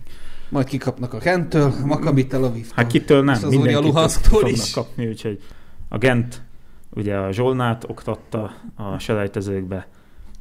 Majd 0.49 0.67
kikapnak 0.67 1.13
a 1.13 1.17
Kenttől, 1.17 1.73
a 1.81 1.85
Maccabi 1.85 2.27
Tel 2.27 2.43
Aviv. 2.43 2.71
Hát 2.75 2.87
kitől 2.87 3.23
nem, 3.23 3.39
mindenkitől 3.49 4.47
is. 4.47 4.71
kapni, 4.71 5.07
úgyhogy 5.07 5.41
a 5.89 5.97
Gent 5.97 6.41
ugye 6.89 7.17
a 7.17 7.31
Zsolnát 7.31 7.83
oktatta 7.89 8.53
a 8.75 8.97
selejtezőkbe, 8.97 9.87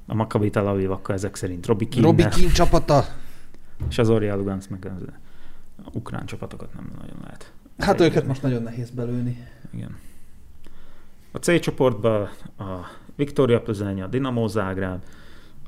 a 0.06 0.14
Maccabi 0.14 0.50
Tel 0.50 0.66
Aviv 0.66 0.90
akkor 0.90 1.14
ezek 1.14 1.34
szerint 1.34 1.66
Robi 1.66 1.88
Keane, 1.88 2.06
Robi 2.06 2.22
Keane 2.22 2.52
csapata. 2.52 3.04
és 3.88 3.98
az 3.98 4.08
Orja 4.08 4.36
Lugansk 4.36 4.70
meg 4.70 4.90
az 4.96 5.02
ukrán 5.92 6.26
csapatokat 6.26 6.74
nem 6.74 6.90
nagyon 7.00 7.16
lehet. 7.22 7.52
Hát 7.78 8.00
őket 8.00 8.26
most 8.26 8.42
nagyon 8.42 8.62
nehéz 8.62 8.90
belőni. 8.90 9.46
Igen. 9.70 9.96
A 11.32 11.38
C 11.38 11.60
csoportban 11.60 12.28
a 12.58 12.64
Viktoria 13.16 13.60
Plzeň, 13.60 14.02
a 14.02 14.06
Dinamo 14.06 14.46
Zágráb, 14.46 15.02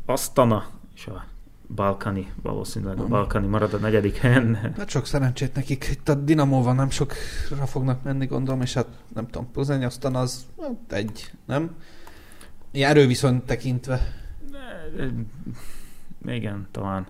Astana 0.07 0.67
és 0.95 1.07
a 1.07 1.25
Balkani, 1.75 2.33
valószínűleg 2.43 2.99
a 2.99 3.03
Mhm. 3.03 3.11
Balkani 3.11 3.47
marad 3.47 3.75
a 3.75 3.77
negyedik 3.77 4.17
helyen. 4.17 4.55
Hát 4.77 4.89
sok 4.89 5.07
szerencsét 5.07 5.55
nekik. 5.55 5.89
Itt 5.93 6.09
a 6.09 6.15
Dinamóval 6.15 6.75
nem 6.75 6.91
sokra 6.91 7.67
fognak 7.67 8.03
menni, 8.03 8.27
gondolom, 8.27 8.61
és 8.61 8.75
hát 8.75 8.87
nem 9.15 9.27
tudom, 9.27 9.51
Plzeň 9.53 9.85
aztán 9.85 10.15
az 10.15 10.47
hát 10.61 10.73
egy, 10.93 11.31
nem? 11.47 11.77
Ilyen 12.71 12.91
erőviszont 12.91 13.45
tekintve. 13.45 14.01
Igen, 16.27 16.67
talán. 16.71 17.07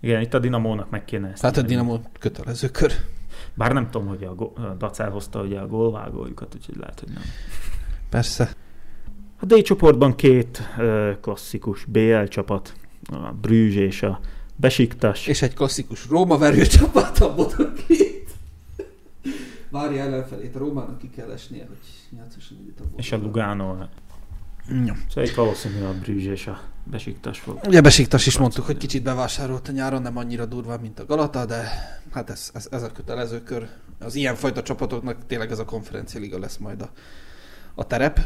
Igen, 0.00 0.20
itt 0.20 0.34
a 0.34 0.38
Dinamónak 0.38 0.90
meg 0.90 1.04
kéne 1.04 1.28
ezt. 1.30 1.42
Hát 1.42 1.56
a. 1.56 1.62
Dinamo 1.62 1.98
kötelező 2.18 2.68
kör. 2.68 2.92
Bár 3.54 3.72
nem 3.72 3.90
tudom, 3.90 4.06
hogy 4.08 4.24
a, 4.24 4.34
go- 4.34 4.58
a 4.58 4.74
Dacel 4.78 5.10
hozta 5.10 5.42
ugye 5.42 5.58
a 5.58 5.66
gólvágójukat, 5.66 6.54
úgyhogy 6.54 6.76
lehet, 6.76 7.00
hogy 7.00 7.08
nem. 7.08 7.22
Persze. 8.08 8.50
A 9.40 9.44
D 9.46 9.62
csoportban 9.62 10.14
két 10.14 10.62
ö, 10.78 11.12
klasszikus 11.20 11.84
BL 11.84 12.22
csapat, 12.24 12.72
a 13.08 13.32
Brüzs 13.40 13.74
és 13.74 14.02
a 14.02 14.20
Besiktas. 14.56 15.26
És 15.26 15.42
egy 15.42 15.54
klasszikus 15.54 16.06
Róma 16.08 16.38
verő 16.38 16.66
csapat, 16.66 17.18
a 17.18 17.72
két. 17.86 18.30
Várja 19.70 20.02
ellenfelét, 20.02 20.54
a 20.54 20.58
Rómának 20.58 20.98
ki 20.98 21.10
kell 21.10 21.30
esnie, 21.30 21.66
hogy 21.66 21.78
játszasson 22.18 22.58
itt 22.68 22.80
a 22.80 22.84
és 22.96 23.12
a 23.12 23.16
Lugano. 23.16 23.76
Ja. 24.68 24.96
Szóval 25.08 25.24
itt 25.24 25.34
valószínűleg 25.34 25.88
a 25.88 25.98
Brüzs 25.98 26.26
és 26.26 26.46
a 26.46 26.60
Besiktas 26.84 27.38
fog. 27.38 27.60
Ugye 27.66 27.80
Besiktas 27.80 28.26
is 28.26 28.38
mondtuk, 28.38 28.64
hogy 28.66 28.76
kicsit 28.76 29.02
bevásárolt 29.02 29.68
a 29.68 29.72
nyáron, 29.72 30.02
nem 30.02 30.16
annyira 30.16 30.46
durva, 30.46 30.78
mint 30.78 31.00
a 31.00 31.06
Galata, 31.06 31.46
de 31.46 31.68
hát 32.10 32.30
ez, 32.30 32.50
ez, 32.54 32.68
ez 32.70 32.82
a 32.82 32.92
kötelező 32.92 33.42
kör. 33.42 33.68
Az 33.98 34.14
ilyenfajta 34.14 34.62
csapatoknak 34.62 35.26
tényleg 35.26 35.50
ez 35.50 35.58
a 35.58 35.64
konferencia 35.64 36.20
liga 36.20 36.38
lesz 36.38 36.56
majd 36.56 36.80
a, 36.80 36.90
a 37.78 37.86
terep. 37.86 38.20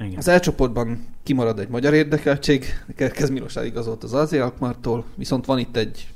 Igen. 0.00 0.16
Az 0.16 0.28
elcsoportban 0.28 1.06
kimarad 1.22 1.58
egy 1.58 1.68
magyar 1.68 1.94
érdekeltség, 1.94 2.64
Kerkez 2.96 3.30
Milos 3.30 3.56
eligazolt 3.56 4.02
az 4.04 4.14
Ázia 4.14 4.44
Alkmartól, 4.44 5.04
viszont 5.14 5.46
van 5.46 5.58
itt 5.58 5.76
egy 5.76 6.08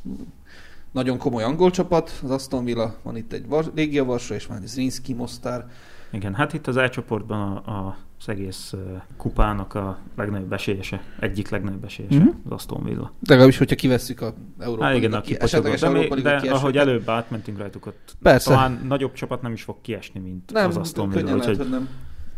nagyon 0.93 1.19
komoly 1.19 1.43
angol 1.43 1.71
csapat, 1.71 2.21
az 2.23 2.31
Aston 2.31 2.65
Villa, 2.65 2.95
van 3.03 3.17
itt 3.17 3.33
egy 3.33 3.47
Var- 3.47 3.73
Légia 3.75 4.05
Varsó, 4.05 4.35
és 4.35 4.47
van 4.47 4.57
egy 4.57 4.67
Zrinski 4.67 5.15
Mostar. 5.15 5.67
Igen, 6.11 6.35
hát 6.35 6.53
itt 6.53 6.67
az 6.67 6.77
elcsoportban 6.77 7.57
a, 7.57 7.71
a, 7.71 7.97
az 8.21 8.29
egész 8.29 8.75
kupának 9.17 9.75
a 9.75 9.99
legnagyobb 10.17 10.53
esélyese, 10.53 11.03
egyik 11.21 11.49
legnagyobb 11.49 11.85
esélyese, 11.85 12.15
Mhm. 12.17 12.25
mm-hmm. 12.25 12.37
az 12.45 12.53
Aston 12.53 12.85
Villa. 12.85 13.13
De 13.19 13.29
legalábbis, 13.31 13.59
hogyha 13.59 13.75
kivesszük 13.77 14.21
a 14.21 14.35
Európa 14.59 14.85
Hát 14.85 14.95
igen, 14.97 15.23
ki- 15.23 15.41
esetleges 15.41 15.81
de, 15.81 15.87
Európa 15.87 16.15
Liga 16.15 16.41
de 16.41 16.51
ahogy 16.53 16.77
előbb 16.77 17.09
átmentünk 17.09 17.59
rajtuk, 17.59 17.87
ott 17.87 18.17
Persze. 18.23 18.51
talán 18.51 18.81
nagyobb 18.89 19.13
csapat 19.13 19.43
nem 19.43 19.53
is 19.53 19.63
fog 19.63 19.77
kiesni, 19.81 20.21
mint 20.21 20.53
Nem, 20.53 20.69
az 20.69 20.77
Aston 20.77 21.09
Villa, 21.09 21.21
könnyen 21.21 21.37
lehet, 21.37 21.51
úgyhogy, 21.51 21.67
hogy 21.71 21.79
nem. 21.79 21.89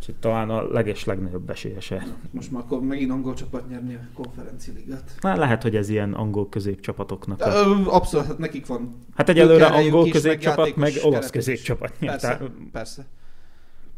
Úgyhogy 0.05 0.20
talán 0.20 0.51
a 0.51 0.62
leges 0.62 1.05
legnagyobb 1.05 1.51
esélyese. 1.51 2.06
Most 2.31 2.51
már 2.51 2.62
akkor 2.62 2.81
megint 2.81 3.10
angol 3.10 3.35
csapat 3.35 3.68
nyerni 3.68 3.94
a 3.94 4.01
konferencialigát. 4.14 5.14
Na, 5.20 5.36
lehet, 5.36 5.62
hogy 5.62 5.76
ez 5.76 5.89
ilyen 5.89 6.12
angol 6.12 6.48
középcsapatoknak 6.48 7.40
a... 7.40 7.94
Abszolút, 7.94 8.26
hát 8.26 8.39
nekik 8.39 8.66
van. 8.66 8.94
Hát 9.14 9.28
egyelőre 9.28 9.66
angol 9.66 10.09
középcsapat, 10.09 10.76
meg 10.76 10.93
meg 10.93 11.05
olasz 11.05 11.31
középcsapat. 11.31 12.01
nyert. 12.01 12.20
Persze, 12.20 12.36
Tehát 12.36 12.52
persze. 12.72 13.06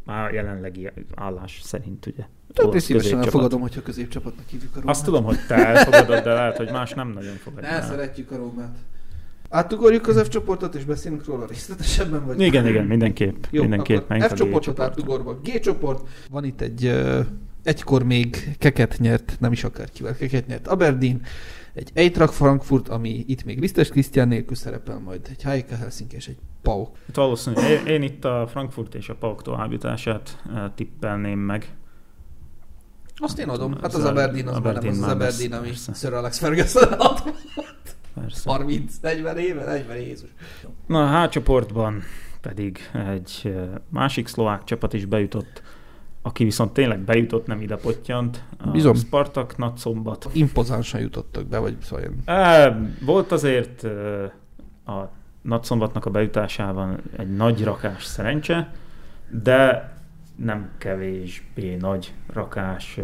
Már 0.03 0.29
a 0.29 0.33
jelenlegi 0.33 0.89
állás 1.15 1.59
szerint, 1.63 2.05
ugye. 2.05 2.23
Tehát 2.53 2.73
én 2.73 2.79
szívesen 2.79 3.19
elfogadom, 3.19 3.61
hogyha 3.61 3.81
középcsapatnak 3.81 4.47
hívjuk 4.47 4.71
a 4.71 4.79
Rómát. 4.79 4.95
Azt 4.95 5.05
tudom, 5.05 5.23
hogy 5.23 5.37
te 5.47 5.55
elfogadod, 5.55 6.23
de 6.23 6.33
lehet, 6.33 6.57
hogy 6.57 6.71
más 6.71 6.93
nem 6.93 7.07
nagyon 7.07 7.35
fogadja. 7.35 7.69
Ne, 7.69 7.81
szeretjük 7.81 8.31
a 8.31 8.37
Rómát. 8.37 8.77
Átugorjuk 9.49 10.07
az 10.07 10.21
F 10.21 10.27
csoportot, 10.27 10.75
és 10.75 10.83
beszélünk 10.83 11.25
róla 11.25 11.45
részletesebben, 11.45 12.25
vagy? 12.25 12.41
Igen, 12.41 12.67
igen, 12.67 12.85
mindenképp. 12.85 13.43
Jó, 13.49 13.61
mindenképp 13.61 14.13
F 14.19 14.33
csoportot 14.33 14.79
átugorva. 14.79 15.39
G 15.43 15.59
csoport. 15.59 16.07
Van 16.29 16.43
itt 16.43 16.61
egy 16.61 16.85
ö, 16.85 17.19
egykor 17.63 18.03
még 18.03 18.55
keket 18.57 18.95
nyert, 18.99 19.37
nem 19.39 19.51
is 19.51 19.63
akárkivel 19.63 20.15
keket 20.15 20.47
nyert 20.47 20.67
Aberdeen, 20.67 21.21
egy 21.73 21.91
Eintracht 21.93 22.33
Frankfurt, 22.33 22.87
ami 22.89 23.23
itt 23.27 23.43
még 23.43 23.59
Lisztes 23.59 23.89
Krisztián 23.89 24.27
nélkül 24.27 24.55
szerepel, 24.55 24.99
majd 24.99 25.21
egy 25.29 25.43
HJK 25.43 25.69
Helsinki 25.69 26.15
és 26.15 26.27
egy 26.27 26.37
PAOK. 26.61 26.97
Itt 27.09 27.15
valószínűleg 27.15 27.69
én, 27.69 27.85
én 27.85 28.01
itt 28.01 28.25
a 28.25 28.47
Frankfurt 28.49 28.95
és 28.95 29.09
a 29.09 29.15
PAOK 29.15 29.41
eh, 29.45 30.23
tippelném 30.75 31.39
meg. 31.39 31.75
Azt 33.15 33.39
én 33.39 33.49
adom. 33.49 33.73
Hát 33.81 33.93
Az 33.93 34.03
Aberdeen 34.03 34.47
az 34.47 34.53
már 34.53 34.61
nem 34.63 34.71
Aberdeen 34.71 34.93
az 34.93 35.01
az 35.01 35.11
Aberdeen, 35.11 35.51
ami. 35.51 35.71
Sir 35.93 36.13
Alex 36.13 36.37
Ferguson 36.37 36.91
ad. 36.91 37.23
Persze. 38.21 38.49
30-40 39.01 39.35
éve, 39.35 39.63
40 39.65 39.97
Jézus. 39.97 40.29
Na, 40.87 41.21
a 41.21 41.25
H 41.25 41.29
csoportban 41.29 42.01
pedig 42.41 42.79
egy 43.11 43.55
másik 43.89 44.27
szlovák 44.27 44.63
csapat 44.63 44.93
is 44.93 45.05
bejutott, 45.05 45.61
aki 46.21 46.43
viszont 46.43 46.73
tényleg 46.73 46.99
bejutott, 46.99 47.47
nem 47.47 47.61
ide 47.61 47.75
pottyant. 47.75 48.43
A 48.57 48.69
Bizony. 48.69 48.95
Spartak 48.95 49.57
Nagyszombat. 49.57 50.29
Impozánsan 50.33 50.99
jutottak 50.99 51.45
be, 51.45 51.57
vagy 51.57 51.77
szóval 51.81 52.05
E, 52.25 52.77
volt 53.05 53.31
azért 53.31 53.83
a 54.85 55.09
Nagyszombatnak 55.41 56.05
a 56.05 56.09
bejutásában 56.09 56.99
egy 57.17 57.35
nagy 57.35 57.63
rakás 57.63 58.03
szerencse, 58.03 58.71
de 59.29 59.93
nem 60.35 60.69
kevésbé 60.77 61.75
nagy 61.75 62.13
rakás, 62.33 62.99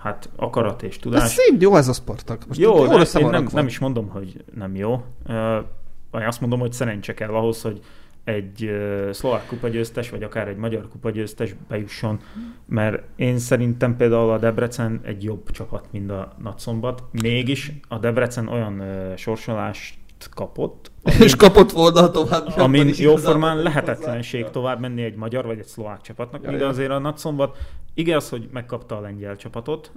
hát 0.00 0.28
akarat 0.36 0.82
és 0.82 0.96
De 0.96 1.02
tudás. 1.02 1.28
szép, 1.30 1.60
jó 1.60 1.76
ez 1.76 1.88
a 1.88 1.92
Spartak. 1.92 2.46
Most 2.46 2.60
jó, 2.60 2.76
jól 2.76 3.04
de 3.04 3.18
én 3.20 3.26
nem, 3.26 3.48
nem 3.52 3.66
is 3.66 3.78
mondom, 3.78 4.08
hogy 4.08 4.44
nem 4.54 4.74
jó. 4.76 5.04
Uh, 5.28 6.26
azt 6.26 6.40
mondom, 6.40 6.60
hogy 6.60 6.72
szerencse 6.72 7.14
kell 7.14 7.28
ahhoz, 7.28 7.62
hogy 7.62 7.80
egy 8.24 8.64
uh, 8.64 9.10
szlovák 9.10 9.46
kupagyőztes, 9.46 10.10
vagy 10.10 10.22
akár 10.22 10.48
egy 10.48 10.56
magyar 10.56 10.88
kupagyőztes 10.88 11.54
bejusson, 11.68 12.20
mert 12.66 13.02
én 13.16 13.38
szerintem 13.38 13.96
például 13.96 14.30
a 14.30 14.38
Debrecen 14.38 15.00
egy 15.04 15.24
jobb 15.24 15.50
csapat, 15.50 15.84
mint 15.90 16.10
a 16.10 16.32
Nagyszombat. 16.42 17.02
Mégis 17.22 17.72
a 17.88 17.98
Debrecen 17.98 18.48
olyan 18.48 18.80
uh, 18.80 19.16
sorsolást 19.16 19.98
kapott, 20.34 20.90
És 21.20 21.36
kapott 21.36 21.70
volna 21.70 22.10
tovább. 22.10 22.58
amin 22.58 22.90
jóformán 22.96 23.56
lehetetlenség 23.62 24.40
hozzá. 24.40 24.52
tovább 24.52 24.80
menni 24.80 25.02
egy 25.02 25.14
magyar 25.14 25.46
vagy 25.46 25.58
egy 25.58 25.66
szlovák 25.66 26.00
csapatnak, 26.00 26.42
Ja, 26.42 26.50
ja. 26.50 26.68
azért 26.68 26.90
a 26.90 26.98
Nagyszombat 26.98 27.56
igaz, 28.00 28.28
hogy 28.28 28.48
megkapta 28.52 28.96
a 28.96 29.00
lengyel 29.00 29.36
csapatot, 29.36 29.92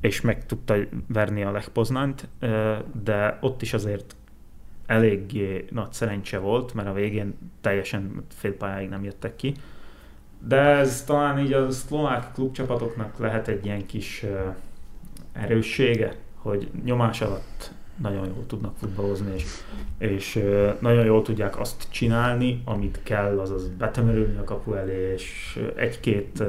és 0.00 0.20
meg 0.20 0.46
tudta 0.46 0.76
verni 1.06 1.42
a 1.42 1.50
ö, 2.38 2.76
de 3.02 3.38
ott 3.40 3.62
is 3.62 3.72
azért 3.72 4.16
eléggé 4.86 5.64
nagy 5.70 5.92
szerencse 5.92 6.38
volt, 6.38 6.74
mert 6.74 6.88
a 6.88 6.92
végén 6.92 7.34
teljesen 7.60 8.24
félpályáig 8.28 8.88
nem 8.88 9.04
jöttek 9.04 9.36
ki. 9.36 9.54
De 10.46 10.60
ez 10.60 11.04
talán 11.04 11.38
így 11.38 11.52
a 11.52 11.70
szlovák 11.70 12.32
klubcsapatoknak 12.32 13.18
lehet 13.18 13.48
egy 13.48 13.64
ilyen 13.64 13.86
kis 13.86 14.24
erőssége, 15.32 16.14
hogy 16.34 16.70
nyomás 16.84 17.20
alatt 17.20 17.72
nagyon 18.02 18.26
jól 18.26 18.46
tudnak 18.46 18.76
futballozni, 18.76 19.32
és, 19.34 19.44
és 19.98 20.44
nagyon 20.78 21.04
jól 21.04 21.22
tudják 21.22 21.60
azt 21.60 21.86
csinálni, 21.90 22.62
amit 22.64 23.00
kell, 23.02 23.38
azaz 23.38 23.68
betömörülni 23.68 24.36
a 24.36 24.44
kapu 24.44 24.72
elé, 24.72 25.12
és 25.12 25.58
egy-két 25.76 26.42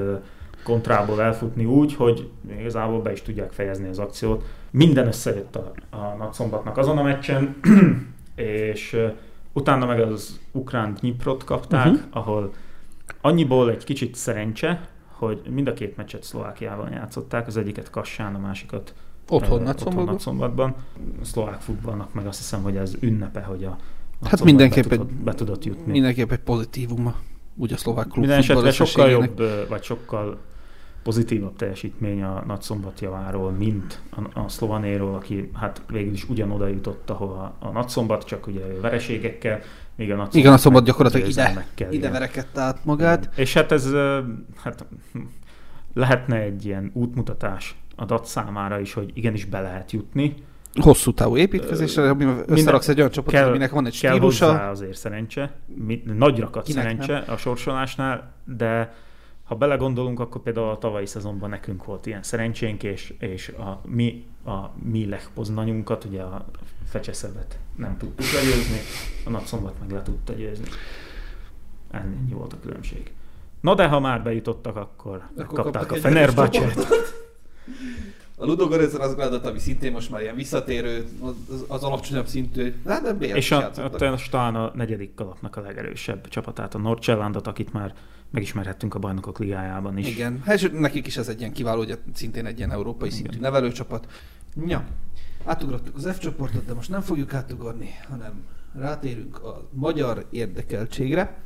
kontrából 0.64 1.22
elfutni 1.22 1.66
úgy, 1.66 1.96
hogy 1.96 2.30
igazából 2.60 3.02
be 3.02 3.12
is 3.12 3.22
tudják 3.22 3.52
fejezni 3.52 3.88
az 3.88 4.00
akciót. 4.00 4.44
Minden 4.72 5.08
összejött 5.08 5.56
a, 5.56 5.72
a 5.90 6.16
Nagyszombatnak 6.18 6.78
azon 6.78 6.98
a 6.98 7.04
meccsen, 7.04 7.56
és 8.36 8.98
utána 9.54 9.86
meg 9.86 10.00
az 10.00 10.40
ukrán 10.52 10.94
Dniprot 10.94 11.44
kapták, 11.44 11.88
uh-huh. 11.88 12.02
ahol 12.10 12.54
annyiból 13.22 13.70
egy 13.70 13.84
kicsit 13.84 14.16
szerencse, 14.16 14.88
hogy 15.08 15.42
mind 15.50 15.68
a 15.68 15.74
két 15.74 15.98
meccset 15.98 16.24
Szlovákiában 16.24 16.92
játszották, 16.92 17.48
az 17.48 17.58
egyiket 17.58 17.90
Kassán, 17.90 18.36
a 18.36 18.40
másikat 18.40 18.94
Otthon 19.32 19.62
Nagyszombatban. 19.62 20.06
Nagyszombatban. 20.06 20.76
Szlovák 21.22 21.62
futballnak 21.62 22.14
meg 22.14 22.28
azt 22.28 22.38
hiszem, 22.38 22.62
hogy 22.62 22.76
ez 22.76 22.96
ünnepe, 23.00 23.42
hogy 23.42 23.64
a 23.64 23.78
Hát 24.24 24.44
mindenképp 24.44 24.86
be 24.86 24.92
egy, 24.92 25.00
tudott, 25.00 25.14
be 25.14 25.34
tudott 25.34 25.66
jutni. 25.66 25.92
mindenképp 25.92 26.32
egy 26.32 26.40
pozitívuma. 26.40 27.16
Úgy 27.56 27.74
a 27.74 27.78
szlovák 27.78 28.08
klub 28.08 28.18
Minden 28.18 28.38
esetre 28.38 28.72
sokkal 28.72 29.10
jobb, 29.10 29.42
vagy 29.70 29.84
sokkal 29.84 30.38
pozitívabb 31.04 31.56
teljesítmény 31.56 32.24
a 32.24 32.44
Nagyszombat 32.48 33.00
javáról, 33.00 33.52
mint 33.52 34.02
a, 34.10 34.40
a 34.40 34.50
Szlovanéról, 34.50 35.16
aki 35.16 35.50
hát 35.54 35.82
végül 35.92 36.14
is 36.14 36.30
ugyanoda 36.30 36.68
jutott, 36.68 37.10
ahova 37.10 37.56
a 37.60 37.70
Nagyszombat, 37.70 38.24
csak 38.24 38.48
ugye 38.48 38.62
vereségekkel, 38.82 39.60
míg 39.96 40.12
a 40.12 40.16
Nagyszombat, 40.16 40.36
Igen, 40.36 40.54
a 40.54 40.58
szombat 40.58 40.84
gyakorlatilag 40.84 41.30
ide, 41.30 41.66
ide 41.78 41.92
igen. 41.92 42.12
verekedte 42.12 42.62
át 42.62 42.86
magát. 42.86 43.30
És 43.36 43.54
hát 43.54 43.72
ez 43.72 43.92
hát, 44.56 44.86
hm, 45.12 45.20
lehetne 45.94 46.36
egy 46.36 46.66
ilyen 46.66 46.92
útmutatás 46.94 47.81
a 48.02 48.06
DAT 48.06 48.26
számára 48.26 48.80
is, 48.80 48.94
hogy 48.94 49.12
igenis 49.14 49.46
be 49.46 49.62
lehet 49.62 49.92
jutni. 49.92 50.36
Hosszú 50.82 51.14
távú 51.14 51.38
építkezésre, 51.38 52.10
amivel 52.10 52.44
összeraksz 52.48 52.88
egy 52.88 52.98
olyan 52.98 53.12
csapatot, 53.12 53.40
kell- 53.40 53.50
aminek 53.50 53.72
van 53.72 53.86
egy 53.86 54.00
Kell 54.00 54.12
stílusa. 54.12 54.46
hozzá 54.46 54.70
azért 54.70 54.98
szerencse, 54.98 55.54
nagy 56.04 56.40
rakat 56.40 56.64
Kinek 56.64 56.82
szerencse 56.84 57.32
a 57.32 57.38
sorsolásnál, 57.38 58.34
de 58.46 58.94
ha 59.44 59.56
belegondolunk, 59.56 60.20
akkor 60.20 60.42
például 60.42 60.70
a 60.70 60.78
tavalyi 60.78 61.06
szezonban 61.06 61.50
nekünk 61.50 61.86
volt 61.86 62.06
ilyen 62.06 62.24
szerencsénk, 62.24 62.84
és, 62.84 63.14
és 63.20 63.48
a 63.48 63.82
mi, 63.86 64.26
a 64.46 64.58
mi 64.84 65.06
Lech 65.10 65.28
Poznanyunkat, 65.34 66.04
ugye 66.04 66.22
a 66.22 66.46
Fecseszebet 66.86 67.58
nem 67.76 67.98
tudtuk 67.98 68.26
legyőzni, 68.34 68.78
a 69.26 69.30
Nagyszombat 69.30 69.74
meg 69.80 69.92
le 69.92 70.02
tudta 70.02 70.34
győzni. 70.34 70.68
Ennyi 71.92 72.34
volt 72.34 72.54
a 72.54 72.58
különbség. 72.62 73.12
Na 73.62 73.76
de 73.76 73.88
ha 73.88 74.00
már 74.00 74.24
bejutottak, 74.24 74.76
akkor, 74.76 75.22
Akkor 75.38 75.64
kaptak 75.64 75.92
a 75.92 75.96
egy 75.96 76.14
A 78.36 78.46
Ludogorez 78.46 78.94
Razgradot, 78.94 79.46
ami 79.46 79.60
szintén 79.60 79.92
most 79.92 80.10
már 80.10 80.22
ilyen 80.22 80.36
visszatérő, 80.36 81.06
az, 81.20 81.34
az, 81.50 81.66
az 81.68 81.84
alacsonyabb 81.84 82.28
szintű, 82.28 82.74
hát 82.86 83.02
de 83.02 83.14
BL 83.14 83.26
És 83.26 83.52
a, 83.52 83.72
a, 83.76 83.90
talán 84.30 84.56
a 84.56 84.72
negyedik 84.76 85.14
kalapnak 85.14 85.56
a 85.56 85.62
legerősebb 85.62 86.28
csapatát, 86.28 86.76
a 86.76 86.78
Norcsellandot, 86.78 87.48
akit 87.48 87.74
már 87.74 87.94
megismerhettünk 88.32 88.96
a 88.96 89.00
bajnokok 89.00 89.40
ligájában 89.40 89.98
is. 89.98 90.08
Igen, 90.08 90.42
hát 90.46 90.56
és 90.56 90.70
nekik 90.74 91.08
is 91.08 91.18
ez 91.18 91.28
egy 91.28 91.40
ilyen 91.40 91.54
kiváló, 91.54 91.82
ugye 91.82 91.98
szintén 92.14 92.46
egy 92.46 92.58
ilyen 92.58 92.72
európai 92.72 93.08
Igen. 93.08 93.20
szintű 93.20 93.40
nevelőcsapat. 93.40 94.08
Ja, 94.66 94.86
átugrottuk 95.46 95.96
az 95.96 96.10
F 96.14 96.18
csoportot, 96.18 96.66
de 96.66 96.74
most 96.74 96.90
nem 96.90 97.02
fogjuk 97.02 97.34
átugorni, 97.34 97.90
hanem 98.10 98.44
rátérünk 98.80 99.44
a 99.44 99.68
magyar 99.72 100.26
érdekeltségre. 100.30 101.38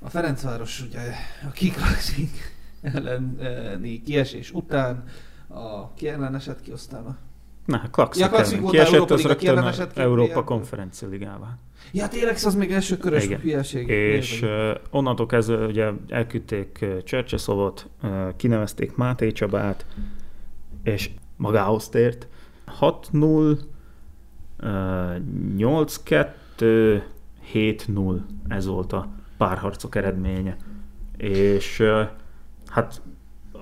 A 0.00 0.10
Ferencváros 0.10 0.80
ugye 0.80 1.00
a 1.48 1.50
kiklasszik 1.50 2.55
elleni 2.82 4.02
kiesés 4.02 4.52
után, 4.52 5.04
a 5.48 5.92
ki 5.94 6.08
ellen 6.08 6.34
esett 6.34 6.62
ki 6.62 6.70
aztán 6.70 7.04
a... 7.04 7.16
Na, 7.64 7.82
Ja, 7.82 7.90
Klaxik 7.90 8.22
ellen. 8.32 8.60
volt 8.60 8.74
Kiesett 8.74 9.10
az 9.10 9.22
rögtön 9.22 9.58
a 9.58 9.72
Európa 9.94 10.44
konferencia 10.44 11.08
ligává. 11.08 11.58
Ja, 11.92 12.08
tényleg 12.08 12.36
az 12.44 12.54
még 12.54 12.72
első 12.72 12.96
körös 12.96 13.24
Igen. 13.24 13.40
hülyeség. 13.40 13.88
És 13.88 14.42
uh, 14.42 14.70
onnantól 14.90 15.26
kezdve 15.26 15.66
ugye 15.66 15.90
elküldték 16.08 16.84
Csercseszovot, 17.04 17.88
uh, 18.02 18.36
kinevezték 18.36 18.96
Máté 18.96 19.32
Csabát, 19.32 19.86
és 20.82 21.10
magához 21.36 21.88
tért. 21.88 22.28
6-0, 22.80 23.58
uh, 24.60 24.68
8-2, 25.58 27.02
7-0, 27.52 28.20
ez 28.48 28.66
volt 28.66 28.92
a 28.92 29.08
párharcok 29.36 29.94
eredménye. 29.94 30.56
És 31.16 31.80
uh, 31.80 32.08
hát 32.68 33.02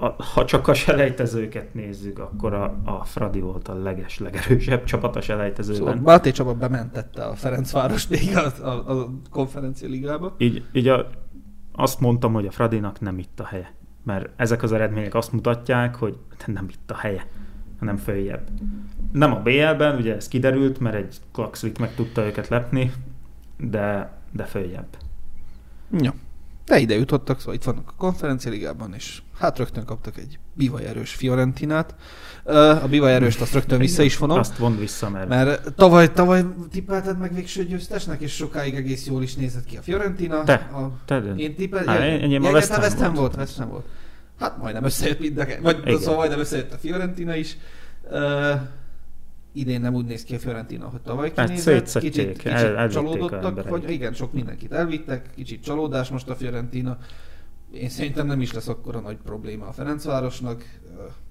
a, 0.00 0.22
ha 0.22 0.44
csak 0.44 0.68
a 0.68 0.74
selejtezőket 0.74 1.74
nézzük, 1.74 2.18
akkor 2.18 2.54
a, 2.54 2.76
a 2.84 3.04
Fradi 3.04 3.40
volt 3.40 3.68
a 3.68 3.74
leges, 3.74 4.18
legerősebb 4.18 4.84
csapat 4.84 5.16
a 5.16 5.20
selejtezőben. 5.20 5.80
Szóval 5.80 5.94
Máté 5.94 6.30
Csaba 6.30 6.54
bementette 6.54 7.24
a 7.24 7.34
Ferencváros 7.34 8.08
még 8.08 8.36
a, 8.36 8.66
a, 8.66 9.00
a 9.00 9.10
konferencia 9.30 9.88
ligába. 9.88 10.34
így, 10.38 10.64
így 10.72 10.88
a, 10.88 11.10
azt 11.72 12.00
mondtam, 12.00 12.32
hogy 12.32 12.46
a 12.46 12.50
Fradinak 12.50 13.00
nem 13.00 13.18
itt 13.18 13.40
a 13.40 13.44
helye. 13.44 13.72
Mert 14.02 14.28
ezek 14.36 14.62
az 14.62 14.72
eredmények 14.72 15.14
azt 15.14 15.32
mutatják, 15.32 15.94
hogy 15.94 16.18
nem 16.46 16.68
itt 16.68 16.90
a 16.90 16.96
helye, 16.96 17.26
hanem 17.78 17.96
följebb. 17.96 18.48
Nem 19.12 19.32
a 19.32 19.40
BL-ben, 19.40 19.96
ugye 19.96 20.14
ez 20.14 20.28
kiderült, 20.28 20.78
mert 20.78 20.96
egy 20.96 21.16
Klaxvik 21.32 21.78
meg 21.78 21.94
tudta 21.94 22.24
őket 22.24 22.48
lepni, 22.48 22.92
de, 23.58 24.12
de 24.32 24.44
följebb. 24.44 24.96
Ja. 25.90 26.14
De 26.66 26.78
ide 26.78 26.94
jutottak, 26.94 27.38
szóval 27.38 27.54
itt 27.54 27.64
vannak 27.64 27.88
a 27.88 27.94
konferencialigában, 27.96 28.94
és 28.94 29.22
hát 29.38 29.58
rögtön 29.58 29.84
kaptak 29.84 30.16
egy 30.18 30.38
bivaj 30.52 30.84
erős 30.84 31.14
Fiorentinát. 31.14 31.94
A 32.82 32.88
bivaj 32.88 33.14
erőst 33.14 33.40
azt 33.40 33.52
rögtön 33.52 33.78
vissza 33.78 34.02
is 34.02 34.18
vonom. 34.18 34.38
Azt 34.38 34.56
vond 34.56 34.78
vissza, 34.78 35.10
mert... 35.10 35.28
Mert 35.28 35.74
tavaly, 35.74 36.12
tavaly 36.12 36.44
tippelted 36.70 37.18
meg 37.18 37.34
végső 37.34 37.64
győztesnek, 37.64 38.20
és 38.20 38.34
sokáig 38.34 38.74
egész 38.74 39.06
jól 39.06 39.22
is 39.22 39.34
nézett 39.34 39.64
ki 39.64 39.76
a 39.76 39.82
Fiorentina. 39.82 40.42
Te, 40.42 40.54
a, 40.54 40.90
te 41.04 41.22
én 41.36 41.54
tippel, 41.54 41.84
hát, 41.84 42.00
enyém 42.00 42.42
a 42.42 42.46
ja, 42.46 42.52
West 42.52 42.70
West 42.70 42.70
Ham 42.70 42.80
West 42.82 42.98
Ham 42.98 43.14
volt. 43.14 43.34
volt. 43.34 43.36
West 43.36 43.58
Ham 43.58 43.68
volt. 43.68 43.84
Hát 44.38 44.58
majdnem 44.58 44.84
összejött 44.84 45.20
mind 45.20 45.38
a 45.38 45.46
vagy 45.62 45.78
Igen. 45.84 45.98
szóval 45.98 46.16
majdnem 46.16 46.38
összejött 46.38 46.72
a 46.72 46.76
Fiorentina 46.76 47.34
is. 47.34 47.56
Idén 49.56 49.80
nem 49.80 49.94
úgy 49.94 50.04
néz 50.04 50.24
ki 50.24 50.34
a 50.34 50.38
Fiorentina, 50.38 50.86
hogy 50.86 51.00
tavaly 51.00 51.32
Hát 51.36 51.46
kinézett. 51.46 51.74
szétszették, 51.74 52.10
kicsit, 52.10 52.32
kicsit 52.32 52.46
el- 52.52 52.88
csalódottak, 52.88 53.68
vagy 53.68 53.90
igen, 53.90 54.12
sok 54.12 54.32
mindenkit 54.32 54.72
elvittek, 54.72 55.30
kicsit 55.34 55.62
csalódás 55.62 56.08
most 56.08 56.28
a 56.28 56.34
Fiorentina. 56.34 56.98
Én 57.72 57.88
szerintem 57.88 58.26
nem 58.26 58.40
is 58.40 58.52
lesz 58.52 58.68
akkora 58.68 59.00
nagy 59.00 59.16
probléma 59.16 59.66
a 59.66 59.72
Ferencvárosnak. 59.72 60.64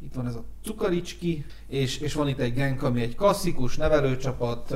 Itt 0.04 0.14
van 0.14 0.28
ez 0.28 0.36
a 0.36 0.44
Cukaricski, 0.64 1.46
és, 1.68 1.98
és 1.98 2.14
van 2.14 2.28
itt 2.28 2.40
egy 2.40 2.54
Genk, 2.54 2.84
ami 2.84 3.02
egy 3.02 3.16
klasszikus 3.16 3.78
nevelőcsapat, 3.78 4.76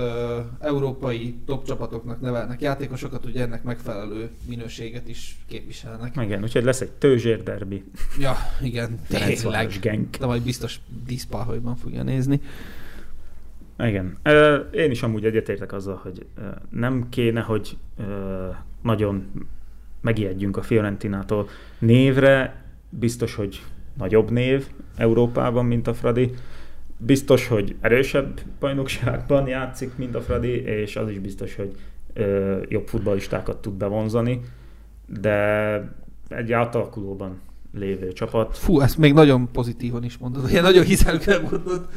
európai 0.60 1.36
top 1.46 1.66
csapatoknak 1.66 2.22
nevelnek 2.22 2.62
játékosokat, 2.62 3.26
ugye 3.26 3.42
ennek 3.42 3.64
megfelelő 3.64 4.30
minőséget 4.48 5.08
is 5.08 5.38
képviselnek. 5.48 6.16
Igen, 6.22 6.44
úgyhogy 6.44 6.64
lesz 6.64 6.82
egy 6.82 6.92
tőzsér 6.92 7.44
derbi. 7.44 7.84
Ja, 8.20 8.36
igen, 8.62 9.00
tényleg. 9.08 9.78
Genk. 9.82 10.18
De 10.18 10.26
majd 10.26 10.42
biztos 10.42 10.80
díszpáholyban 11.06 11.76
fogja 11.76 12.04
nézni. 12.04 12.42
Igen. 13.80 14.18
Én 14.72 14.92
is 14.92 15.04
amúgy 15.04 15.26
egyetértek 15.26 15.74
azzal, 15.74 16.00
hogy 16.04 16.26
nem 16.70 17.10
kéne, 17.10 17.42
hogy 17.42 17.78
nagyon 18.82 19.32
megijedjünk 20.02 20.58
a 20.58 20.62
Fiorentinától. 20.62 21.48
Névre 21.80 22.64
biztos, 22.90 23.36
hogy 23.36 23.62
nagyobb 23.98 24.32
név 24.32 24.68
Európában, 24.98 25.66
mint 25.66 25.88
a 25.88 25.94
Fradi. 25.94 26.34
Biztos, 26.98 27.48
hogy 27.48 27.76
erősebb 27.82 28.40
bajnokságban 28.60 29.48
játszik, 29.48 29.98
mint 29.98 30.16
a 30.16 30.22
Fradi, 30.22 30.62
és 30.62 30.96
az 30.96 31.10
is 31.10 31.20
biztos, 31.20 31.56
hogy 31.56 31.76
jobb 32.68 32.88
futballistákat 32.88 33.62
tud 33.62 33.74
bevonzani, 33.74 34.42
de 35.20 35.96
egy 36.28 36.52
átalakulóban 36.52 37.40
lévő 37.74 38.12
csapat. 38.12 38.58
Fú, 38.58 38.80
ezt 38.80 38.98
még 38.98 39.14
nagyon 39.14 39.52
pozitívan 39.52 40.04
is 40.04 40.18
mondod, 40.18 40.50
ilyen 40.50 40.64
nagyon 40.64 40.84
hiszeműen 40.84 41.42
mondod. 41.42 41.88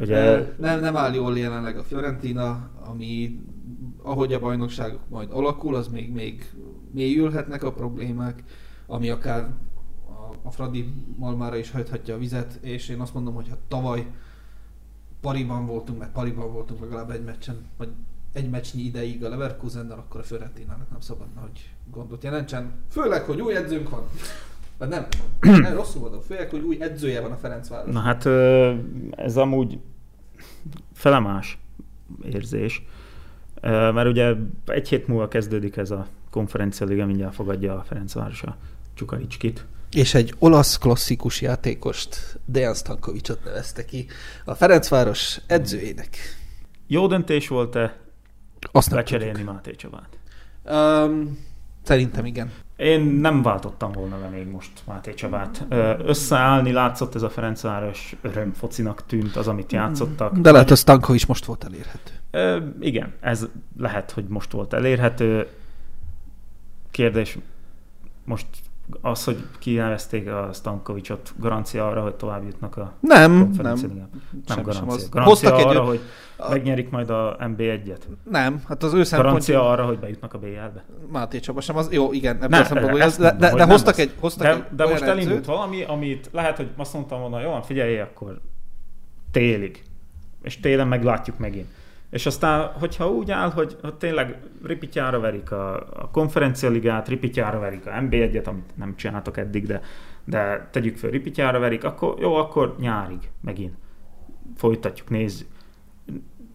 Ugye, 0.00 0.54
Nem, 0.58 0.80
nem 0.80 0.96
áll 0.96 1.14
jól 1.14 1.38
jelenleg 1.38 1.76
a 1.78 1.82
Fiorentina, 1.82 2.70
ami 2.84 3.40
ahogy 4.02 4.32
a 4.32 4.40
bajnokság 4.40 4.98
majd 5.08 5.28
alakul, 5.32 5.74
az 5.74 5.88
még, 5.88 6.12
még 6.12 6.50
mélyülhetnek 6.90 7.62
a 7.62 7.72
problémák, 7.72 8.42
ami 8.86 9.10
akár 9.10 9.50
a, 10.06 10.48
a 10.48 10.50
Fradi 10.50 10.92
malmára 11.16 11.56
is 11.56 11.70
hajthatja 11.70 12.14
a 12.14 12.18
vizet, 12.18 12.58
és 12.60 12.88
én 12.88 13.00
azt 13.00 13.14
mondom, 13.14 13.34
hogy 13.34 13.48
ha 13.48 13.56
tavaly 13.68 14.06
Pariban 15.20 15.66
voltunk, 15.66 15.98
mert 15.98 16.12
Pariban 16.12 16.52
voltunk 16.52 16.80
legalább 16.80 17.10
egy 17.10 17.24
meccsen, 17.24 17.56
vagy 17.76 17.88
egy 18.32 18.50
meccsnyi 18.50 18.82
ideig 18.82 19.24
a 19.24 19.28
Leverkusennel, 19.28 19.98
akkor 19.98 20.20
a 20.20 20.24
Fiorentinának 20.24 20.90
nem 20.90 21.00
szabadna, 21.00 21.40
hogy 21.40 21.70
gondot 21.90 22.24
jelentsen. 22.24 22.72
Főleg, 22.90 23.22
hogy 23.22 23.40
új 23.40 23.56
edzőnk 23.56 23.90
van. 23.90 24.02
Vagy 24.78 24.88
nem, 24.88 25.06
nem 25.40 25.74
rosszul 25.74 26.00
mondom, 26.00 26.20
főleg, 26.20 26.50
hogy 26.50 26.60
új 26.60 26.76
edzője 26.80 27.20
van 27.20 27.32
a 27.32 27.36
Ferencváros. 27.36 27.92
Na 27.92 28.00
hát 28.00 28.26
ez 29.10 29.36
amúgy 29.36 29.78
felemás 30.92 31.58
érzés, 32.22 32.82
mert 33.60 34.08
ugye 34.08 34.34
egy 34.66 34.88
hét 34.88 35.06
múlva 35.06 35.28
kezdődik 35.28 35.76
ez 35.76 35.90
a 35.90 36.06
konferencia 36.30 36.86
liga, 36.86 37.06
mindjárt 37.06 37.34
fogadja 37.34 37.78
a 37.78 37.82
Ferencváros 37.82 38.42
a 38.42 38.56
Csukaricskit. 38.94 39.64
És 39.90 40.14
egy 40.14 40.34
olasz 40.38 40.78
klasszikus 40.78 41.40
játékost, 41.40 42.38
Dejan 42.44 42.74
Stankovicsot 42.74 43.44
nevezte 43.44 43.84
ki 43.84 44.06
a 44.44 44.54
Ferencváros 44.54 45.40
edzőjének. 45.46 46.16
Jó 46.86 47.06
döntés 47.06 47.48
volt-e 47.48 47.96
Azt 48.72 48.88
nem 48.88 48.98
lecserélni 48.98 49.42
Máté 49.42 49.70
Csabát? 49.70 50.18
Um, 50.64 51.38
szerintem 51.88 52.24
igen. 52.24 52.52
Én 52.76 53.00
nem 53.00 53.42
váltottam 53.42 53.92
volna 53.92 54.18
le 54.18 54.28
még 54.28 54.46
most 54.46 54.70
Máté 54.86 55.14
Csabát. 55.14 55.66
Összeállni 56.04 56.72
látszott 56.72 57.14
ez 57.14 57.22
a 57.22 57.30
Ferencváros, 57.30 58.16
örömfocinak 58.20 59.06
tűnt 59.06 59.36
az, 59.36 59.48
amit 59.48 59.72
játszottak. 59.72 60.38
De 60.38 60.50
lehet, 60.50 60.68
hogy 60.68 60.76
Stankovics 60.76 61.26
most 61.26 61.44
volt 61.44 61.64
elérhető. 61.64 62.12
Ö, 62.30 62.58
igen, 62.80 63.12
ez 63.20 63.46
lehet, 63.78 64.10
hogy 64.10 64.24
most 64.28 64.52
volt 64.52 64.72
elérhető. 64.72 65.46
Kérdés, 66.90 67.38
most 68.24 68.46
az, 69.00 69.24
hogy 69.24 69.44
kinevezték 69.58 70.28
a 70.30 70.50
Stankovicsot, 70.52 71.32
garancia 71.36 71.88
arra, 71.88 72.02
hogy 72.02 72.14
tovább 72.14 72.44
jutnak 72.44 72.76
a 72.76 72.92
Nem, 73.00 73.32
nem. 73.32 73.50
ligába? 73.50 73.62
Nem 73.62 73.76
Semmi 73.78 74.42
sem 74.46 74.62
garancia. 74.62 74.92
az. 74.94 75.08
Garancia 75.08 75.22
Hoztak 75.50 75.58
egy 75.58 75.64
arra, 75.76 75.80
ö- 75.80 75.86
hogy 75.86 76.00
megnyerik 76.48 76.90
majd 76.90 77.10
a 77.10 77.36
MB1-et? 77.40 78.00
Nem, 78.30 78.62
hát 78.68 78.82
az 78.82 78.92
ő 78.94 79.02
szempontja... 79.04 79.22
Garancia 79.22 79.70
arra, 79.70 79.84
hogy 79.84 79.98
bejutnak 79.98 80.34
a 80.34 80.38
BL-be? 80.38 80.84
Máté 81.12 81.40
Csaba 81.40 81.60
sem 81.60 81.76
az. 81.76 81.92
Jó, 81.92 82.12
igen, 82.12 82.34
ebből 82.36 82.48
Ne, 82.48 82.60
a 82.60 82.64
szempontból, 82.64 83.02
ez, 83.02 83.16
de, 83.16 83.30
de, 83.32 83.48
de 83.50 83.54
nem 83.54 83.68
hoztak 83.68 83.92
az. 83.94 83.98
egy, 84.00 84.12
hoztak 84.20 84.42
De, 84.46 84.52
egy 84.52 84.62
de 84.76 84.84
most 84.86 85.02
olyan 85.02 85.12
elindult 85.14 85.38
edzőt, 85.38 85.54
valami, 85.54 85.82
amit 85.82 86.28
lehet, 86.32 86.56
hogy 86.56 86.68
azt 86.76 86.92
mondtam 86.94 87.20
volna, 87.20 87.40
jó, 87.40 87.50
van, 87.50 87.62
figyelj, 87.62 87.98
akkor 88.00 88.40
télig. 89.30 89.82
És 90.42 90.60
télen 90.60 90.88
meglátjuk 90.88 91.38
megint. 91.38 91.66
És 92.10 92.26
aztán, 92.26 92.72
hogyha 92.72 93.10
úgy 93.10 93.30
áll, 93.30 93.50
hogy, 93.50 93.76
hogy 93.82 93.94
tényleg 93.94 94.40
ripityára 94.62 95.20
verik 95.20 95.50
a, 95.50 95.74
a 95.74 96.10
konferencialigát, 96.10 97.08
ripityára 97.08 97.58
verik 97.58 97.86
a 97.86 97.90
MB1-et, 97.90 98.46
amit 98.46 98.76
nem 98.76 98.96
csináltak 98.96 99.36
eddig, 99.36 99.66
de, 99.66 99.80
de 100.24 100.68
tegyük 100.70 100.96
föl, 100.96 101.10
ripityára 101.10 101.58
verik, 101.58 101.84
akkor 101.84 102.18
jó, 102.18 102.34
akkor 102.34 102.76
nyárig 102.78 103.30
megint 103.40 103.74
folytatjuk, 104.56 105.10
nézzük. 105.10 105.48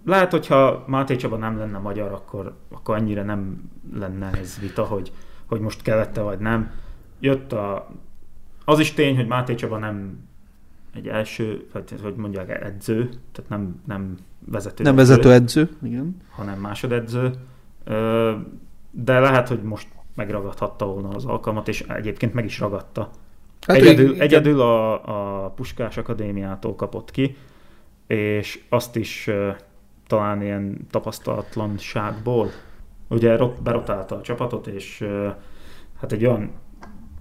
Lehet, 0.06 0.32
hogyha 0.32 0.84
Máté 0.88 1.16
Csaba 1.16 1.38
nem 1.38 1.58
lenne 1.58 1.78
magyar, 1.78 2.12
akkor, 2.12 2.58
akkor 2.72 2.96
annyira 2.96 3.24
nem 3.24 3.72
lenne 3.94 4.30
ez 4.30 4.60
vita, 4.60 4.84
hogy, 4.84 5.12
hogy 5.46 5.60
most 5.60 5.82
kellette 5.82 6.22
vagy 6.22 6.40
nem. 6.40 6.72
Jött 7.20 7.52
a... 7.52 7.90
Az 8.66 8.80
is 8.80 8.94
tény, 8.94 9.16
hogy 9.16 9.28
Máté 9.28 9.56
Csaba 9.56 9.78
nem 9.78 10.28
egy 10.94 11.08
első, 11.08 11.68
hogy 12.02 12.16
mondják, 12.16 12.64
edző, 12.64 13.10
tehát 13.32 13.50
nem, 13.50 13.82
nem 13.86 14.18
vezető 14.45 14.84
nem 14.84 14.99
edző, 14.99 15.10
vezető 15.10 15.32
edző, 15.32 15.70
igen. 15.84 16.18
hanem 16.30 16.60
másodedző. 16.60 17.32
De 18.91 19.20
lehet, 19.20 19.48
hogy 19.48 19.61
most 19.61 19.88
megragadhatta 20.15 20.86
volna 20.86 21.10
az 21.10 21.26
alkalmat, 21.26 21.68
és 21.68 21.82
egyébként 21.82 22.34
meg 22.34 22.45
is 22.45 22.60
ragadta. 22.60 23.10
Hát 23.68 23.76
egyedül, 23.78 24.10
igen. 24.10 24.22
egyedül 24.22 24.61
a, 24.61 25.44
a 25.45 25.49
Puskás 25.49 25.98
Akadémiától 25.98 26.76
kapott 26.76 27.11
ki, 27.11 27.36
és 28.07 28.64
azt 28.70 28.95
is 28.95 29.30
talán 30.07 30.41
ilyen 30.41 30.88
tapasztalatlanságból, 30.90 32.49
ugye 33.07 33.38
rot- 33.38 33.61
berotálta 33.61 34.15
a 34.15 34.22
csapatot, 34.22 34.68
és 34.68 35.07
hát 35.99 36.11
egy 36.11 36.26
olyan, 36.26 36.52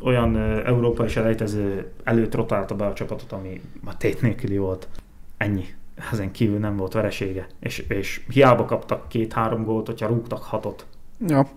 olyan 0.00 0.36
európai 0.64 1.08
selejtező 1.08 1.92
előtt 2.04 2.34
rotálta 2.34 2.74
be 2.74 2.86
a 2.86 2.92
csapatot, 2.92 3.32
ami 3.32 3.60
a 3.84 3.96
tét 3.96 4.20
nélküli 4.22 4.58
volt. 4.58 4.88
Ennyi. 5.36 5.64
Ezen 6.12 6.30
kívül 6.32 6.58
nem 6.58 6.76
volt 6.76 6.92
veresége. 6.92 7.46
És, 7.60 7.78
és 7.78 8.24
hiába 8.28 8.64
kaptak 8.64 9.08
két-három 9.08 9.64
gólt, 9.64 9.86
hogyha 9.86 10.06
rúgtak 10.06 10.42
hatot. 10.42 10.86
Ja. 11.26 11.48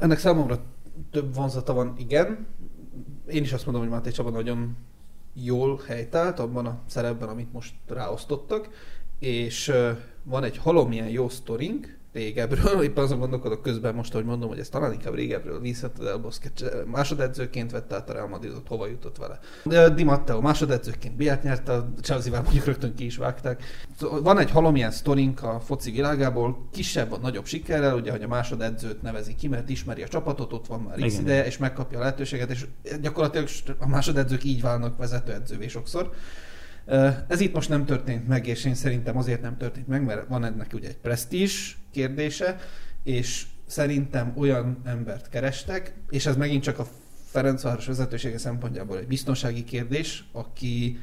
Ennek 0.00 0.18
számomra 0.18 0.58
több 1.10 1.34
vonzata 1.34 1.72
van, 1.72 1.94
igen. 1.98 2.46
Én 3.28 3.42
is 3.42 3.52
azt 3.52 3.64
mondom, 3.64 3.82
hogy 3.82 3.92
Máté 3.92 4.10
Csaba 4.10 4.30
nagyon 4.30 4.76
jól 5.34 5.80
helytált 5.86 6.38
abban 6.38 6.66
a 6.66 6.80
szerepben, 6.86 7.28
amit 7.28 7.52
most 7.52 7.74
ráosztottak, 7.88 8.68
és 9.18 9.72
van 10.22 10.44
egy 10.44 10.56
halomilyen 10.56 11.08
jó 11.08 11.28
sztorink 11.28 11.98
régebről, 12.16 12.82
éppen 12.88 13.04
azon 13.04 13.18
gondolkodok 13.18 13.62
közben 13.62 13.94
most, 13.94 14.12
hogy 14.12 14.24
mondom, 14.24 14.48
hogy 14.48 14.58
ez 14.58 14.68
talán 14.68 14.92
inkább 14.92 15.14
régebről 15.14 15.60
Vincent 15.60 15.98
Del 15.98 16.18
Bosque 16.18 16.50
másodedzőként 16.86 17.70
vette 17.70 17.94
át 17.94 18.10
a 18.10 18.12
Real 18.12 18.28
Madridot, 18.28 18.68
hova 18.68 18.86
jutott 18.86 19.16
vele. 19.16 19.38
De 19.64 19.88
Di 19.88 20.04
Matteo 20.04 20.40
másodedzőként 20.40 21.16
Biát 21.16 21.42
nyerte, 21.42 21.72
a 21.72 21.88
Chelsea-vel 22.02 22.42
mondjuk 22.42 22.64
rögtön 22.64 22.94
ki 22.94 23.04
is 23.04 23.16
vágták. 23.16 23.62
Szóval 23.98 24.22
Van 24.22 24.38
egy 24.38 24.50
halomilyen 24.50 24.90
sztorink 24.90 25.42
a 25.42 25.60
foci 25.60 25.90
világából, 25.90 26.68
kisebb 26.72 27.10
vagy 27.10 27.20
nagyobb 27.20 27.46
sikerrel, 27.46 27.94
ugye, 27.94 28.10
hogy 28.10 28.22
a 28.22 28.28
másodedzőt 28.28 29.02
nevezi 29.02 29.34
ki, 29.34 29.48
mert 29.48 29.68
ismeri 29.68 30.02
a 30.02 30.08
csapatot, 30.08 30.52
ott 30.52 30.66
van 30.66 30.80
már 30.80 31.06
x 31.06 31.18
ideje, 31.18 31.46
és 31.46 31.58
megkapja 31.58 31.98
a 31.98 32.00
lehetőséget, 32.00 32.50
és 32.50 32.66
gyakorlatilag 33.00 33.48
a 33.78 33.88
másodedzők 33.88 34.44
így 34.44 34.62
válnak 34.62 34.96
vezetőedzővé 34.96 35.68
sokszor. 35.68 36.10
Ez 37.28 37.40
itt 37.40 37.54
most 37.54 37.68
nem 37.68 37.84
történt 37.84 38.28
meg, 38.28 38.46
és 38.46 38.64
én 38.64 38.74
szerintem 38.74 39.16
azért 39.16 39.42
nem 39.42 39.56
történt 39.56 39.88
meg, 39.88 40.04
mert 40.04 40.28
van 40.28 40.44
ennek 40.44 40.70
ugye 40.74 40.88
egy 40.88 40.96
presztízs 40.96 41.76
kérdése, 41.90 42.56
és 43.02 43.46
szerintem 43.66 44.32
olyan 44.36 44.80
embert 44.84 45.28
kerestek, 45.28 45.94
és 46.10 46.26
ez 46.26 46.36
megint 46.36 46.62
csak 46.62 46.78
a 46.78 46.86
Ferencváros 47.24 47.86
vezetősége 47.86 48.38
szempontjából 48.38 48.98
egy 48.98 49.06
biztonsági 49.06 49.64
kérdés, 49.64 50.24
aki, 50.32 50.98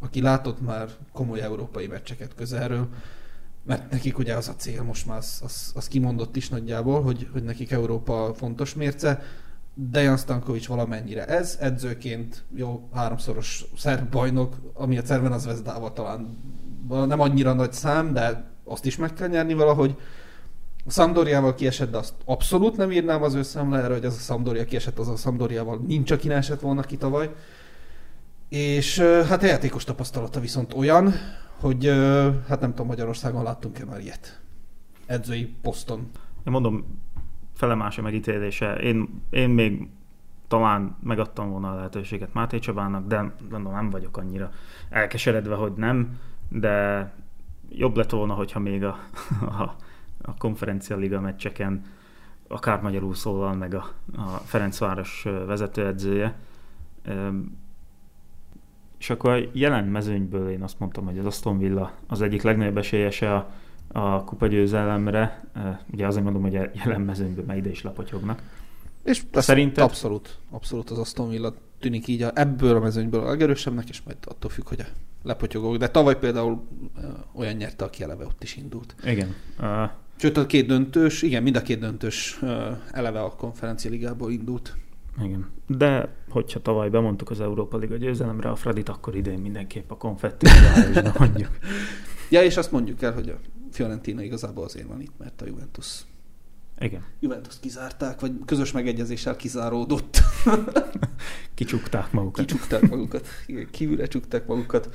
aki 0.00 0.20
látott 0.20 0.60
már 0.60 0.88
komoly 1.12 1.40
európai 1.40 1.86
meccseket 1.86 2.34
közelről, 2.34 2.88
mert 3.66 3.90
nekik 3.90 4.18
ugye 4.18 4.34
az 4.34 4.48
a 4.48 4.54
cél, 4.56 4.82
most 4.82 5.06
már 5.06 5.16
az, 5.16 5.40
az, 5.44 5.72
az 5.74 5.88
kimondott 5.88 6.36
is 6.36 6.48
nagyjából, 6.48 7.02
hogy, 7.02 7.28
hogy 7.32 7.42
nekik 7.42 7.70
Európa 7.70 8.34
fontos 8.34 8.74
mérce, 8.74 9.22
Dejan 9.74 10.16
Stankovic 10.16 10.66
valamennyire 10.66 11.26
ez, 11.26 11.56
edzőként 11.60 12.44
jó 12.54 12.88
háromszoros 12.92 13.64
szerb 13.76 14.10
bajnok, 14.10 14.56
ami 14.74 14.98
a 14.98 15.02
Cerven 15.02 15.38
Zvezdával 15.38 15.92
talán 15.92 16.38
nem 16.88 17.20
annyira 17.20 17.52
nagy 17.52 17.72
szám, 17.72 18.12
de 18.12 18.52
azt 18.64 18.84
is 18.84 18.96
meg 18.96 19.12
kell 19.12 19.28
nyerni 19.28 19.54
valahogy. 19.54 19.96
A 20.86 20.90
Sampdoriával 20.90 21.54
kiesett, 21.54 21.90
de 21.90 21.96
azt 21.96 22.14
abszolút 22.24 22.76
nem 22.76 22.90
írnám 22.90 23.22
az 23.22 23.34
ő 23.34 23.42
számlára, 23.42 23.94
hogy 23.94 24.04
az 24.04 24.14
a 24.14 24.20
Sampdoria 24.20 24.64
kiesett, 24.64 24.98
az 24.98 25.08
a 25.08 25.16
Sampdoriával 25.16 25.80
nincs, 25.86 26.10
aki 26.10 26.28
ne 26.28 26.34
esett 26.34 26.60
volna 26.60 26.82
ki 26.82 26.96
tavaly. 26.96 27.30
És 28.48 28.98
hát 28.98 29.42
a 29.42 29.46
játékos 29.46 29.84
tapasztalata 29.84 30.40
viszont 30.40 30.74
olyan, 30.74 31.12
hogy 31.60 31.86
hát 32.48 32.60
nem 32.60 32.70
tudom, 32.70 32.86
Magyarországon 32.86 33.42
láttunk-e 33.42 33.84
már 33.84 34.00
ilyet. 34.00 34.40
Edzői 35.06 35.54
poszton. 35.62 35.98
Én 36.46 36.52
mondom, 36.52 37.00
felemás 37.54 37.98
a 37.98 38.02
megítélése. 38.02 38.74
Én, 38.74 39.22
én 39.30 39.50
még 39.50 39.88
talán 40.48 40.96
megadtam 41.02 41.50
volna 41.50 41.70
a 41.70 41.74
lehetőséget 41.74 42.34
Máté 42.34 42.58
Csabának, 42.58 43.06
de 43.06 43.34
mondom, 43.50 43.72
nem 43.72 43.90
vagyok 43.90 44.16
annyira 44.16 44.50
elkeseredve, 44.90 45.54
hogy 45.54 45.72
nem, 45.72 46.18
de 46.48 47.12
jobb 47.70 47.96
lett 47.96 48.10
volna, 48.10 48.34
hogyha 48.34 48.58
még 48.58 48.84
a, 48.84 48.98
a, 49.60 49.76
a 50.22 50.36
konferencia 50.38 50.96
liga 50.96 51.20
meccseken 51.20 51.84
akár 52.48 52.80
magyarul 52.80 53.14
szólal 53.14 53.54
meg 53.54 53.74
a, 53.74 53.90
a 54.16 54.26
Ferencváros 54.26 55.26
vezetőedzője. 55.46 56.38
És 58.98 59.10
akkor 59.10 59.30
a 59.30 59.48
jelen 59.52 59.84
mezőnyből 59.84 60.50
én 60.50 60.62
azt 60.62 60.78
mondtam, 60.78 61.04
hogy 61.04 61.18
az 61.18 61.24
Aston 61.24 61.58
Villa 61.58 61.92
az 62.06 62.22
egyik 62.22 62.42
legnagyobb 62.42 62.76
esélyese 62.76 63.34
a, 63.34 63.50
a 63.88 64.24
kupa 64.24 64.46
győzelemre. 64.46 65.44
Ugye 65.92 66.06
azért 66.06 66.24
mondom, 66.24 66.42
hogy 66.42 66.56
a 66.56 66.70
jelen 66.72 67.00
mezőnyből, 67.00 67.44
mert 67.44 67.58
ide 67.58 67.70
is 67.70 67.82
lepotyognak. 67.82 68.42
És 69.04 69.22
Szerintem 69.32 69.84
abszolút, 69.84 70.38
abszolút 70.50 70.90
az 70.90 70.98
Aston 70.98 71.28
Villa 71.28 71.54
tűnik 71.78 72.06
így 72.06 72.22
a, 72.22 72.30
ebből 72.34 72.76
a 72.76 72.80
mezőnyből 72.80 73.20
a 73.20 73.28
legerősebbnek, 73.28 73.88
és 73.88 74.02
majd 74.02 74.16
attól 74.24 74.50
függ, 74.50 74.68
hogy 74.68 74.80
a 74.80 74.84
lepotyogok. 75.22 75.76
De 75.76 75.88
tavaly 75.88 76.18
például 76.18 76.66
olyan 77.32 77.54
nyerte, 77.54 77.84
aki 77.84 78.02
eleve 78.02 78.24
ott 78.24 78.42
is 78.42 78.56
indult. 78.56 78.94
Igen. 79.04 79.34
Uh... 79.60 79.90
Sőt, 80.16 80.36
a 80.36 80.46
két 80.46 80.66
döntős, 80.66 81.22
igen, 81.22 81.42
mind 81.42 81.56
a 81.56 81.62
két 81.62 81.78
döntős 81.78 82.40
eleve 82.90 83.20
a 83.20 83.34
konferencia 83.36 83.90
ligából 83.90 84.32
indult. 84.32 84.76
Igen. 85.22 85.50
De 85.66 86.08
hogyha 86.28 86.62
tavaly 86.62 86.88
bemondtuk 86.88 87.30
az 87.30 87.40
Európa 87.40 87.76
Liga 87.76 87.96
győzelemre 87.96 88.48
a 88.48 88.56
Fredit, 88.56 88.88
akkor 88.88 89.16
idén 89.16 89.38
mindenképp 89.38 89.90
a 89.90 89.96
konfetti 89.96 90.46
mondjuk. 91.18 91.50
ja, 92.30 92.42
és 92.42 92.56
azt 92.56 92.72
mondjuk 92.72 93.02
el, 93.02 93.12
hogy 93.12 93.28
a 93.28 93.38
Fiorentina 93.74 94.22
igazából 94.22 94.64
azért 94.64 94.86
van 94.86 95.00
itt, 95.00 95.18
mert 95.18 95.42
a 95.42 95.46
Juventus 95.46 96.04
igen. 96.78 97.04
Juventus 97.20 97.60
kizárták, 97.60 98.20
vagy 98.20 98.32
közös 98.44 98.72
megegyezéssel 98.72 99.36
kizáródott. 99.36 100.20
Kicsukták 101.54 102.12
magukat. 102.12 102.44
Kicsukták 102.44 102.88
magukat. 102.88 103.26
Igen, 103.46 103.68
kívülre 103.70 104.06
csukták 104.06 104.46
magukat. 104.46 104.94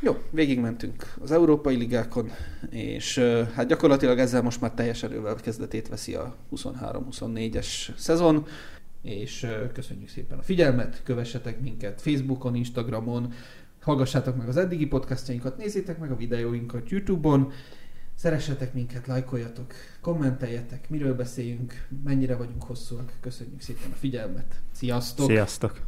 Jó, 0.00 0.16
végigmentünk 0.30 1.14
az 1.20 1.30
európai 1.30 1.76
ligákon, 1.76 2.30
és 2.70 3.18
hát 3.54 3.66
gyakorlatilag 3.66 4.18
ezzel 4.18 4.42
most 4.42 4.60
már 4.60 4.72
teljes 4.72 5.02
erővel 5.02 5.34
kezdetét 5.34 5.88
veszi 5.88 6.14
a 6.14 6.36
23-24-es 6.56 7.66
szezon, 7.96 8.46
és 9.02 9.46
köszönjük 9.72 10.08
szépen 10.08 10.38
a 10.38 10.42
figyelmet, 10.42 11.02
kövessetek 11.02 11.60
minket 11.60 12.00
Facebookon, 12.00 12.54
Instagramon, 12.54 13.32
hallgassátok 13.80 14.36
meg 14.36 14.48
az 14.48 14.56
eddigi 14.56 14.86
podcastjainkat, 14.86 15.56
nézzétek 15.56 15.98
meg 15.98 16.10
a 16.10 16.16
videóinkat 16.16 16.90
YouTube-on, 16.90 17.52
Szeressetek 18.18 18.74
minket, 18.74 19.06
lájkoljatok, 19.06 19.72
kommenteljetek, 20.00 20.88
miről 20.88 21.14
beszéljünk, 21.14 21.86
mennyire 22.04 22.36
vagyunk 22.36 22.62
hosszúak. 22.62 23.12
Köszönjük 23.20 23.60
szépen 23.60 23.90
a 23.92 23.94
figyelmet. 23.94 24.60
Sziasztok! 24.72 25.26
Sziasztok! 25.26 25.80